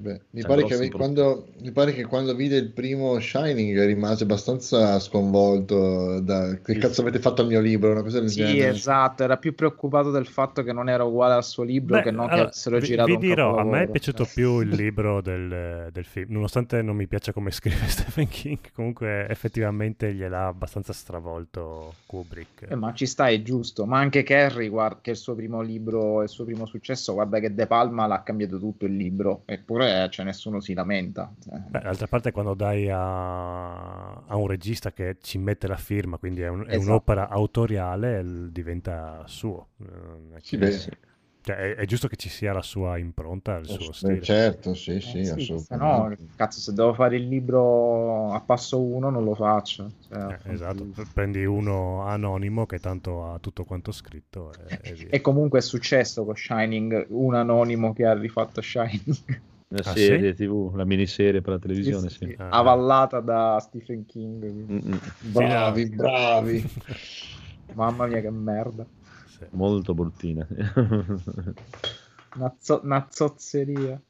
[0.00, 4.98] Beh, mi, pare che quando, mi, pare che quando, vide il primo Shining rimase abbastanza
[4.98, 8.70] sconvolto da che cazzo avete fatto al mio libro, una cosa del sì, genere.
[8.70, 12.10] esatto, era più preoccupato del fatto che non era uguale al suo libro Beh, che
[12.10, 15.20] non allora, che avessero girato vi, vi dirò, a me è piaciuto più il libro
[15.20, 20.92] del, del, film, nonostante non mi piaccia come scrive Stephen King, comunque effettivamente gliel'ha abbastanza
[20.92, 22.66] stravolto Kubrick.
[22.68, 25.60] Eh, ma ci sta, è giusto, ma anche Kerry, guarda, che è il suo primo
[25.60, 29.83] libro, il suo primo successo, guarda che De Palma l'ha cambiato tutto il libro, eppure
[29.84, 31.32] eppure cioè, nessuno si lamenta.
[31.44, 36.42] Beh, d'altra parte quando dai a, a, un regista che ci mette la firma, quindi
[36.42, 36.74] è, un, esatto.
[36.74, 39.68] è un'opera autoriale, diventa suo.
[40.40, 40.90] Sì, beh, sì.
[41.46, 44.22] Cioè, è, è, giusto che ci sia la sua impronta, il suo stile.
[44.22, 48.80] Certo, sì, sì, eh, sì se no, cazzo, se devo fare il libro a passo
[48.80, 49.90] uno non lo faccio.
[50.08, 54.54] Cioè, eh, esatto, prendi uno anonimo che tanto ha tutto quanto scritto.
[54.66, 59.42] E, e, e comunque è successo con Shining, un anonimo che ha rifatto Shining.
[59.74, 60.44] La ah, serie sì?
[60.44, 62.36] TV, la miniserie per la televisione, sì, sì.
[62.38, 64.70] Ah, avallata da Stephen King.
[64.70, 64.98] Mm-mm.
[65.32, 66.64] Bravi, bravi.
[67.74, 68.86] Mamma mia, che merda.
[69.50, 70.46] Molto bruttina.
[72.36, 74.00] una, zo- una zozzeria.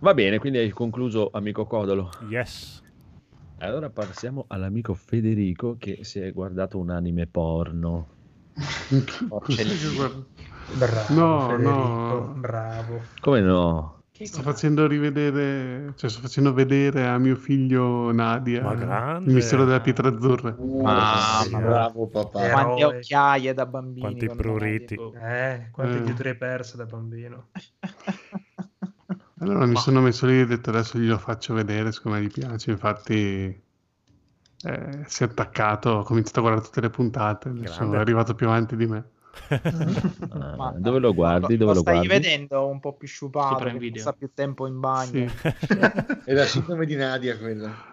[0.00, 2.10] Va bene, quindi hai concluso, amico Codolo.
[2.28, 2.82] Yes.
[3.60, 8.08] Allora passiamo all'amico Federico che si è guardato un anime porno.
[10.76, 12.34] bravo, no, Federico, no.
[12.36, 13.00] bravo.
[13.20, 13.99] Come no?
[14.22, 18.70] Sto facendo rivedere, cioè sto facendo vedere a mio figlio Nadia
[19.18, 20.54] il mistero della pietra azzurra.
[20.56, 22.44] Uh, Mamma, bravo papà.
[22.44, 22.52] Eroe.
[22.52, 24.06] Quante occhiaie da bambino.
[24.06, 24.94] Quanti pruriti.
[24.94, 26.02] Eh, quante eh.
[26.02, 27.48] dietro perse da bambino.
[29.38, 29.80] Allora mi Ma...
[29.80, 33.62] sono messo lì e ho detto adesso glielo faccio vedere, siccome gli piace, infatti
[34.62, 38.46] eh, si è attaccato, ho cominciato a guardare tutte le puntate, adesso è arrivato più
[38.46, 39.04] avanti di me
[39.48, 41.56] ah, dove lo guardi?
[41.56, 42.08] Dove lo, lo stai guardi?
[42.08, 45.28] vedendo un po' più sciupato, passa più tempo in bagno.
[45.28, 45.48] Sì.
[46.24, 47.90] È la sindrome di Nadia quella.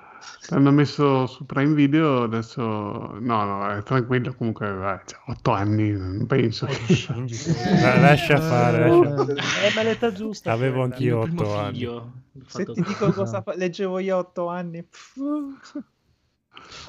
[0.49, 2.61] L'hanno messo su Prime Video adesso.
[2.61, 4.33] No, no, è tranquillo.
[4.33, 6.67] Comunque, vai, cioè, 8 anni, non penso.
[6.67, 8.90] eh, lascia fare.
[8.90, 9.67] Lascia.
[9.67, 10.51] È ma l'età giusta.
[10.51, 11.90] Avevo anch'io 8 anni.
[12.48, 13.56] Se ti dico cosa fa...
[13.56, 14.88] leggevo io 8 anni.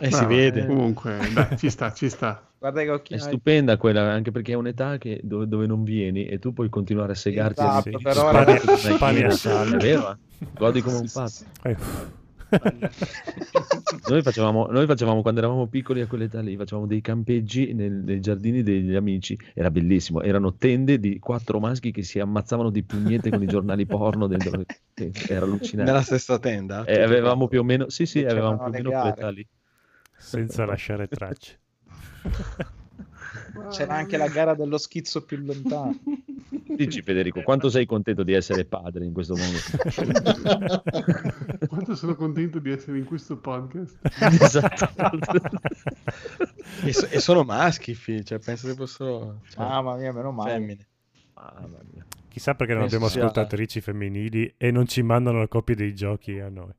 [0.00, 0.66] Eh, si vede.
[0.66, 2.42] Comunque, dai, ci sta, ci sta.
[2.58, 6.26] Guarda che occhi È stupenda quella, anche perché è un'età che, dove, dove, non vieni
[6.26, 9.76] e tu puoi continuare a segarti esatto, a però spari, spari a sale.
[9.76, 10.10] È vero?
[10.10, 10.46] Eh?
[10.54, 11.44] Godi come un pazzo.
[11.62, 11.76] Eh.
[14.08, 18.20] Noi, facevamo, noi facevamo quando eravamo piccoli a quell'età lì, facevamo dei campeggi nel, nei
[18.20, 23.30] giardini degli amici, era bellissimo, erano tende di quattro maschi che si ammazzavano di pugnette
[23.30, 24.62] con i giornali porno dentro,
[25.28, 25.90] era allucinante.
[25.90, 26.84] Nella stessa tenda?
[26.84, 29.46] E avevamo più o meno, sì sì, avevamo più o meno quell'età lì.
[30.16, 31.58] Senza lasciare tracce.
[33.70, 35.98] C'era anche la gara dello schizzo più lontano.
[36.76, 39.58] Dici Federico, quanto sei contento di essere padre in questo mondo?
[41.66, 43.98] quanto sono contento di essere in questo podcast?
[44.40, 44.90] esatto.
[46.84, 49.40] e, so- e, sono maschi, figli, cioè penso che fossero...
[49.48, 50.52] Cioè, Mamma mia, meno male.
[50.52, 50.86] Femmine.
[51.34, 52.06] Mamma mia.
[52.28, 56.48] Chissà perché non abbiamo ascoltatrici femminili e non ci mandano le copie dei giochi a
[56.48, 56.70] noi.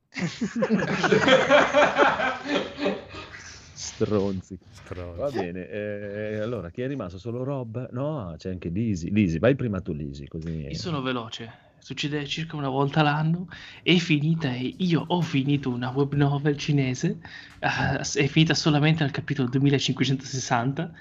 [4.06, 4.58] Stronzi.
[4.72, 5.20] Stronzi.
[5.20, 7.18] Va bene, eh, allora chi è rimasto?
[7.18, 7.90] Solo Rob?
[7.92, 9.12] No, c'è anche Lisi.
[9.12, 10.28] Lisi, vai prima tu Lisi.
[10.28, 10.68] Così...
[10.70, 11.68] Io sono veloce.
[11.80, 13.48] Succede circa una volta l'anno.
[13.82, 17.18] È finita e io ho finito una web novel cinese.
[17.60, 20.92] Uh, è finita solamente al capitolo 2560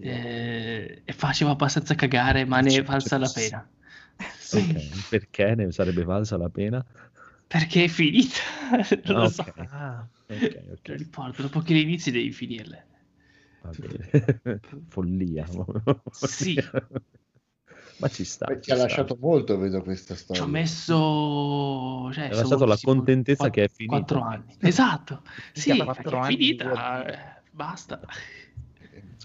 [0.00, 3.68] eh, e faceva abbastanza cagare, ma ne è valsa la pena.
[3.68, 3.76] Sì.
[4.48, 4.90] Okay.
[5.10, 6.82] Perché ne sarebbe valsa la pena?
[7.46, 8.40] Perché è finita.
[9.04, 9.44] non ah, lo so.
[9.68, 10.88] Ah, ok, ok.
[10.88, 12.86] Non importa, dopo che le inizi devi finirle.
[14.88, 15.46] Follia.
[16.10, 16.56] sì.
[18.00, 18.46] Ma ci sta.
[18.46, 18.84] Ci, ci ha sta.
[18.84, 20.40] lasciato molto, vedo questa storia.
[20.40, 22.12] Ci ho messo...
[22.12, 23.96] Cioè, ha lasciato la contentezza 4, che è finita.
[23.96, 24.56] Quattro anni.
[24.60, 25.22] Esatto.
[25.52, 27.04] sì, è finita.
[27.04, 28.00] Eh, basta.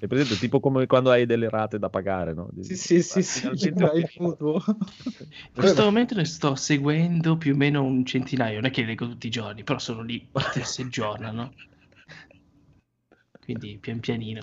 [0.02, 0.38] Hai presente?
[0.38, 2.50] Tipo come quando hai delle rate da pagare, no?
[2.62, 4.62] Sì, sì, sì, sì, il mutuo.
[4.66, 8.88] In questo momento ne sto seguendo più o meno un centinaio, non è che li
[8.88, 11.54] leggo tutti i giorni, però sono lì che si aggiornano.
[13.40, 14.42] Quindi pian pianino.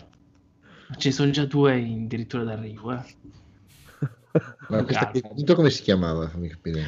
[0.96, 3.02] Ce ne sono già due addirittura d'arrivo, eh.
[4.68, 5.20] Ma questa che,
[5.54, 6.30] come si chiamava?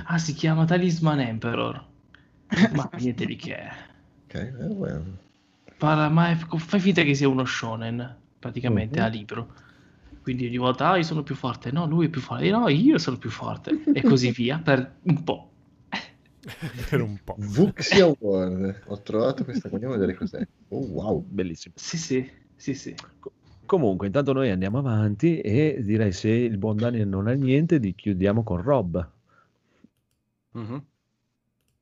[0.05, 1.85] Ah, si chiama Talisman Emperor.
[2.73, 3.59] Ma niente di che.
[4.27, 5.19] Ok, eh, well.
[5.79, 9.07] Parla, ma fai finta che sia uno shonen praticamente uh-huh.
[9.07, 9.55] a libro.
[10.21, 12.99] Quindi ogni volta, ah, io sono più forte, no, lui è più forte, no, io
[12.99, 15.51] sono più forte, e così via, per un po'.
[16.91, 17.35] per un po'.
[17.39, 20.47] Vuxia Award, ho trovato questa, vogliamo vedere cos'è.
[20.69, 21.75] Oh, wow, bellissimo.
[21.77, 22.95] Sì, sì, sì, sì.
[23.67, 27.95] Comunque, intanto noi andiamo avanti e direi se il buon Daniel non ha niente, di
[27.95, 29.11] chiudiamo con Rob.
[30.57, 30.79] Mm-hmm.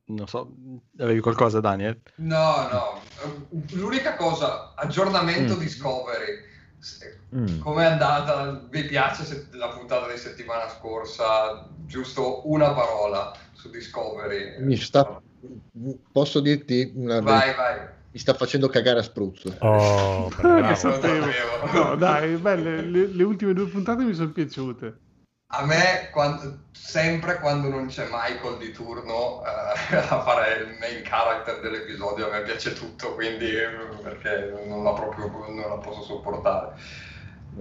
[0.05, 0.55] non so,
[0.97, 1.99] avevi qualcosa Daniel?
[2.15, 3.01] No, no,
[3.73, 5.59] l'unica cosa, aggiornamento mm.
[5.59, 6.49] Discovery.
[7.35, 7.59] Mm.
[7.59, 8.65] Com'è andata?
[8.69, 11.67] Vi piace la puntata di settimana scorsa?
[11.85, 14.63] Giusto una parola su Discovery.
[14.63, 15.21] Mi sta...
[16.11, 17.79] Posso dirti una Vai, vai.
[18.11, 19.55] Mi sta facendo cagare a spruzzo.
[19.59, 21.29] Oh, bravo.
[21.71, 25.09] no, dai, belle, le, le ultime due puntate mi sono piaciute
[25.53, 31.01] a me quando, sempre quando non c'è Michael di turno eh, a fare il main
[31.03, 33.51] character dell'episodio a me piace tutto quindi
[34.01, 36.73] perché non la, proprio, non la posso sopportare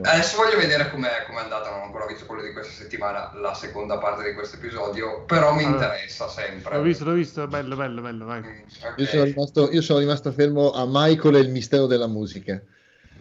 [0.02, 3.54] adesso voglio vedere com'è, com'è andata non ho ancora visto quello di questa settimana la
[3.54, 7.74] seconda parte di questo episodio però mi allora, interessa sempre l'ho visto l'ho visto bello
[7.74, 8.40] bello bello vai.
[8.40, 8.92] Mm, okay.
[8.96, 12.62] io, sono rimasto, io sono rimasto fermo a Michael e il mistero della musica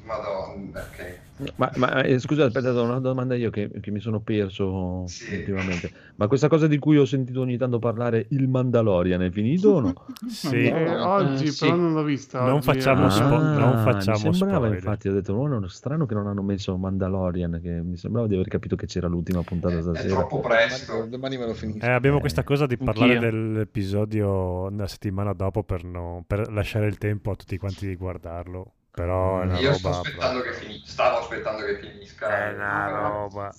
[0.03, 1.28] Madonna, ok.
[1.55, 5.35] Ma, ma eh, scusa, aspetta, una domanda io che, che mi sono perso sì.
[5.35, 5.91] ultimamente.
[6.15, 9.79] Ma questa cosa di cui ho sentito ogni tanto parlare, il Mandalorian, è finito o
[9.79, 10.05] no?
[10.27, 11.79] Sì, eh, oggi eh, però sì.
[11.79, 12.41] non l'ho vista.
[12.41, 14.75] Non oggi, facciamo, ah, spo- non facciamo mi sembrava, spoiler.
[14.75, 18.47] infatti, ho detto, no, strano che non hanno messo Mandalorian, che mi sembrava di aver
[18.47, 20.07] capito che c'era l'ultima puntata stasera.
[20.07, 21.05] È troppo presto.
[21.05, 21.85] Domani me lo finisco.
[21.85, 23.29] Eh, abbiamo questa cosa di parlare Anch'io.
[23.31, 28.73] dell'episodio una settimana dopo per, no, per lasciare il tempo a tutti quanti di guardarlo.
[28.91, 29.89] Però è una Io roba.
[29.89, 30.81] Aspettando che fin...
[30.83, 32.49] Stavo aspettando che finisca.
[32.49, 33.53] È una roba.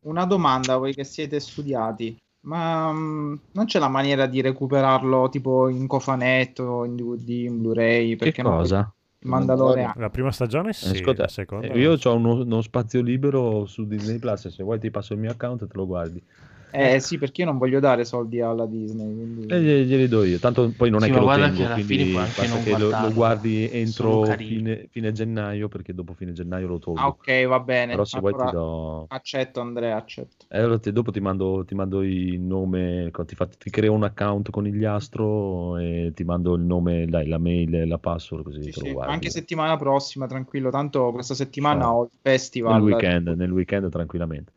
[0.00, 2.16] Una domanda, voi che siete studiati.
[2.42, 8.16] Ma um, non c'è la maniera di recuperarlo tipo in cofanetto, in DVD, in Blu-ray?
[8.16, 8.92] Perché che cosa?
[9.22, 9.92] Mandalorian.
[9.96, 14.18] La prima stagione sì, Ascolta, seconda, eh, io ho uno, uno, spazio libero su Disney
[14.18, 16.22] Plus, se vuoi ti passo il mio account e te lo guardi.
[16.70, 19.14] Eh sì, perché io non voglio dare soldi alla Disney.
[19.14, 19.46] Quindi...
[19.46, 22.42] Eh, glieli do io, tanto poi non sì, è che lo tengo, che quindi basta
[22.62, 27.00] che lo, lo, guardi entro fine, fine, gennaio, perché dopo fine gennaio lo tolgo.
[27.00, 27.92] Ah, ok, va bene.
[27.92, 29.06] Però se allora, vuoi ti do...
[29.08, 30.46] Accetto Andrea, accetto.
[30.48, 34.04] Eh, allora te, dopo ti mando, ti mando il nome, ti, fa, ti, creo un
[34.04, 38.44] account con il Astro e ti mando il nome, dai, la mail e la password
[38.44, 38.96] così sì, sì.
[38.98, 41.94] Anche settimana prossima, tranquillo, tanto questa settimana ah.
[41.94, 42.74] ho il festival.
[42.74, 44.52] Nel weekend, nel weekend tranquillamente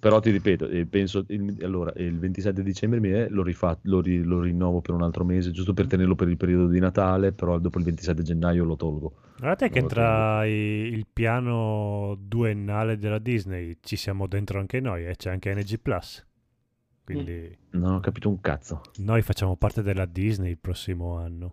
[0.00, 4.40] però ti ripeto, eh, penso il, allora, il 27 dicembre lo, rifà, lo, ri, lo,
[4.40, 7.78] rinnovo per un altro mese, giusto per tenerlo per il periodo di Natale, però dopo
[7.78, 9.12] il 27 gennaio lo tolgo.
[9.38, 15.16] Guardate che tra il piano duennale della Disney ci siamo dentro anche noi e eh?
[15.16, 16.26] c'è anche NG Plus.
[17.04, 17.54] Quindi...
[17.72, 18.80] Non ho capito un cazzo.
[18.98, 21.52] Noi facciamo parte della Disney il prossimo anno.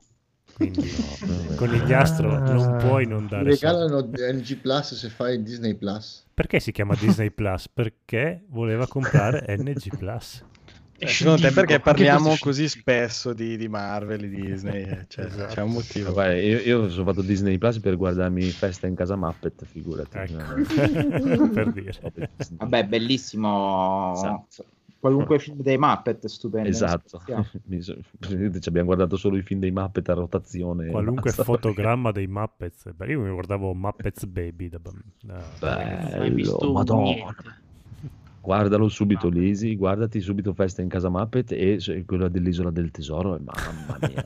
[0.58, 3.44] Quindi no, con il ghiastro ah, non puoi non dare.
[3.44, 6.26] Ti regalano NG Plus se fai Disney Plus.
[6.34, 7.70] Perché si chiama Disney Plus?
[7.70, 10.44] Perché voleva comprare NG Plus.
[10.98, 14.82] Eh, secondo te perché parliamo così spesso di, di Marvel e Disney?
[14.82, 15.54] Eh, cioè, esatto.
[15.54, 16.12] C'è un motivo.
[16.12, 20.18] Guarda, io, io, sono fatto Disney Plus per guardarmi Festa in casa Muppet, figurati.
[20.18, 21.50] Ecco.
[21.50, 21.94] per dire.
[22.50, 24.14] Vabbè, bellissimo.
[24.16, 24.66] Esatto
[25.00, 26.68] qualunque film dei Muppet è stupendo.
[26.68, 27.22] Esatto,
[27.70, 30.88] ci abbiamo guardato solo i film dei Muppet a rotazione.
[30.88, 32.92] Qualunque fotogramma dei Muppets.
[32.94, 34.70] Beh, io mi guardavo Muppets Baby.
[34.70, 34.80] Da,
[35.60, 37.02] da, Bello, madonna.
[37.02, 37.66] Niente.
[38.42, 43.32] Guardalo subito Lisi, guardati subito Festa in casa Muppet e quella dell'Isola del Tesoro.
[43.32, 44.26] Mamma mia,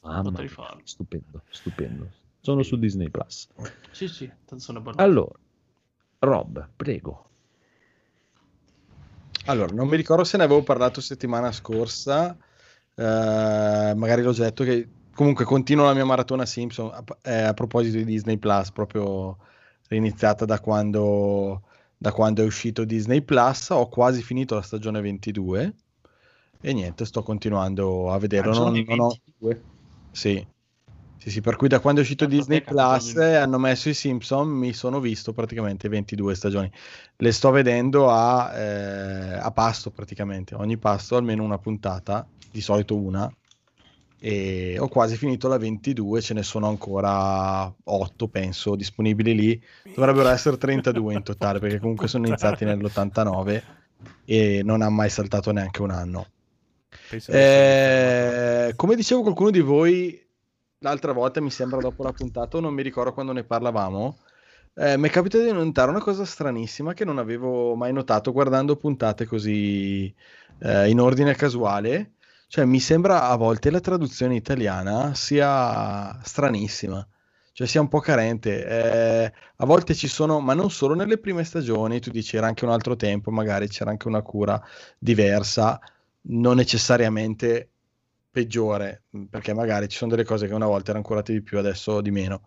[0.00, 0.80] mamma mia.
[0.84, 2.08] stupendo, stupendo.
[2.40, 2.68] Sono sì.
[2.68, 3.48] su Disney Plus.
[3.90, 5.38] Sì, sì, sono Allora,
[6.20, 7.31] Rob, prego.
[9.46, 12.36] Allora, non mi ricordo se ne avevo parlato settimana scorsa,
[12.94, 17.54] eh, magari l'ho già detto che comunque continuo la mia maratona Simpson a, eh, a
[17.54, 19.36] proposito di Disney Plus, proprio
[19.90, 21.62] iniziata da quando,
[21.96, 25.74] da quando è uscito Disney Plus, ho quasi finito la stagione 22
[26.60, 28.52] e niente, sto continuando a vederlo.
[28.52, 29.16] Non, non ho...
[30.12, 30.46] Sì,
[31.22, 34.72] sì, sì, per cui da quando è uscito Disney Plus hanno messo i Simpson mi
[34.72, 36.68] sono visto praticamente 22 stagioni.
[37.16, 42.96] Le sto vedendo a, eh, a pasto praticamente, ogni pasto almeno una puntata, di solito
[42.96, 43.32] una,
[44.18, 49.62] e ho quasi finito la 22, ce ne sono ancora 8 penso disponibili lì,
[49.94, 53.62] dovrebbero essere 32 in totale perché comunque sono iniziati nell'89
[54.24, 56.26] e non ha mai saltato neanche un anno.
[57.26, 60.21] Eh, come dicevo qualcuno di voi
[60.82, 64.18] l'altra volta, mi sembra dopo la puntata, non mi ricordo quando ne parlavamo,
[64.74, 68.76] eh, mi è capitato di notare una cosa stranissima che non avevo mai notato guardando
[68.76, 70.14] puntate così
[70.60, 72.12] eh, in ordine casuale.
[72.48, 77.06] Cioè, mi sembra a volte la traduzione italiana sia stranissima,
[77.52, 78.66] cioè sia un po' carente.
[78.66, 82.64] Eh, a volte ci sono, ma non solo nelle prime stagioni, tu dici era anche
[82.64, 84.62] un altro tempo, magari c'era anche una cura
[84.98, 85.80] diversa,
[86.24, 87.71] non necessariamente
[88.32, 92.00] peggiore, perché magari ci sono delle cose che una volta erano curate di più, adesso
[92.00, 92.42] di meno.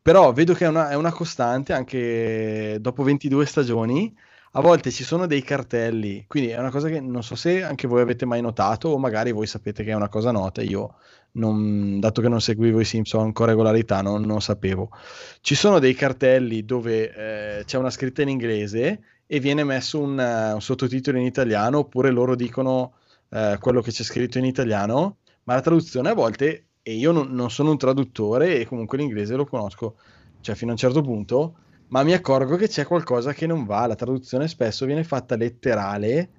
[0.00, 4.12] Però vedo che è una, è una costante, anche dopo 22 stagioni,
[4.52, 7.86] a volte ci sono dei cartelli, quindi è una cosa che non so se anche
[7.86, 10.94] voi avete mai notato o magari voi sapete che è una cosa nota, io
[11.32, 14.90] non, dato che non seguivo i Simpson con regolarità non, non sapevo.
[15.42, 20.18] Ci sono dei cartelli dove eh, c'è una scritta in inglese e viene messo un,
[20.18, 22.94] un sottotitolo in italiano oppure loro dicono
[23.30, 27.32] eh, quello che c'è scritto in italiano, ma la traduzione a volte, e io non,
[27.32, 29.96] non sono un traduttore e comunque l'inglese lo conosco,
[30.40, 31.54] cioè fino a un certo punto,
[31.88, 36.30] ma mi accorgo che c'è qualcosa che non va, la traduzione spesso viene fatta letterale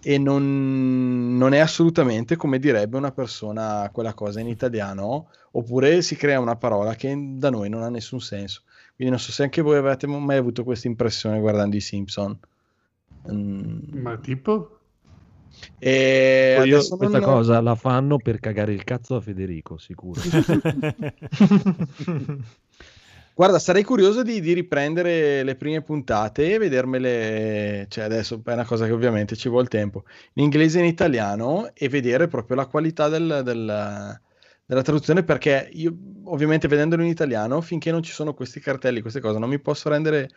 [0.00, 6.14] e non, non, è assolutamente come direbbe una persona quella cosa in italiano, oppure si
[6.14, 8.62] crea una parola che da noi non ha nessun senso.
[8.94, 12.38] Quindi non so se anche voi avete mai avuto questa impressione guardando i Simpson.
[13.30, 14.00] Mm.
[14.00, 14.77] Ma tipo?
[15.78, 17.20] E io questa non...
[17.20, 20.20] cosa la fanno per cagare il cazzo a Federico, sicuro.
[23.38, 28.64] Guarda, sarei curioso di, di, riprendere le prime puntate e vedermele, cioè adesso è una
[28.64, 32.66] cosa che ovviamente ci vuole tempo, in inglese e in italiano e vedere proprio la
[32.66, 34.20] qualità del, del,
[34.66, 39.20] della traduzione perché io ovviamente vedendolo in italiano, finché non ci sono questi cartelli, queste
[39.20, 40.28] cose, non mi posso rendere,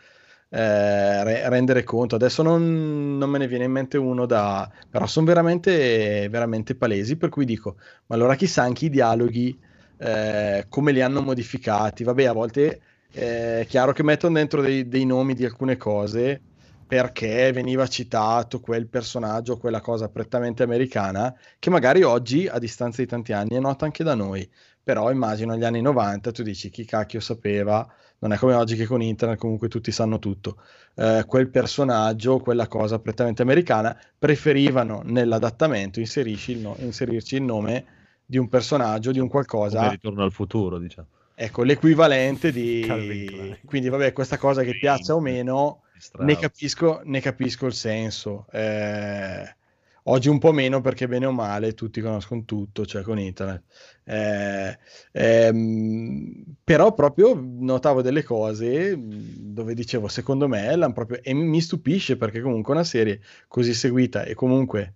[0.54, 2.16] eh, re, rendere conto.
[2.16, 4.70] Adesso non, non, me ne viene in mente uno da...
[4.90, 9.58] però sono veramente, veramente palesi, per cui dico, ma allora chissà anche i dialoghi,
[9.96, 12.04] eh, come li hanno modificati.
[12.04, 16.40] Vabbè, a volte è chiaro che mettono dentro dei, dei, nomi di alcune cose
[16.86, 23.08] perché veniva citato quel personaggio, quella cosa prettamente americana, che magari oggi, a distanza di
[23.08, 24.46] tanti anni, è nota anche da noi.
[24.82, 27.88] Però immagino agli anni 90 tu dici chi cacchio sapeva,
[28.22, 30.56] non è come oggi che con internet comunque tutti sanno tutto.
[30.94, 37.84] Eh, quel personaggio, quella cosa prettamente americana, preferivano nell'adattamento inserirci il, no- inserirci il nome
[38.24, 39.78] di un personaggio, di un qualcosa.
[39.78, 42.86] Come ritorno al futuro, diciamo ecco l'equivalente di
[43.64, 45.80] quindi vabbè questa cosa che piaccia o meno
[46.18, 49.56] ne capisco, ne capisco il senso eh,
[50.04, 53.62] oggi un po' meno perché bene o male tutti conoscono tutto cioè con internet
[54.04, 54.78] eh,
[55.12, 62.40] ehm, però proprio notavo delle cose dove dicevo secondo me proprio e mi stupisce perché
[62.40, 64.94] comunque una serie così seguita e comunque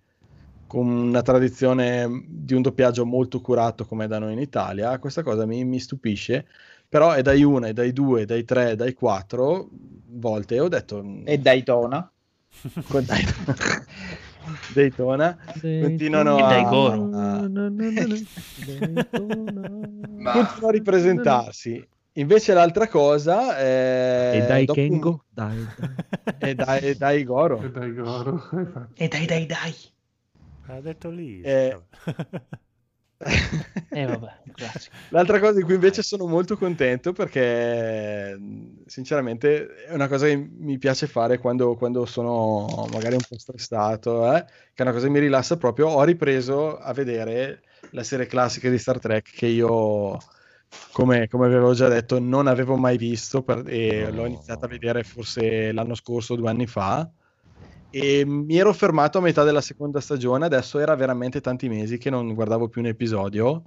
[0.67, 5.45] con una tradizione di un doppiaggio molto curato come da noi in Italia, questa cosa
[5.45, 6.45] mi, mi stupisce,
[6.87, 9.69] però è dai 1, è dai 2, dai 3, dai 4
[10.09, 11.03] volte ho detto...
[11.23, 12.11] E Daytona?
[12.87, 13.55] Con Daytona.
[14.73, 15.37] Daytona.
[15.61, 16.63] Continuano a, a...
[20.31, 21.87] continuano a ripresentarsi.
[22.17, 25.19] Invece l'altra cosa è e dai Kengo un...
[25.29, 26.49] dai, dai.
[26.49, 27.61] e dai, dai Goro.
[27.61, 28.49] E dai Goro
[28.95, 29.75] e dai dai dai.
[30.65, 31.41] Ha detto lì.
[31.41, 31.79] Eh...
[33.19, 34.41] eh vabbè,
[35.09, 38.37] L'altra cosa di cui invece sono molto contento perché
[38.85, 44.35] sinceramente è una cosa che mi piace fare quando, quando sono magari un po' stressato,
[44.35, 44.43] eh?
[44.45, 45.87] che è una cosa che mi rilassa proprio.
[45.87, 50.17] Ho ripreso a vedere la serie classica di Star Trek che io,
[50.91, 55.03] come, come avevo già detto, non avevo mai visto per, e l'ho iniziata a vedere
[55.03, 57.09] forse l'anno scorso, due anni fa
[57.99, 62.09] e mi ero fermato a metà della seconda stagione, adesso era veramente tanti mesi che
[62.09, 63.63] non guardavo più un episodio.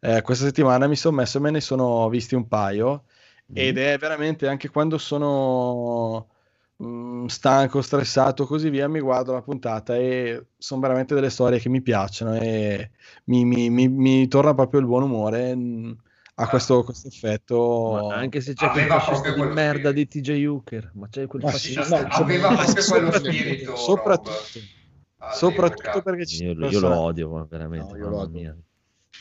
[0.00, 3.04] Eh, questa settimana mi sono messo e me ne sono visti un paio
[3.52, 3.54] mm.
[3.54, 6.28] ed è veramente anche quando sono
[6.76, 11.58] mh, mm, stanco, stressato, così via, mi guardo la puntata e sono veramente delle storie
[11.60, 12.90] che mi piacciono e
[13.24, 15.54] mi, mi, mi, mi torna proprio il buon umore.
[16.32, 18.06] Mm, ha questo, questo effetto.
[18.08, 21.84] Ma anche se c'è quel fascista di merda di TJ Hooker, ma c'è quel fascista.
[21.84, 23.76] Sì, no, aveva proprio quello spirito.
[23.76, 24.32] Soprattutto,
[25.34, 27.96] soprattutto perché ci io, io lo odio, ma veramente.
[27.98, 28.56] No, mamma mia.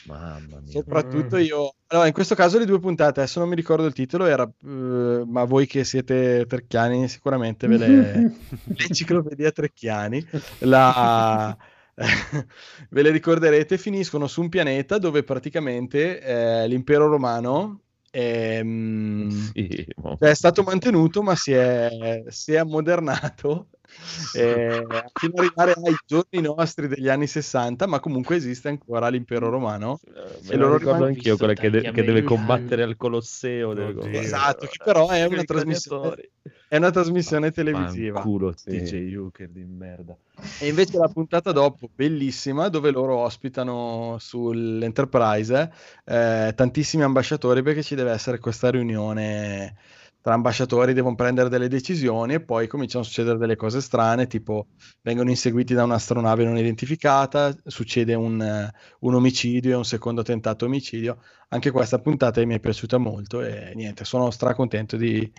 [0.06, 0.72] Mamma mia.
[0.72, 1.76] Soprattutto io.
[1.88, 5.24] Allora, in questo caso le due puntate, adesso non mi ricordo il titolo, era, uh,
[5.28, 8.36] ma voi che siete trecchiani sicuramente ve le...
[8.78, 10.26] l'enciclopedia trecchiani.
[10.60, 11.56] La
[12.90, 19.88] ve le ricorderete, finiscono su un pianeta dove praticamente eh, l'impero romano è, mm, sì,
[20.20, 23.68] è, stato mantenuto ma si è, si è ammodernato
[24.36, 29.50] eh, fino ad arrivare ai giorni nostri degli anni 60 ma comunque esiste ancora l'impero
[29.50, 30.00] romano.
[30.04, 34.78] Me e lo ricordo anch'io quella che, de- che, deve combattere al Colosseo esatto che
[34.84, 36.30] però è una trasmissione
[36.72, 38.22] è una trasmissione televisiva.
[38.22, 38.70] Culo, sì.
[38.70, 40.16] DJ Hooker di merda.
[40.58, 45.70] E invece la puntata dopo, bellissima, dove loro ospitano sull'Enterprise
[46.06, 49.76] eh, tantissimi ambasciatori perché ci deve essere questa riunione
[50.22, 54.68] tra ambasciatori devono prendere delle decisioni e poi cominciano a succedere delle cose strane, tipo
[55.02, 58.70] vengono inseguiti da un'astronave non identificata, succede un,
[59.00, 61.18] un omicidio e un secondo tentato omicidio.
[61.50, 65.30] Anche questa puntata mi è piaciuta molto e niente, sono stracontento di,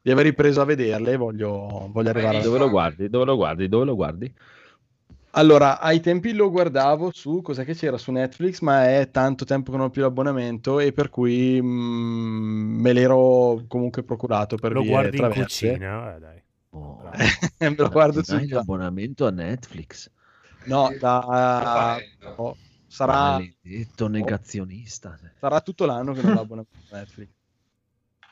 [0.00, 1.16] di aver ripreso a vederle.
[1.16, 3.08] Voglio, voglio arrivare a dove lo guardi?
[3.08, 3.68] Dove lo guardi?
[3.68, 4.34] Dove lo guardi?
[5.34, 9.70] Allora, ai tempi lo guardavo su cosa che c'era su Netflix, ma è tanto tempo
[9.70, 14.72] che non ho più l'abbonamento e per cui mh, mm, me l'ero comunque procurato per
[14.72, 15.66] Lo guardi traverse.
[15.66, 16.42] in cucina, eh, dai.
[16.70, 17.00] Oh,
[17.60, 20.10] me lo guardo su l'abbonamento a Netflix.
[20.64, 21.98] No, da,
[22.36, 25.18] oh, sarà maledetto negazionista.
[25.38, 27.28] Sarà tutto l'anno che non ho l'abbonamento a Netflix.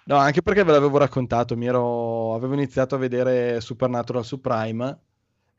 [0.05, 4.99] No, anche perché ve l'avevo raccontato, ero, avevo iniziato a vedere Supernatural su Prime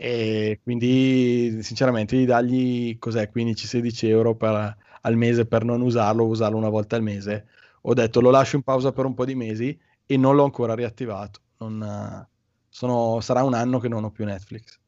[0.04, 6.58] e quindi sinceramente di dargli cos'è 15-16 euro per, al mese per non usarlo, usarlo
[6.58, 7.46] una volta al mese.
[7.82, 10.74] Ho detto lo lascio in pausa per un po' di mesi e non l'ho ancora
[10.74, 11.42] riattivato.
[11.58, 12.28] Non,
[12.68, 14.80] sono, sarà un anno che non ho più Netflix.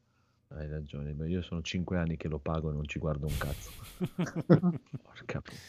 [0.56, 3.72] Hai ragione, io sono 5 anni che lo pago e non ci guardo un cazzo.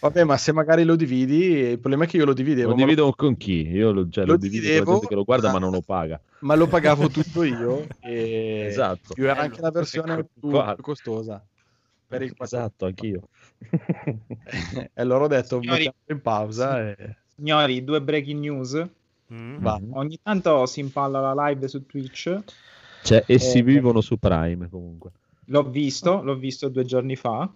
[0.00, 1.36] Vabbè, ma se magari lo dividi,
[1.70, 2.68] il problema è che io lo dividevo.
[2.68, 3.12] Lo divido lo...
[3.12, 3.66] con chi?
[3.66, 5.80] Io lo, cioè, lo, lo dividevo con la gente che lo guarda, ma non lo
[5.80, 6.20] paga.
[6.40, 7.86] Ma lo pagavo tutto io.
[8.00, 8.66] E...
[8.68, 9.14] Esatto.
[9.14, 11.42] Più era anche la versione più, più costosa.
[12.06, 13.28] Per il esatto, anch'io.
[13.64, 16.90] e allora ho detto, signori, in pausa.
[16.90, 17.16] E...
[17.34, 18.86] Signori, due breaking news.
[19.32, 19.66] Mm.
[19.92, 22.42] Ogni tanto si impalla la live su Twitch
[23.04, 25.10] cioè, e si vivono su Prime comunque.
[25.46, 27.48] L'ho visto, l'ho visto due giorni fa.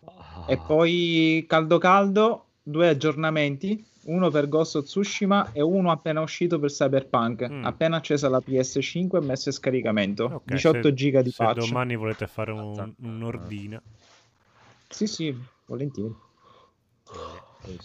[0.00, 0.44] Oh.
[0.46, 6.58] E poi caldo caldo, due aggiornamenti, uno per Ghost of Tsushima e uno appena uscito
[6.58, 7.46] per Cyberpunk.
[7.46, 7.64] Mm.
[7.64, 10.24] Appena accesa la PS5 e messo in scaricamento.
[10.24, 11.60] Okay, 18 se, giga di patch.
[11.60, 13.82] Se domani volete fare un, un'ordina.
[14.88, 16.14] Sì, sì, volentieri.
[17.66, 17.78] Eh,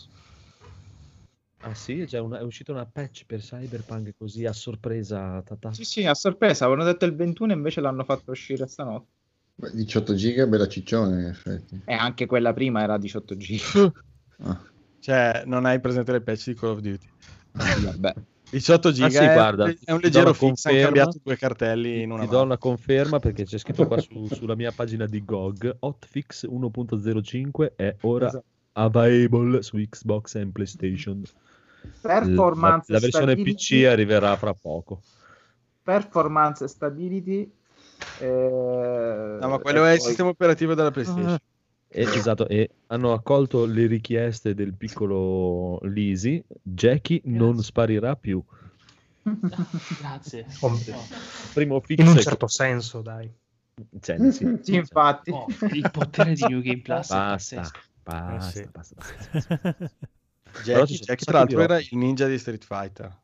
[1.64, 5.41] Ah sì, una, è uscita una patch per Cyberpunk così a sorpresa.
[5.45, 5.72] Tata.
[5.73, 6.65] Sì, sì, a sorpresa.
[6.65, 9.07] Avevano detto il 21 invece l'hanno fatto uscire stanotte.
[9.56, 11.81] Beh, 18 giga, bella ciccione in effetti.
[11.85, 13.64] E anche quella prima era 18 giga.
[14.43, 14.61] ah.
[14.99, 17.09] Cioè, non hai presente le patch di Call of Duty?
[17.51, 18.14] Vabbè.
[18.51, 22.11] 18 giga ah, sì, è, guarda, è un leggero fix, hanno cambiato due cartelli in
[22.11, 25.77] una Ti do una conferma perché c'è scritto qua su, sulla mia pagina di GOG
[25.80, 28.43] Hotfix 1.05 è ora esatto.
[28.73, 31.23] available su Xbox e PlayStation
[32.01, 35.01] performance la, la versione PC arriverà fra poco
[35.84, 37.51] performance stability
[38.19, 39.95] eh, no ma quello è poi...
[39.95, 41.38] il sistema operativo della PlayStation
[41.93, 46.42] eh, esatto, e hanno accolto le richieste del piccolo Lisi.
[46.61, 47.38] Jackie Grazie.
[47.38, 48.42] non sparirà più.
[50.00, 50.45] Grazie.
[51.53, 53.30] Primo fix In un certo senso, dai.
[54.00, 55.32] Cioè, sì, sì, infatti.
[55.32, 57.69] Oh, il potere di New Game Plus basta,
[58.03, 58.68] basta, eh sì.
[58.72, 59.92] basta, basta, basta.
[60.64, 63.20] Jackie, Jackie tra l'altro era il ninja di Street Fighter.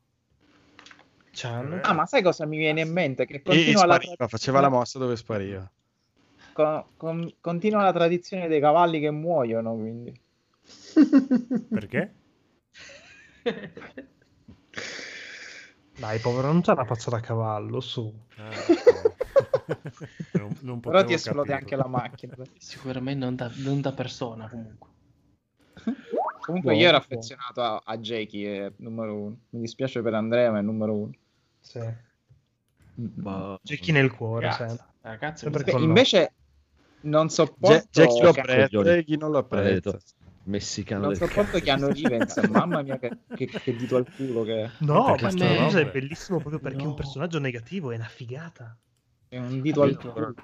[1.30, 1.80] Chan.
[1.84, 3.26] Ah, ma sai cosa mi viene in mente?
[3.26, 4.28] Che continua la tradizione...
[4.28, 5.70] faceva la mossa dove spariva.
[6.52, 10.20] Con, con, continua la tradizione dei cavalli che muoiono, quindi.
[11.70, 12.14] Perché?
[15.96, 18.12] Dai, povero, non c'ha la faccia da cavallo, su.
[18.36, 18.50] Ah,
[20.32, 22.34] non, non Però ti esplode anche la macchina.
[22.56, 24.88] Sicuramente non da, non da persona, comunque.
[26.48, 29.36] Comunque buono, io ero affezionato a, a Jakey, è numero uno.
[29.50, 31.10] Mi dispiace per Andrea, ma è numero uno.
[31.60, 31.80] Sì.
[32.94, 33.58] Ma...
[33.62, 34.50] Jakey nel cuore,
[35.02, 36.32] Ragazzi, perché invece
[37.02, 37.86] non sopporto...
[37.90, 39.98] Jackie lo apprezza e chi non lo apprezza.
[40.44, 44.62] Messicano non sopporto che hanno Rivens, mamma mia che, che, che, dito al culo che
[44.62, 44.70] è.
[44.78, 46.84] No, questo cosa è bellissimo proprio perché no.
[46.84, 48.74] è un personaggio negativo, è una figata.
[49.28, 50.34] È un dito al culo.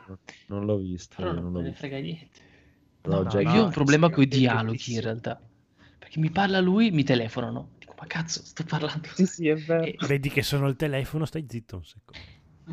[0.49, 1.15] Non l'ho visto.
[1.16, 2.41] Però non, non me ne frega niente.
[3.05, 5.41] No, no, io ho un problema con i dialoghi in realtà
[6.15, 7.70] perché mi parla lui, mi telefonano.
[7.78, 9.09] Dico, ma cazzo, sto parlando.
[9.15, 9.83] Sì, sì, è vero.
[9.83, 9.97] E...
[10.07, 12.20] Vedi che sono il telefono, stai zitto un secondo.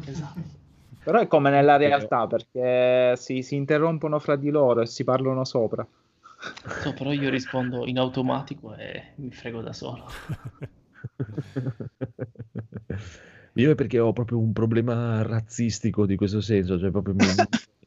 [0.06, 0.60] Esatto.
[1.04, 5.44] Però è come nella realtà, perché si, si interrompono fra di loro e si parlano
[5.44, 5.86] sopra.
[6.86, 10.06] No, però io rispondo in automatico e mi frego da solo.
[13.56, 17.26] Io è perché ho proprio un problema razzistico di questo senso, cioè proprio mi,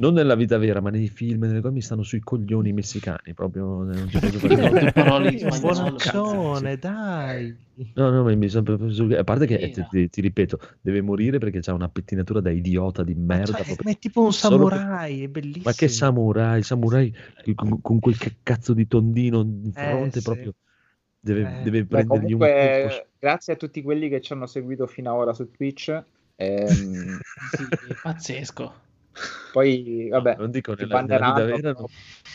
[0.00, 3.82] non nella vita vera, ma nei film, nelle cose mi stanno sui coglioni messicani, proprio
[3.84, 4.92] non ci posso fare
[5.60, 7.56] Buonaccione, dai.
[7.94, 11.00] No, no, ma mi sono proprio a parte che eh, ti, ti, ti, ripeto, deve
[11.00, 13.52] morire perché c'ha una pettinatura da idiota di merda.
[13.52, 13.76] Cioè, proprio.
[13.84, 15.24] Ma è tipo un samurai, per...
[15.24, 15.64] è bellissimo.
[15.66, 16.62] Ma che samurai?
[16.62, 17.14] Samurai
[17.54, 20.54] con, con quel cazzo di tondino in eh, fronte eh, proprio
[21.20, 21.62] deve, eh.
[21.62, 23.02] deve prendergli comunque, un.
[23.18, 26.02] Grazie a tutti quelli che ci hanno seguito fino ad ora su Twitch.
[26.40, 27.18] Ehm...
[27.52, 28.72] sì, pazzesco.
[29.52, 31.86] Poi, vabbè, non dico nella, nella vita vera non,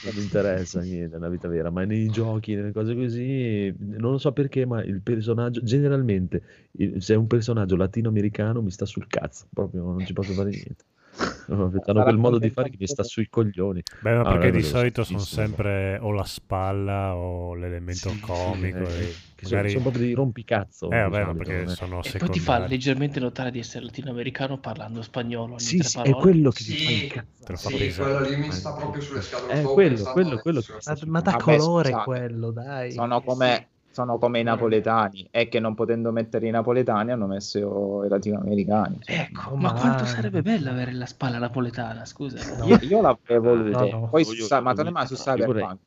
[0.01, 4.17] non mi interessa niente nella vita vera, ma nei giochi, nelle cose così, non lo
[4.17, 9.07] so perché, ma il personaggio, generalmente, il, se è un personaggio latinoamericano mi sta sul
[9.07, 10.83] cazzo, proprio non ci posso fare niente.
[11.47, 13.81] Hanno quel modo di fare che mi sta sui coglioni.
[14.01, 18.89] Beh, ma ah, perché di solito sono sempre o la spalla o l'elemento sì, comico.
[18.89, 19.15] Sì, e...
[19.35, 19.69] Che magari...
[19.69, 20.89] sono, proprio dei rompicazzo.
[20.89, 25.01] Eh, vabbè, ma perché sono e poi ti fa leggermente notare di essere latinoamericano parlando
[25.01, 25.59] spagnolo.
[25.59, 27.69] Sì, sì è quello che sì, ti fa incazzo.
[27.69, 29.53] Sì, quello lì mi sta proprio sulle scatole.
[29.53, 30.63] È quello, quello, quello.
[30.85, 32.91] Ma, ma da colore quello, dai.
[32.93, 38.03] Sono come sono come i napoletani e che non potendo mettere i napoletani hanno messo
[38.03, 38.99] i latinoamericani.
[39.05, 42.57] Ecco, ma, ma quanto sarebbe bello avere la spalla napoletana, scusa.
[42.57, 42.65] No.
[42.65, 43.79] Io, io l'avrei voluto.
[43.79, 44.07] No, no.
[44.09, 45.77] Poi su, ma torniamo su Cyberpunk.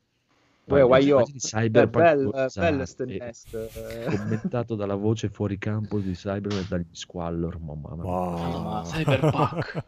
[0.64, 2.86] Poi Waio, Cyberpunk bel,
[4.16, 7.58] commentato dalla voce fuori campo di Cyberpunk dagli Squallor.
[7.60, 8.04] Mamma mia.
[8.04, 8.84] Wow.
[8.84, 9.84] Cyberpunk.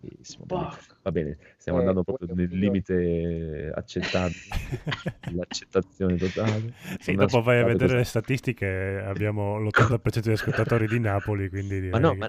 [0.00, 0.96] Bellissimo, bellissimo.
[1.02, 4.38] Va bene, stiamo eh, andando proprio nel limite accettabile,
[5.34, 6.72] l'accettazione totale.
[6.98, 7.96] Sì, dopo vai a vedere questa...
[7.96, 12.28] le statistiche, abbiamo l'80% di ascoltatori di Napoli, quindi ma no, ma...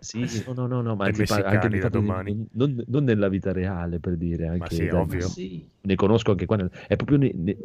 [0.00, 2.46] sì, no, no, no, ma anche, anche nel domani.
[2.52, 5.28] Non, non, nella vita reale, per dire, anche, ma sì, dai, ovvio.
[5.28, 5.68] Sì.
[5.80, 6.70] Ne conosco anche qua, nel...
[6.86, 7.32] è proprio ne...
[7.34, 7.56] Ne...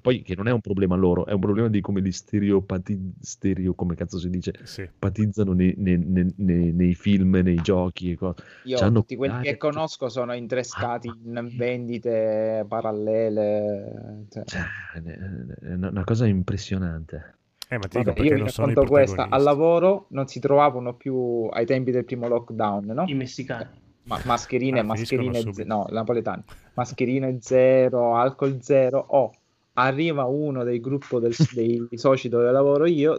[0.00, 3.12] poi che non è un problema loro, è un problema di come li stereopati...
[3.20, 4.88] stereo, come cazzo si dice, sì.
[4.98, 5.98] patizzano nei, nei,
[6.36, 8.16] nei, nei, film, nei giochi.
[8.64, 14.26] Io tutti quelli che conosco sono intrescati in vendite parallele.
[14.30, 14.44] Cioè.
[14.44, 14.62] Cioè,
[14.94, 17.34] è una cosa impressionante.
[17.68, 21.48] Eh, ma ti Vabbè, dico io mi racconto questa, al lavoro non si trovavano più
[21.50, 23.04] ai tempi del primo lockdown, no?
[23.06, 23.80] I messicani.
[24.04, 26.42] Ma, mascherine, ah, mascherine, ze- no, napoletani,
[26.74, 29.32] mascherine zero, alcol zero, oh,
[29.74, 33.18] arriva uno del gruppo del, dei soci dove lavoro io,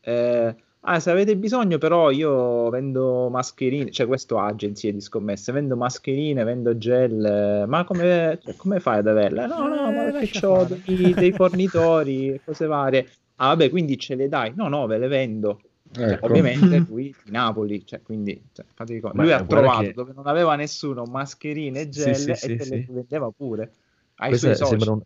[0.00, 0.54] eh,
[0.88, 5.76] Ah, se avete bisogno, però io vendo mascherine, cioè questo ha agenzie di scommesse, vendo
[5.76, 9.48] mascherine, vendo gel, ma come, cioè, come fai ad averle?
[9.48, 13.08] No, no, ma eh, perché ho dei, dei, fornitori e cose varie.
[13.36, 14.52] Ah, vabbè, quindi ce le dai?
[14.54, 15.60] No, no, ve le vendo.
[15.90, 16.26] Cioè, ecco.
[16.26, 18.64] ovviamente lui di Napoli, cioè, quindi cioè,
[19.12, 19.92] lui ha trovato che...
[19.92, 23.72] dove non aveva nessuno mascherine e gel sì, sì, e sì, te le vendeva pure.
[24.18, 25.00] Ai suoi sembra, un,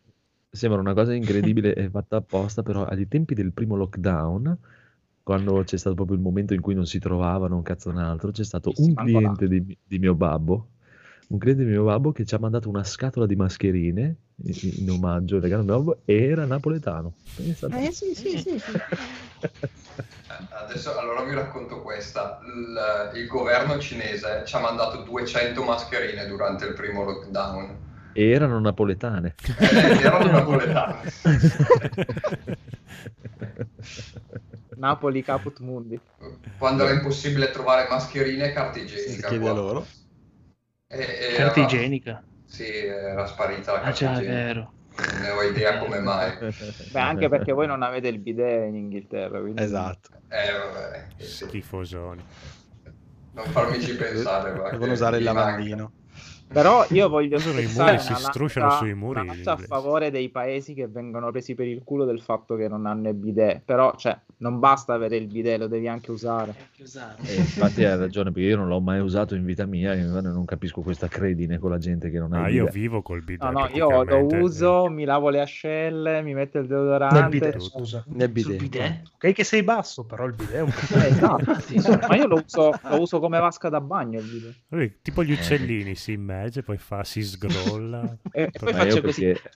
[0.51, 4.59] sembra una cosa incredibile e fatta apposta, però ai tempi del primo lockdown
[5.31, 8.33] quando c'è stato proprio il momento in cui non si trovavano un cazzo un altro,
[8.33, 10.71] c'è stato un cliente di, di, mio babbo,
[11.29, 14.91] un cliente di mio babbo che ci ha mandato una scatola di mascherine in, in
[14.91, 17.13] omaggio al regalo mio babbo e era napoletano.
[17.37, 18.59] Eh sì, sì, sì.
[18.59, 18.61] sì.
[20.67, 22.41] Adesso allora vi racconto questa.
[22.45, 27.77] Il, il governo cinese ci ha mandato 200 mascherine durante il primo lockdown.
[28.15, 29.37] E erano napoletane.
[29.61, 31.13] Eh, erano napoletane.
[34.81, 36.01] Napoli Caput Mundi.
[36.57, 39.29] Quando era impossibile trovare mascherine e carta igienica.
[39.29, 39.87] Chiedi a loro.
[40.89, 42.23] E, carta igienica?
[42.47, 44.33] Sì, era sparita la carta ah, igienica.
[44.33, 44.73] vero.
[44.97, 46.33] Non ne ho idea come mai.
[46.91, 49.39] Beh, anche perché voi non avete il bidet in Inghilterra.
[49.39, 49.63] Quindi...
[49.63, 50.09] Esatto.
[50.29, 51.07] Eh, vabbè.
[51.19, 51.45] Sì.
[51.45, 52.25] Schifosoni.
[53.33, 54.53] Non farmici pensare.
[54.73, 55.93] Devono usare il lavandino.
[56.53, 59.41] Però io voglio i muri si strusciano sui muri.
[59.45, 63.09] a favore dei paesi che vengono presi per il culo del fatto che non hanno
[63.09, 63.63] il bidet.
[63.65, 66.55] Però, cioè, non basta avere il bidet, lo devi anche usare.
[66.77, 70.03] Anche eh, infatti hai ragione, perché io non l'ho mai usato in vita mia e
[70.03, 72.75] non capisco questa credine con la gente che non ha ah, il bidet.
[72.75, 73.51] io vivo col bidet.
[73.51, 77.21] No, no, io lo uso, mi lavo le ascelle, mi metto il deodorante.
[77.21, 78.03] Nel bidet, scusa.
[78.09, 78.59] Nel bidet.
[78.59, 79.03] bidet.
[79.15, 80.95] Ok che sei basso, però il bidet è un po'...
[80.97, 85.03] Eh, esatto, ma io lo uso, lo uso, come vasca da bagno il bidet.
[85.03, 88.17] Tipo gli uccellini, si immerge, poi fa, si sgrolla.
[88.33, 89.25] e, poi faccio così.
[89.25, 89.51] Perché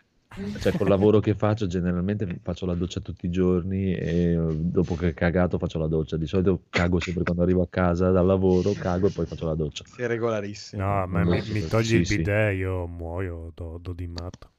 [0.59, 4.97] cioè col lavoro che faccio generalmente faccio la doccia tutti i giorni e eh, dopo
[4.97, 8.27] che ho cagato faccio la doccia di solito cago sempre quando arrivo a casa dal
[8.27, 11.97] lavoro cago e poi faccio la doccia sei regolarissimo no ma mi, mi, togli sì,
[11.99, 12.57] il bidet sì.
[12.57, 14.51] io muoio do, do di matto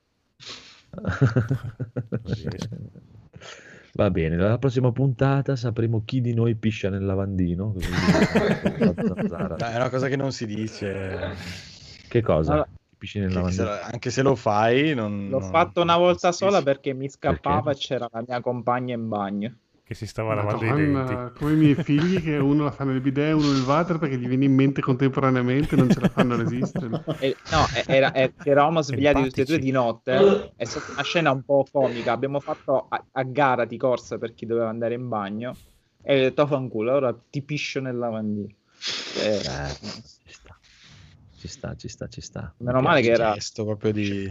[3.95, 7.75] va bene la prossima puntata sapremo chi di noi piscia nel lavandino
[8.69, 11.73] è una cosa che non si dice
[12.15, 12.53] che cosa?
[12.53, 16.61] Allora, piscine nella se, anche se lo fai, non, l'ho non, fatto una volta sola
[16.61, 17.79] perché mi scappava perché?
[17.79, 19.55] e c'era la mia compagna in bagno.
[19.83, 21.37] Che si stava lavando i denti.
[21.37, 24.17] Come i miei figli che uno la fa nel bidet e uno nel water perché
[24.17, 27.03] gli viene in mente contemporaneamente non ce la fanno a resistere.
[27.19, 30.53] E, no, era, era, eravamo svegliati tutti e due di notte.
[30.55, 32.13] È stata una scena un po' comica.
[32.13, 35.55] Abbiamo fatto a, a gara di corsa per chi doveva andare in bagno.
[36.01, 38.47] E ho detto, fanculo, ora ti piscio nel lavandino.
[39.21, 39.39] Eh,
[41.45, 42.53] ci sta, ci sta, ci sta.
[42.57, 44.27] Meno male che era gesto proprio di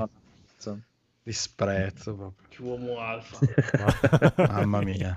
[1.22, 2.48] disprezzo proprio.
[2.48, 3.38] Che uomo alfa.
[4.48, 5.14] Mamma mia.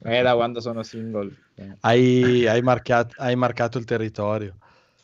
[0.00, 1.34] È da quando sono single.
[1.80, 4.56] Hai, hai, marcato, hai marcato il territorio.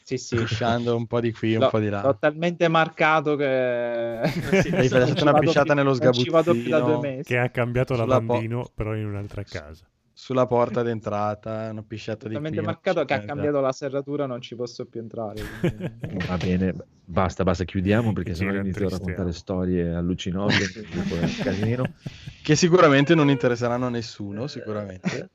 [0.02, 0.36] Sì, sì.
[0.36, 2.02] Pisciando un po' di qui, un L'ho, po' di là.
[2.02, 4.20] L'ho talmente marcato che...
[4.62, 7.00] sì, hai fatto una pisciata più, nello sgabuzzino.
[7.22, 9.84] Che ha cambiato lavandino, po- però in un'altra casa.
[10.24, 12.62] Sulla porta d'entrata, una pisciata di clima.
[12.62, 15.42] marcato che ha cambiato la serratura, non ci posso più entrare.
[16.26, 21.92] Va bene, basta, basta, chiudiamo perché sennò inizio a raccontare storie allucinogene
[22.42, 25.28] che sicuramente non interesseranno a nessuno, sicuramente.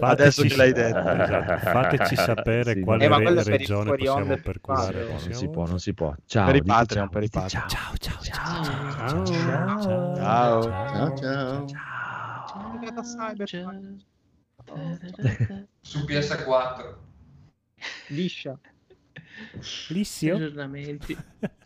[0.00, 0.98] Adesso ce l'hai detto.
[0.98, 1.58] Esatto.
[1.58, 5.06] Fateci sapere sì, quale re- regione possiamo perculare.
[5.06, 6.14] Non si può, non si può.
[6.24, 7.68] Ciao, per i Patreon, per i Patreon.
[7.68, 8.64] Ciao, ciao, ciao.
[8.64, 10.16] Ciao, ciao.
[10.16, 10.62] Ciao, ciao.
[10.62, 11.16] ciao.
[11.16, 11.66] ciao.
[15.82, 16.96] Su PS4.
[18.08, 18.58] Liscia.
[19.88, 20.34] Lissio.
[20.36, 21.16] Aggiornamenti.